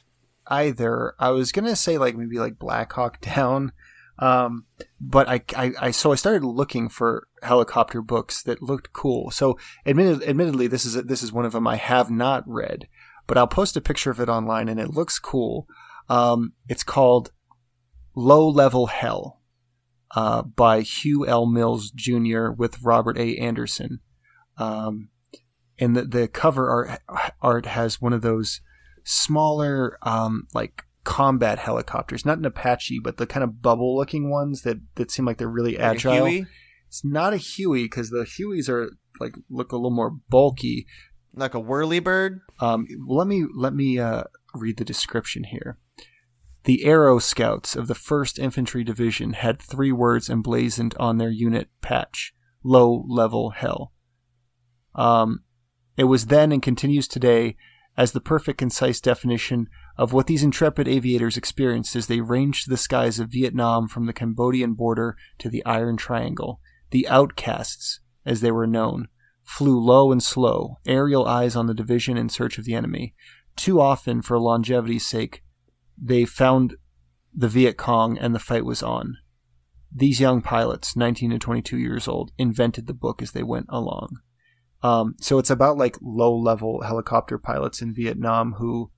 either. 0.46 1.14
I 1.18 1.30
was 1.30 1.52
gonna 1.52 1.74
say 1.74 1.96
like 1.96 2.14
maybe 2.14 2.38
like 2.38 2.58
Black 2.58 2.92
Hawk 2.92 3.18
Down, 3.22 3.72
um, 4.18 4.66
but 5.00 5.28
I, 5.28 5.42
I, 5.56 5.72
I 5.80 5.90
so 5.90 6.12
I 6.12 6.16
started 6.16 6.44
looking 6.44 6.88
for 6.88 7.28
helicopter 7.42 8.02
books 8.02 8.42
that 8.42 8.62
looked 8.62 8.92
cool. 8.92 9.30
So 9.30 9.58
admitted, 9.86 10.22
admittedly, 10.28 10.66
this 10.66 10.84
is 10.84 10.94
this 11.04 11.22
is 11.22 11.32
one 11.32 11.44
of 11.44 11.52
them 11.52 11.66
I 11.66 11.76
have 11.76 12.10
not 12.10 12.42
read, 12.46 12.88
but 13.26 13.38
I'll 13.38 13.46
post 13.46 13.76
a 13.76 13.80
picture 13.80 14.10
of 14.10 14.20
it 14.20 14.28
online 14.28 14.68
and 14.68 14.80
it 14.80 14.90
looks 14.90 15.18
cool. 15.18 15.66
Um, 16.08 16.54
it's 16.68 16.82
called 16.82 17.32
Low 18.14 18.48
Level 18.48 18.86
Hell 18.86 19.40
uh, 20.12 20.42
by 20.42 20.80
Hugh 20.80 21.26
L. 21.26 21.46
Mills 21.46 21.90
Jr. 21.90 22.50
with 22.50 22.82
Robert 22.82 23.18
A. 23.18 23.36
Anderson. 23.36 24.00
Um, 24.56 25.10
and 25.78 25.94
the, 25.94 26.02
the 26.02 26.28
cover 26.28 26.68
art, 26.68 27.30
art 27.40 27.66
has 27.66 28.00
one 28.00 28.12
of 28.12 28.22
those 28.22 28.60
smaller, 29.04 29.96
um, 30.02 30.48
like 30.52 30.82
combat 31.08 31.58
helicopters, 31.58 32.26
not 32.26 32.36
an 32.36 32.44
Apache, 32.44 33.00
but 33.02 33.16
the 33.16 33.26
kind 33.26 33.42
of 33.42 33.62
bubble 33.62 33.96
looking 33.96 34.28
ones 34.28 34.60
that, 34.60 34.76
that 34.96 35.10
seem 35.10 35.24
like 35.24 35.38
they're 35.38 35.48
really 35.48 35.78
Like 35.78 35.96
agile. 35.96 36.44
It's 36.86 37.02
not 37.02 37.32
a 37.32 37.38
Huey 37.38 37.84
because 37.84 38.10
the 38.10 38.26
Hueys 38.26 38.68
are 38.68 38.90
like 39.18 39.34
look 39.48 39.72
a 39.72 39.76
little 39.76 39.90
more 39.90 40.10
bulky. 40.28 40.86
like 41.32 41.54
a 41.54 41.60
whirly 41.60 41.98
bird. 41.98 42.40
Um, 42.60 42.86
let 43.06 43.26
me 43.26 43.46
let 43.54 43.72
me 43.72 43.98
uh, 43.98 44.24
read 44.54 44.76
the 44.76 44.84
description 44.84 45.44
here. 45.44 45.78
The 46.64 46.84
Aero 46.84 47.18
Scouts 47.18 47.74
of 47.74 47.86
the 47.86 47.94
1st 47.94 48.38
Infantry 48.38 48.84
Division 48.84 49.32
had 49.32 49.62
three 49.62 49.92
words 49.92 50.28
emblazoned 50.28 50.94
on 51.00 51.16
their 51.16 51.30
unit 51.30 51.68
patch 51.80 52.34
low 52.62 53.06
level 53.08 53.50
hell. 53.50 53.92
Um, 54.94 55.44
it 55.96 56.04
was 56.04 56.26
then 56.26 56.52
and 56.52 56.62
continues 56.62 57.08
today 57.08 57.56
as 57.96 58.12
the 58.12 58.20
perfect, 58.20 58.58
concise 58.58 59.00
definition 59.00 59.68
of 59.98 60.12
what 60.12 60.28
these 60.28 60.44
intrepid 60.44 60.86
aviators 60.86 61.36
experienced 61.36 61.96
as 61.96 62.06
they 62.06 62.20
ranged 62.20 62.70
the 62.70 62.76
skies 62.76 63.18
of 63.18 63.32
Vietnam 63.32 63.88
from 63.88 64.06
the 64.06 64.12
Cambodian 64.12 64.74
border 64.74 65.16
to 65.38 65.50
the 65.50 65.64
Iron 65.66 65.96
Triangle. 65.96 66.60
The 66.90 67.08
outcasts, 67.08 68.00
as 68.24 68.40
they 68.40 68.52
were 68.52 68.66
known, 68.66 69.08
flew 69.42 69.78
low 69.78 70.12
and 70.12 70.22
slow, 70.22 70.76
aerial 70.86 71.26
eyes 71.26 71.56
on 71.56 71.66
the 71.66 71.74
division 71.74 72.16
in 72.16 72.28
search 72.28 72.58
of 72.58 72.64
the 72.64 72.74
enemy. 72.74 73.14
Too 73.56 73.80
often, 73.80 74.22
for 74.22 74.38
longevity's 74.38 75.04
sake, 75.04 75.42
they 76.00 76.24
found 76.24 76.76
the 77.34 77.48
Viet 77.48 77.76
Cong 77.76 78.16
and 78.16 78.34
the 78.34 78.38
fight 78.38 78.64
was 78.64 78.82
on. 78.82 79.16
These 79.92 80.20
young 80.20 80.42
pilots, 80.42 80.94
19 80.94 81.30
to 81.30 81.38
22 81.38 81.76
years 81.76 82.06
old, 82.06 82.30
invented 82.38 82.86
the 82.86 82.94
book 82.94 83.20
as 83.20 83.32
they 83.32 83.42
went 83.42 83.66
along. 83.68 84.20
Um, 84.82 85.16
so 85.20 85.38
it's 85.38 85.50
about 85.50 85.76
like 85.76 85.96
low 86.00 86.36
level 86.36 86.82
helicopter 86.82 87.36
pilots 87.36 87.82
in 87.82 87.92
Vietnam 87.92 88.52
who. 88.58 88.92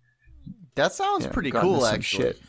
That 0.75 0.93
sounds 0.93 1.25
yeah, 1.25 1.33
pretty 1.33 1.51
cool, 1.51 1.85
actually. 1.85 2.25
shit. 2.25 2.43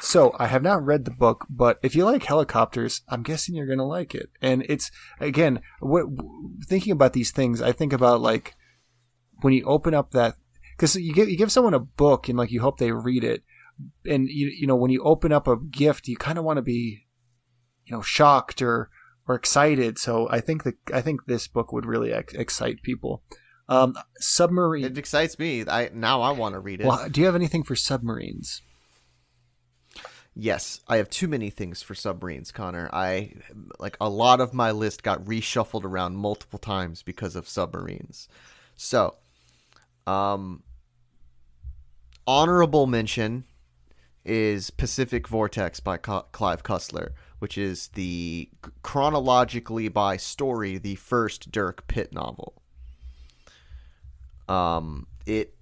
So 0.00 0.34
I 0.38 0.46
have 0.46 0.62
not 0.62 0.84
read 0.84 1.04
the 1.04 1.10
book, 1.10 1.46
but 1.50 1.78
if 1.82 1.96
you 1.96 2.04
like 2.04 2.24
helicopters, 2.24 3.02
I'm 3.08 3.22
guessing 3.22 3.54
you're 3.54 3.66
gonna 3.66 3.86
like 3.86 4.14
it. 4.14 4.30
And 4.40 4.64
it's 4.68 4.90
again, 5.20 5.60
what, 5.80 6.06
thinking 6.66 6.92
about 6.92 7.12
these 7.12 7.32
things, 7.32 7.60
I 7.60 7.72
think 7.72 7.92
about 7.92 8.20
like 8.20 8.54
when 9.40 9.52
you 9.52 9.64
open 9.64 9.94
up 9.94 10.12
that 10.12 10.36
because 10.76 10.94
you 10.94 11.12
give 11.12 11.28
you 11.28 11.36
give 11.36 11.52
someone 11.52 11.74
a 11.74 11.80
book 11.80 12.28
and 12.28 12.38
like 12.38 12.52
you 12.52 12.60
hope 12.60 12.78
they 12.78 12.92
read 12.92 13.24
it, 13.24 13.42
and 14.06 14.28
you 14.28 14.46
you 14.46 14.66
know 14.66 14.76
when 14.76 14.90
you 14.90 15.02
open 15.02 15.32
up 15.32 15.48
a 15.48 15.56
gift, 15.56 16.06
you 16.06 16.16
kind 16.16 16.38
of 16.38 16.44
want 16.44 16.58
to 16.58 16.62
be, 16.62 17.06
you 17.84 17.96
know, 17.96 18.02
shocked 18.02 18.62
or 18.62 18.90
or 19.26 19.34
excited. 19.34 19.98
So 19.98 20.28
I 20.30 20.40
think 20.40 20.62
that 20.62 20.76
I 20.94 21.00
think 21.00 21.26
this 21.26 21.48
book 21.48 21.72
would 21.72 21.86
really 21.86 22.12
ex- 22.12 22.34
excite 22.34 22.82
people. 22.82 23.22
Um, 23.68 23.96
submarine. 24.18 24.84
It 24.84 24.98
excites 24.98 25.38
me. 25.38 25.64
I 25.68 25.90
now 25.92 26.22
I 26.22 26.32
want 26.32 26.54
to 26.54 26.60
read 26.60 26.80
it. 26.80 26.86
Well, 26.86 27.08
do 27.08 27.20
you 27.20 27.26
have 27.26 27.34
anything 27.34 27.62
for 27.62 27.76
submarines? 27.76 28.62
Yes, 30.34 30.80
I 30.86 30.98
have 30.98 31.10
too 31.10 31.26
many 31.26 31.50
things 31.50 31.82
for 31.82 31.94
submarines, 31.94 32.52
Connor. 32.52 32.88
I 32.92 33.32
like 33.78 33.96
a 34.00 34.08
lot 34.08 34.40
of 34.40 34.54
my 34.54 34.70
list 34.70 35.02
got 35.02 35.24
reshuffled 35.24 35.84
around 35.84 36.16
multiple 36.16 36.60
times 36.60 37.02
because 37.02 37.34
of 37.36 37.48
submarines. 37.48 38.28
So, 38.76 39.16
um 40.06 40.62
honorable 42.26 42.86
mention 42.86 43.44
is 44.24 44.70
Pacific 44.70 45.26
Vortex 45.26 45.80
by 45.80 45.96
Clive 45.96 46.62
Cussler, 46.62 47.12
which 47.38 47.56
is 47.58 47.88
the 47.88 48.50
chronologically 48.82 49.88
by 49.88 50.16
story 50.18 50.78
the 50.78 50.96
first 50.96 51.50
Dirk 51.50 51.86
Pitt 51.88 52.12
novel. 52.12 52.62
Um 54.48 55.06
it 55.26 55.54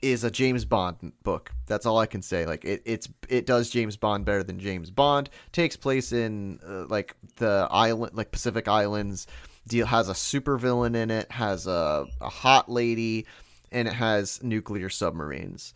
is 0.00 0.24
a 0.24 0.30
James 0.30 0.64
Bond 0.64 1.12
book. 1.22 1.52
That's 1.66 1.86
all 1.86 1.98
I 1.98 2.06
can 2.06 2.22
say. 2.22 2.46
Like 2.46 2.64
it, 2.64 2.82
it's 2.84 3.08
it 3.28 3.46
does 3.46 3.70
James 3.70 3.96
Bond 3.96 4.24
better 4.24 4.42
than 4.42 4.60
James 4.60 4.90
Bond. 4.90 5.28
Takes 5.52 5.76
place 5.76 6.12
in 6.12 6.60
uh, 6.66 6.86
like 6.86 7.14
the 7.36 7.66
island, 7.70 8.14
like 8.14 8.30
Pacific 8.30 8.68
Islands. 8.68 9.26
Deal 9.66 9.86
has 9.86 10.08
a 10.08 10.12
supervillain 10.12 10.96
in 10.96 11.10
it. 11.10 11.30
Has 11.32 11.66
a 11.66 12.06
a 12.20 12.28
hot 12.28 12.70
lady, 12.70 13.26
and 13.72 13.88
it 13.88 13.94
has 13.94 14.42
nuclear 14.42 14.88
submarines. 14.88 15.74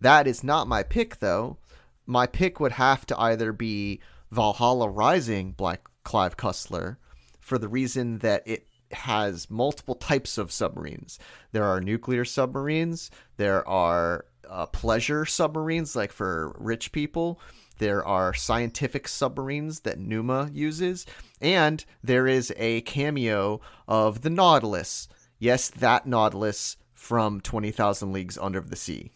That 0.00 0.26
is 0.26 0.44
not 0.44 0.68
my 0.68 0.82
pick 0.82 1.18
though. 1.18 1.58
My 2.06 2.26
pick 2.26 2.60
would 2.60 2.72
have 2.72 3.04
to 3.06 3.20
either 3.20 3.52
be 3.52 4.00
Valhalla 4.30 4.88
Rising, 4.88 5.52
Black 5.52 5.88
Clive 6.04 6.36
Cussler, 6.36 6.96
for 7.40 7.58
the 7.58 7.68
reason 7.68 8.18
that 8.18 8.44
it 8.46 8.67
has 8.92 9.50
multiple 9.50 9.94
types 9.94 10.38
of 10.38 10.52
submarines. 10.52 11.18
There 11.52 11.64
are 11.64 11.80
nuclear 11.80 12.24
submarines, 12.24 13.10
there 13.36 13.66
are 13.68 14.24
uh, 14.48 14.66
pleasure 14.66 15.26
submarines, 15.26 15.94
like 15.94 16.12
for 16.12 16.54
rich 16.58 16.92
people. 16.92 17.40
There 17.78 18.04
are 18.04 18.34
scientific 18.34 19.06
submarines 19.06 19.80
that 19.80 19.98
Numa 19.98 20.50
uses, 20.52 21.06
and 21.40 21.84
there 22.02 22.26
is 22.26 22.52
a 22.56 22.80
cameo 22.80 23.60
of 23.86 24.22
the 24.22 24.30
Nautilus. 24.30 25.06
Yes, 25.38 25.70
that 25.70 26.06
Nautilus 26.06 26.76
from 26.92 27.40
20,000 27.40 28.12
Leagues 28.12 28.36
Under 28.36 28.60
the 28.60 28.74
Sea. 28.74 29.12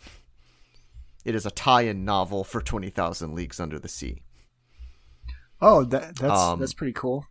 It 1.25 1.35
is 1.35 1.45
a 1.45 1.51
tie 1.51 1.83
in 1.83 2.05
novel 2.05 2.45
for 2.45 2.61
20,000 2.61 3.35
Leagues 3.35 3.59
Under 3.59 3.79
the 3.79 3.89
Sea. 3.89 4.23
Oh, 5.61 5.85
that 5.85 6.17
that's 6.17 6.41
Um, 6.41 6.59
that's 6.61 6.75
pretty 6.75 6.93
cool. 6.93 7.27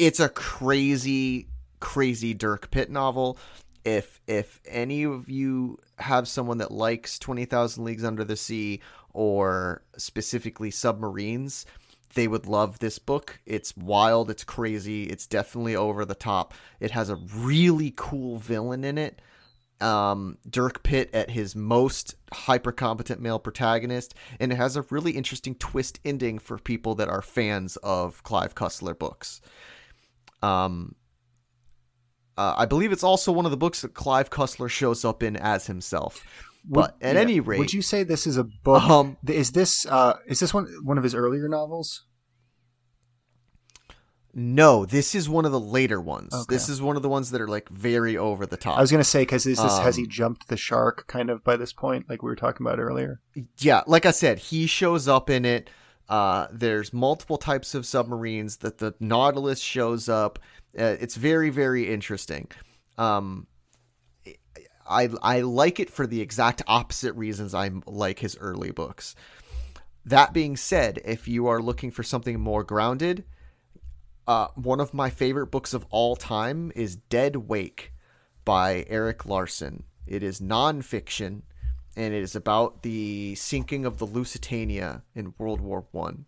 It's 0.00 0.18
a 0.18 0.30
crazy 0.30 1.46
crazy 1.78 2.34
dirk 2.34 2.70
pitt 2.70 2.90
novel. 2.90 3.38
If 3.84 4.20
if 4.26 4.60
any 4.66 5.04
of 5.04 5.28
you 5.28 5.78
have 5.98 6.26
someone 6.26 6.58
that 6.58 6.72
likes 6.72 7.18
20000 7.18 7.84
leagues 7.84 8.02
under 8.02 8.24
the 8.24 8.36
sea 8.36 8.80
or 9.12 9.82
specifically 9.96 10.70
submarines 10.70 11.66
they 12.14 12.26
would 12.26 12.46
love 12.46 12.80
this 12.80 12.98
book. 12.98 13.38
It's 13.46 13.76
wild. 13.76 14.30
It's 14.30 14.42
crazy. 14.42 15.04
It's 15.04 15.28
definitely 15.28 15.76
over 15.76 16.04
the 16.04 16.16
top. 16.16 16.54
It 16.80 16.90
has 16.90 17.08
a 17.08 17.14
really 17.14 17.92
cool 17.96 18.38
villain 18.38 18.82
in 18.82 18.98
it. 18.98 19.22
Um, 19.80 20.36
Dirk 20.48 20.82
Pitt 20.82 21.08
at 21.14 21.30
his 21.30 21.54
most 21.54 22.16
hyper 22.32 22.72
competent 22.72 23.20
male 23.20 23.38
protagonist, 23.38 24.14
and 24.40 24.52
it 24.52 24.56
has 24.56 24.76
a 24.76 24.82
really 24.90 25.12
interesting 25.12 25.54
twist 25.54 26.00
ending 26.04 26.40
for 26.40 26.58
people 26.58 26.96
that 26.96 27.08
are 27.08 27.22
fans 27.22 27.76
of 27.76 28.24
Clive 28.24 28.56
Cussler 28.56 28.98
books. 28.98 29.40
Um, 30.42 30.94
uh, 32.38 32.54
I 32.56 32.64
believe 32.66 32.92
it's 32.92 33.04
also 33.04 33.32
one 33.32 33.44
of 33.44 33.50
the 33.50 33.56
books 33.56 33.82
that 33.82 33.92
Clive 33.94 34.30
Cussler 34.30 34.68
shows 34.70 35.04
up 35.04 35.22
in 35.22 35.36
as 35.36 35.66
himself. 35.66 36.24
But 36.64 36.94
Would- 37.00 37.06
at 37.08 37.14
yeah. 37.16 37.20
any 37.22 37.40
rate, 37.40 37.58
would 37.58 37.72
you 37.72 37.82
say 37.82 38.02
this 38.02 38.26
is 38.26 38.36
a 38.36 38.44
book? 38.44 38.82
um, 38.82 39.16
is 39.26 39.52
this 39.52 39.86
uh, 39.86 40.18
is 40.26 40.40
this 40.40 40.52
one 40.54 40.66
one 40.84 40.98
of 40.98 41.04
his 41.04 41.14
earlier 41.14 41.48
novels? 41.48 42.04
no, 44.32 44.86
this 44.86 45.14
is 45.16 45.28
one 45.28 45.44
of 45.44 45.50
the 45.50 45.58
later 45.58 46.00
ones. 46.00 46.32
Okay. 46.32 46.44
This 46.54 46.68
is 46.68 46.80
one 46.80 46.94
of 46.94 47.02
the 47.02 47.08
ones 47.08 47.32
that 47.32 47.40
are 47.40 47.48
like 47.48 47.68
very 47.68 48.16
over 48.16 48.46
the 48.46 48.56
top. 48.56 48.78
I 48.78 48.80
was 48.80 48.90
gonna 48.92 49.02
say 49.02 49.22
because 49.22 49.44
is 49.44 49.58
this 49.60 49.78
has 49.78 49.96
he 49.96 50.04
Um, 50.04 50.08
jumped 50.08 50.48
the 50.48 50.56
shark 50.56 51.06
kind 51.08 51.30
of 51.30 51.42
by 51.42 51.56
this 51.56 51.72
point, 51.72 52.08
like 52.08 52.22
we 52.22 52.30
were 52.30 52.36
talking 52.36 52.64
about 52.64 52.78
earlier? 52.78 53.20
yeah, 53.58 53.82
like 53.88 54.06
I 54.06 54.12
said, 54.12 54.38
he 54.38 54.66
shows 54.68 55.08
up 55.08 55.28
in 55.30 55.44
it. 55.44 55.68
Uh, 56.10 56.48
there's 56.50 56.92
multiple 56.92 57.38
types 57.38 57.72
of 57.74 57.86
submarines 57.86 58.58
that 58.58 58.78
the 58.78 58.92
Nautilus 58.98 59.60
shows 59.60 60.08
up. 60.08 60.40
Uh, 60.76 60.96
it's 61.00 61.14
very, 61.14 61.50
very 61.50 61.88
interesting. 61.88 62.48
Um, 62.98 63.46
I 64.88 65.08
I 65.22 65.40
like 65.42 65.78
it 65.78 65.88
for 65.88 66.08
the 66.08 66.20
exact 66.20 66.62
opposite 66.66 67.14
reasons 67.14 67.54
I 67.54 67.70
like 67.86 68.18
his 68.18 68.36
early 68.38 68.72
books. 68.72 69.14
That 70.04 70.32
being 70.32 70.56
said, 70.56 71.00
if 71.04 71.28
you 71.28 71.46
are 71.46 71.62
looking 71.62 71.92
for 71.92 72.02
something 72.02 72.40
more 72.40 72.64
grounded, 72.64 73.24
uh, 74.26 74.48
one 74.56 74.80
of 74.80 74.92
my 74.92 75.10
favorite 75.10 75.52
books 75.52 75.72
of 75.74 75.86
all 75.90 76.16
time 76.16 76.72
is 76.74 76.96
Dead 76.96 77.36
Wake 77.36 77.92
by 78.44 78.84
Erik 78.88 79.26
Larson. 79.26 79.84
It 80.08 80.24
is 80.24 80.40
nonfiction, 80.40 81.42
and 81.96 82.14
it 82.14 82.22
is 82.22 82.36
about 82.36 82.82
the 82.82 83.34
sinking 83.34 83.84
of 83.84 83.98
the 83.98 84.06
Lusitania 84.06 85.02
in 85.14 85.34
World 85.38 85.60
War 85.60 85.84
One. 85.90 86.26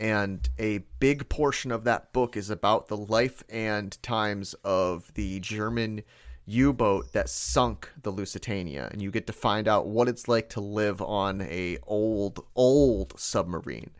And 0.00 0.48
a 0.58 0.78
big 0.98 1.28
portion 1.28 1.70
of 1.70 1.84
that 1.84 2.12
book 2.12 2.36
is 2.36 2.50
about 2.50 2.88
the 2.88 2.96
life 2.96 3.44
and 3.48 4.02
times 4.02 4.54
of 4.64 5.12
the 5.14 5.38
German 5.40 6.02
U-boat 6.46 7.12
that 7.12 7.30
sunk 7.30 7.90
the 8.02 8.10
Lusitania, 8.10 8.88
and 8.92 9.00
you 9.00 9.10
get 9.10 9.26
to 9.28 9.32
find 9.32 9.66
out 9.66 9.86
what 9.86 10.08
it's 10.08 10.28
like 10.28 10.50
to 10.50 10.60
live 10.60 11.00
on 11.00 11.40
a 11.42 11.78
old, 11.86 12.44
old 12.54 13.18
submarine. 13.18 13.90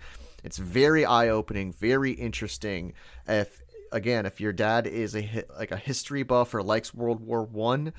It's 0.42 0.58
very 0.58 1.06
eye-opening, 1.06 1.72
very 1.72 2.12
interesting. 2.12 2.92
If 3.26 3.62
again, 3.92 4.26
if 4.26 4.40
your 4.40 4.52
dad 4.52 4.86
is 4.86 5.16
a 5.16 5.44
like 5.56 5.70
a 5.70 5.76
history 5.76 6.22
buff 6.22 6.52
or 6.52 6.62
likes 6.62 6.92
World 6.92 7.20
War 7.20 7.44
One, 7.44 7.94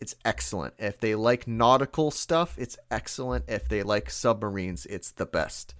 it's 0.00 0.16
excellent. 0.24 0.74
If 0.78 0.98
they 0.98 1.14
like 1.14 1.46
nautical 1.46 2.10
stuff, 2.10 2.56
it's 2.58 2.78
excellent. 2.90 3.44
If 3.48 3.68
they 3.68 3.82
like 3.82 4.10
submarines, 4.10 4.86
it's 4.86 5.10
the 5.10 5.26
best. 5.26 5.74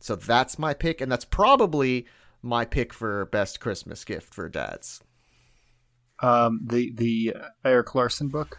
So 0.00 0.16
that's 0.16 0.58
my 0.58 0.74
pick, 0.74 1.00
and 1.00 1.10
that's 1.10 1.24
probably 1.24 2.06
my 2.42 2.64
pick 2.64 2.92
for 2.92 3.26
best 3.26 3.60
Christmas 3.60 4.04
gift 4.04 4.34
for 4.34 4.48
dads. 4.48 5.00
Um, 6.20 6.60
the 6.64 6.92
the 6.92 7.36
Erik 7.64 7.94
Larson 7.94 8.28
book. 8.28 8.58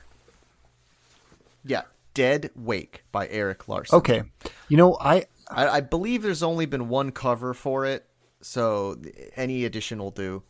Yeah, 1.63 1.83
Dead 2.13 2.51
Wake 2.55 3.03
by 3.11 3.27
Erik 3.27 3.67
Larson. 3.67 3.97
Okay, 3.97 4.23
you 4.69 4.77
know 4.77 4.97
I 4.99 5.25
I, 5.49 5.67
I 5.67 5.81
believe 5.81 6.23
there's 6.23 6.43
only 6.43 6.65
been 6.65 6.89
one 6.89 7.11
cover 7.11 7.53
for 7.53 7.85
it, 7.85 8.05
so 8.41 8.97
any 9.35 9.65
edition 9.65 9.99
will 9.99 10.11
do. 10.11 10.43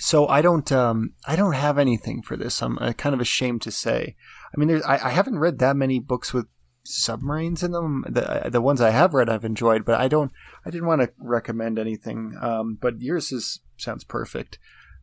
So 0.00 0.26
I 0.26 0.40
don't, 0.40 0.72
um, 0.72 1.12
I 1.26 1.36
don't 1.36 1.52
have 1.52 1.76
anything 1.76 2.22
for 2.22 2.34
this. 2.34 2.62
I'm 2.62 2.78
uh, 2.78 2.94
kind 2.94 3.14
of 3.14 3.20
ashamed 3.20 3.60
to 3.62 3.70
say. 3.70 4.16
I 4.54 4.58
mean, 4.58 4.82
I, 4.86 4.94
I 4.94 5.10
haven't 5.10 5.38
read 5.38 5.58
that 5.58 5.76
many 5.76 5.98
books 5.98 6.32
with 6.32 6.46
submarines 6.84 7.62
in 7.62 7.72
them. 7.72 8.04
The 8.08 8.48
the 8.50 8.60
ones 8.60 8.80
I 8.80 8.90
have 8.90 9.14
read, 9.14 9.28
I've 9.28 9.44
enjoyed, 9.44 9.84
but 9.84 10.00
I 10.00 10.08
don't. 10.08 10.32
I 10.64 10.70
didn't 10.70 10.88
want 10.88 11.02
to 11.02 11.10
recommend 11.18 11.78
anything. 11.78 12.36
Um, 12.40 12.78
but 12.80 13.00
yours 13.00 13.32
is 13.32 13.60
sounds 13.76 14.04
perfect. 14.04 14.58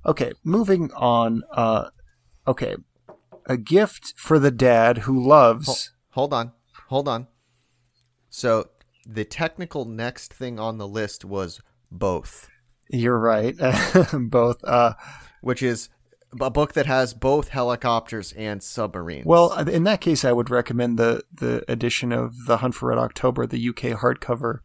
Okay, 0.06 0.34
moving 0.44 0.92
on. 0.94 1.44
Uh, 1.52 1.90
okay, 2.48 2.76
a 3.46 3.58
gift 3.58 4.14
for 4.18 4.40
the 4.40 4.52
dad 4.52 5.00
who 5.00 5.28
loves. 5.28 5.92
Hold 6.10 6.34
on, 6.34 6.54
hold 6.88 7.08
on. 7.08 7.28
So 8.30 8.70
the 9.06 9.26
technical 9.26 9.86
next 9.86 10.34
thing 10.34 10.60
on 10.60 10.78
the 10.78 10.88
list 10.88 11.24
was 11.24 11.62
both. 11.92 12.50
You're 12.90 13.20
right. 13.20 13.56
both. 14.14 14.64
Uh, 14.64 14.94
which 15.42 15.62
is 15.64 15.90
a 16.40 16.50
book 16.50 16.74
that 16.74 16.86
has 16.86 17.14
both 17.14 17.50
helicopters 17.50 18.34
and 18.34 18.62
submarines. 18.62 19.26
Well, 19.26 19.54
in 19.54 19.84
that 19.86 20.02
case, 20.02 20.26
I 20.26 20.32
would 20.32 20.50
recommend 20.50 20.98
the 20.98 21.24
the 21.34 21.64
edition 21.72 22.12
of 22.12 22.46
the 22.46 22.58
Hunt 22.58 22.76
for 22.76 22.90
Red 22.90 22.98
October, 22.98 23.48
the 23.48 23.70
UK 23.70 24.00
hardcover. 24.00 24.60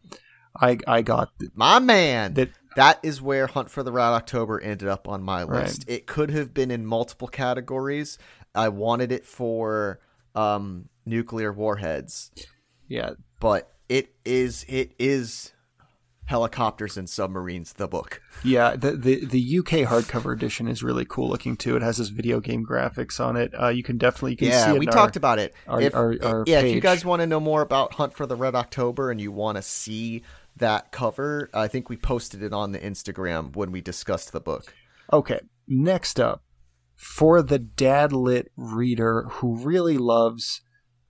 I 0.59 0.77
I 0.87 1.01
got 1.01 1.31
my 1.53 1.79
man. 1.79 2.33
That 2.33 2.49
that 2.75 2.99
is 3.03 3.21
where 3.21 3.47
Hunt 3.47 3.69
for 3.69 3.83
the 3.83 3.91
Red 3.91 4.09
October 4.09 4.59
ended 4.59 4.87
up 4.87 5.07
on 5.07 5.23
my 5.23 5.43
list. 5.43 5.85
Right. 5.87 5.95
It 5.95 6.07
could 6.07 6.31
have 6.31 6.53
been 6.53 6.71
in 6.71 6.85
multiple 6.85 7.27
categories. 7.27 8.17
I 8.55 8.69
wanted 8.69 9.11
it 9.11 9.25
for 9.25 9.99
um, 10.35 10.89
nuclear 11.05 11.51
warheads. 11.51 12.31
Yeah, 12.87 13.11
but 13.39 13.71
it 13.89 14.13
is 14.25 14.65
it 14.67 14.93
is 14.99 15.53
helicopters 16.25 16.97
and 16.97 17.09
submarines 17.09 17.73
the 17.73 17.87
book. 17.87 18.21
Yeah 18.43 18.75
the, 18.75 18.91
the 18.91 19.25
the 19.25 19.59
uk 19.59 19.67
hardcover 19.67 20.33
edition 20.33 20.67
is 20.67 20.81
really 20.81 21.05
cool 21.05 21.29
looking 21.29 21.57
too. 21.57 21.75
It 21.75 21.81
has 21.81 21.97
this 21.97 22.09
video 22.09 22.39
game 22.39 22.65
graphics 22.65 23.19
on 23.19 23.35
it. 23.35 23.53
Uh, 23.59 23.67
you 23.67 23.83
can 23.83 23.97
definitely 23.97 24.31
you 24.31 24.37
can 24.37 24.47
yeah 24.47 24.73
we 24.73 24.85
talked 24.85 25.15
our, 25.15 25.19
about 25.19 25.39
it. 25.39 25.53
our, 25.67 25.81
if, 25.81 25.95
our, 25.95 26.43
yeah 26.47 26.61
page. 26.61 26.69
if 26.69 26.75
you 26.75 26.81
guys 26.81 27.03
want 27.03 27.21
to 27.21 27.27
know 27.27 27.39
more 27.39 27.61
about 27.61 27.93
hunt 27.93 28.13
for 28.13 28.25
the 28.25 28.35
red 28.35 28.55
october 28.55 29.11
and 29.11 29.19
you 29.19 29.31
want 29.31 29.57
to 29.57 29.61
see 29.61 30.23
that 30.55 30.91
cover 30.91 31.49
i 31.53 31.67
think 31.67 31.89
we 31.89 31.97
posted 31.97 32.41
it 32.41 32.53
on 32.53 32.71
the 32.71 32.79
instagram 32.79 33.55
when 33.55 33.71
we 33.71 33.81
discussed 33.81 34.31
the 34.31 34.41
book. 34.41 34.73
Okay 35.11 35.41
next 35.67 36.19
up 36.19 36.43
for 36.95 37.41
the 37.41 37.59
dad 37.59 38.13
lit 38.13 38.51
reader 38.55 39.23
who 39.29 39.55
really 39.57 39.97
loves 39.97 40.61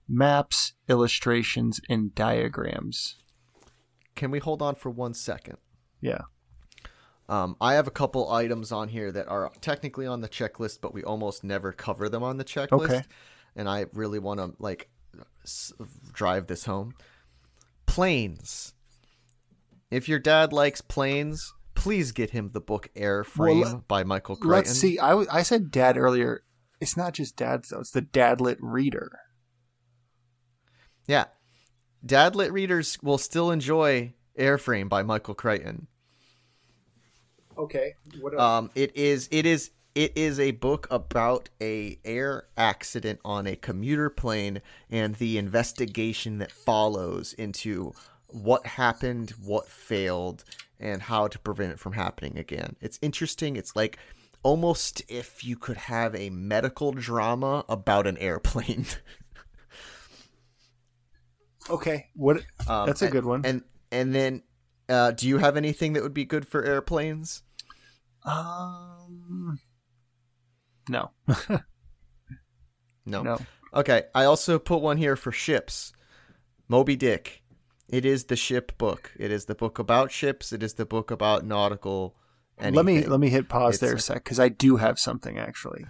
maps 0.08 0.72
illustrations 0.88 1.80
and 1.88 2.14
diagrams 2.14 3.16
can 4.14 4.30
we 4.30 4.38
hold 4.38 4.62
on 4.62 4.74
for 4.74 4.90
one 4.90 5.14
second? 5.14 5.58
Yeah. 6.00 6.22
Um, 7.28 7.56
I 7.60 7.74
have 7.74 7.86
a 7.86 7.90
couple 7.90 8.30
items 8.30 8.70
on 8.70 8.88
here 8.88 9.10
that 9.10 9.28
are 9.28 9.50
technically 9.60 10.06
on 10.06 10.20
the 10.20 10.28
checklist, 10.28 10.80
but 10.82 10.92
we 10.92 11.02
almost 11.02 11.42
never 11.42 11.72
cover 11.72 12.08
them 12.08 12.22
on 12.22 12.36
the 12.36 12.44
checklist. 12.44 12.84
Okay. 12.84 13.02
And 13.56 13.68
I 13.68 13.86
really 13.94 14.18
want 14.18 14.40
to 14.40 14.54
like 14.58 14.90
s- 15.42 15.72
drive 16.12 16.46
this 16.46 16.66
home. 16.66 16.94
Planes. 17.86 18.74
If 19.90 20.08
your 20.08 20.18
dad 20.18 20.52
likes 20.52 20.80
planes, 20.80 21.54
please 21.74 22.12
get 22.12 22.30
him 22.30 22.50
the 22.52 22.60
book 22.60 22.88
Airframe 22.94 23.62
well, 23.62 23.84
by 23.88 24.04
Michael 24.04 24.36
Crichton. 24.36 24.50
Let's 24.50 24.72
see. 24.72 24.98
I, 24.98 25.10
w- 25.10 25.28
I 25.30 25.42
said 25.42 25.70
dad 25.70 25.96
earlier. 25.96 26.42
It's 26.80 26.96
not 26.96 27.14
just 27.14 27.36
dads 27.36 27.70
though. 27.70 27.80
It's 27.80 27.92
the 27.92 28.02
dadlit 28.02 28.56
reader. 28.60 29.20
Yeah, 31.06 31.26
Dadlit 32.04 32.52
readers 32.52 32.98
will 33.02 33.18
still 33.18 33.50
enjoy 33.50 34.12
Airframe 34.38 34.88
by 34.88 35.02
Michael 35.02 35.34
Crichton. 35.34 35.86
Okay. 37.56 37.94
What 38.20 38.38
um 38.38 38.70
it 38.74 38.96
is 38.96 39.28
it 39.30 39.46
is 39.46 39.70
it 39.94 40.12
is 40.16 40.40
a 40.40 40.50
book 40.50 40.88
about 40.90 41.48
a 41.60 41.98
air 42.04 42.46
accident 42.56 43.20
on 43.24 43.46
a 43.46 43.54
commuter 43.54 44.10
plane 44.10 44.60
and 44.90 45.14
the 45.14 45.38
investigation 45.38 46.38
that 46.38 46.50
follows 46.50 47.32
into 47.34 47.92
what 48.26 48.66
happened, 48.66 49.30
what 49.42 49.68
failed, 49.68 50.42
and 50.80 51.02
how 51.02 51.28
to 51.28 51.38
prevent 51.38 51.72
it 51.72 51.78
from 51.78 51.92
happening 51.92 52.36
again. 52.36 52.74
It's 52.80 52.98
interesting. 53.00 53.54
It's 53.54 53.76
like 53.76 53.98
almost 54.42 55.02
if 55.08 55.44
you 55.44 55.56
could 55.56 55.76
have 55.76 56.14
a 56.16 56.30
medical 56.30 56.92
drama 56.92 57.64
about 57.68 58.06
an 58.08 58.18
airplane. 58.18 58.86
Okay, 61.70 62.08
what? 62.14 62.38
Um, 62.68 62.86
that's 62.86 63.02
a 63.02 63.06
and, 63.06 63.12
good 63.12 63.24
one. 63.24 63.42
And 63.44 63.62
and 63.90 64.14
then, 64.14 64.42
uh, 64.88 65.12
do 65.12 65.28
you 65.28 65.38
have 65.38 65.56
anything 65.56 65.94
that 65.94 66.02
would 66.02 66.14
be 66.14 66.24
good 66.24 66.46
for 66.46 66.64
airplanes? 66.64 67.42
Um, 68.24 69.58
no. 70.88 71.10
no. 73.06 73.22
No. 73.22 73.38
Okay, 73.72 74.04
I 74.14 74.24
also 74.24 74.58
put 74.58 74.80
one 74.80 74.96
here 74.96 75.16
for 75.16 75.32
ships. 75.32 75.92
Moby 76.68 76.96
Dick. 76.96 77.42
It 77.88 78.04
is 78.04 78.24
the 78.24 78.36
ship 78.36 78.76
book. 78.78 79.12
It 79.18 79.30
is 79.30 79.44
the 79.44 79.54
book 79.54 79.78
about 79.78 80.10
ships. 80.10 80.52
It 80.52 80.62
is 80.62 80.74
the 80.74 80.86
book 80.86 81.10
about 81.10 81.44
nautical. 81.44 82.16
Anything. 82.58 82.74
Let 82.74 82.84
me 82.86 83.06
let 83.06 83.20
me 83.20 83.28
hit 83.28 83.48
pause 83.48 83.74
it's 83.74 83.80
there 83.80 83.94
a 83.94 84.00
sec 84.00 84.24
because 84.24 84.40
I 84.40 84.48
do 84.48 84.76
have 84.76 84.98
something 84.98 85.38
actually. 85.38 85.86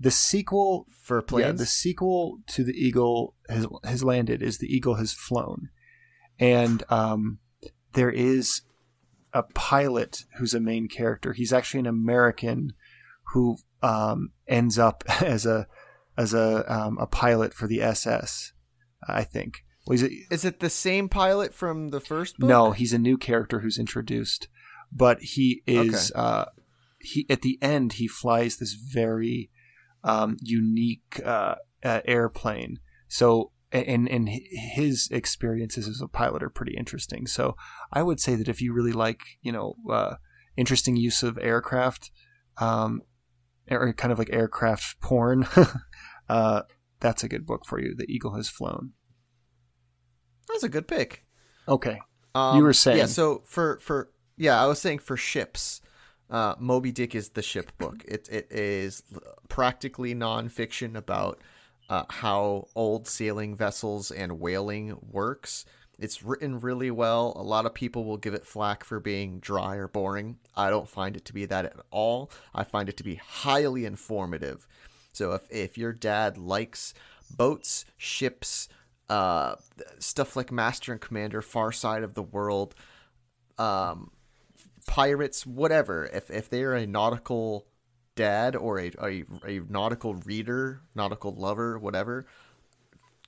The 0.00 0.10
sequel 0.10 0.86
for 1.02 1.20
planes. 1.22 1.46
Yeah, 1.46 1.52
the 1.52 1.66
sequel 1.66 2.38
to 2.48 2.62
the 2.62 2.72
Eagle 2.72 3.34
has 3.48 3.66
has 3.84 4.04
landed 4.04 4.42
is 4.42 4.58
the 4.58 4.72
Eagle 4.72 4.94
has 4.94 5.12
flown, 5.12 5.70
and 6.38 6.84
um, 6.88 7.38
there 7.94 8.10
is 8.10 8.62
a 9.32 9.42
pilot 9.42 10.24
who's 10.36 10.54
a 10.54 10.60
main 10.60 10.88
character. 10.88 11.32
He's 11.32 11.52
actually 11.52 11.80
an 11.80 11.86
American 11.86 12.74
who 13.32 13.58
um, 13.82 14.30
ends 14.46 14.78
up 14.78 15.02
as 15.22 15.46
a 15.46 15.66
as 16.16 16.32
a 16.32 16.72
um, 16.72 16.98
a 16.98 17.06
pilot 17.06 17.54
for 17.54 17.66
the 17.66 17.82
SS. 17.82 18.52
I 19.06 19.24
think. 19.24 19.64
Well, 19.86 20.02
it, 20.02 20.12
is 20.30 20.44
it 20.44 20.60
the 20.60 20.70
same 20.70 21.08
pilot 21.08 21.54
from 21.54 21.88
the 21.88 22.00
first 22.00 22.38
book? 22.38 22.48
No, 22.48 22.72
he's 22.72 22.92
a 22.92 22.98
new 22.98 23.16
character 23.16 23.60
who's 23.60 23.78
introduced, 23.78 24.48
but 24.92 25.20
he 25.22 25.62
is. 25.66 26.12
Okay. 26.12 26.20
Uh, 26.20 26.44
he 27.00 27.26
at 27.30 27.42
the 27.42 27.58
end 27.62 27.94
he 27.94 28.08
flies 28.08 28.56
this 28.56 28.74
very 28.74 29.50
um, 30.04 30.36
unique 30.40 31.20
uh, 31.24 31.56
uh, 31.84 32.00
airplane. 32.04 32.78
So, 33.08 33.52
and 33.70 34.08
and 34.08 34.28
his 34.28 35.08
experiences 35.10 35.88
as 35.88 36.00
a 36.00 36.08
pilot 36.08 36.42
are 36.42 36.50
pretty 36.50 36.74
interesting. 36.76 37.26
So, 37.26 37.56
I 37.92 38.02
would 38.02 38.20
say 38.20 38.34
that 38.34 38.48
if 38.48 38.62
you 38.62 38.72
really 38.72 38.92
like, 38.92 39.20
you 39.42 39.52
know, 39.52 39.76
uh, 39.90 40.14
interesting 40.56 40.96
use 40.96 41.22
of 41.22 41.38
aircraft, 41.40 42.10
um, 42.58 43.02
or 43.70 43.92
kind 43.92 44.12
of 44.12 44.18
like 44.18 44.32
aircraft 44.32 45.00
porn, 45.00 45.46
uh, 46.28 46.62
that's 47.00 47.22
a 47.22 47.28
good 47.28 47.46
book 47.46 47.64
for 47.66 47.80
you. 47.80 47.94
The 47.94 48.10
Eagle 48.10 48.34
has 48.34 48.48
flown. 48.48 48.92
That's 50.48 50.62
a 50.62 50.68
good 50.68 50.88
pick. 50.88 51.24
Okay, 51.68 52.00
um, 52.34 52.56
you 52.56 52.62
were 52.62 52.72
saying 52.72 52.98
yeah. 52.98 53.06
So 53.06 53.42
for 53.46 53.78
for 53.80 54.10
yeah, 54.36 54.62
I 54.62 54.66
was 54.66 54.80
saying 54.80 55.00
for 55.00 55.16
ships. 55.16 55.80
Uh, 56.30 56.54
Moby 56.58 56.92
Dick 56.92 57.14
is 57.14 57.30
the 57.30 57.42
ship 57.42 57.72
book. 57.78 58.04
It 58.06 58.28
it 58.30 58.48
is 58.50 59.02
practically 59.48 60.14
nonfiction 60.14 60.96
about 60.96 61.40
uh, 61.88 62.04
how 62.08 62.68
old 62.74 63.08
sailing 63.08 63.54
vessels 63.54 64.10
and 64.10 64.40
whaling 64.40 64.98
works. 65.10 65.64
It's 65.98 66.22
written 66.22 66.60
really 66.60 66.90
well. 66.90 67.32
A 67.34 67.42
lot 67.42 67.66
of 67.66 67.74
people 67.74 68.04
will 68.04 68.18
give 68.18 68.34
it 68.34 68.46
flack 68.46 68.84
for 68.84 69.00
being 69.00 69.40
dry 69.40 69.76
or 69.76 69.88
boring. 69.88 70.38
I 70.54 70.70
don't 70.70 70.88
find 70.88 71.16
it 71.16 71.24
to 71.24 71.34
be 71.34 71.44
that 71.46 71.64
at 71.64 71.76
all. 71.90 72.30
I 72.54 72.62
find 72.62 72.88
it 72.88 72.96
to 72.98 73.04
be 73.04 73.16
highly 73.16 73.84
informative. 73.84 74.68
So 75.12 75.32
if 75.32 75.50
if 75.50 75.78
your 75.78 75.92
dad 75.92 76.38
likes 76.38 76.94
boats, 77.30 77.84
ships, 77.96 78.68
uh, 79.08 79.56
stuff 79.98 80.36
like 80.36 80.52
Master 80.52 80.92
and 80.92 81.00
Commander, 81.00 81.42
Far 81.42 81.72
Side 81.72 82.02
of 82.02 82.14
the 82.14 82.22
World, 82.22 82.74
um, 83.58 84.10
pirates, 84.88 85.46
whatever. 85.46 86.06
If 86.12 86.30
if 86.30 86.48
they're 86.48 86.74
a 86.74 86.86
nautical 86.86 87.68
dad 88.16 88.56
or 88.56 88.80
a, 88.80 88.90
a, 89.00 89.24
a 89.46 89.60
nautical 89.68 90.14
reader, 90.14 90.80
nautical 90.96 91.32
lover, 91.32 91.78
whatever, 91.78 92.26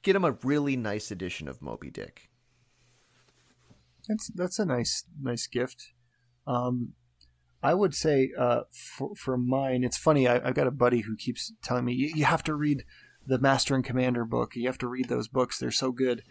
get 0.02 0.14
them 0.14 0.24
a 0.24 0.32
really 0.42 0.76
nice 0.76 1.12
edition 1.12 1.46
of 1.46 1.62
Moby 1.62 1.90
Dick. 1.90 2.28
That's 4.08 4.28
that's 4.34 4.58
a 4.58 4.64
nice 4.64 5.04
nice 5.22 5.46
gift. 5.46 5.92
Um, 6.46 6.94
I 7.62 7.74
would 7.74 7.94
say 7.94 8.30
uh, 8.36 8.62
for 8.72 9.14
for 9.14 9.36
mine, 9.36 9.84
it's 9.84 9.98
funny. 9.98 10.26
I, 10.26 10.44
have 10.44 10.54
got 10.54 10.66
a 10.66 10.72
buddy 10.72 11.02
who 11.02 11.14
keeps 11.14 11.52
telling 11.62 11.84
me 11.84 11.92
you, 11.92 12.10
you 12.14 12.24
have 12.24 12.42
to 12.44 12.54
read 12.54 12.84
the 13.24 13.38
Master 13.38 13.74
and 13.74 13.84
Commander 13.84 14.24
book. 14.24 14.56
You 14.56 14.66
have 14.66 14.78
to 14.78 14.88
read 14.88 15.08
those 15.08 15.28
books; 15.28 15.58
they're 15.58 15.70
so 15.70 15.92
good. 15.92 16.22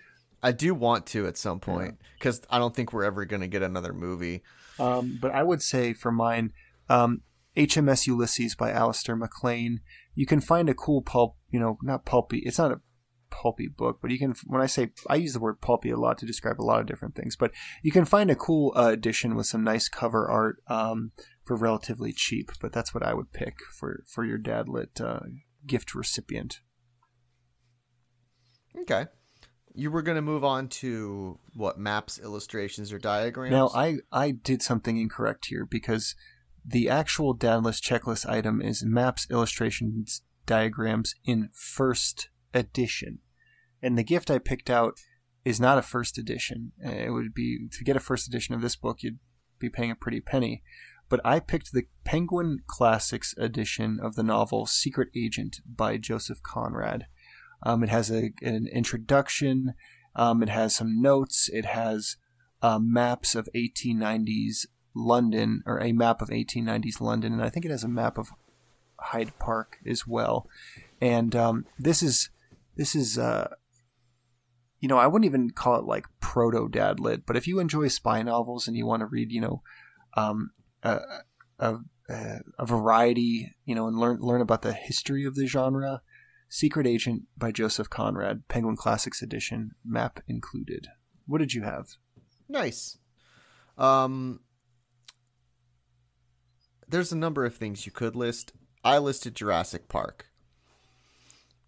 I 0.41 0.52
do 0.52 0.74
want 0.74 1.06
to 1.07 1.28
at 1.28 1.38
some 1.38 1.60
point 1.60 1.98
because 2.18 2.40
yeah. 2.40 2.56
I 2.56 2.60
don't 2.60 2.76
think 2.76 2.94
we're 2.94 3.03
ever 3.03 3.26
going 3.26 3.41
to 3.41 3.48
get 3.48 3.61
another 3.61 3.94
movie. 3.94 4.44
Um, 4.80 5.18
but 5.22 5.32
I 5.32 5.44
would 5.44 5.61
say 5.61 5.94
for 5.94 6.11
mine, 6.11 6.53
um, 6.90 7.22
HMS 7.57 8.07
Ulysses 8.07 8.56
by 8.56 8.72
Alistair 8.72 9.16
MacLean. 9.16 9.82
You 10.16 10.26
can 10.26 10.41
find 10.41 10.70
a 10.70 10.74
cool 10.74 11.02
pulp, 11.02 11.36
you 11.49 11.60
know, 11.60 11.78
not 11.82 12.06
pulpy. 12.06 12.40
It's 12.40 12.57
not 12.57 12.72
a 12.72 12.82
pulpy 13.30 13.68
book, 13.68 13.99
but 14.02 14.11
you 14.11 14.20
can. 14.20 14.34
When 14.45 14.61
I 14.61 14.66
say 14.66 14.91
I 15.07 15.16
use 15.16 15.34
the 15.34 15.40
word 15.40 15.61
pulpy 15.61 15.90
a 15.90 15.98
lot 15.98 16.18
to 16.20 16.26
describe 16.26 16.60
a 16.60 16.64
lot 16.64 16.80
of 16.80 16.88
different 16.88 17.16
things, 17.16 17.36
but 17.36 17.52
you 17.84 17.91
can 17.91 18.06
find 18.06 18.32
a 18.32 18.36
cool 18.36 18.74
uh, 18.76 18.90
edition 18.91 19.36
with 19.36 19.45
some 19.45 19.64
nice 19.64 19.88
cover 19.88 20.30
art 20.30 20.64
um, 20.68 21.11
for 21.44 21.56
relatively 21.56 22.14
cheap. 22.14 22.52
But 22.61 22.72
that's 22.72 22.94
what 22.94 23.03
I 23.03 23.14
would 23.14 23.34
pick 23.34 23.57
for 23.78 24.03
for 24.07 24.26
your 24.26 24.40
dadlit 24.40 25.02
uh, 25.02 25.20
gift 25.66 25.94
recipient. 25.94 26.61
Okay. 28.82 29.07
You 29.74 29.91
were 29.91 30.02
going 30.02 30.16
to 30.16 30.22
move 30.22 30.44
on 30.44 30.68
to 30.70 31.40
what 31.54 31.78
maps, 31.78 32.20
illustrations, 32.20 32.91
or 32.91 33.00
diagrams? 33.00 33.52
Now, 33.52 33.70
I, 33.74 33.98
I 34.12 34.32
did 34.32 34.62
something 34.62 34.98
incorrect 34.98 35.46
here 35.48 35.66
because 35.66 36.16
the 36.66 36.90
actual 36.90 37.34
dad 37.34 37.64
list 37.64 37.84
checklist 37.84 38.28
item 38.28 38.62
is 38.62 38.84
maps, 38.84 39.28
illustrations, 39.30 40.24
diagrams 40.46 41.16
in 41.24 41.50
first 41.54 42.30
edition. 42.54 43.20
And 43.82 43.98
the 43.98 44.04
gift 44.04 44.30
I 44.30 44.40
picked 44.40 44.70
out 44.70 45.00
is 45.46 45.60
not 45.60 45.78
a 45.78 45.84
first 45.84 46.18
edition. 46.18 46.74
Uh, 46.86 46.90
It 46.90 47.12
would 47.12 47.34
be 47.34 47.68
to 47.72 47.84
get 47.84 47.96
a 47.96 48.02
first 48.02 48.28
edition 48.28 48.56
of 48.56 48.62
this 48.62 48.76
book, 48.76 49.02
you'd 49.02 49.20
be 49.60 49.70
paying 49.70 49.91
a 49.91 49.96
pretty 49.96 50.20
penny. 50.20 50.64
But 51.08 51.22
I 51.26 51.40
picked 51.40 51.72
the 51.72 51.86
Penguin 52.04 52.60
Classics 52.68 53.34
edition 53.38 54.00
of 54.02 54.16
the 54.16 54.24
novel 54.24 54.66
Secret 54.66 55.10
Agent 55.16 55.62
by 55.66 55.98
Joseph 55.98 56.44
Conrad. 56.44 57.08
Um, 57.64 57.84
it 57.84 57.90
has 57.90 58.10
a, 58.10 58.31
an 58.41 58.68
introduction. 58.68 59.73
Um, 60.15 60.41
it 60.44 60.49
has 60.49 60.76
some 60.76 61.02
notes. 61.02 61.49
It 61.52 61.65
has 61.65 62.18
uh, 62.61 62.80
maps 62.80 63.36
of 63.36 63.49
1890s 63.56 64.65
London, 64.95 65.64
or 65.65 65.81
a 65.81 65.91
map 65.91 66.22
of 66.22 66.30
1890s 66.30 66.99
London, 66.99 67.34
and 67.34 67.41
I 67.41 67.49
think 67.49 67.65
it 67.65 67.72
has 67.72 67.84
a 67.84 67.90
map 67.90 68.18
of 68.18 68.30
Hyde 68.99 69.38
Park 69.40 69.77
as 69.86 70.06
well. 70.06 70.48
And 71.02 71.36
um, 71.36 71.65
this 71.77 72.03
is 72.03 72.30
this 72.76 72.95
is 72.95 73.18
uh, 73.18 73.49
you 74.80 74.90
know 74.90 74.98
I 74.98 75.07
wouldn't 75.07 75.27
even 75.27 75.52
call 75.52 75.77
it 75.77 75.86
like 75.86 76.06
proto 76.19 76.68
dad 76.68 76.99
lit, 76.99 77.26
but 77.26 77.38
if 77.38 77.48
you 77.48 77.60
enjoy 77.60 77.88
spy 77.88 78.22
novels 78.22 78.68
and 78.68 78.76
you 78.76 78.86
want 78.86 79.02
to 79.02 79.06
read 79.06 79.31
you 79.31 79.41
know 79.41 79.61
um, 80.15 80.52
a, 80.84 80.99
a 81.60 81.77
a 82.10 82.65
variety 82.65 83.56
you 83.65 83.76
know 83.76 83.88
and 83.88 83.98
learn 83.98 84.19
learn 84.19 84.41
about 84.41 84.64
the 84.64 84.73
history 84.73 85.26
of 85.26 85.36
the 85.36 85.48
genre, 85.48 86.02
Secret 86.49 86.88
Agent 86.88 87.23
by 87.38 87.51
Joseph 87.51 87.89
Conrad, 87.89 88.47
Penguin 88.47 88.76
Classics 88.76 89.21
edition, 89.21 89.71
map 89.85 90.19
included. 90.27 90.88
What 91.27 91.38
did 91.38 91.53
you 91.53 91.61
have? 91.61 91.97
Nice. 92.49 92.97
Um, 93.77 94.39
there's 96.88 97.11
a 97.11 97.17
number 97.17 97.45
of 97.45 97.55
things 97.55 97.85
you 97.85 97.91
could 97.91 98.15
list. 98.15 98.51
I 98.84 98.97
listed 98.97 99.35
Jurassic 99.35 99.88
Park. 99.88 100.26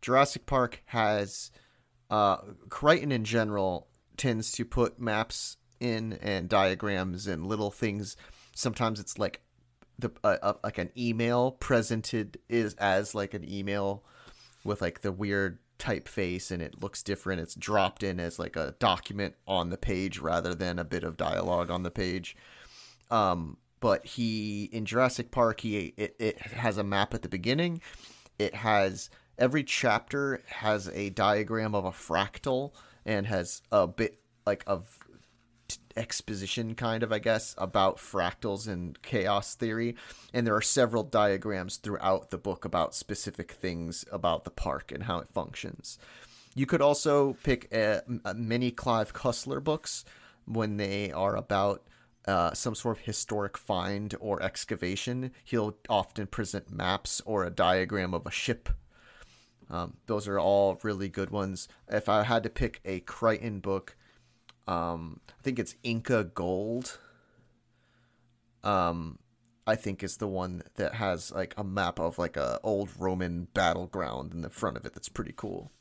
Jurassic 0.02 0.48
Park 0.48 0.82
has 0.88 1.52
uh, 2.10 2.38
Crichton 2.70 3.12
in 3.12 3.24
general 3.24 3.88
tends 4.18 4.52
to 4.54 4.66
put 4.66 5.00
maps 5.00 5.58
in 5.80 6.14
and 6.14 6.50
diagrams 6.50 7.28
and 7.28 7.46
little 7.46 7.72
things. 7.72 8.18
Sometimes 8.56 9.00
it's 9.00 9.20
like 9.20 9.42
the 10.00 10.12
uh, 10.24 10.38
uh, 10.42 10.54
like 10.64 10.80
an 10.80 10.90
email 10.98 11.52
presented 11.52 12.40
is 12.50 12.74
as 12.76 13.14
like 13.14 13.34
an 13.36 13.48
email 13.50 14.04
with 14.64 14.82
like 14.82 15.02
the 15.02 15.12
weird 15.12 15.60
typeface 15.80 16.52
and 16.52 16.62
it 16.62 16.82
looks 16.82 17.02
different. 17.02 17.42
It's 17.42 17.56
dropped 17.56 18.04
in 18.04 18.20
as 18.20 18.38
like 18.38 18.56
a 18.56 18.76
document 18.80 19.36
on 19.48 19.70
the 19.70 19.78
page 19.78 20.20
rather 20.20 20.54
than 20.54 20.78
a 20.78 20.84
bit 20.84 21.04
of 21.04 21.18
dialogue 21.18 21.72
on 21.72 21.84
the 21.84 21.92
page. 21.92 22.36
Um, 23.10 23.58
but 23.80 24.06
he 24.06 24.66
in 24.66 24.86
Jurassic 24.86 25.32
Park, 25.32 25.62
he 25.62 25.94
it, 25.98 26.16
it 26.20 26.40
has 26.40 26.78
a 26.78 26.84
map 26.84 27.14
at 27.14 27.24
the 27.24 27.30
beginning. 27.30 27.82
It 28.38 28.56
has 28.56 29.10
every 29.38 29.64
chapter 29.64 30.42
has 30.48 30.88
a 30.90 31.10
diagram 31.10 31.74
of 31.74 31.86
a 31.86 31.92
fractal 31.92 32.74
and 33.06 33.26
has 33.26 33.64
a 33.72 33.88
bit 33.88 34.20
like 34.46 34.64
of 34.68 35.00
exposition 35.96 36.76
kind 36.76 37.04
of 37.04 37.12
i 37.12 37.20
guess 37.20 37.54
about 37.58 37.98
fractals 37.98 38.68
and 38.68 39.02
chaos 39.02 39.56
theory. 39.56 39.96
And 40.34 40.46
there 40.46 40.56
are 40.56 40.62
several 40.62 41.04
diagrams 41.04 41.78
throughout 41.78 42.30
the 42.30 42.38
book 42.38 42.66
about 42.66 42.96
specific 42.96 43.52
things 43.52 44.06
about 44.12 44.44
the 44.44 44.52
park 44.52 44.92
and 44.92 45.04
how 45.04 45.20
it 45.20 45.30
functions. 45.34 45.98
You 46.56 46.66
could 46.66 46.82
also 46.82 47.38
pick 47.44 47.72
a, 47.72 48.02
a 48.26 48.34
many 48.34 48.72
clive 48.72 49.14
cussler 49.14 49.64
books 49.64 50.04
when 50.46 50.78
they 50.78 51.12
are 51.12 51.36
about 51.36 51.84
uh, 52.28 52.54
some 52.54 52.76
sort 52.76 52.98
of 52.98 53.06
historic 53.06 53.58
find 53.58 54.16
or 54.20 54.42
excavation. 54.42 55.32
He'll 55.44 55.78
often 55.90 56.28
present 56.28 56.72
maps 56.72 57.22
or 57.26 57.46
a 57.46 57.50
diagram 57.50 58.14
of 58.14 58.26
a 58.26 58.32
ship. 58.32 58.70
Um, 59.70 59.96
those 60.08 60.28
are 60.28 60.40
all 60.40 60.80
really 60.84 61.08
good 61.08 61.30
ones. 61.30 61.70
If 61.88 62.10
I 62.10 62.24
had 62.24 62.44
to 62.44 62.50
pick 62.50 62.82
a 62.84 63.00
Crichton 63.00 63.60
book, 63.60 63.96
um, 64.72 65.20
I 65.28 65.44
think 65.44 65.60
it's 65.60 65.76
Inca 65.84 66.24
Gold. 66.24 66.98
Um, 68.64 69.20
I 69.68 69.76
think 69.76 70.02
is 70.02 70.18
the 70.18 70.28
one 70.28 70.64
that 70.76 70.96
has 70.96 71.32
like 71.32 71.54
a 71.58 71.64
map 71.64 72.00
of 72.00 72.18
like 72.18 72.38
a 72.38 72.60
old 72.64 72.90
Roman 72.98 73.48
battleground 73.54 74.34
in 74.34 74.42
the 74.42 74.50
front 74.50 74.78
of 74.78 74.86
it. 74.86 74.94
That's 74.94 75.10
pretty 75.10 75.34
cool. 75.36 75.72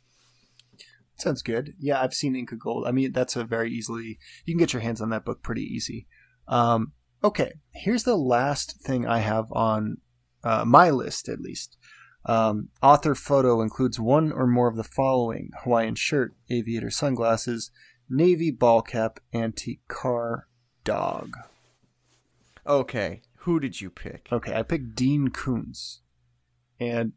Sounds 1.18 1.42
good. 1.42 1.74
Yeah, 1.78 2.00
I've 2.00 2.14
seen 2.14 2.34
Inca 2.34 2.56
Gold. 2.56 2.86
I 2.86 2.92
mean, 2.92 3.12
that's 3.12 3.36
a 3.36 3.44
very 3.44 3.70
easily 3.70 4.18
you 4.44 4.54
can 4.54 4.58
get 4.58 4.72
your 4.72 4.82
hands 4.82 5.00
on 5.00 5.10
that 5.10 5.24
book 5.24 5.42
pretty 5.42 5.62
easy. 5.62 6.08
Um, 6.48 6.92
okay, 7.22 7.52
here's 7.74 8.04
the 8.04 8.16
last 8.16 8.80
thing 8.80 9.06
I 9.06 9.18
have 9.18 9.52
on 9.52 9.98
uh, 10.42 10.64
my 10.64 10.90
list, 10.90 11.28
at 11.28 11.40
least. 11.40 11.76
Um, 12.26 12.68
author 12.82 13.14
photo 13.14 13.62
includes 13.62 14.00
one 14.00 14.32
or 14.32 14.46
more 14.46 14.68
of 14.68 14.76
the 14.76 14.84
following: 14.84 15.50
Hawaiian 15.62 15.94
shirt, 15.94 16.34
aviator 16.50 16.90
sunglasses, 16.90 17.70
navy 18.10 18.50
ball 18.50 18.82
cap, 18.82 19.20
antique 19.32 19.86
car, 19.88 20.48
dog. 20.84 21.36
Okay, 22.66 23.22
who 23.38 23.58
did 23.60 23.80
you 23.80 23.88
pick? 23.90 24.28
Okay, 24.30 24.54
I 24.54 24.62
picked 24.62 24.94
Dean 24.94 25.28
Koontz, 25.28 26.00
and 26.78 27.12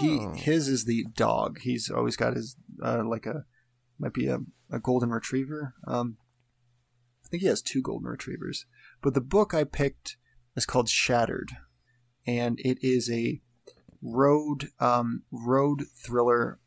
he 0.00 0.18
Oh. 0.20 0.32
his 0.34 0.68
is 0.68 0.84
the 0.84 1.04
dog. 1.16 1.60
He's 1.60 1.90
always 1.90 2.16
got 2.16 2.34
his 2.36 2.56
uh, 2.82 3.02
like 3.04 3.26
a 3.26 3.44
might 3.98 4.12
be 4.12 4.26
a, 4.28 4.40
a 4.70 4.78
golden 4.78 5.10
retriever. 5.10 5.74
Um, 5.86 6.18
I 7.24 7.28
think 7.28 7.42
he 7.42 7.48
has 7.48 7.60
two 7.62 7.82
golden 7.82 8.08
retrievers. 8.08 8.66
But 9.02 9.14
the 9.14 9.20
book 9.20 9.52
I 9.54 9.64
picked 9.64 10.16
is 10.56 10.66
called 10.66 10.88
Shattered, 10.88 11.50
and 12.26 12.60
it 12.60 12.78
is 12.82 13.10
a 13.10 13.40
road 14.00 14.70
um, 14.78 15.22
road 15.32 15.84
thriller 15.96 16.60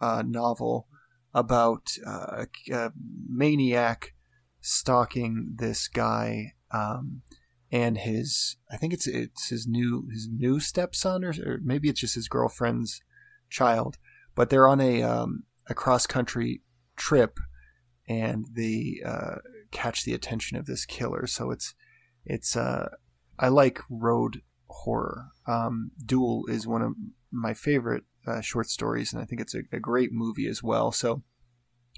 uh, 0.00 0.22
novel 0.26 0.86
about 1.34 1.96
uh, 2.06 2.44
a, 2.72 2.92
maniac 3.28 4.14
stalking 4.60 5.54
this 5.56 5.88
guy 5.88 6.54
um, 6.70 7.22
and 7.70 7.98
his 7.98 8.56
I 8.70 8.76
think 8.76 8.92
it's 8.92 9.06
it's 9.06 9.48
his 9.48 9.66
new 9.66 10.08
his 10.10 10.28
new 10.28 10.60
stepson 10.60 11.24
or, 11.24 11.34
or 11.44 11.58
maybe 11.62 11.88
it's 11.88 12.00
just 12.00 12.14
his 12.14 12.28
girlfriend's 12.28 13.00
child, 13.50 13.98
but 14.34 14.50
they're 14.50 14.68
on 14.68 14.80
a 14.80 15.02
um, 15.02 15.44
a 15.68 15.74
cross 15.74 16.06
country 16.06 16.62
trip 16.96 17.38
and 18.06 18.46
they 18.54 19.00
uh, 19.04 19.36
catch 19.70 20.04
the 20.04 20.14
attention 20.14 20.56
of 20.56 20.66
this 20.66 20.84
killer. 20.84 21.26
So 21.26 21.50
it's 21.50 21.74
it's 22.24 22.56
uh, 22.56 22.90
I 23.38 23.48
like 23.48 23.80
road 23.90 24.42
horror. 24.68 25.28
Um, 25.46 25.90
Duel 26.04 26.46
is 26.48 26.66
one 26.66 26.82
of 26.82 26.94
my 27.30 27.54
favorite 27.54 28.04
uh, 28.26 28.40
short 28.40 28.68
stories, 28.68 29.12
and 29.12 29.22
I 29.22 29.24
think 29.24 29.40
it's 29.40 29.54
a, 29.54 29.62
a 29.72 29.80
great 29.80 30.12
movie 30.12 30.46
as 30.46 30.62
well. 30.62 30.92
So 30.92 31.22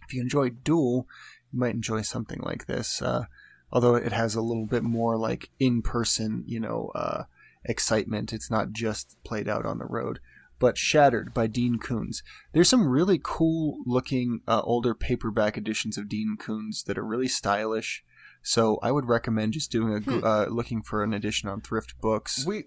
if 0.06 0.14
you 0.14 0.20
enjoy 0.20 0.50
Duel, 0.50 1.06
you 1.52 1.58
might 1.58 1.74
enjoy 1.74 2.02
something 2.02 2.40
like 2.40 2.66
this. 2.66 3.02
Uh, 3.02 3.24
although 3.72 3.94
it 3.94 4.12
has 4.12 4.34
a 4.34 4.42
little 4.42 4.66
bit 4.66 4.82
more 4.82 5.16
like 5.16 5.50
in 5.58 5.82
person, 5.82 6.44
you 6.46 6.60
know, 6.60 6.90
uh, 6.94 7.24
excitement. 7.64 8.32
It's 8.32 8.50
not 8.50 8.72
just 8.72 9.16
played 9.24 9.48
out 9.48 9.66
on 9.66 9.78
the 9.78 9.84
road. 9.84 10.20
But 10.58 10.78
Shattered 10.78 11.34
by 11.34 11.48
Dean 11.48 11.78
Koontz. 11.78 12.22
There's 12.52 12.68
some 12.68 12.88
really 12.88 13.20
cool 13.22 13.80
looking 13.84 14.40
uh, 14.48 14.62
older 14.64 14.94
paperback 14.94 15.58
editions 15.58 15.98
of 15.98 16.08
Dean 16.08 16.36
Koontz 16.38 16.82
that 16.84 16.96
are 16.96 17.04
really 17.04 17.28
stylish. 17.28 18.02
So 18.42 18.78
I 18.82 18.90
would 18.90 19.04
recommend 19.04 19.52
just 19.52 19.70
doing 19.70 19.92
a 19.92 20.00
go- 20.00 20.20
uh, 20.20 20.46
looking 20.48 20.80
for 20.80 21.02
an 21.02 21.12
edition 21.12 21.50
on 21.50 21.60
thrift 21.60 22.00
books. 22.00 22.46
We 22.46 22.64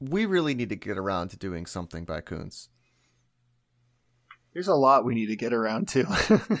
we 0.00 0.24
really 0.24 0.54
need 0.54 0.70
to 0.70 0.76
get 0.76 0.96
around 0.96 1.28
to 1.30 1.36
doing 1.36 1.66
something 1.66 2.06
by 2.06 2.22
Koontz. 2.22 2.70
There's 4.58 4.66
a 4.66 4.74
lot 4.74 5.04
we 5.04 5.14
need 5.14 5.26
to 5.26 5.36
get 5.36 5.52
around 5.52 5.86
to. 5.90 6.60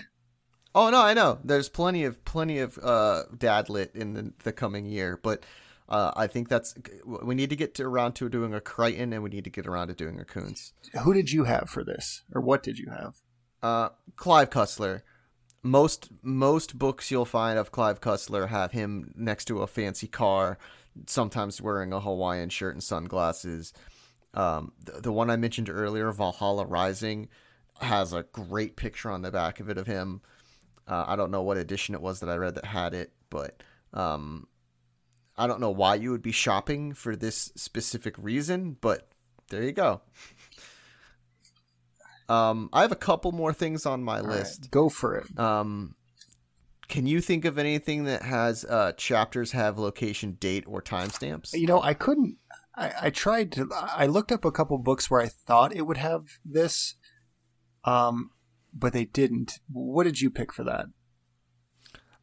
Oh 0.74 0.90
no, 0.90 1.00
I 1.00 1.14
know. 1.14 1.38
There's 1.42 1.68
plenty 1.68 2.04
of 2.04 2.24
plenty 2.24 2.60
of 2.60 2.78
uh, 2.80 3.24
dad 3.36 3.68
lit 3.68 3.90
in 3.96 4.12
the, 4.12 4.32
the 4.44 4.52
coming 4.52 4.86
year, 4.86 5.18
but 5.20 5.42
uh, 5.88 6.12
I 6.14 6.28
think 6.28 6.48
that's 6.48 6.76
we 7.04 7.34
need 7.34 7.50
to 7.50 7.56
get 7.56 7.74
to 7.76 7.84
around 7.84 8.12
to 8.16 8.28
doing 8.28 8.54
a 8.54 8.60
Crichton, 8.60 9.12
and 9.12 9.24
we 9.24 9.30
need 9.30 9.42
to 9.44 9.50
get 9.50 9.66
around 9.66 9.88
to 9.88 9.94
doing 9.94 10.20
a 10.20 10.24
Koontz. 10.24 10.74
Who 11.02 11.12
did 11.12 11.32
you 11.32 11.44
have 11.44 11.68
for 11.68 11.82
this, 11.82 12.22
or 12.32 12.40
what 12.40 12.62
did 12.62 12.78
you 12.78 12.90
have? 12.90 13.14
Uh, 13.60 13.88
Clive 14.14 14.50
Cussler. 14.50 15.02
Most 15.64 16.10
most 16.22 16.78
books 16.78 17.10
you'll 17.10 17.24
find 17.24 17.58
of 17.58 17.72
Clive 17.72 18.00
Cussler 18.00 18.48
have 18.48 18.70
him 18.70 19.12
next 19.16 19.46
to 19.46 19.62
a 19.62 19.66
fancy 19.66 20.06
car, 20.06 20.58
sometimes 21.06 21.60
wearing 21.60 21.92
a 21.92 21.98
Hawaiian 21.98 22.50
shirt 22.50 22.74
and 22.74 22.84
sunglasses. 22.84 23.72
Um, 24.34 24.74
the, 24.84 25.00
the 25.00 25.12
one 25.12 25.30
I 25.30 25.36
mentioned 25.36 25.70
earlier, 25.70 26.12
Valhalla 26.12 26.66
Rising, 26.66 27.28
has 27.80 28.12
a 28.12 28.24
great 28.32 28.76
picture 28.76 29.10
on 29.10 29.22
the 29.22 29.30
back 29.30 29.60
of 29.60 29.68
it 29.68 29.78
of 29.78 29.86
him. 29.86 30.20
Uh, 30.86 31.04
I 31.06 31.16
don't 31.16 31.30
know 31.30 31.42
what 31.42 31.56
edition 31.56 31.94
it 31.94 32.00
was 32.00 32.20
that 32.20 32.28
I 32.28 32.36
read 32.36 32.54
that 32.54 32.64
had 32.64 32.94
it, 32.94 33.12
but 33.30 33.62
um, 33.92 34.46
I 35.36 35.46
don't 35.46 35.60
know 35.60 35.70
why 35.70 35.96
you 35.96 36.10
would 36.10 36.22
be 36.22 36.32
shopping 36.32 36.94
for 36.94 37.14
this 37.14 37.52
specific 37.56 38.14
reason, 38.18 38.76
but 38.80 39.08
there 39.50 39.62
you 39.62 39.72
go. 39.72 40.00
Um, 42.28 42.68
I 42.72 42.82
have 42.82 42.92
a 42.92 42.96
couple 42.96 43.32
more 43.32 43.52
things 43.52 43.86
on 43.86 44.04
my 44.04 44.18
All 44.20 44.26
list. 44.26 44.64
right, 44.64 44.70
go 44.70 44.88
for 44.88 45.16
it. 45.16 45.38
Um, 45.38 45.94
can 46.88 47.06
you 47.06 47.20
think 47.20 47.44
of 47.44 47.58
anything 47.58 48.04
that 48.04 48.22
has 48.22 48.64
uh, 48.64 48.92
chapters 48.96 49.52
have 49.52 49.78
location, 49.78 50.32
date, 50.38 50.64
or 50.66 50.82
timestamps? 50.82 51.54
You 51.54 51.66
know, 51.66 51.80
I 51.82 51.94
couldn't. 51.94 52.36
I, 52.76 52.92
I 53.02 53.10
tried 53.10 53.52
to. 53.52 53.70
I 53.74 54.06
looked 54.06 54.30
up 54.30 54.44
a 54.44 54.52
couple 54.52 54.76
books 54.78 55.10
where 55.10 55.20
I 55.20 55.28
thought 55.28 55.74
it 55.74 55.86
would 55.86 55.96
have 55.96 56.24
this, 56.44 56.96
um, 57.88 58.30
but 58.72 58.92
they 58.92 59.04
didn't. 59.04 59.60
What 59.72 60.04
did 60.04 60.20
you 60.20 60.30
pick 60.30 60.52
for 60.52 60.64
that? 60.64 60.86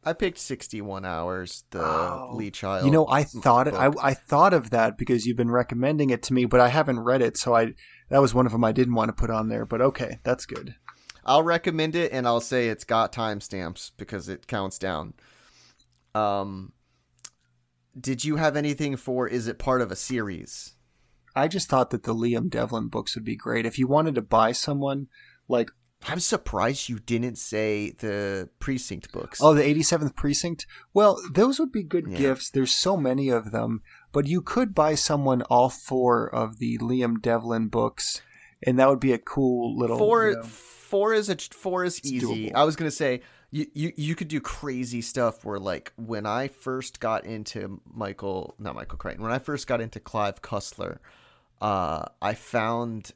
I 0.04 0.12
picked 0.12 0.38
61 0.38 1.04
hours, 1.04 1.64
the 1.70 1.80
Oh. 1.82 2.30
Lee 2.34 2.52
Child. 2.52 2.86
You 2.86 2.92
know, 2.92 3.08
I 3.08 3.24
thought 3.24 3.66
it. 3.66 3.74
I. 3.74 3.90
I 4.00 4.14
thought 4.14 4.54
of 4.54 4.70
that 4.70 4.96
because 4.96 5.26
you've 5.26 5.36
been 5.36 5.50
recommending 5.50 6.10
it 6.10 6.22
to 6.24 6.32
me, 6.32 6.44
but 6.44 6.60
I 6.60 6.68
haven't 6.68 7.00
read 7.00 7.22
it, 7.22 7.36
so 7.36 7.54
I 7.56 7.74
that 8.08 8.20
was 8.22 8.32
one 8.32 8.46
of 8.46 8.52
them 8.52 8.62
I 8.62 8.70
didn't 8.70 8.94
want 8.94 9.08
to 9.08 9.12
put 9.20 9.30
on 9.30 9.48
there. 9.48 9.66
But 9.66 9.80
okay, 9.80 10.20
that's 10.22 10.46
good. 10.46 10.76
I'll 11.24 11.42
recommend 11.42 11.96
it, 11.96 12.12
and 12.12 12.24
I'll 12.24 12.40
say 12.40 12.68
it's 12.68 12.84
got 12.84 13.12
timestamps 13.12 13.90
because 13.96 14.28
it 14.28 14.46
counts 14.46 14.78
down. 14.78 15.14
Um, 16.14 16.72
did 17.98 18.24
you 18.24 18.36
have 18.36 18.56
anything 18.56 18.96
for? 18.96 19.26
Is 19.26 19.48
it 19.48 19.58
part 19.58 19.80
of 19.82 19.90
a 19.90 19.96
series? 19.96 20.76
I 21.34 21.48
just 21.48 21.68
thought 21.68 21.90
that 21.90 22.04
the 22.04 22.14
Liam 22.14 22.48
Devlin 22.48 22.86
books 22.88 23.16
would 23.16 23.24
be 23.24 23.34
great 23.36 23.66
if 23.66 23.76
you 23.76 23.88
wanted 23.88 24.14
to 24.14 24.22
buy 24.22 24.52
someone 24.52 25.08
like 25.48 25.70
I'm 26.08 26.20
surprised 26.20 26.88
you 26.88 26.98
didn't 26.98 27.36
say 27.38 27.90
the 27.98 28.48
precinct 28.60 29.10
books. 29.12 29.40
oh 29.42 29.54
the 29.54 29.62
87th 29.62 30.14
precinct. 30.14 30.66
Well, 30.94 31.18
those 31.32 31.58
would 31.58 31.72
be 31.72 31.82
good 31.82 32.06
Yeah. 32.08 32.18
gifts. 32.18 32.50
There's 32.50 32.74
so 32.74 32.96
many 32.96 33.28
of 33.30 33.50
them, 33.50 33.82
but 34.12 34.26
you 34.26 34.40
could 34.42 34.74
buy 34.74 34.94
someone 34.94 35.42
all 35.42 35.68
four 35.70 36.28
of 36.32 36.58
the 36.58 36.78
Liam 36.78 37.20
Devlin 37.20 37.68
books, 37.68 38.20
and 38.64 38.78
that 38.78 38.88
would 38.88 39.00
be 39.00 39.12
a 39.12 39.18
cool 39.18 39.76
little 39.76 39.98
four 39.98 40.30
you 40.30 40.36
know- 40.36 40.42
four 40.42 41.14
is 41.14 41.28
a 41.28 41.36
four 41.36 41.82
is 41.84 42.04
easy. 42.04 42.50
doable. 42.50 42.54
I 42.54 42.64
was 42.64 42.76
gonna 42.76 42.90
say 42.90 43.22
you, 43.50 43.66
you 43.74 43.92
you 43.96 44.14
could 44.14 44.28
do 44.28 44.40
crazy 44.40 45.00
stuff 45.00 45.44
where 45.44 45.58
like 45.58 45.92
when 45.96 46.26
I 46.26 46.48
first 46.48 47.00
got 47.00 47.24
into 47.24 47.80
Michael 47.92 48.54
not 48.58 48.74
Michael 48.74 48.98
Crichton 48.98 49.22
when 49.22 49.32
I 49.32 49.38
first 49.38 49.66
got 49.66 49.80
into 49.80 49.98
Clive 49.98 50.42
Cussler, 50.42 50.98
uh, 51.60 52.04
I 52.22 52.34
found 52.34 53.12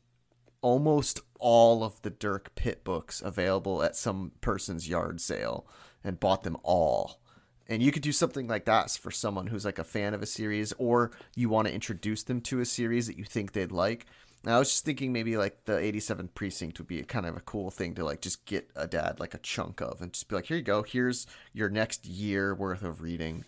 almost 0.63 1.21
all 1.41 1.83
of 1.83 2.01
the 2.03 2.11
Dirk 2.11 2.55
Pitt 2.55 2.85
books 2.85 3.21
available 3.21 3.83
at 3.83 3.97
some 3.97 4.33
person's 4.41 4.89
yard 4.89 5.21
sale 5.21 5.67
and 6.05 6.21
bought 6.21 6.43
them 6.43 6.57
all. 6.63 7.21
And 7.69 7.83
you 7.83 7.93
could 7.93 8.03
do 8.03 8.13
something 8.13 8.49
like 8.49 8.65
that 8.65 8.91
for 8.91 9.11
someone 9.11 9.47
who's 9.47 9.65
like 9.65 9.79
a 9.79 9.85
fan 9.85 10.13
of 10.13 10.23
a 10.23 10.27
series 10.27 10.73
or 10.79 11.13
you 11.37 11.49
want 11.49 11.69
to 11.69 11.75
introduce 11.75 12.23
them 12.23 12.41
to 12.43 12.61
a 12.61 12.65
series 12.65 13.07
that 13.07 13.17
you 13.17 13.25
think 13.25 13.53
they'd 13.53 13.73
like. 13.73 14.07
I 14.47 14.59
was 14.59 14.71
just 14.71 14.85
thinking 14.85 15.13
maybe 15.13 15.37
like 15.37 15.67
the 15.67 15.75
87th 15.75 16.35
precinct 16.35 16.79
would 16.79 16.89
be 16.89 17.03
kind 17.03 17.27
of 17.27 17.37
a 17.37 17.41
cool 17.41 17.71
thing 17.71 17.95
to 17.97 18.05
like 18.05 18.23
just 18.23 18.47
get 18.47 18.71
a 18.75 18.87
dad 18.87 19.21
like 19.21 19.35
a 19.35 19.39
chunk 19.39 19.81
of 19.83 20.01
and 20.01 20.13
just 20.13 20.29
be 20.29 20.35
like, 20.35 20.47
here 20.47 20.57
you 20.57 20.63
go, 20.63 20.83
here's 20.83 21.27
your 21.53 21.69
next 21.69 22.07
year 22.07 22.55
worth 22.55 22.83
of 22.83 23.03
reading. 23.03 23.45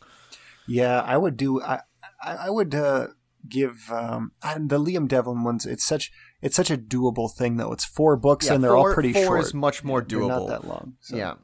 Yeah, 0.69 1.01
I 1.01 1.17
would 1.17 1.37
do. 1.37 1.63
I 1.63 1.81
I, 2.23 2.51
would 2.51 2.75
uh, 2.75 3.09
give 3.49 3.91
um, 3.91 4.33
and 4.43 4.71
the 4.71 4.79
Liam 4.79 5.09
Devlin 5.09 5.43
ones. 5.43 5.67
It's 5.67 5.85
such 5.85 6.13
it's 6.43 6.57
such 6.57 6.71
a 6.71 6.77
doable 6.77 7.33
thing 7.33 7.57
though. 7.57 7.73
It's 7.73 7.85
four 7.85 8.17
books 8.17 8.47
Yeah, 8.47 8.55
and 8.55 8.65
they're 8.65 8.71
four- 8.73 8.89
all 8.89 8.95
pretty 8.95 9.13
four 9.13 9.25
short. 9.25 9.41
is 9.41 9.55
much 9.55 9.83
more 9.85 10.01
They're 10.03 10.19
doable. 10.21 10.29
not 10.29 10.49
that 10.49 10.65
long. 10.69 10.97
so- 11.01 11.17
Yeah. 11.17 11.35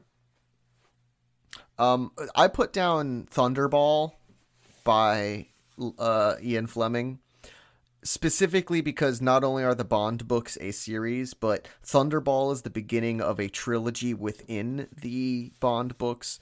Um, 1.77 2.11
I 2.35 2.47
put 2.49 2.73
down 2.73 3.27
Thunderball 3.31 4.11
by 4.83 5.47
uh, 5.97 6.35
Ian 6.43 6.67
Fleming 6.67 7.19
specifically 8.03 8.81
because 8.81 9.21
not 9.21 9.43
only 9.43 9.63
are 9.63 9.75
the 9.75 9.85
Bond 9.85 10.27
books 10.27 10.57
a 10.61 10.71
series, 10.71 11.33
but 11.33 11.67
Thunderball 11.85 12.51
is 12.53 12.61
the 12.63 12.69
beginning 12.69 13.21
of 13.21 13.39
a 13.39 13.47
trilogy 13.49 14.13
within 14.13 14.87
the 15.01 15.51
Bond 15.59 15.97
books 15.97 16.39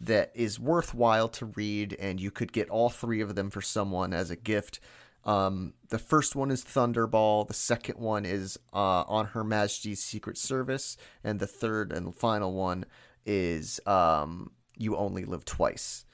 that 0.00 0.30
is 0.34 0.60
worthwhile 0.60 1.28
to 1.30 1.46
read, 1.46 1.94
and 1.98 2.20
you 2.20 2.30
could 2.30 2.52
get 2.52 2.68
all 2.70 2.90
three 2.90 3.20
of 3.20 3.34
them 3.34 3.50
for 3.50 3.62
someone 3.62 4.12
as 4.12 4.30
a 4.30 4.36
gift. 4.36 4.78
Um, 5.26 5.74
the 5.88 5.98
first 5.98 6.36
one 6.36 6.50
is 6.50 6.64
Thunderball. 6.64 7.48
The 7.48 7.54
second 7.54 7.98
one 7.98 8.24
is 8.24 8.58
uh, 8.72 9.02
On 9.02 9.26
Her 9.26 9.44
Majesty's 9.44 10.02
Secret 10.02 10.38
Service, 10.38 10.96
and 11.22 11.40
the 11.40 11.48
third 11.48 11.92
and 11.92 12.14
final 12.14 12.54
one 12.54 12.86
is 13.26 13.80
um, 13.86 14.52
You 14.78 14.96
Only 14.96 15.24
Live 15.24 15.44
Twice. 15.44 16.06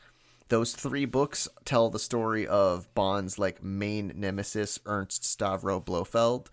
Those 0.49 0.75
three 0.75 1.05
books 1.05 1.47
tell 1.65 1.91
the 1.91 1.99
story 1.99 2.47
of 2.47 2.93
Bond's 2.95 3.39
like 3.39 3.63
main 3.63 4.13
nemesis, 4.17 4.79
Ernst 4.87 5.23
Stavro 5.23 5.83
Blofeld, 5.85 6.49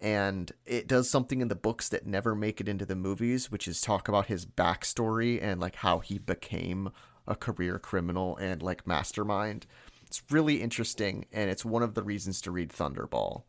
and 0.00 0.52
it 0.66 0.86
does 0.86 1.08
something 1.08 1.40
in 1.40 1.48
the 1.48 1.54
books 1.54 1.88
that 1.88 2.06
never 2.06 2.34
make 2.34 2.60
it 2.60 2.68
into 2.68 2.84
the 2.84 2.96
movies, 2.96 3.50
which 3.50 3.66
is 3.68 3.80
talk 3.80 4.08
about 4.08 4.26
his 4.26 4.44
backstory 4.44 5.42
and 5.42 5.60
like 5.60 5.76
how 5.76 6.00
he 6.00 6.18
became 6.18 6.90
a 7.26 7.34
career 7.34 7.78
criminal 7.78 8.36
and 8.36 8.62
like 8.62 8.86
mastermind. 8.86 9.66
It's 10.12 10.22
really 10.30 10.60
interesting, 10.60 11.24
and 11.32 11.48
it's 11.48 11.64
one 11.64 11.82
of 11.82 11.94
the 11.94 12.02
reasons 12.02 12.42
to 12.42 12.50
read 12.50 12.68
Thunderball. 12.68 13.44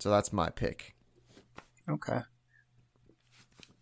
So 0.00 0.10
that's 0.10 0.32
my 0.32 0.50
pick. 0.50 0.96
Okay. 1.88 2.18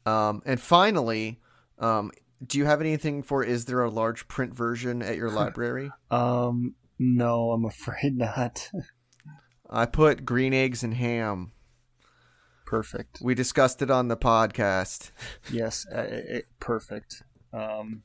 Um, 0.04 0.42
and 0.44 0.60
finally, 0.60 1.40
um, 1.78 2.10
do 2.46 2.58
you 2.58 2.66
have 2.66 2.82
anything 2.82 3.22
for? 3.22 3.42
Is 3.42 3.64
there 3.64 3.82
a 3.82 3.88
large 3.88 4.28
print 4.28 4.54
version 4.54 5.00
at 5.00 5.16
your 5.16 5.30
library? 5.40 5.90
Um. 6.10 6.74
No, 6.98 7.52
I'm 7.52 7.64
afraid 7.64 8.18
not. 8.18 8.68
I 9.70 9.86
put 9.86 10.26
green 10.26 10.52
eggs 10.52 10.82
and 10.82 10.92
ham. 10.92 11.52
Perfect. 12.66 13.20
We 13.22 13.34
discussed 13.34 13.80
it 13.80 13.90
on 13.90 14.08
the 14.08 14.18
podcast. 14.18 15.12
Yes. 15.50 15.86
Uh, 15.90 16.02
it, 16.10 16.48
perfect. 16.60 17.22
Um. 17.54 18.02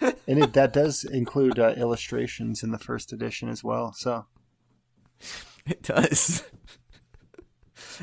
And 0.00 0.38
it, 0.44 0.52
that 0.52 0.72
does 0.72 1.04
include 1.04 1.58
uh, 1.58 1.74
illustrations 1.76 2.62
in 2.62 2.70
the 2.70 2.78
first 2.78 3.12
edition 3.12 3.48
as 3.48 3.64
well. 3.64 3.92
So 3.92 4.26
It 5.66 5.82
does. 5.82 6.44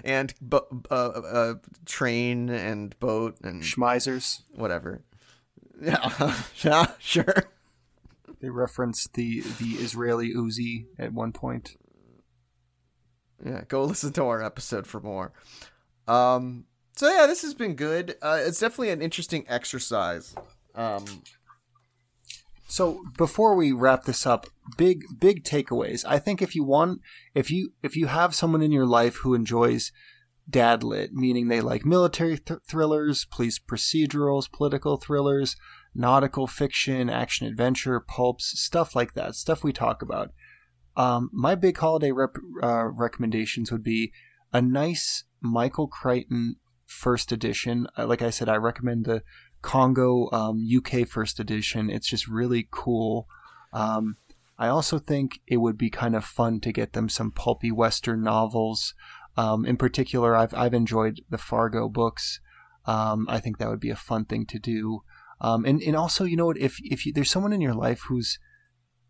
and 0.04 0.34
bo- 0.42 0.68
uh, 0.92 0.94
uh, 0.94 1.54
train 1.86 2.50
and 2.50 2.98
boat 3.00 3.38
and 3.44 3.62
Schmeisers. 3.64 4.42
whatever. 4.56 5.02
Yeah, 5.82 6.34
yeah, 6.64 6.86
sure. 7.00 7.52
They 8.40 8.50
referenced 8.50 9.14
the 9.16 9.42
the 9.42 9.72
Israeli 9.84 10.34
Uzi 10.34 10.86
at 10.98 11.12
one 11.12 11.34
point. 11.34 11.76
Yeah, 13.46 13.64
go 13.68 13.84
listen 13.84 14.14
to 14.14 14.24
our 14.24 14.42
episode 14.42 14.88
for 14.88 15.02
more. 15.02 15.34
Um, 16.08 16.64
so 16.96 17.12
yeah, 17.14 17.28
this 17.28 17.42
has 17.42 17.54
been 17.54 17.76
good. 17.76 18.16
Uh, 18.22 18.40
it's 18.42 18.62
definitely 18.62 18.92
an 18.92 19.02
interesting 19.02 19.44
exercise. 19.50 20.34
Um, 20.76 21.04
So 22.76 23.06
before 23.18 23.56
we 23.56 23.72
wrap 23.72 24.04
this 24.04 24.28
up, 24.28 24.48
big 24.76 25.06
big 25.18 25.46
takeaways. 25.46 26.04
I 26.06 26.20
think 26.20 26.42
if 26.42 26.56
you 26.56 26.66
want, 26.66 27.00
if 27.34 27.50
you 27.50 27.72
if 27.82 27.96
you 27.96 28.08
have 28.08 28.36
someone 28.36 28.62
in 28.62 28.74
your 28.74 28.86
life 28.86 29.16
who 29.20 29.34
enjoys 29.34 29.94
dad 30.50 30.84
lit, 30.84 31.14
meaning 31.14 31.48
they 31.48 31.62
like 31.62 31.86
military 31.86 32.38
th- 32.38 32.60
thrillers, 32.68 33.24
police 33.32 33.60
procedurals, 33.60 34.52
political 34.52 34.98
thrillers, 34.98 35.56
nautical 35.94 36.48
fiction, 36.48 37.10
action 37.10 37.48
adventure, 37.48 38.02
pulps, 38.02 38.60
stuff 38.60 38.94
like 38.94 39.14
that, 39.14 39.36
stuff 39.36 39.64
we 39.64 39.72
talk 39.72 40.02
about. 40.02 40.32
Um, 40.98 41.30
my 41.32 41.56
big 41.56 41.78
holiday 41.78 42.12
rep- 42.12 42.36
uh, 42.62 42.88
recommendations 42.88 43.72
would 43.72 43.84
be 43.84 44.12
a 44.52 44.62
nice 44.62 45.24
Michael 45.40 45.88
Crichton 45.88 46.58
first 46.86 47.32
edition. 47.32 47.88
Uh, 47.98 48.06
Like 48.06 48.22
I 48.22 48.32
said, 48.32 48.50
I 48.50 48.58
recommend 48.58 49.06
the 49.06 49.24
Congo 49.66 50.30
um, 50.32 50.64
UK 50.64 51.08
first 51.08 51.40
edition. 51.40 51.90
It's 51.90 52.08
just 52.08 52.28
really 52.28 52.68
cool. 52.70 53.28
Um, 53.74 54.18
I 54.60 54.68
also 54.68 55.00
think 55.00 55.42
it 55.48 55.58
would 55.58 55.78
be 55.78 55.90
kind 55.90 56.16
of 56.16 56.24
fun 56.24 56.62
to 56.62 56.72
get 56.72 56.94
them 56.94 57.10
some 57.10 57.32
pulpy 57.32 57.72
Western 57.72 58.22
novels. 58.22 58.94
Um, 59.36 59.66
in 59.66 59.76
particular, 59.76 60.36
I've 60.36 60.54
I've 60.54 60.76
enjoyed 60.76 61.22
the 61.30 61.40
Fargo 61.40 61.90
books. 61.90 62.40
Um, 62.86 63.26
I 63.28 63.40
think 63.40 63.58
that 63.58 63.68
would 63.68 63.80
be 63.80 63.90
a 63.90 63.96
fun 63.96 64.26
thing 64.26 64.46
to 64.46 64.60
do. 64.60 65.02
Um, 65.42 65.66
and 65.66 65.82
and 65.82 65.96
also, 65.96 66.24
you 66.26 66.38
know 66.38 66.46
what? 66.46 66.60
If 66.60 66.78
if 66.84 67.06
you, 67.06 67.12
there's 67.12 67.32
someone 67.32 67.52
in 67.52 67.60
your 67.60 67.74
life 67.74 68.04
who's 68.08 68.38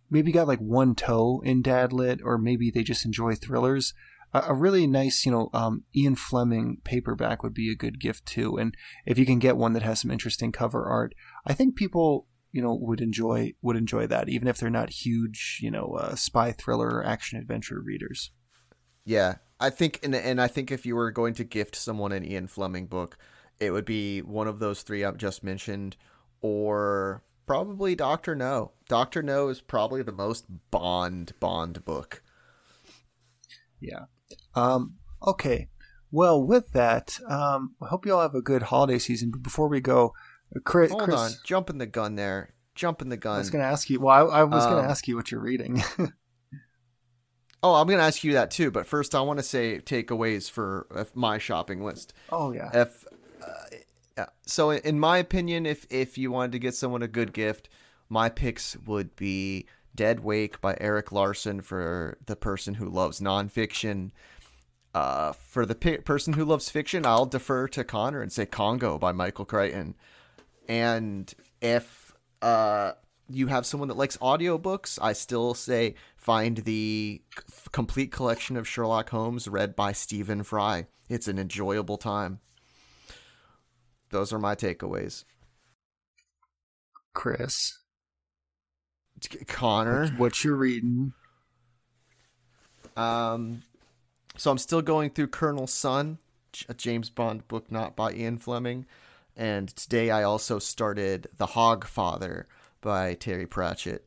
maybe 0.09 0.31
got 0.31 0.47
like 0.47 0.59
one 0.59 0.95
toe 0.95 1.41
in 1.43 1.61
dad 1.61 1.91
lit, 1.91 2.21
or 2.23 2.37
maybe 2.37 2.71
they 2.71 2.81
just 2.81 3.05
enjoy 3.05 3.35
thrillers, 3.35 3.93
a, 4.35 4.51
a 4.51 4.53
really 4.53 4.87
nice, 4.87 5.25
you 5.25 5.31
know, 5.31 5.49
um, 5.53 5.83
Ian 5.95 6.15
Fleming 6.15 6.81
paperback 6.83 7.43
would 7.43 7.53
be 7.53 7.71
a 7.71 7.75
good 7.75 7.99
gift 7.99 8.25
too. 8.25 8.57
And 8.57 8.75
if 9.05 9.17
you 9.17 9.25
can 9.25 9.39
get 9.39 9.57
one 9.57 9.73
that 9.73 9.83
has 9.83 10.01
some 10.01 10.11
interesting 10.11 10.51
cover 10.51 10.85
art, 10.85 11.13
I 11.45 11.53
think 11.53 11.75
people 11.75 12.27
you 12.51 12.61
know 12.61 12.73
would 12.73 13.01
enjoy 13.01 13.53
would 13.61 13.75
enjoy 13.75 14.07
that, 14.07 14.29
even 14.29 14.47
if 14.47 14.57
they're 14.57 14.69
not 14.69 14.89
huge, 15.05 15.59
you 15.61 15.71
know, 15.71 15.97
uh, 15.99 16.15
spy 16.15 16.51
thriller 16.51 16.87
or 16.87 17.05
action 17.05 17.39
adventure 17.39 17.81
readers. 17.81 18.31
yeah, 19.05 19.35
I 19.59 19.69
think, 19.69 19.99
and, 20.03 20.13
and 20.15 20.41
I 20.41 20.47
think 20.47 20.71
if 20.71 20.85
you 20.85 20.95
were 20.95 21.11
going 21.11 21.33
to 21.35 21.43
gift 21.43 21.75
someone 21.75 22.11
an 22.11 22.25
Ian 22.25 22.47
Fleming 22.47 22.87
book, 22.87 23.17
it 23.59 23.71
would 23.71 23.85
be 23.85 24.21
one 24.21 24.47
of 24.47 24.59
those 24.59 24.81
three 24.81 25.03
I've 25.03 25.17
just 25.17 25.43
mentioned, 25.43 25.95
or 26.41 27.23
probably 27.45 27.95
Doctor 27.95 28.35
No. 28.35 28.73
Doctor 28.89 29.23
No 29.23 29.47
is 29.49 29.61
probably 29.61 30.01
the 30.01 30.11
most 30.11 30.45
Bond 30.71 31.33
Bond 31.39 31.85
book. 31.85 32.21
Yeah. 33.79 34.05
Um, 34.55 34.95
okay. 35.25 35.69
Well, 36.11 36.41
with 36.41 36.71
that, 36.71 37.19
um, 37.27 37.75
I 37.81 37.87
hope 37.87 38.05
you 38.05 38.13
all 38.13 38.21
have 38.21 38.35
a 38.35 38.41
good 38.41 38.63
holiday 38.63 38.99
season. 38.99 39.31
But 39.31 39.43
before 39.43 39.67
we 39.67 39.81
go, 39.81 40.13
uh, 40.55 40.59
Chris, 40.63 40.91
Hold 40.91 41.03
Chris 41.03 41.19
on, 41.19 41.31
jumping 41.43 41.77
the 41.77 41.85
gun 41.85 42.15
there. 42.15 42.53
Jumping 42.73 43.09
the 43.09 43.17
gun. 43.17 43.35
I 43.35 43.39
was 43.39 43.49
going 43.49 43.63
to 43.63 43.69
ask 43.69 43.89
you. 43.89 43.99
Well, 43.99 44.29
I, 44.31 44.39
I 44.39 44.43
was 44.43 44.65
going 44.65 44.77
Um, 44.79 44.83
to 44.85 44.89
ask 44.89 45.07
you 45.07 45.15
what 45.15 45.31
you're 45.31 45.41
reading. 45.41 45.81
Oh, 47.63 47.73
I'm 47.73 47.87
going 47.87 47.97
to 47.97 48.05
ask 48.05 48.23
you 48.23 48.33
that 48.33 48.51
too. 48.51 48.69
But 48.69 48.85
first, 48.85 49.15
I 49.15 49.21
want 49.21 49.39
to 49.39 49.43
say 49.43 49.79
takeaways 49.79 50.51
for 50.51 50.85
uh, 50.93 51.05
my 51.15 51.39
shopping 51.39 51.83
list. 51.83 52.13
oh 52.31 52.51
yeah. 52.51 52.69
If 52.73 53.05
uh, 53.43 53.47
yeah. 54.15 54.25
so, 54.45 54.69
in 54.69 54.99
my 54.99 55.17
opinion, 55.17 55.65
if 55.65 55.87
if 55.89 56.15
you 56.15 56.31
wanted 56.31 56.51
to 56.51 56.59
get 56.59 56.75
someone 56.75 57.01
a 57.01 57.07
good 57.07 57.33
gift, 57.33 57.67
my 58.07 58.29
picks 58.29 58.77
would 58.85 59.15
be 59.15 59.65
Dead 59.95 60.21
Wake 60.21 60.61
by 60.61 60.75
Erik 60.79 61.11
Larson 61.11 61.61
for 61.61 62.17
the 62.25 62.35
person 62.35 62.75
who 62.75 62.89
loves 62.89 63.19
nonfiction. 63.21 64.11
Uh, 64.93 65.33
for 65.33 65.65
the 65.65 65.75
pe- 65.75 65.97
person 65.97 66.33
who 66.33 66.45
loves 66.45 66.69
fiction, 66.69 67.05
I'll 67.05 67.25
defer 67.25 67.67
to 67.69 67.83
Connor 67.83 68.21
and 68.21 68.31
say 68.31 68.45
Congo 68.45 68.97
by 68.97 69.11
Michael 69.11 69.45
Crichton. 69.45 69.95
And 70.67 71.33
if 71.61 72.13
uh, 72.41 72.93
you 73.29 73.47
have 73.47 73.65
someone 73.65 73.89
that 73.89 73.97
likes 73.97 74.17
audiobooks, 74.17 74.97
I 75.01 75.13
still 75.13 75.53
say 75.53 75.95
find 76.15 76.57
the 76.57 77.21
c- 77.37 77.43
complete 77.71 78.11
collection 78.11 78.55
of 78.55 78.67
Sherlock 78.67 79.09
Holmes 79.09 79.47
read 79.47 79.75
by 79.75 79.91
Stephen 79.91 80.43
Fry. 80.43 80.87
It's 81.09 81.27
an 81.27 81.39
enjoyable 81.39 81.97
time. 81.97 82.39
Those 84.11 84.31
are 84.31 84.39
my 84.39 84.55
takeaways. 84.55 85.23
Chris, 87.13 87.79
Connor. 89.47 90.07
what 90.17 90.43
you're 90.43 90.55
reading? 90.55 91.13
Um, 92.97 93.63
so 94.37 94.51
I'm 94.51 94.57
still 94.57 94.81
going 94.81 95.09
through 95.09 95.27
Colonel 95.27 95.67
Sun, 95.67 96.17
a 96.69 96.73
James 96.73 97.09
Bond 97.09 97.47
book 97.47 97.71
not 97.71 97.95
by 97.95 98.13
Ian 98.13 98.37
Fleming, 98.37 98.85
and 99.35 99.69
today 99.69 100.11
I 100.11 100.23
also 100.23 100.59
started 100.59 101.27
The 101.37 101.47
Hogfather 101.47 102.45
by 102.81 103.13
Terry 103.15 103.45
Pratchett 103.45 104.05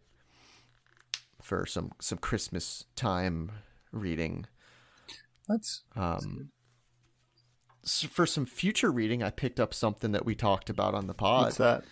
for 1.43 1.67
some 1.67 1.93
some 2.01 2.19
Christmas 2.19 2.85
time 2.97 3.51
reading. 3.93 4.47
That's 5.49 5.83
Um, 5.97 6.51
s- 7.85 8.03
for 8.11 8.27
some 8.27 8.45
future 8.47 8.91
reading, 8.93 9.23
I 9.23 9.31
picked 9.31 9.59
up 9.59 9.73
something 9.75 10.13
that 10.13 10.25
we 10.27 10.35
talked 10.35 10.69
about 10.71 10.95
on 10.95 11.07
the 11.07 11.15
pod. 11.15 11.45
what's 11.45 11.57
that? 11.57 11.85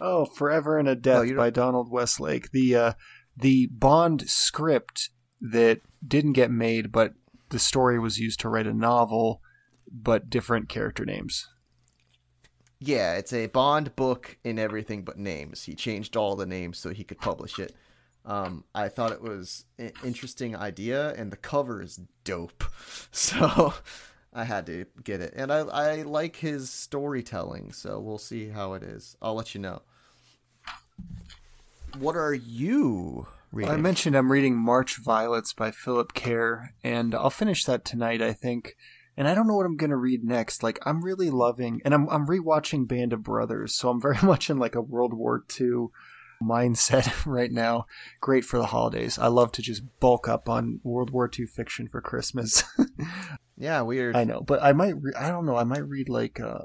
Oh, 0.00 0.24
Forever 0.24 0.78
and 0.78 0.88
a 0.88 0.94
Death 0.96 1.26
don't- 1.26 1.36
by 1.36 1.50
Donald 1.50 1.90
Westlake. 1.90 2.50
The 2.52 2.74
uh, 2.76 2.92
the 3.36 3.66
Bond 3.66 4.28
script 4.28 5.10
that 5.40 5.80
didn't 6.06 6.32
get 6.34 6.50
made, 6.50 6.90
but 6.92 7.14
the 7.50 7.58
story 7.58 7.98
was 7.98 8.18
used 8.18 8.40
to 8.40 8.48
write 8.48 8.66
a 8.66 8.72
novel, 8.74 9.40
but 9.90 10.30
different 10.30 10.68
character 10.68 11.04
names. 11.04 11.48
Yeah, 12.78 13.14
it's 13.16 13.32
a 13.32 13.46
Bond 13.46 13.94
book 13.96 14.38
in 14.42 14.58
everything 14.58 15.02
but 15.02 15.18
names. 15.18 15.64
He 15.64 15.74
changed 15.74 16.16
all 16.16 16.34
the 16.36 16.46
names 16.46 16.78
so 16.78 16.90
he 16.90 17.04
could 17.04 17.18
publish 17.20 17.58
it. 17.58 17.74
Um, 18.24 18.64
I 18.74 18.88
thought 18.88 19.12
it 19.12 19.22
was 19.22 19.64
an 19.78 19.92
interesting 20.04 20.54
idea, 20.56 21.12
and 21.14 21.30
the 21.30 21.36
cover 21.36 21.82
is 21.82 22.00
dope. 22.24 22.64
So 23.12 23.74
I 24.32 24.44
had 24.44 24.66
to 24.66 24.86
get 25.02 25.20
it. 25.20 25.32
And 25.36 25.52
I, 25.52 25.58
I 25.60 26.02
like 26.02 26.36
his 26.36 26.70
storytelling, 26.70 27.72
so 27.72 27.98
we'll 27.98 28.18
see 28.18 28.48
how 28.48 28.74
it 28.74 28.82
is. 28.82 29.16
I'll 29.20 29.34
let 29.34 29.54
you 29.54 29.60
know. 29.60 29.82
What 31.98 32.16
are 32.16 32.34
you 32.34 33.26
reading? 33.52 33.72
I 33.72 33.76
mentioned 33.76 34.16
I'm 34.16 34.32
reading 34.32 34.56
March 34.56 34.96
Violets 34.96 35.52
by 35.52 35.70
Philip 35.70 36.14
Kerr, 36.14 36.70
and 36.82 37.14
I'll 37.14 37.30
finish 37.30 37.64
that 37.64 37.84
tonight, 37.84 38.22
I 38.22 38.32
think. 38.32 38.76
And 39.16 39.28
I 39.28 39.34
don't 39.34 39.46
know 39.46 39.56
what 39.56 39.66
I'm 39.66 39.76
gonna 39.76 39.96
read 39.96 40.24
next. 40.24 40.62
Like 40.62 40.78
I'm 40.86 41.04
really 41.04 41.30
loving, 41.30 41.82
and 41.84 41.92
I'm 41.92 42.08
I'm 42.08 42.26
rewatching 42.26 42.88
Band 42.88 43.12
of 43.12 43.22
Brothers, 43.22 43.74
so 43.74 43.90
I'm 43.90 44.00
very 44.00 44.18
much 44.22 44.48
in 44.48 44.58
like 44.58 44.74
a 44.74 44.80
World 44.80 45.12
War 45.12 45.44
II 45.60 45.88
mindset 46.42 47.26
right 47.26 47.52
now. 47.52 47.86
Great 48.20 48.44
for 48.44 48.58
the 48.58 48.66
holidays. 48.66 49.18
I 49.18 49.26
love 49.26 49.52
to 49.52 49.62
just 49.62 49.82
bulk 50.00 50.28
up 50.28 50.48
on 50.48 50.80
World 50.82 51.10
War 51.10 51.28
II 51.36 51.46
fiction 51.46 51.88
for 51.88 52.00
Christmas. 52.00 52.64
yeah, 53.56 53.82
weird. 53.82 54.16
I 54.16 54.24
know, 54.24 54.40
but 54.40 54.62
I 54.62 54.72
might. 54.72 54.94
Re- 55.00 55.12
I 55.18 55.28
don't 55.28 55.44
know. 55.44 55.56
I 55.56 55.64
might 55.64 55.86
read 55.86 56.08
like 56.08 56.38
a, 56.38 56.64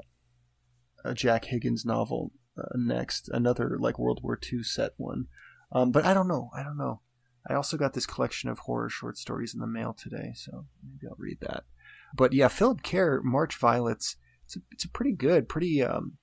a 1.04 1.14
Jack 1.14 1.46
Higgins 1.46 1.84
novel 1.84 2.32
uh, 2.58 2.68
next, 2.74 3.28
another 3.28 3.76
like 3.78 3.98
World 3.98 4.20
War 4.22 4.38
II 4.52 4.62
set 4.62 4.92
one. 4.96 5.26
Um, 5.72 5.90
but 5.90 6.04
I 6.04 6.14
don't 6.14 6.28
know. 6.28 6.50
I 6.54 6.62
don't 6.62 6.76
know. 6.76 7.00
I 7.48 7.54
also 7.54 7.76
got 7.76 7.92
this 7.92 8.06
collection 8.06 8.48
of 8.48 8.60
horror 8.60 8.88
short 8.88 9.18
stories 9.18 9.54
in 9.54 9.60
the 9.60 9.66
mail 9.66 9.92
today, 9.92 10.32
so 10.34 10.66
maybe 10.82 11.08
I'll 11.08 11.16
read 11.18 11.38
that. 11.40 11.64
But 12.14 12.32
yeah, 12.32 12.48
Philip 12.48 12.82
Kerr, 12.82 13.20
March 13.22 13.56
Violets. 13.56 14.16
It's 14.44 14.56
a, 14.56 14.60
it's 14.70 14.84
a 14.84 14.88
pretty 14.88 15.12
good, 15.12 15.48
pretty. 15.48 15.82
Um, 15.82 16.18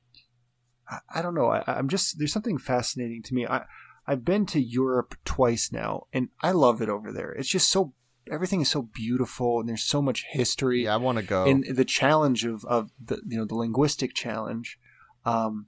I, 0.87 0.99
I 1.15 1.21
don't 1.21 1.35
know. 1.35 1.47
I, 1.47 1.63
I'm 1.67 1.89
just 1.89 2.17
there's 2.17 2.33
something 2.33 2.57
fascinating 2.57 3.21
to 3.23 3.33
me. 3.33 3.45
I 3.45 3.65
I've 4.05 4.25
been 4.25 4.45
to 4.47 4.61
Europe 4.61 5.15
twice 5.23 5.71
now, 5.71 6.07
and 6.13 6.29
I 6.41 6.51
love 6.51 6.81
it 6.81 6.89
over 6.89 7.11
there. 7.11 7.31
It's 7.31 7.49
just 7.49 7.69
so 7.69 7.93
everything 8.31 8.61
is 8.61 8.69
so 8.69 8.81
beautiful, 8.81 9.59
and 9.59 9.67
there's 9.67 9.83
so 9.83 10.01
much 10.01 10.25
history 10.29 10.85
yeah, 10.85 10.93
I 10.93 10.97
want 10.97 11.17
to 11.17 11.23
go. 11.23 11.45
and 11.45 11.65
the 11.65 11.85
challenge 11.85 12.45
of, 12.45 12.65
of 12.65 12.91
the 13.03 13.21
you 13.27 13.37
know 13.37 13.45
the 13.45 13.55
linguistic 13.55 14.13
challenge 14.13 14.77
um 15.25 15.67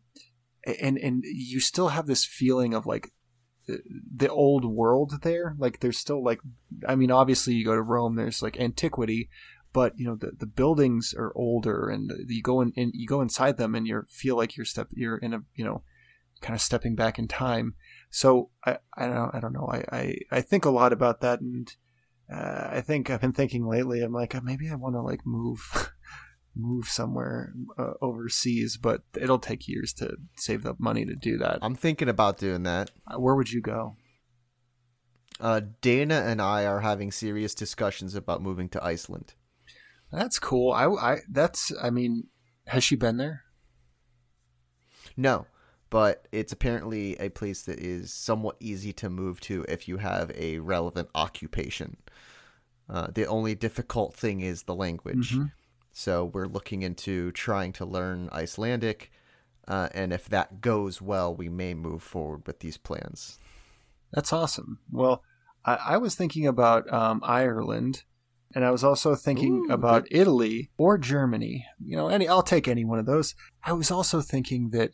and 0.65 0.97
and 0.97 1.23
you 1.25 1.59
still 1.59 1.89
have 1.89 2.07
this 2.07 2.25
feeling 2.25 2.73
of 2.73 2.85
like 2.85 3.11
the- 3.67 4.29
old 4.29 4.65
world 4.65 5.21
there. 5.23 5.55
Like 5.57 5.79
there's 5.79 5.97
still 5.97 6.23
like 6.23 6.39
i 6.87 6.95
mean 6.95 7.11
obviously 7.11 7.53
you 7.53 7.65
go 7.65 7.75
to 7.75 7.81
rome 7.81 8.15
there's 8.15 8.41
like 8.41 8.59
antiquity 8.59 9.29
but 9.73 9.97
you 9.97 10.05
know 10.05 10.15
the, 10.15 10.31
the 10.37 10.45
buildings 10.45 11.13
are 11.17 11.33
older 11.35 11.89
and 11.89 12.11
you 12.27 12.41
go 12.41 12.61
in 12.61 12.71
and 12.77 12.91
you 12.93 13.07
go 13.07 13.21
inside 13.21 13.57
them 13.57 13.75
and 13.75 13.87
you 13.87 14.03
feel 14.09 14.35
like 14.37 14.55
you're 14.55 14.65
step 14.65 14.87
you're 14.91 15.17
in 15.17 15.33
a 15.33 15.41
you 15.53 15.65
know 15.65 15.83
kind 16.41 16.55
of 16.55 16.61
stepping 16.61 16.95
back 16.95 17.17
in 17.19 17.27
time. 17.27 17.75
So 18.09 18.51
i 18.65 18.77
i 18.95 19.07
don't 19.07 19.35
i 19.35 19.39
don't 19.39 19.53
know. 19.53 19.67
I 19.71 19.83
i, 19.91 20.15
I 20.31 20.41
think 20.41 20.63
a 20.65 20.69
lot 20.69 20.93
about 20.93 21.21
that 21.21 21.41
and 21.41 21.75
uh, 22.33 22.69
I 22.71 22.81
think 22.81 23.09
I've 23.09 23.21
been 23.21 23.33
thinking 23.33 23.67
lately. 23.67 24.01
I'm 24.01 24.11
like, 24.11 24.33
uh, 24.33 24.41
maybe 24.41 24.67
I 24.69 24.75
want 24.75 24.95
to 24.95 25.01
like 25.01 25.25
move, 25.25 25.93
move 26.55 26.87
somewhere 26.87 27.53
uh, 27.77 27.93
overseas, 28.01 28.77
but 28.77 29.01
it'll 29.19 29.39
take 29.39 29.67
years 29.67 29.93
to 29.93 30.15
save 30.37 30.65
up 30.65 30.79
money 30.79 31.05
to 31.05 31.15
do 31.15 31.37
that. 31.37 31.59
I'm 31.61 31.75
thinking 31.75 32.09
about 32.09 32.37
doing 32.37 32.63
that. 32.63 32.91
Uh, 33.07 33.19
Where 33.19 33.35
would 33.35 33.51
you 33.51 33.61
go? 33.61 33.95
Uh, 35.39 35.61
Dana 35.81 36.23
and 36.25 36.41
I 36.41 36.65
are 36.65 36.79
having 36.79 37.11
serious 37.11 37.53
discussions 37.53 38.15
about 38.15 38.41
moving 38.41 38.69
to 38.69 38.83
Iceland. 38.83 39.33
That's 40.11 40.39
cool. 40.39 40.71
I, 40.71 40.85
I 40.85 41.17
that's 41.29 41.73
I 41.81 41.89
mean, 41.89 42.27
has 42.67 42.83
she 42.83 42.95
been 42.95 43.17
there? 43.17 43.43
No, 45.17 45.47
but 45.89 46.27
it's 46.31 46.53
apparently 46.53 47.15
a 47.19 47.29
place 47.29 47.63
that 47.63 47.79
is 47.79 48.13
somewhat 48.13 48.55
easy 48.59 48.93
to 48.93 49.09
move 49.09 49.39
to 49.41 49.65
if 49.67 49.87
you 49.87 49.97
have 49.97 50.31
a 50.35 50.59
relevant 50.59 51.09
occupation. 51.15 51.97
Uh, 52.89 53.07
the 53.13 53.25
only 53.25 53.55
difficult 53.55 54.13
thing 54.15 54.41
is 54.41 54.63
the 54.63 54.75
language. 54.75 55.33
Mhm. 55.33 55.51
So 55.97 56.25
we're 56.25 56.47
looking 56.47 56.81
into 56.81 57.31
trying 57.31 57.71
to 57.73 57.85
learn 57.85 58.29
Icelandic, 58.33 59.13
uh, 59.65 59.87
and 59.93 60.11
if 60.11 60.27
that 60.27 60.59
goes 60.59 61.01
well, 61.01 61.33
we 61.33 61.47
may 61.47 61.73
move 61.73 62.03
forward 62.03 62.45
with 62.45 62.59
these 62.59 62.75
plans. 62.75 63.39
That's 64.11 64.33
awesome. 64.33 64.79
Well, 64.91 65.23
I, 65.63 65.75
I 65.75 65.97
was 65.97 66.13
thinking 66.13 66.45
about 66.45 66.91
um, 66.91 67.21
Ireland, 67.23 68.03
and 68.53 68.65
I 68.65 68.71
was 68.71 68.83
also 68.83 69.15
thinking 69.15 69.67
Ooh, 69.69 69.73
about 69.73 70.05
Italy 70.11 70.69
or 70.77 70.97
Germany. 70.97 71.65
You 71.81 71.95
know, 71.95 72.09
any 72.09 72.27
I'll 72.27 72.43
take 72.43 72.67
any 72.67 72.83
one 72.83 72.99
of 72.99 73.05
those. 73.05 73.33
I 73.63 73.71
was 73.71 73.89
also 73.89 74.19
thinking 74.19 74.71
that. 74.71 74.91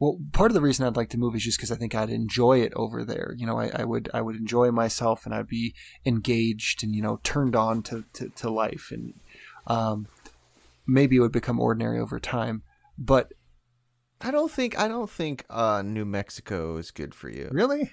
Well, 0.00 0.18
part 0.32 0.50
of 0.50 0.54
the 0.54 0.60
reason 0.60 0.84
I'd 0.86 0.96
like 0.96 1.10
to 1.10 1.18
move 1.18 1.36
is 1.36 1.44
just 1.44 1.58
because 1.58 1.70
I 1.70 1.76
think 1.76 1.94
I'd 1.94 2.10
enjoy 2.10 2.60
it 2.60 2.72
over 2.74 3.04
there. 3.04 3.34
You 3.36 3.46
know, 3.46 3.58
I, 3.60 3.70
I 3.74 3.84
would 3.84 4.10
I 4.14 4.22
would 4.22 4.36
enjoy 4.36 4.70
myself 4.70 5.26
and 5.26 5.34
I'd 5.34 5.46
be 5.46 5.74
engaged 6.06 6.82
and 6.82 6.96
you 6.96 7.02
know 7.02 7.20
turned 7.22 7.54
on 7.54 7.82
to 7.84 8.04
to, 8.14 8.30
to 8.30 8.50
life 8.50 8.88
and 8.90 9.14
um, 9.66 10.06
maybe 10.86 11.16
it 11.16 11.20
would 11.20 11.32
become 11.32 11.60
ordinary 11.60 11.98
over 11.98 12.18
time. 12.18 12.62
But 12.98 13.32
I 14.20 14.30
don't 14.30 14.50
think 14.50 14.78
I 14.78 14.88
don't 14.88 15.10
think 15.10 15.44
uh, 15.50 15.82
New 15.84 16.04
Mexico 16.04 16.76
is 16.76 16.90
good 16.90 17.14
for 17.14 17.28
you. 17.28 17.48
really, 17.50 17.90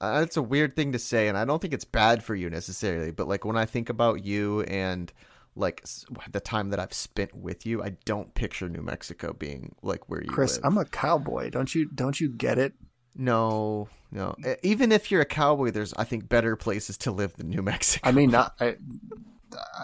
Uh, 0.00 0.20
it's 0.24 0.36
a 0.36 0.42
weird 0.42 0.74
thing 0.74 0.92
to 0.92 0.98
say, 0.98 1.28
and 1.28 1.38
I 1.38 1.44
don't 1.44 1.62
think 1.62 1.74
it's 1.74 1.84
bad 1.84 2.22
for 2.22 2.34
you 2.34 2.50
necessarily. 2.50 3.10
But 3.10 3.28
like 3.28 3.44
when 3.44 3.56
I 3.56 3.66
think 3.66 3.88
about 3.88 4.24
you 4.24 4.62
and 4.62 5.12
like 5.54 5.84
the 6.30 6.40
time 6.40 6.70
that 6.70 6.80
I've 6.80 6.92
spent 6.92 7.34
with 7.34 7.66
you, 7.66 7.82
I 7.82 7.90
don't 8.04 8.34
picture 8.34 8.68
New 8.68 8.82
Mexico 8.82 9.32
being 9.32 9.74
like 9.82 10.08
where 10.08 10.22
you 10.22 10.28
Chris, 10.28 10.56
live. 10.56 10.64
I'm 10.64 10.78
a 10.78 10.84
cowboy. 10.84 11.50
Don't 11.50 11.74
you 11.74 11.88
don't 11.88 12.20
you 12.20 12.28
get 12.28 12.58
it? 12.58 12.74
no, 13.14 13.88
No, 14.10 14.34
even 14.62 14.92
if 14.92 15.10
you're 15.10 15.20
a 15.20 15.26
cowboy, 15.26 15.70
there's 15.70 15.94
I 15.94 16.04
think 16.04 16.28
better 16.28 16.56
places 16.56 16.98
to 16.98 17.12
live 17.12 17.34
than 17.36 17.50
New 17.50 17.62
Mexico. 17.62 18.08
I 18.08 18.12
mean, 18.12 18.30
not. 18.30 18.54
I, 18.60 18.76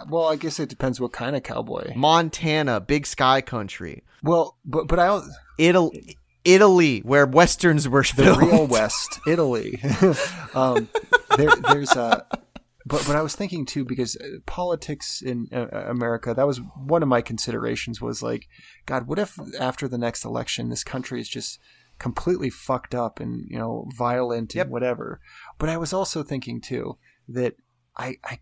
well, 0.09 0.25
I 0.27 0.35
guess 0.35 0.59
it 0.59 0.69
depends 0.69 0.99
what 0.99 1.11
kind 1.13 1.35
of 1.35 1.43
cowboy. 1.43 1.93
Montana, 1.95 2.79
Big 2.79 3.05
Sky 3.05 3.41
Country, 3.41 4.03
Well, 4.23 4.57
but 4.65 4.87
but 4.87 4.99
I 4.99 5.05
al- 5.07 5.29
Italy, 5.57 6.17
Italy, 6.45 6.99
where 6.99 7.25
westerns 7.25 7.87
were 7.87 8.01
the 8.03 8.07
filmed. 8.23 8.41
real 8.51 8.67
West, 8.77 9.19
Italy. 9.27 9.81
um, 10.53 10.87
there, 11.37 11.49
there's 11.67 11.91
a. 11.95 12.25
But 12.85 13.03
but 13.05 13.15
I 13.15 13.21
was 13.21 13.35
thinking 13.35 13.65
too 13.65 13.83
because 13.85 14.15
uh, 14.15 14.39
politics 14.47 15.21
in 15.21 15.47
uh, 15.53 15.67
America 15.87 16.33
that 16.33 16.47
was 16.47 16.59
one 16.75 17.03
of 17.03 17.09
my 17.09 17.21
considerations 17.21 18.01
was 18.01 18.23
like, 18.23 18.47
God, 18.87 19.05
what 19.05 19.19
if 19.19 19.37
after 19.59 19.87
the 19.87 19.97
next 19.97 20.25
election 20.25 20.69
this 20.69 20.83
country 20.83 21.19
is 21.21 21.29
just 21.29 21.59
completely 21.99 22.49
fucked 22.49 22.95
up 22.95 23.19
and 23.19 23.45
you 23.49 23.59
know 23.59 23.85
violent 23.95 24.53
and 24.53 24.55
Yep. 24.55 24.69
whatever. 24.69 25.19
But 25.59 25.69
I 25.69 25.77
was 25.77 25.93
also 25.93 26.23
thinking 26.23 26.61
too 26.61 26.97
that 27.27 27.55
I 27.97 28.15
I 28.23 28.39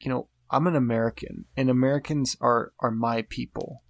you 0.00 0.08
know 0.08 0.28
I'm 0.54 0.68
an 0.68 0.76
American 0.76 1.46
and 1.56 1.68
Americans 1.68 2.36
are 2.40 2.72
are 2.78 2.92
my 2.92 3.22
people, 3.22 3.82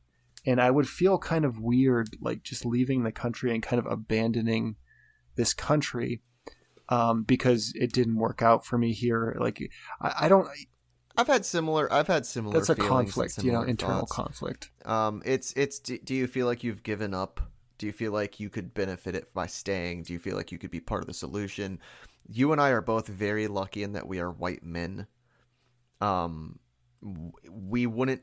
and 0.47 0.61
I 0.61 0.71
would 0.71 0.89
feel 0.89 1.19
kind 1.19 1.45
of 1.45 1.61
weird 1.61 2.17
like 2.23 2.43
just 2.43 2.65
leaving 2.65 3.03
the 3.03 3.13
country 3.13 3.53
and 3.53 3.63
kind 3.63 3.79
of 3.79 3.87
abandoning 3.87 4.77
this 5.37 5.53
country 5.53 6.23
um, 6.89 7.23
because 7.23 7.73
it 7.75 7.93
didn't 7.93 8.17
work 8.17 8.41
out 8.41 8.65
for 8.65 8.79
me 8.79 8.93
here. 8.93 9.37
Like 9.39 9.61
I, 10.01 10.15
I 10.23 10.29
don't. 10.29 10.49
I've 11.17 11.27
had 11.27 11.45
similar. 11.45 11.93
I've 11.93 12.07
had 12.07 12.25
similar. 12.25 12.55
That's 12.55 12.71
a 12.71 12.75
conflict, 12.75 13.45
you 13.45 13.53
know, 13.53 13.63
internal 13.63 14.01
thoughts. 14.01 14.13
conflict. 14.13 14.71
Um, 14.87 15.23
it's 15.27 15.53
it's. 15.53 15.79
Do, 15.79 15.99
do 15.99 16.15
you 16.15 16.27
feel 16.27 16.47
like 16.47 16.65
you've 16.65 16.83
given 16.83 17.13
up? 17.13 17.41
Do 17.77 17.87
you 17.87 17.93
feel 17.93 18.13
like 18.13 18.41
you 18.41 18.49
could 18.49 18.73
benefit 18.73 19.15
it 19.15 19.35
by 19.35 19.49
staying? 19.49 20.05
Do 20.05 20.15
you 20.15 20.19
feel 20.19 20.35
like 20.35 20.51
you 20.51 20.59
could 20.59 20.71
be 20.71 20.81
part 20.81 21.03
of 21.03 21.09
the 21.09 21.15
solution? 21.15 21.79
You 22.27 22.53
and 22.53 22.61
I 22.61 22.71
are 22.71 22.81
both 22.81 23.07
very 23.07 23.49
lucky 23.49 23.83
in 23.83 23.93
that 23.93 24.09
we 24.09 24.19
are 24.19 24.31
white 24.31 24.65
men. 24.65 25.07
Um, 26.05 26.59
we 27.51 27.87
wouldn't 27.87 28.23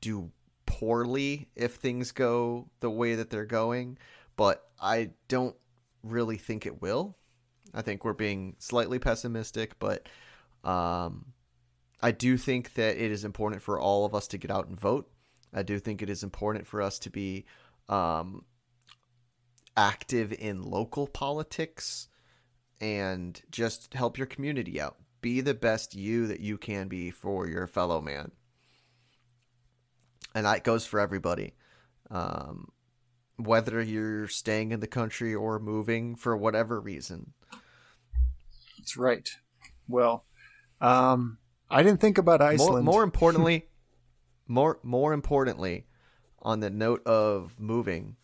do 0.00 0.30
poorly 0.64 1.48
if 1.54 1.74
things 1.74 2.12
go 2.12 2.68
the 2.80 2.90
way 2.90 3.14
that 3.14 3.30
they're 3.30 3.46
going, 3.46 3.98
but 4.36 4.68
I 4.80 5.10
don't 5.28 5.56
really 6.02 6.36
think 6.36 6.66
it 6.66 6.82
will. 6.82 7.16
I 7.74 7.82
think 7.82 8.04
we're 8.04 8.12
being 8.12 8.56
slightly 8.58 8.98
pessimistic, 8.98 9.78
but 9.78 10.08
um, 10.64 11.32
I 12.00 12.12
do 12.12 12.36
think 12.36 12.74
that 12.74 12.96
it 12.96 13.10
is 13.10 13.24
important 13.24 13.62
for 13.62 13.80
all 13.80 14.04
of 14.04 14.14
us 14.14 14.28
to 14.28 14.38
get 14.38 14.50
out 14.50 14.68
and 14.68 14.78
vote. 14.78 15.10
I 15.52 15.62
do 15.62 15.78
think 15.78 16.02
it 16.02 16.10
is 16.10 16.22
important 16.22 16.66
for 16.66 16.82
us 16.82 16.98
to 17.00 17.10
be 17.10 17.44
um, 17.88 18.44
active 19.76 20.32
in 20.32 20.62
local 20.62 21.06
politics 21.06 22.08
and 22.80 23.40
just 23.50 23.94
help 23.94 24.18
your 24.18 24.26
community 24.26 24.80
out. 24.80 24.96
Be 25.26 25.40
the 25.40 25.54
best 25.54 25.96
you 25.96 26.28
that 26.28 26.38
you 26.38 26.56
can 26.56 26.86
be 26.86 27.10
for 27.10 27.48
your 27.48 27.66
fellow 27.66 28.00
man. 28.00 28.30
And 30.36 30.46
that 30.46 30.62
goes 30.62 30.86
for 30.86 31.00
everybody. 31.00 31.54
Um, 32.12 32.68
whether 33.36 33.82
you're 33.82 34.28
staying 34.28 34.70
in 34.70 34.78
the 34.78 34.86
country 34.86 35.34
or 35.34 35.58
moving 35.58 36.14
for 36.14 36.36
whatever 36.36 36.80
reason. 36.80 37.32
That's 38.78 38.96
right. 38.96 39.28
Well, 39.88 40.26
um, 40.80 41.38
I 41.68 41.82
didn't 41.82 42.00
think 42.00 42.18
about 42.18 42.38
More, 42.38 42.48
Iceland. 42.48 42.84
more 42.84 43.02
importantly, 43.10 43.66
more 44.46 44.78
more 44.84 45.12
importantly, 45.12 45.88
on 46.40 46.60
the 46.60 46.70
note 46.70 47.04
of 47.04 47.58
moving, 47.58 48.14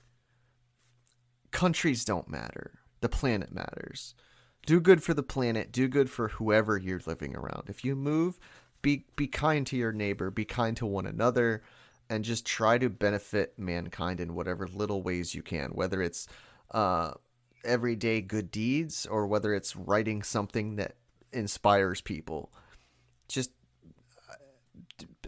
countries 1.50 2.04
don't 2.04 2.28
matter. 2.28 2.78
The 3.00 3.08
planet 3.08 3.50
matters. 3.52 4.14
Do 4.66 4.80
good 4.80 5.02
for 5.02 5.14
the 5.14 5.22
planet. 5.22 5.72
Do 5.72 5.88
good 5.88 6.10
for 6.10 6.28
whoever 6.28 6.78
you're 6.78 7.02
living 7.06 7.36
around. 7.36 7.64
If 7.68 7.84
you 7.84 7.96
move, 7.96 8.38
be 8.80 9.06
be 9.16 9.26
kind 9.26 9.66
to 9.68 9.76
your 9.76 9.92
neighbor. 9.92 10.30
Be 10.30 10.44
kind 10.44 10.76
to 10.76 10.86
one 10.86 11.06
another, 11.06 11.62
and 12.08 12.24
just 12.24 12.46
try 12.46 12.78
to 12.78 12.88
benefit 12.88 13.58
mankind 13.58 14.20
in 14.20 14.34
whatever 14.34 14.68
little 14.68 15.02
ways 15.02 15.34
you 15.34 15.42
can. 15.42 15.70
Whether 15.70 16.00
it's 16.00 16.28
uh, 16.70 17.12
everyday 17.64 18.20
good 18.20 18.50
deeds 18.50 19.06
or 19.06 19.26
whether 19.26 19.54
it's 19.54 19.76
writing 19.76 20.22
something 20.22 20.76
that 20.76 20.96
inspires 21.32 22.00
people. 22.00 22.52
Just 23.28 23.50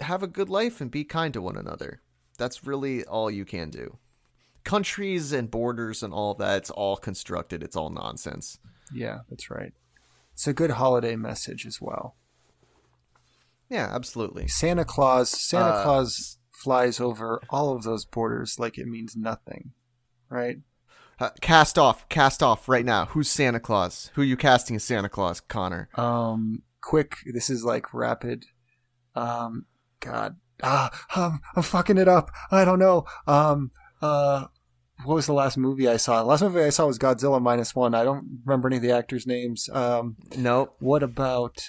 have 0.00 0.22
a 0.22 0.28
good 0.28 0.48
life 0.48 0.80
and 0.80 0.90
be 0.90 1.04
kind 1.04 1.32
to 1.34 1.42
one 1.42 1.56
another. 1.56 2.00
That's 2.38 2.66
really 2.66 3.04
all 3.04 3.30
you 3.30 3.44
can 3.44 3.70
do. 3.70 3.98
Countries 4.64 5.32
and 5.32 5.50
borders 5.50 6.02
and 6.02 6.12
all 6.12 6.34
that, 6.34 6.58
it's 6.58 6.70
all 6.70 6.96
constructed. 6.96 7.62
It's 7.62 7.76
all 7.76 7.90
nonsense. 7.90 8.58
Yeah, 8.92 9.20
that's 9.28 9.50
right. 9.50 9.72
It's 10.32 10.46
a 10.46 10.52
good 10.52 10.72
holiday 10.72 11.16
message 11.16 11.66
as 11.66 11.80
well. 11.80 12.16
Yeah, 13.68 13.88
absolutely. 13.92 14.48
Santa 14.48 14.84
Claus, 14.84 15.30
Santa 15.30 15.66
Uh, 15.66 15.82
Claus 15.84 16.38
flies 16.50 17.00
over 17.00 17.40
all 17.50 17.74
of 17.74 17.82
those 17.82 18.04
borders 18.04 18.58
like 18.58 18.78
it 18.78 18.86
means 18.86 19.16
nothing, 19.16 19.72
right? 20.28 20.58
Uh, 21.20 21.30
cast 21.40 21.78
off, 21.78 22.08
cast 22.08 22.42
off 22.42 22.68
right 22.68 22.84
now. 22.84 23.06
Who's 23.06 23.28
Santa 23.28 23.60
Claus? 23.60 24.10
Who 24.14 24.22
are 24.22 24.24
you 24.24 24.36
casting 24.36 24.74
as 24.76 24.82
Santa 24.82 25.08
Claus, 25.08 25.40
Connor? 25.40 25.88
Um, 25.94 26.62
quick. 26.80 27.16
This 27.32 27.48
is 27.48 27.64
like 27.64 27.94
rapid. 27.94 28.46
Um, 29.14 29.66
God, 30.00 30.36
ah, 30.62 30.90
um, 31.14 31.40
I'm 31.54 31.62
fucking 31.62 31.98
it 31.98 32.08
up. 32.08 32.30
I 32.50 32.64
don't 32.64 32.80
know. 32.80 33.04
Um, 33.26 33.70
uh, 34.02 34.46
what 35.04 35.14
was 35.14 35.26
the 35.26 35.32
last 35.34 35.56
movie 35.58 35.88
I 35.88 35.96
saw? 35.96 36.18
The 36.22 36.28
last 36.28 36.42
movie 36.42 36.62
I 36.62 36.70
saw 36.70 36.86
was 36.86 36.98
Godzilla 36.98 37.42
minus 37.42 37.74
one. 37.74 37.94
I 37.94 38.04
don't 38.04 38.40
remember 38.44 38.68
any 38.68 38.76
of 38.76 38.82
the 38.82 38.92
actors' 38.92 39.26
names. 39.26 39.68
Um, 39.70 40.16
Nope. 40.36 40.76
what 40.78 41.02
about? 41.02 41.68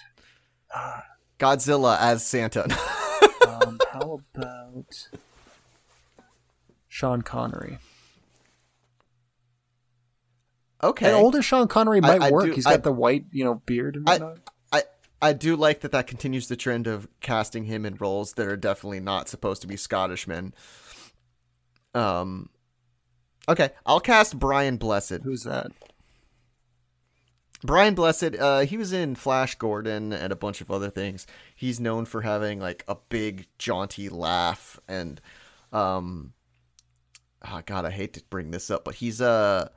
Godzilla 1.40 1.98
as 2.00 2.26
Santa. 2.26 2.68
Um, 3.48 3.80
how 3.94 4.22
about 4.36 5.08
Sean 6.88 7.22
Connery? 7.22 7.78
okay. 10.84 11.08
And 11.08 11.16
older 11.16 11.42
Sean 11.42 11.68
Connery 11.68 12.02
might 12.02 12.22
I 12.22 12.32
work. 12.32 12.46
do- 12.46 12.52
He's 12.52 12.66
got 12.66 12.74
I- 12.74 12.78
the 12.78 12.92
white, 12.92 13.26
you 13.32 13.44
know, 13.44 13.56
beard 13.66 13.96
and 13.96 14.10
I- 14.10 14.14
whatnot. 14.14 14.38
I 14.72 14.84
I 15.22 15.34
do 15.34 15.56
like 15.56 15.82
that 15.82 15.92
that 15.94 16.08
continues 16.08 16.48
the 16.48 16.56
trend 16.56 16.88
of 16.88 17.08
casting 17.22 17.66
him 17.66 17.86
in 17.86 17.96
roles 17.96 18.34
that 18.34 18.48
are 18.48 18.58
definitely 18.58 19.00
not 19.00 19.30
supposed 19.30 19.62
to 19.62 19.68
be 19.68 19.78
Scottish 19.78 20.28
men. 20.28 20.54
Um, 21.94 22.50
okay, 23.48 23.70
I'll 23.86 24.00
cast 24.00 24.40
Brian 24.40 24.78
Blessed. 24.78 25.22
Who's 25.24 25.44
that? 25.44 25.72
Brian 27.64 27.96
Blessed, 27.96 28.36
uh, 28.36 28.60
he 28.62 28.78
was 28.78 28.94
in 28.94 29.16
Flash 29.16 29.56
Gordon 29.56 30.14
and 30.14 30.32
a 30.32 30.36
bunch 30.36 30.62
of 30.62 30.70
other 30.70 30.90
things. 30.90 31.26
He's 31.56 31.80
known 31.80 32.06
for 32.06 32.22
having 32.22 32.60
like 32.60 32.84
a 32.88 32.96
big 33.10 33.48
jaunty 33.58 34.10
laugh 34.10 34.80
and, 34.88 35.20
um, 35.74 36.34
oh 37.48 37.62
god, 37.66 37.86
I 37.86 37.92
hate 37.92 38.14
to 38.14 38.24
bring 38.30 38.52
this 38.52 38.70
up, 38.70 38.84
but 38.84 38.96
he's 38.96 39.22
uh 39.22 39.70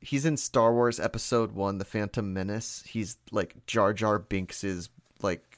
he's 0.00 0.24
in 0.24 0.36
Star 0.36 0.72
Wars 0.72 0.98
Episode 0.98 1.52
One, 1.52 1.78
The 1.78 1.84
Phantom 1.84 2.32
Menace. 2.32 2.82
He's 2.86 3.16
like 3.30 3.66
Jar 3.66 3.92
Jar 3.92 4.18
Binks's 4.18 4.88
like 5.22 5.49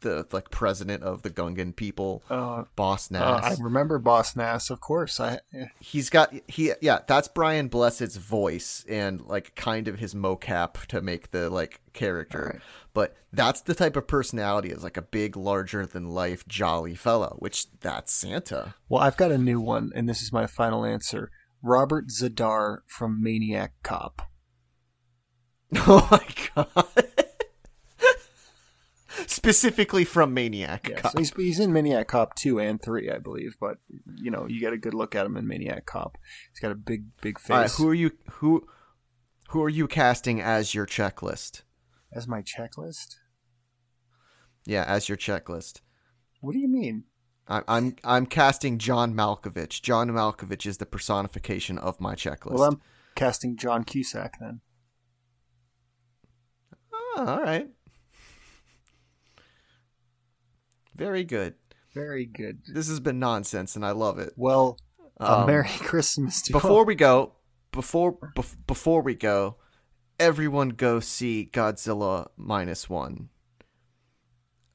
the 0.00 0.26
like 0.32 0.50
president 0.50 1.02
of 1.02 1.22
the 1.22 1.30
Gungan 1.30 1.74
people, 1.74 2.22
Uh, 2.30 2.64
Boss 2.76 3.10
Nass 3.10 3.44
uh, 3.44 3.46
I 3.46 3.62
remember 3.62 3.98
Boss 3.98 4.36
Nass, 4.36 4.70
of 4.70 4.80
course. 4.80 5.20
I 5.20 5.40
he's 5.80 6.10
got 6.10 6.32
he 6.46 6.72
yeah 6.80 7.00
that's 7.06 7.28
brian 7.28 7.68
blessed's 7.68 8.16
voice 8.16 8.84
and 8.88 9.20
like 9.22 9.54
kind 9.54 9.88
of 9.88 9.98
his 9.98 10.14
mocap 10.14 10.86
to 10.86 11.00
make 11.00 11.30
the 11.30 11.50
like 11.50 11.80
character 11.92 12.42
Alright. 12.42 12.60
but 12.94 13.16
that's 13.32 13.60
the 13.62 13.74
type 13.74 13.96
of 13.96 14.06
personality 14.06 14.70
is 14.70 14.82
like 14.84 14.96
a 14.96 15.02
big 15.02 15.36
larger 15.36 15.84
than 15.86 16.08
life 16.10 16.46
jolly 16.46 16.94
fellow 16.94 17.36
which 17.40 17.66
that's 17.80 18.12
santa 18.12 18.74
well, 18.88 19.02
I've 19.02 19.16
got 19.16 19.32
a 19.32 19.38
new 19.38 19.60
one, 19.60 19.90
and 19.94 20.08
this 20.08 20.22
is 20.22 20.32
my 20.32 20.46
final 20.46 20.84
answer. 20.84 21.30
Robert 21.62 22.06
Z'Dar 22.08 22.78
from 22.86 23.22
Maniac 23.22 23.72
Cop. 23.82 24.22
oh 25.76 26.08
my 26.10 26.24
god 26.54 27.27
specifically 29.28 30.04
from 30.04 30.32
maniac 30.34 30.88
Yes, 30.88 31.00
Cop. 31.02 31.18
he's 31.18 31.32
he's 31.34 31.60
in 31.60 31.72
Maniac 31.72 32.08
Cop 32.08 32.34
two 32.34 32.58
and 32.58 32.80
three, 32.82 33.10
I 33.10 33.18
believe. 33.18 33.56
But 33.60 33.78
you 34.16 34.30
know, 34.30 34.46
you 34.48 34.58
get 34.60 34.72
a 34.72 34.78
good 34.78 34.94
look 34.94 35.14
at 35.14 35.26
him 35.26 35.36
in 35.36 35.46
Maniac 35.46 35.86
Cop. 35.86 36.16
He's 36.52 36.60
got 36.60 36.72
a 36.72 36.74
big, 36.74 37.04
big 37.20 37.38
face. 37.38 37.50
all 37.50 37.58
right 37.62 37.70
who 37.70 37.88
are 37.88 37.94
you 37.94 38.10
who 38.32 38.66
who 39.50 39.62
are 39.62 39.68
you 39.68 39.86
casting 39.86 40.40
as 40.40 40.74
your 40.74 40.86
checklist 40.86 41.62
As 42.12 42.26
my 42.26 42.42
checklist. 42.42 43.16
yeah 44.66 44.84
as 44.86 45.08
your 45.08 45.16
checklist 45.18 45.80
What 46.40 46.52
do 46.52 46.58
you 46.58 46.68
mean? 46.68 47.04
I- 47.48 47.62
I'm 47.68 47.96
I'm 48.04 48.26
casting 48.26 48.76
John 48.78 49.14
Malkovich. 49.14 49.80
John 49.82 50.10
Malkovich 50.10 50.66
is 50.66 50.76
the 50.78 50.86
personification 50.86 51.78
of 51.78 51.98
my 52.00 52.14
checklist. 52.14 52.54
Well, 52.58 52.64
I'm 52.64 52.80
casting 53.14 53.56
John 53.56 53.84
Cusack 53.84 54.34
then. 54.40 54.60
Oh, 56.92 57.24
all 57.26 57.42
right. 57.42 57.68
Very 60.98 61.24
good. 61.24 61.54
Very 61.94 62.26
good. 62.26 62.60
This 62.66 62.88
has 62.88 63.00
been 63.00 63.18
nonsense, 63.18 63.76
and 63.76 63.84
I 63.86 63.92
love 63.92 64.18
it. 64.18 64.34
Well, 64.36 64.78
a 65.18 65.38
Um, 65.40 65.46
Merry 65.46 65.68
Christmas 65.80 66.42
to 66.42 66.52
you. 66.52 66.60
Before 66.60 66.84
we 66.84 66.94
go, 66.94 67.32
before 67.72 68.12
bef- 68.36 68.56
before 68.66 69.00
we 69.02 69.14
go, 69.14 69.56
everyone 70.20 70.70
go 70.70 71.00
see 71.00 71.48
Godzilla 71.52 72.28
minus 72.36 72.90
one. 72.90 73.30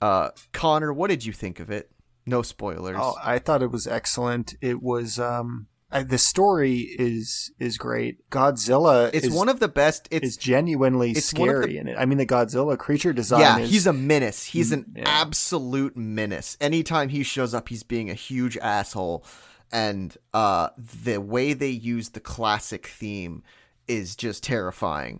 Uh, 0.01 0.31
Connor, 0.51 0.91
what 0.91 1.09
did 1.09 1.23
you 1.25 1.31
think 1.33 1.59
of 1.59 1.69
it? 1.69 1.91
No 2.25 2.41
spoilers. 2.41 2.97
Oh, 2.99 3.15
I 3.23 3.39
thought 3.39 3.61
it 3.61 3.71
was 3.71 3.85
excellent. 3.87 4.55
It 4.61 4.81
was 4.81 5.19
um, 5.19 5.67
I, 5.93 6.03
the 6.03 6.17
story 6.17 6.79
is 6.79 7.51
is 7.59 7.77
great. 7.77 8.29
Godzilla 8.29 9.09
it's 9.13 9.27
is, 9.27 9.33
one 9.33 9.47
of 9.47 9.59
the 9.59 9.67
best. 9.67 10.07
It's 10.11 10.25
is 10.27 10.37
genuinely 10.37 11.11
it's 11.11 11.25
scary 11.25 11.73
the- 11.73 11.77
in 11.77 11.87
it. 11.87 11.95
I 11.97 12.05
mean, 12.05 12.17
the 12.17 12.25
Godzilla 12.25 12.77
creature 12.77 13.13
design. 13.13 13.41
yeah, 13.41 13.59
is, 13.59 13.69
he's 13.69 13.87
a 13.87 13.93
menace. 13.93 14.43
He's 14.45 14.71
an 14.71 14.93
Yeah. 14.95 15.03
absolute 15.05 15.95
menace. 15.95 16.57
Anytime 16.59 17.09
he 17.09 17.23
shows 17.23 17.53
up, 17.53 17.69
he's 17.69 17.83
being 17.83 18.09
a 18.09 18.15
huge 18.15 18.57
asshole. 18.57 19.23
And 19.71 20.15
uh, 20.33 20.69
the 20.77 21.17
way 21.19 21.53
they 21.53 21.69
use 21.69 22.09
the 22.09 22.19
classic 22.19 22.87
theme 22.87 23.41
is 23.87 24.15
just 24.15 24.43
terrifying. 24.43 25.19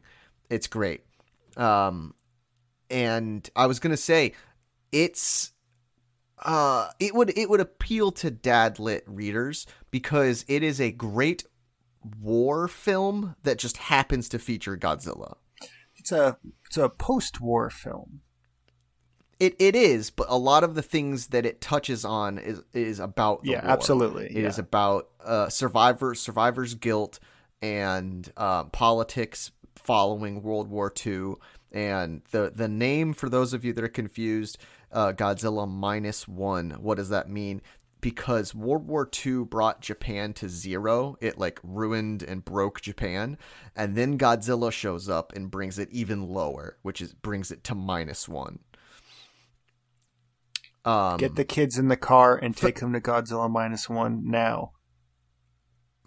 It's 0.50 0.68
great. 0.68 1.02
Um, 1.58 2.14
and 2.91 3.50
I 3.56 3.66
was 3.66 3.80
gonna 3.80 3.98
say, 3.98 4.34
it's 4.91 5.53
uh, 6.40 6.90
it 7.00 7.14
would 7.16 7.38
it 7.38 7.50
would 7.50 7.60
appeal 7.62 8.12
to 8.12 8.32
dad 8.32 8.80
lit 8.80 9.04
readers 9.08 9.66
because 9.92 10.44
it 10.48 10.64
is 10.64 10.82
a 10.82 10.92
great 10.92 11.46
war 12.20 12.68
film 12.68 13.36
that 13.44 13.58
just 13.58 13.78
happens 13.78 14.28
to 14.30 14.40
feature 14.40 14.76
Godzilla. 14.78 15.36
it's 15.96 16.12
a 16.12 16.38
it's 16.66 16.78
a 16.78 16.90
post 16.90 17.40
war 17.40 17.70
film. 17.70 18.22
It 19.40 19.56
it 19.60 19.76
is, 19.76 20.10
but 20.10 20.28
a 20.30 20.38
lot 20.38 20.64
of 20.64 20.76
the 20.76 20.82
things 20.82 21.28
that 21.28 21.46
it 21.46 21.60
touches 21.62 22.06
on 22.06 22.38
is 22.38 22.62
is 22.74 23.00
about 23.00 23.44
the 23.44 23.52
Yeah, 23.52 23.62
war. 23.64 23.72
absolutely. 23.72 24.26
It 24.26 24.44
is 24.46 24.58
yeah. 24.58 24.64
about 24.64 25.10
uh, 25.24 25.50
survivors, 25.50 26.20
survivors' 26.20 26.76
guilt, 26.76 27.20
and 27.62 28.32
uh, 28.38 28.66
politics 28.66 29.52
following 29.76 30.44
World 30.44 30.70
War 30.70 30.94
II. 31.06 31.34
And 31.74 32.22
the 32.32 32.52
the 32.54 32.68
name 32.68 33.14
for 33.14 33.30
those 33.30 33.54
of 33.54 33.66
you 33.66 33.74
that 33.74 33.84
are 33.84 33.88
confused, 33.90 34.58
uh, 34.91 35.14
Godzilla 35.14 35.68
minus 35.68 36.28
one. 36.28 36.72
What 36.72 36.98
does 36.98 37.10
that 37.10 37.30
mean? 37.30 37.62
Because 38.02 38.54
World 38.54 38.88
War 38.88 39.10
II 39.26 39.45
brought 39.45 39.82
Japan 39.82 40.34
to 40.34 40.50
zero, 40.50 41.16
it 41.22 41.38
like 41.38 41.60
ruined 41.64 42.22
and 42.22 42.44
broke 42.45 42.82
Japan, 42.82 43.38
and 43.76 43.95
then 43.95 44.18
Godzilla 44.18 44.72
shows 44.72 45.10
up 45.10 45.34
and 45.36 45.50
brings 45.50 45.80
it 45.80 45.90
even 45.91 46.28
lower, 46.30 46.78
which 46.84 47.02
is 47.02 47.14
brings 47.14 47.50
it 47.52 47.64
to 47.66 47.76
minus 47.76 48.28
one. 48.30 48.60
Um, 50.86 51.18
Get 51.18 51.36
the 51.36 51.45
kids 51.45 51.78
in 51.78 51.88
the 51.88 51.98
car 51.98 52.36
and 52.38 52.56
take 52.56 52.80
them 52.80 52.94
to 52.94 53.02
Godzilla 53.02 53.50
minus 53.50 53.90
one 53.90 54.30
now. 54.30 54.74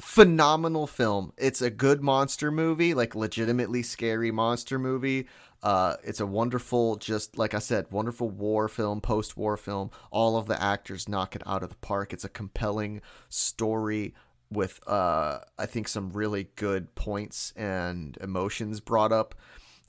phenomenal 0.00 0.86
film. 0.86 1.32
It's 1.38 1.62
a 1.62 1.70
good 1.70 2.02
monster 2.02 2.50
movie, 2.50 2.94
like 2.94 3.14
legitimately 3.14 3.82
scary 3.82 4.30
monster 4.30 4.78
movie. 4.78 5.26
Uh, 5.62 5.96
it's 6.04 6.20
a 6.20 6.26
wonderful, 6.26 6.96
just 6.96 7.38
like 7.38 7.54
I 7.54 7.58
said, 7.58 7.86
wonderful 7.90 8.30
war 8.30 8.68
film, 8.68 9.00
post-war 9.00 9.56
film. 9.56 9.90
All 10.10 10.36
of 10.36 10.46
the 10.46 10.62
actors 10.62 11.08
knock 11.08 11.34
it 11.34 11.42
out 11.46 11.62
of 11.62 11.70
the 11.70 11.76
park. 11.76 12.12
It's 12.12 12.24
a 12.24 12.28
compelling 12.28 13.00
story 13.28 14.14
with, 14.50 14.78
uh, 14.86 15.40
I 15.58 15.66
think, 15.66 15.88
some 15.88 16.10
really 16.10 16.48
good 16.54 16.94
points 16.94 17.52
and 17.56 18.16
emotions 18.20 18.80
brought 18.80 19.12
up. 19.12 19.34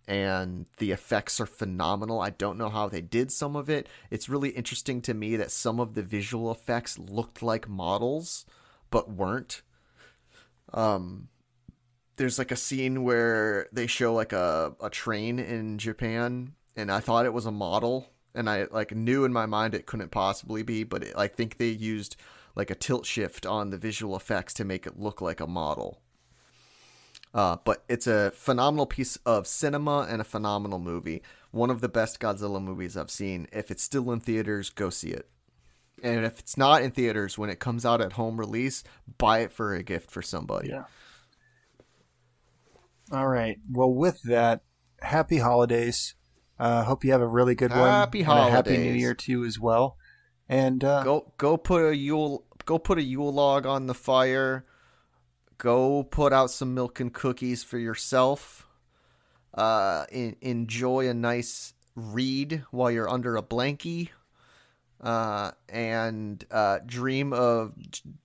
And 0.08 0.66
the 0.78 0.92
effects 0.92 1.42
are 1.42 1.46
phenomenal. 1.46 2.22
I 2.22 2.30
don't 2.30 2.58
know 2.58 2.70
how 2.70 2.88
they 2.88 3.02
did 3.02 3.30
some 3.32 3.56
of 3.56 3.70
it. 3.70 3.88
It's 4.10 4.30
really 4.30 4.50
interesting 4.50 5.02
to 5.02 5.14
me 5.14 5.36
that 5.36 5.52
some 5.52 5.82
of 5.82 5.96
the 5.96 6.02
visual 6.02 6.50
effects 6.50 6.98
looked 6.98 7.44
like 7.44 7.68
models, 7.68 8.46
but 8.90 9.12
weren't 9.12 9.62
um 10.74 11.30
there's 12.18 12.38
like 12.38 12.52
a 12.52 12.56
scene 12.56 13.04
where 13.04 13.68
they 13.72 13.88
show 13.88 14.14
like 14.14 14.34
a, 14.34 14.76
a 14.82 14.90
train 14.90 15.40
in 15.40 15.78
Japan 15.78 16.54
and 16.76 16.92
I 16.92 17.00
thought 17.00 17.26
it 17.26 17.34
was 17.34 17.46
a 17.46 17.52
model 17.52 18.10
and 18.36 18.50
I 18.50 18.68
like 18.72 18.92
knew 18.92 19.24
in 19.24 19.34
my 19.34 19.46
mind 19.46 19.74
it 19.74 19.86
couldn't 19.86 20.12
possibly 20.12 20.64
be 20.64 20.84
but 20.84 21.04
it, 21.04 21.14
I 21.16 21.28
think 21.28 21.58
they 21.58 21.70
used 21.70 22.16
like 22.56 22.72
a 22.72 22.76
tilt 22.76 23.06
shift 23.06 23.46
on 23.46 23.70
the 23.70 23.78
visual 23.78 24.16
effects 24.16 24.54
to 24.56 24.66
make 24.66 24.88
it 24.88 25.00
look 25.00 25.22
like 25.22 25.40
a 25.40 25.48
model. 25.48 26.02
Uh, 27.34 27.58
but 27.64 27.84
it's 27.88 28.08
a 28.08 28.32
phenomenal 28.32 28.88
piece 28.88 29.16
of 29.18 29.46
cinema 29.46 30.08
and 30.10 30.22
a 30.22 30.24
phenomenal 30.24 30.80
movie. 30.80 31.22
One 31.52 31.70
of 31.70 31.82
the 31.82 31.90
best 31.90 32.20
Godzilla 32.20 32.60
movies 32.60 32.98
I've 32.98 33.12
seen. 33.12 33.48
If 33.52 33.70
it's 33.70 33.84
still 33.84 34.12
in 34.12 34.22
theaters, 34.22 34.72
go 34.72 34.90
see 34.90 35.10
it. 35.10 35.30
And 36.02 36.26
if 36.26 36.40
it's 36.40 36.58
not 36.58 36.82
in 36.82 36.90
theaters, 36.90 37.38
when 37.38 37.52
it 37.52 37.60
comes 37.60 37.86
out 37.86 38.02
at 38.02 38.14
home 38.14 38.40
release, 38.40 38.84
buy 39.20 39.40
it 39.40 39.52
for 39.52 39.76
a 39.76 39.84
gift 39.84 40.10
for 40.10 40.24
somebody. 40.24 40.70
Yeah. 40.70 40.86
All 43.12 43.28
right. 43.28 43.58
Well, 43.72 43.92
with 43.92 44.22
that, 44.24 44.62
happy 45.02 45.38
holidays. 45.38 46.16
Uh, 46.60 46.84
hope 46.84 47.04
you 47.06 47.12
have 47.12 47.22
a 47.22 47.28
really 47.28 47.56
good 47.56 47.72
one. 47.72 47.80
Happy 47.80 48.22
a 48.22 48.26
happy 48.26 48.78
New. 48.78 48.94
Year 48.94 49.14
to 49.14 49.32
you 49.32 49.46
as 49.46 49.60
well. 49.60 49.98
And 50.50 50.84
uh, 50.84 51.04
Go 51.04 51.34
go 51.38 51.58
put 51.58 51.88
a 51.90 51.96
Yule 51.96 52.46
go 52.66 52.80
put 52.80 52.98
a 52.98 53.04
Yule 53.04 53.32
log 53.32 53.66
on 53.66 53.88
the 53.88 53.94
fire. 53.94 54.66
Go 55.58 56.04
put 56.04 56.34
out 56.34 56.52
some 56.52 56.74
milk 56.74 57.00
and 57.00 57.14
cookies 57.14 57.64
for 57.64 57.78
yourself. 57.78 58.68
Uh, 59.54 60.06
en- 60.12 60.36
enjoy 60.42 61.08
a 61.10 61.14
nice 61.14 61.74
read 61.96 62.64
while 62.72 62.92
you're 62.92 63.10
under 63.10 63.38
a 63.38 63.44
blankie. 63.44 64.10
Uh, 65.02 65.52
and 65.70 66.44
uh, 66.50 66.80
dream 66.86 67.32
of 67.34 67.74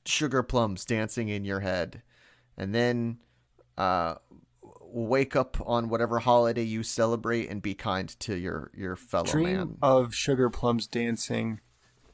sugar 0.07 0.43
plums 0.43 0.87
dancing 0.87 1.29
in 1.29 1.45
your 1.45 1.61
head, 1.61 2.01
and 2.57 2.75
then 2.75 3.19
uh, 3.77 4.15
wake 4.93 5.35
up 5.35 5.57
on 5.65 5.89
whatever 5.89 6.19
holiday 6.21 6.63
you 6.63 6.83
celebrate 6.83 7.49
and 7.49 7.63
be 7.63 7.75
kind 7.75 8.09
to 8.21 8.37
your 8.37 8.71
your 8.75 8.97
fellow 8.97 9.25
dream 9.25 9.57
man. 9.57 9.77
of 9.83 10.15
sugar 10.15 10.51
plums 10.51 10.87
dancing, 10.87 11.61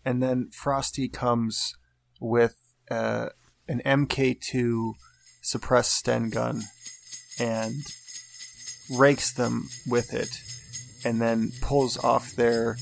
and 0.04 0.22
then 0.22 0.50
Frosty 0.52 1.08
comes 1.08 1.74
with 2.20 2.56
uh, 2.90 3.30
an 3.68 3.82
MK2 3.84 4.92
suppressed 5.42 5.92
Sten 5.92 6.30
gun 6.30 6.62
and 7.38 7.74
rakes 8.96 9.32
them 9.32 9.68
with 9.86 10.14
it, 10.14 10.40
and 11.04 11.20
then 11.20 11.50
pulls 11.60 12.02
off 12.02 12.32
their 12.32 12.76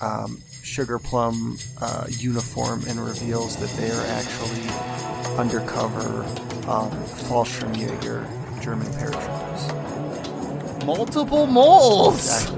um, 0.00 0.38
sugar 0.62 0.98
plum 0.98 1.58
uh, 1.80 2.06
uniform 2.08 2.82
and 2.86 3.04
reveals 3.04 3.56
that 3.56 3.70
they 3.80 3.90
are 3.90 4.06
actually 4.06 5.36
undercover 5.36 6.22
um, 6.68 6.90
Fallschirmjäger 7.28 8.39
German 8.70 8.86
paratroopers. 8.92 10.86
Multiple 10.86 11.46
moles. 11.48 12.24
Exactly. 12.24 12.56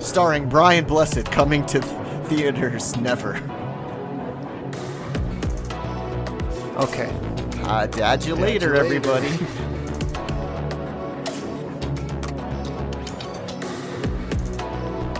starring 0.00 0.48
Brian 0.48 0.84
Blessed, 0.84 1.24
coming 1.26 1.64
to 1.66 1.80
theaters 2.28 2.96
never. 2.96 3.36
Okay. 6.76 7.12
Uh, 7.62 7.86
dad 7.86 8.24
you 8.24 8.34
Dad 8.34 8.42
later, 8.42 8.74
you 8.74 8.82
later. 8.82 8.84
everybody. 8.84 9.28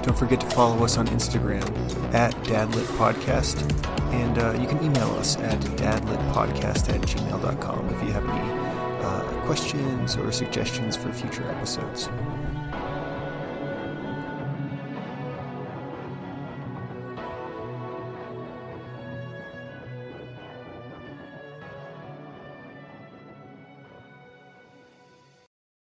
Don't 0.02 0.18
forget 0.18 0.40
to 0.40 0.50
follow 0.50 0.84
us 0.84 0.96
on 0.96 1.06
Instagram 1.08 1.64
at 2.14 2.34
Dadlit 2.44 2.86
Podcast. 2.98 3.93
And 4.14 4.38
uh, 4.38 4.52
you 4.60 4.66
can 4.68 4.82
email 4.82 5.10
us 5.16 5.36
at 5.38 5.58
dadlitpodcast 5.60 6.88
at 6.88 7.00
gmail.com 7.02 7.88
if 7.88 8.02
you 8.02 8.12
have 8.12 8.28
any 8.28 8.50
uh, 9.04 9.46
questions 9.46 10.16
or 10.16 10.30
suggestions 10.30 10.96
for 10.96 11.12
future 11.12 11.42
episodes. 11.50 12.08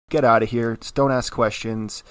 Get 0.10 0.24
out 0.24 0.42
of 0.42 0.50
here. 0.50 0.78
Just 0.78 0.96
don't 0.96 1.12
ask 1.12 1.32
questions. 1.34 2.04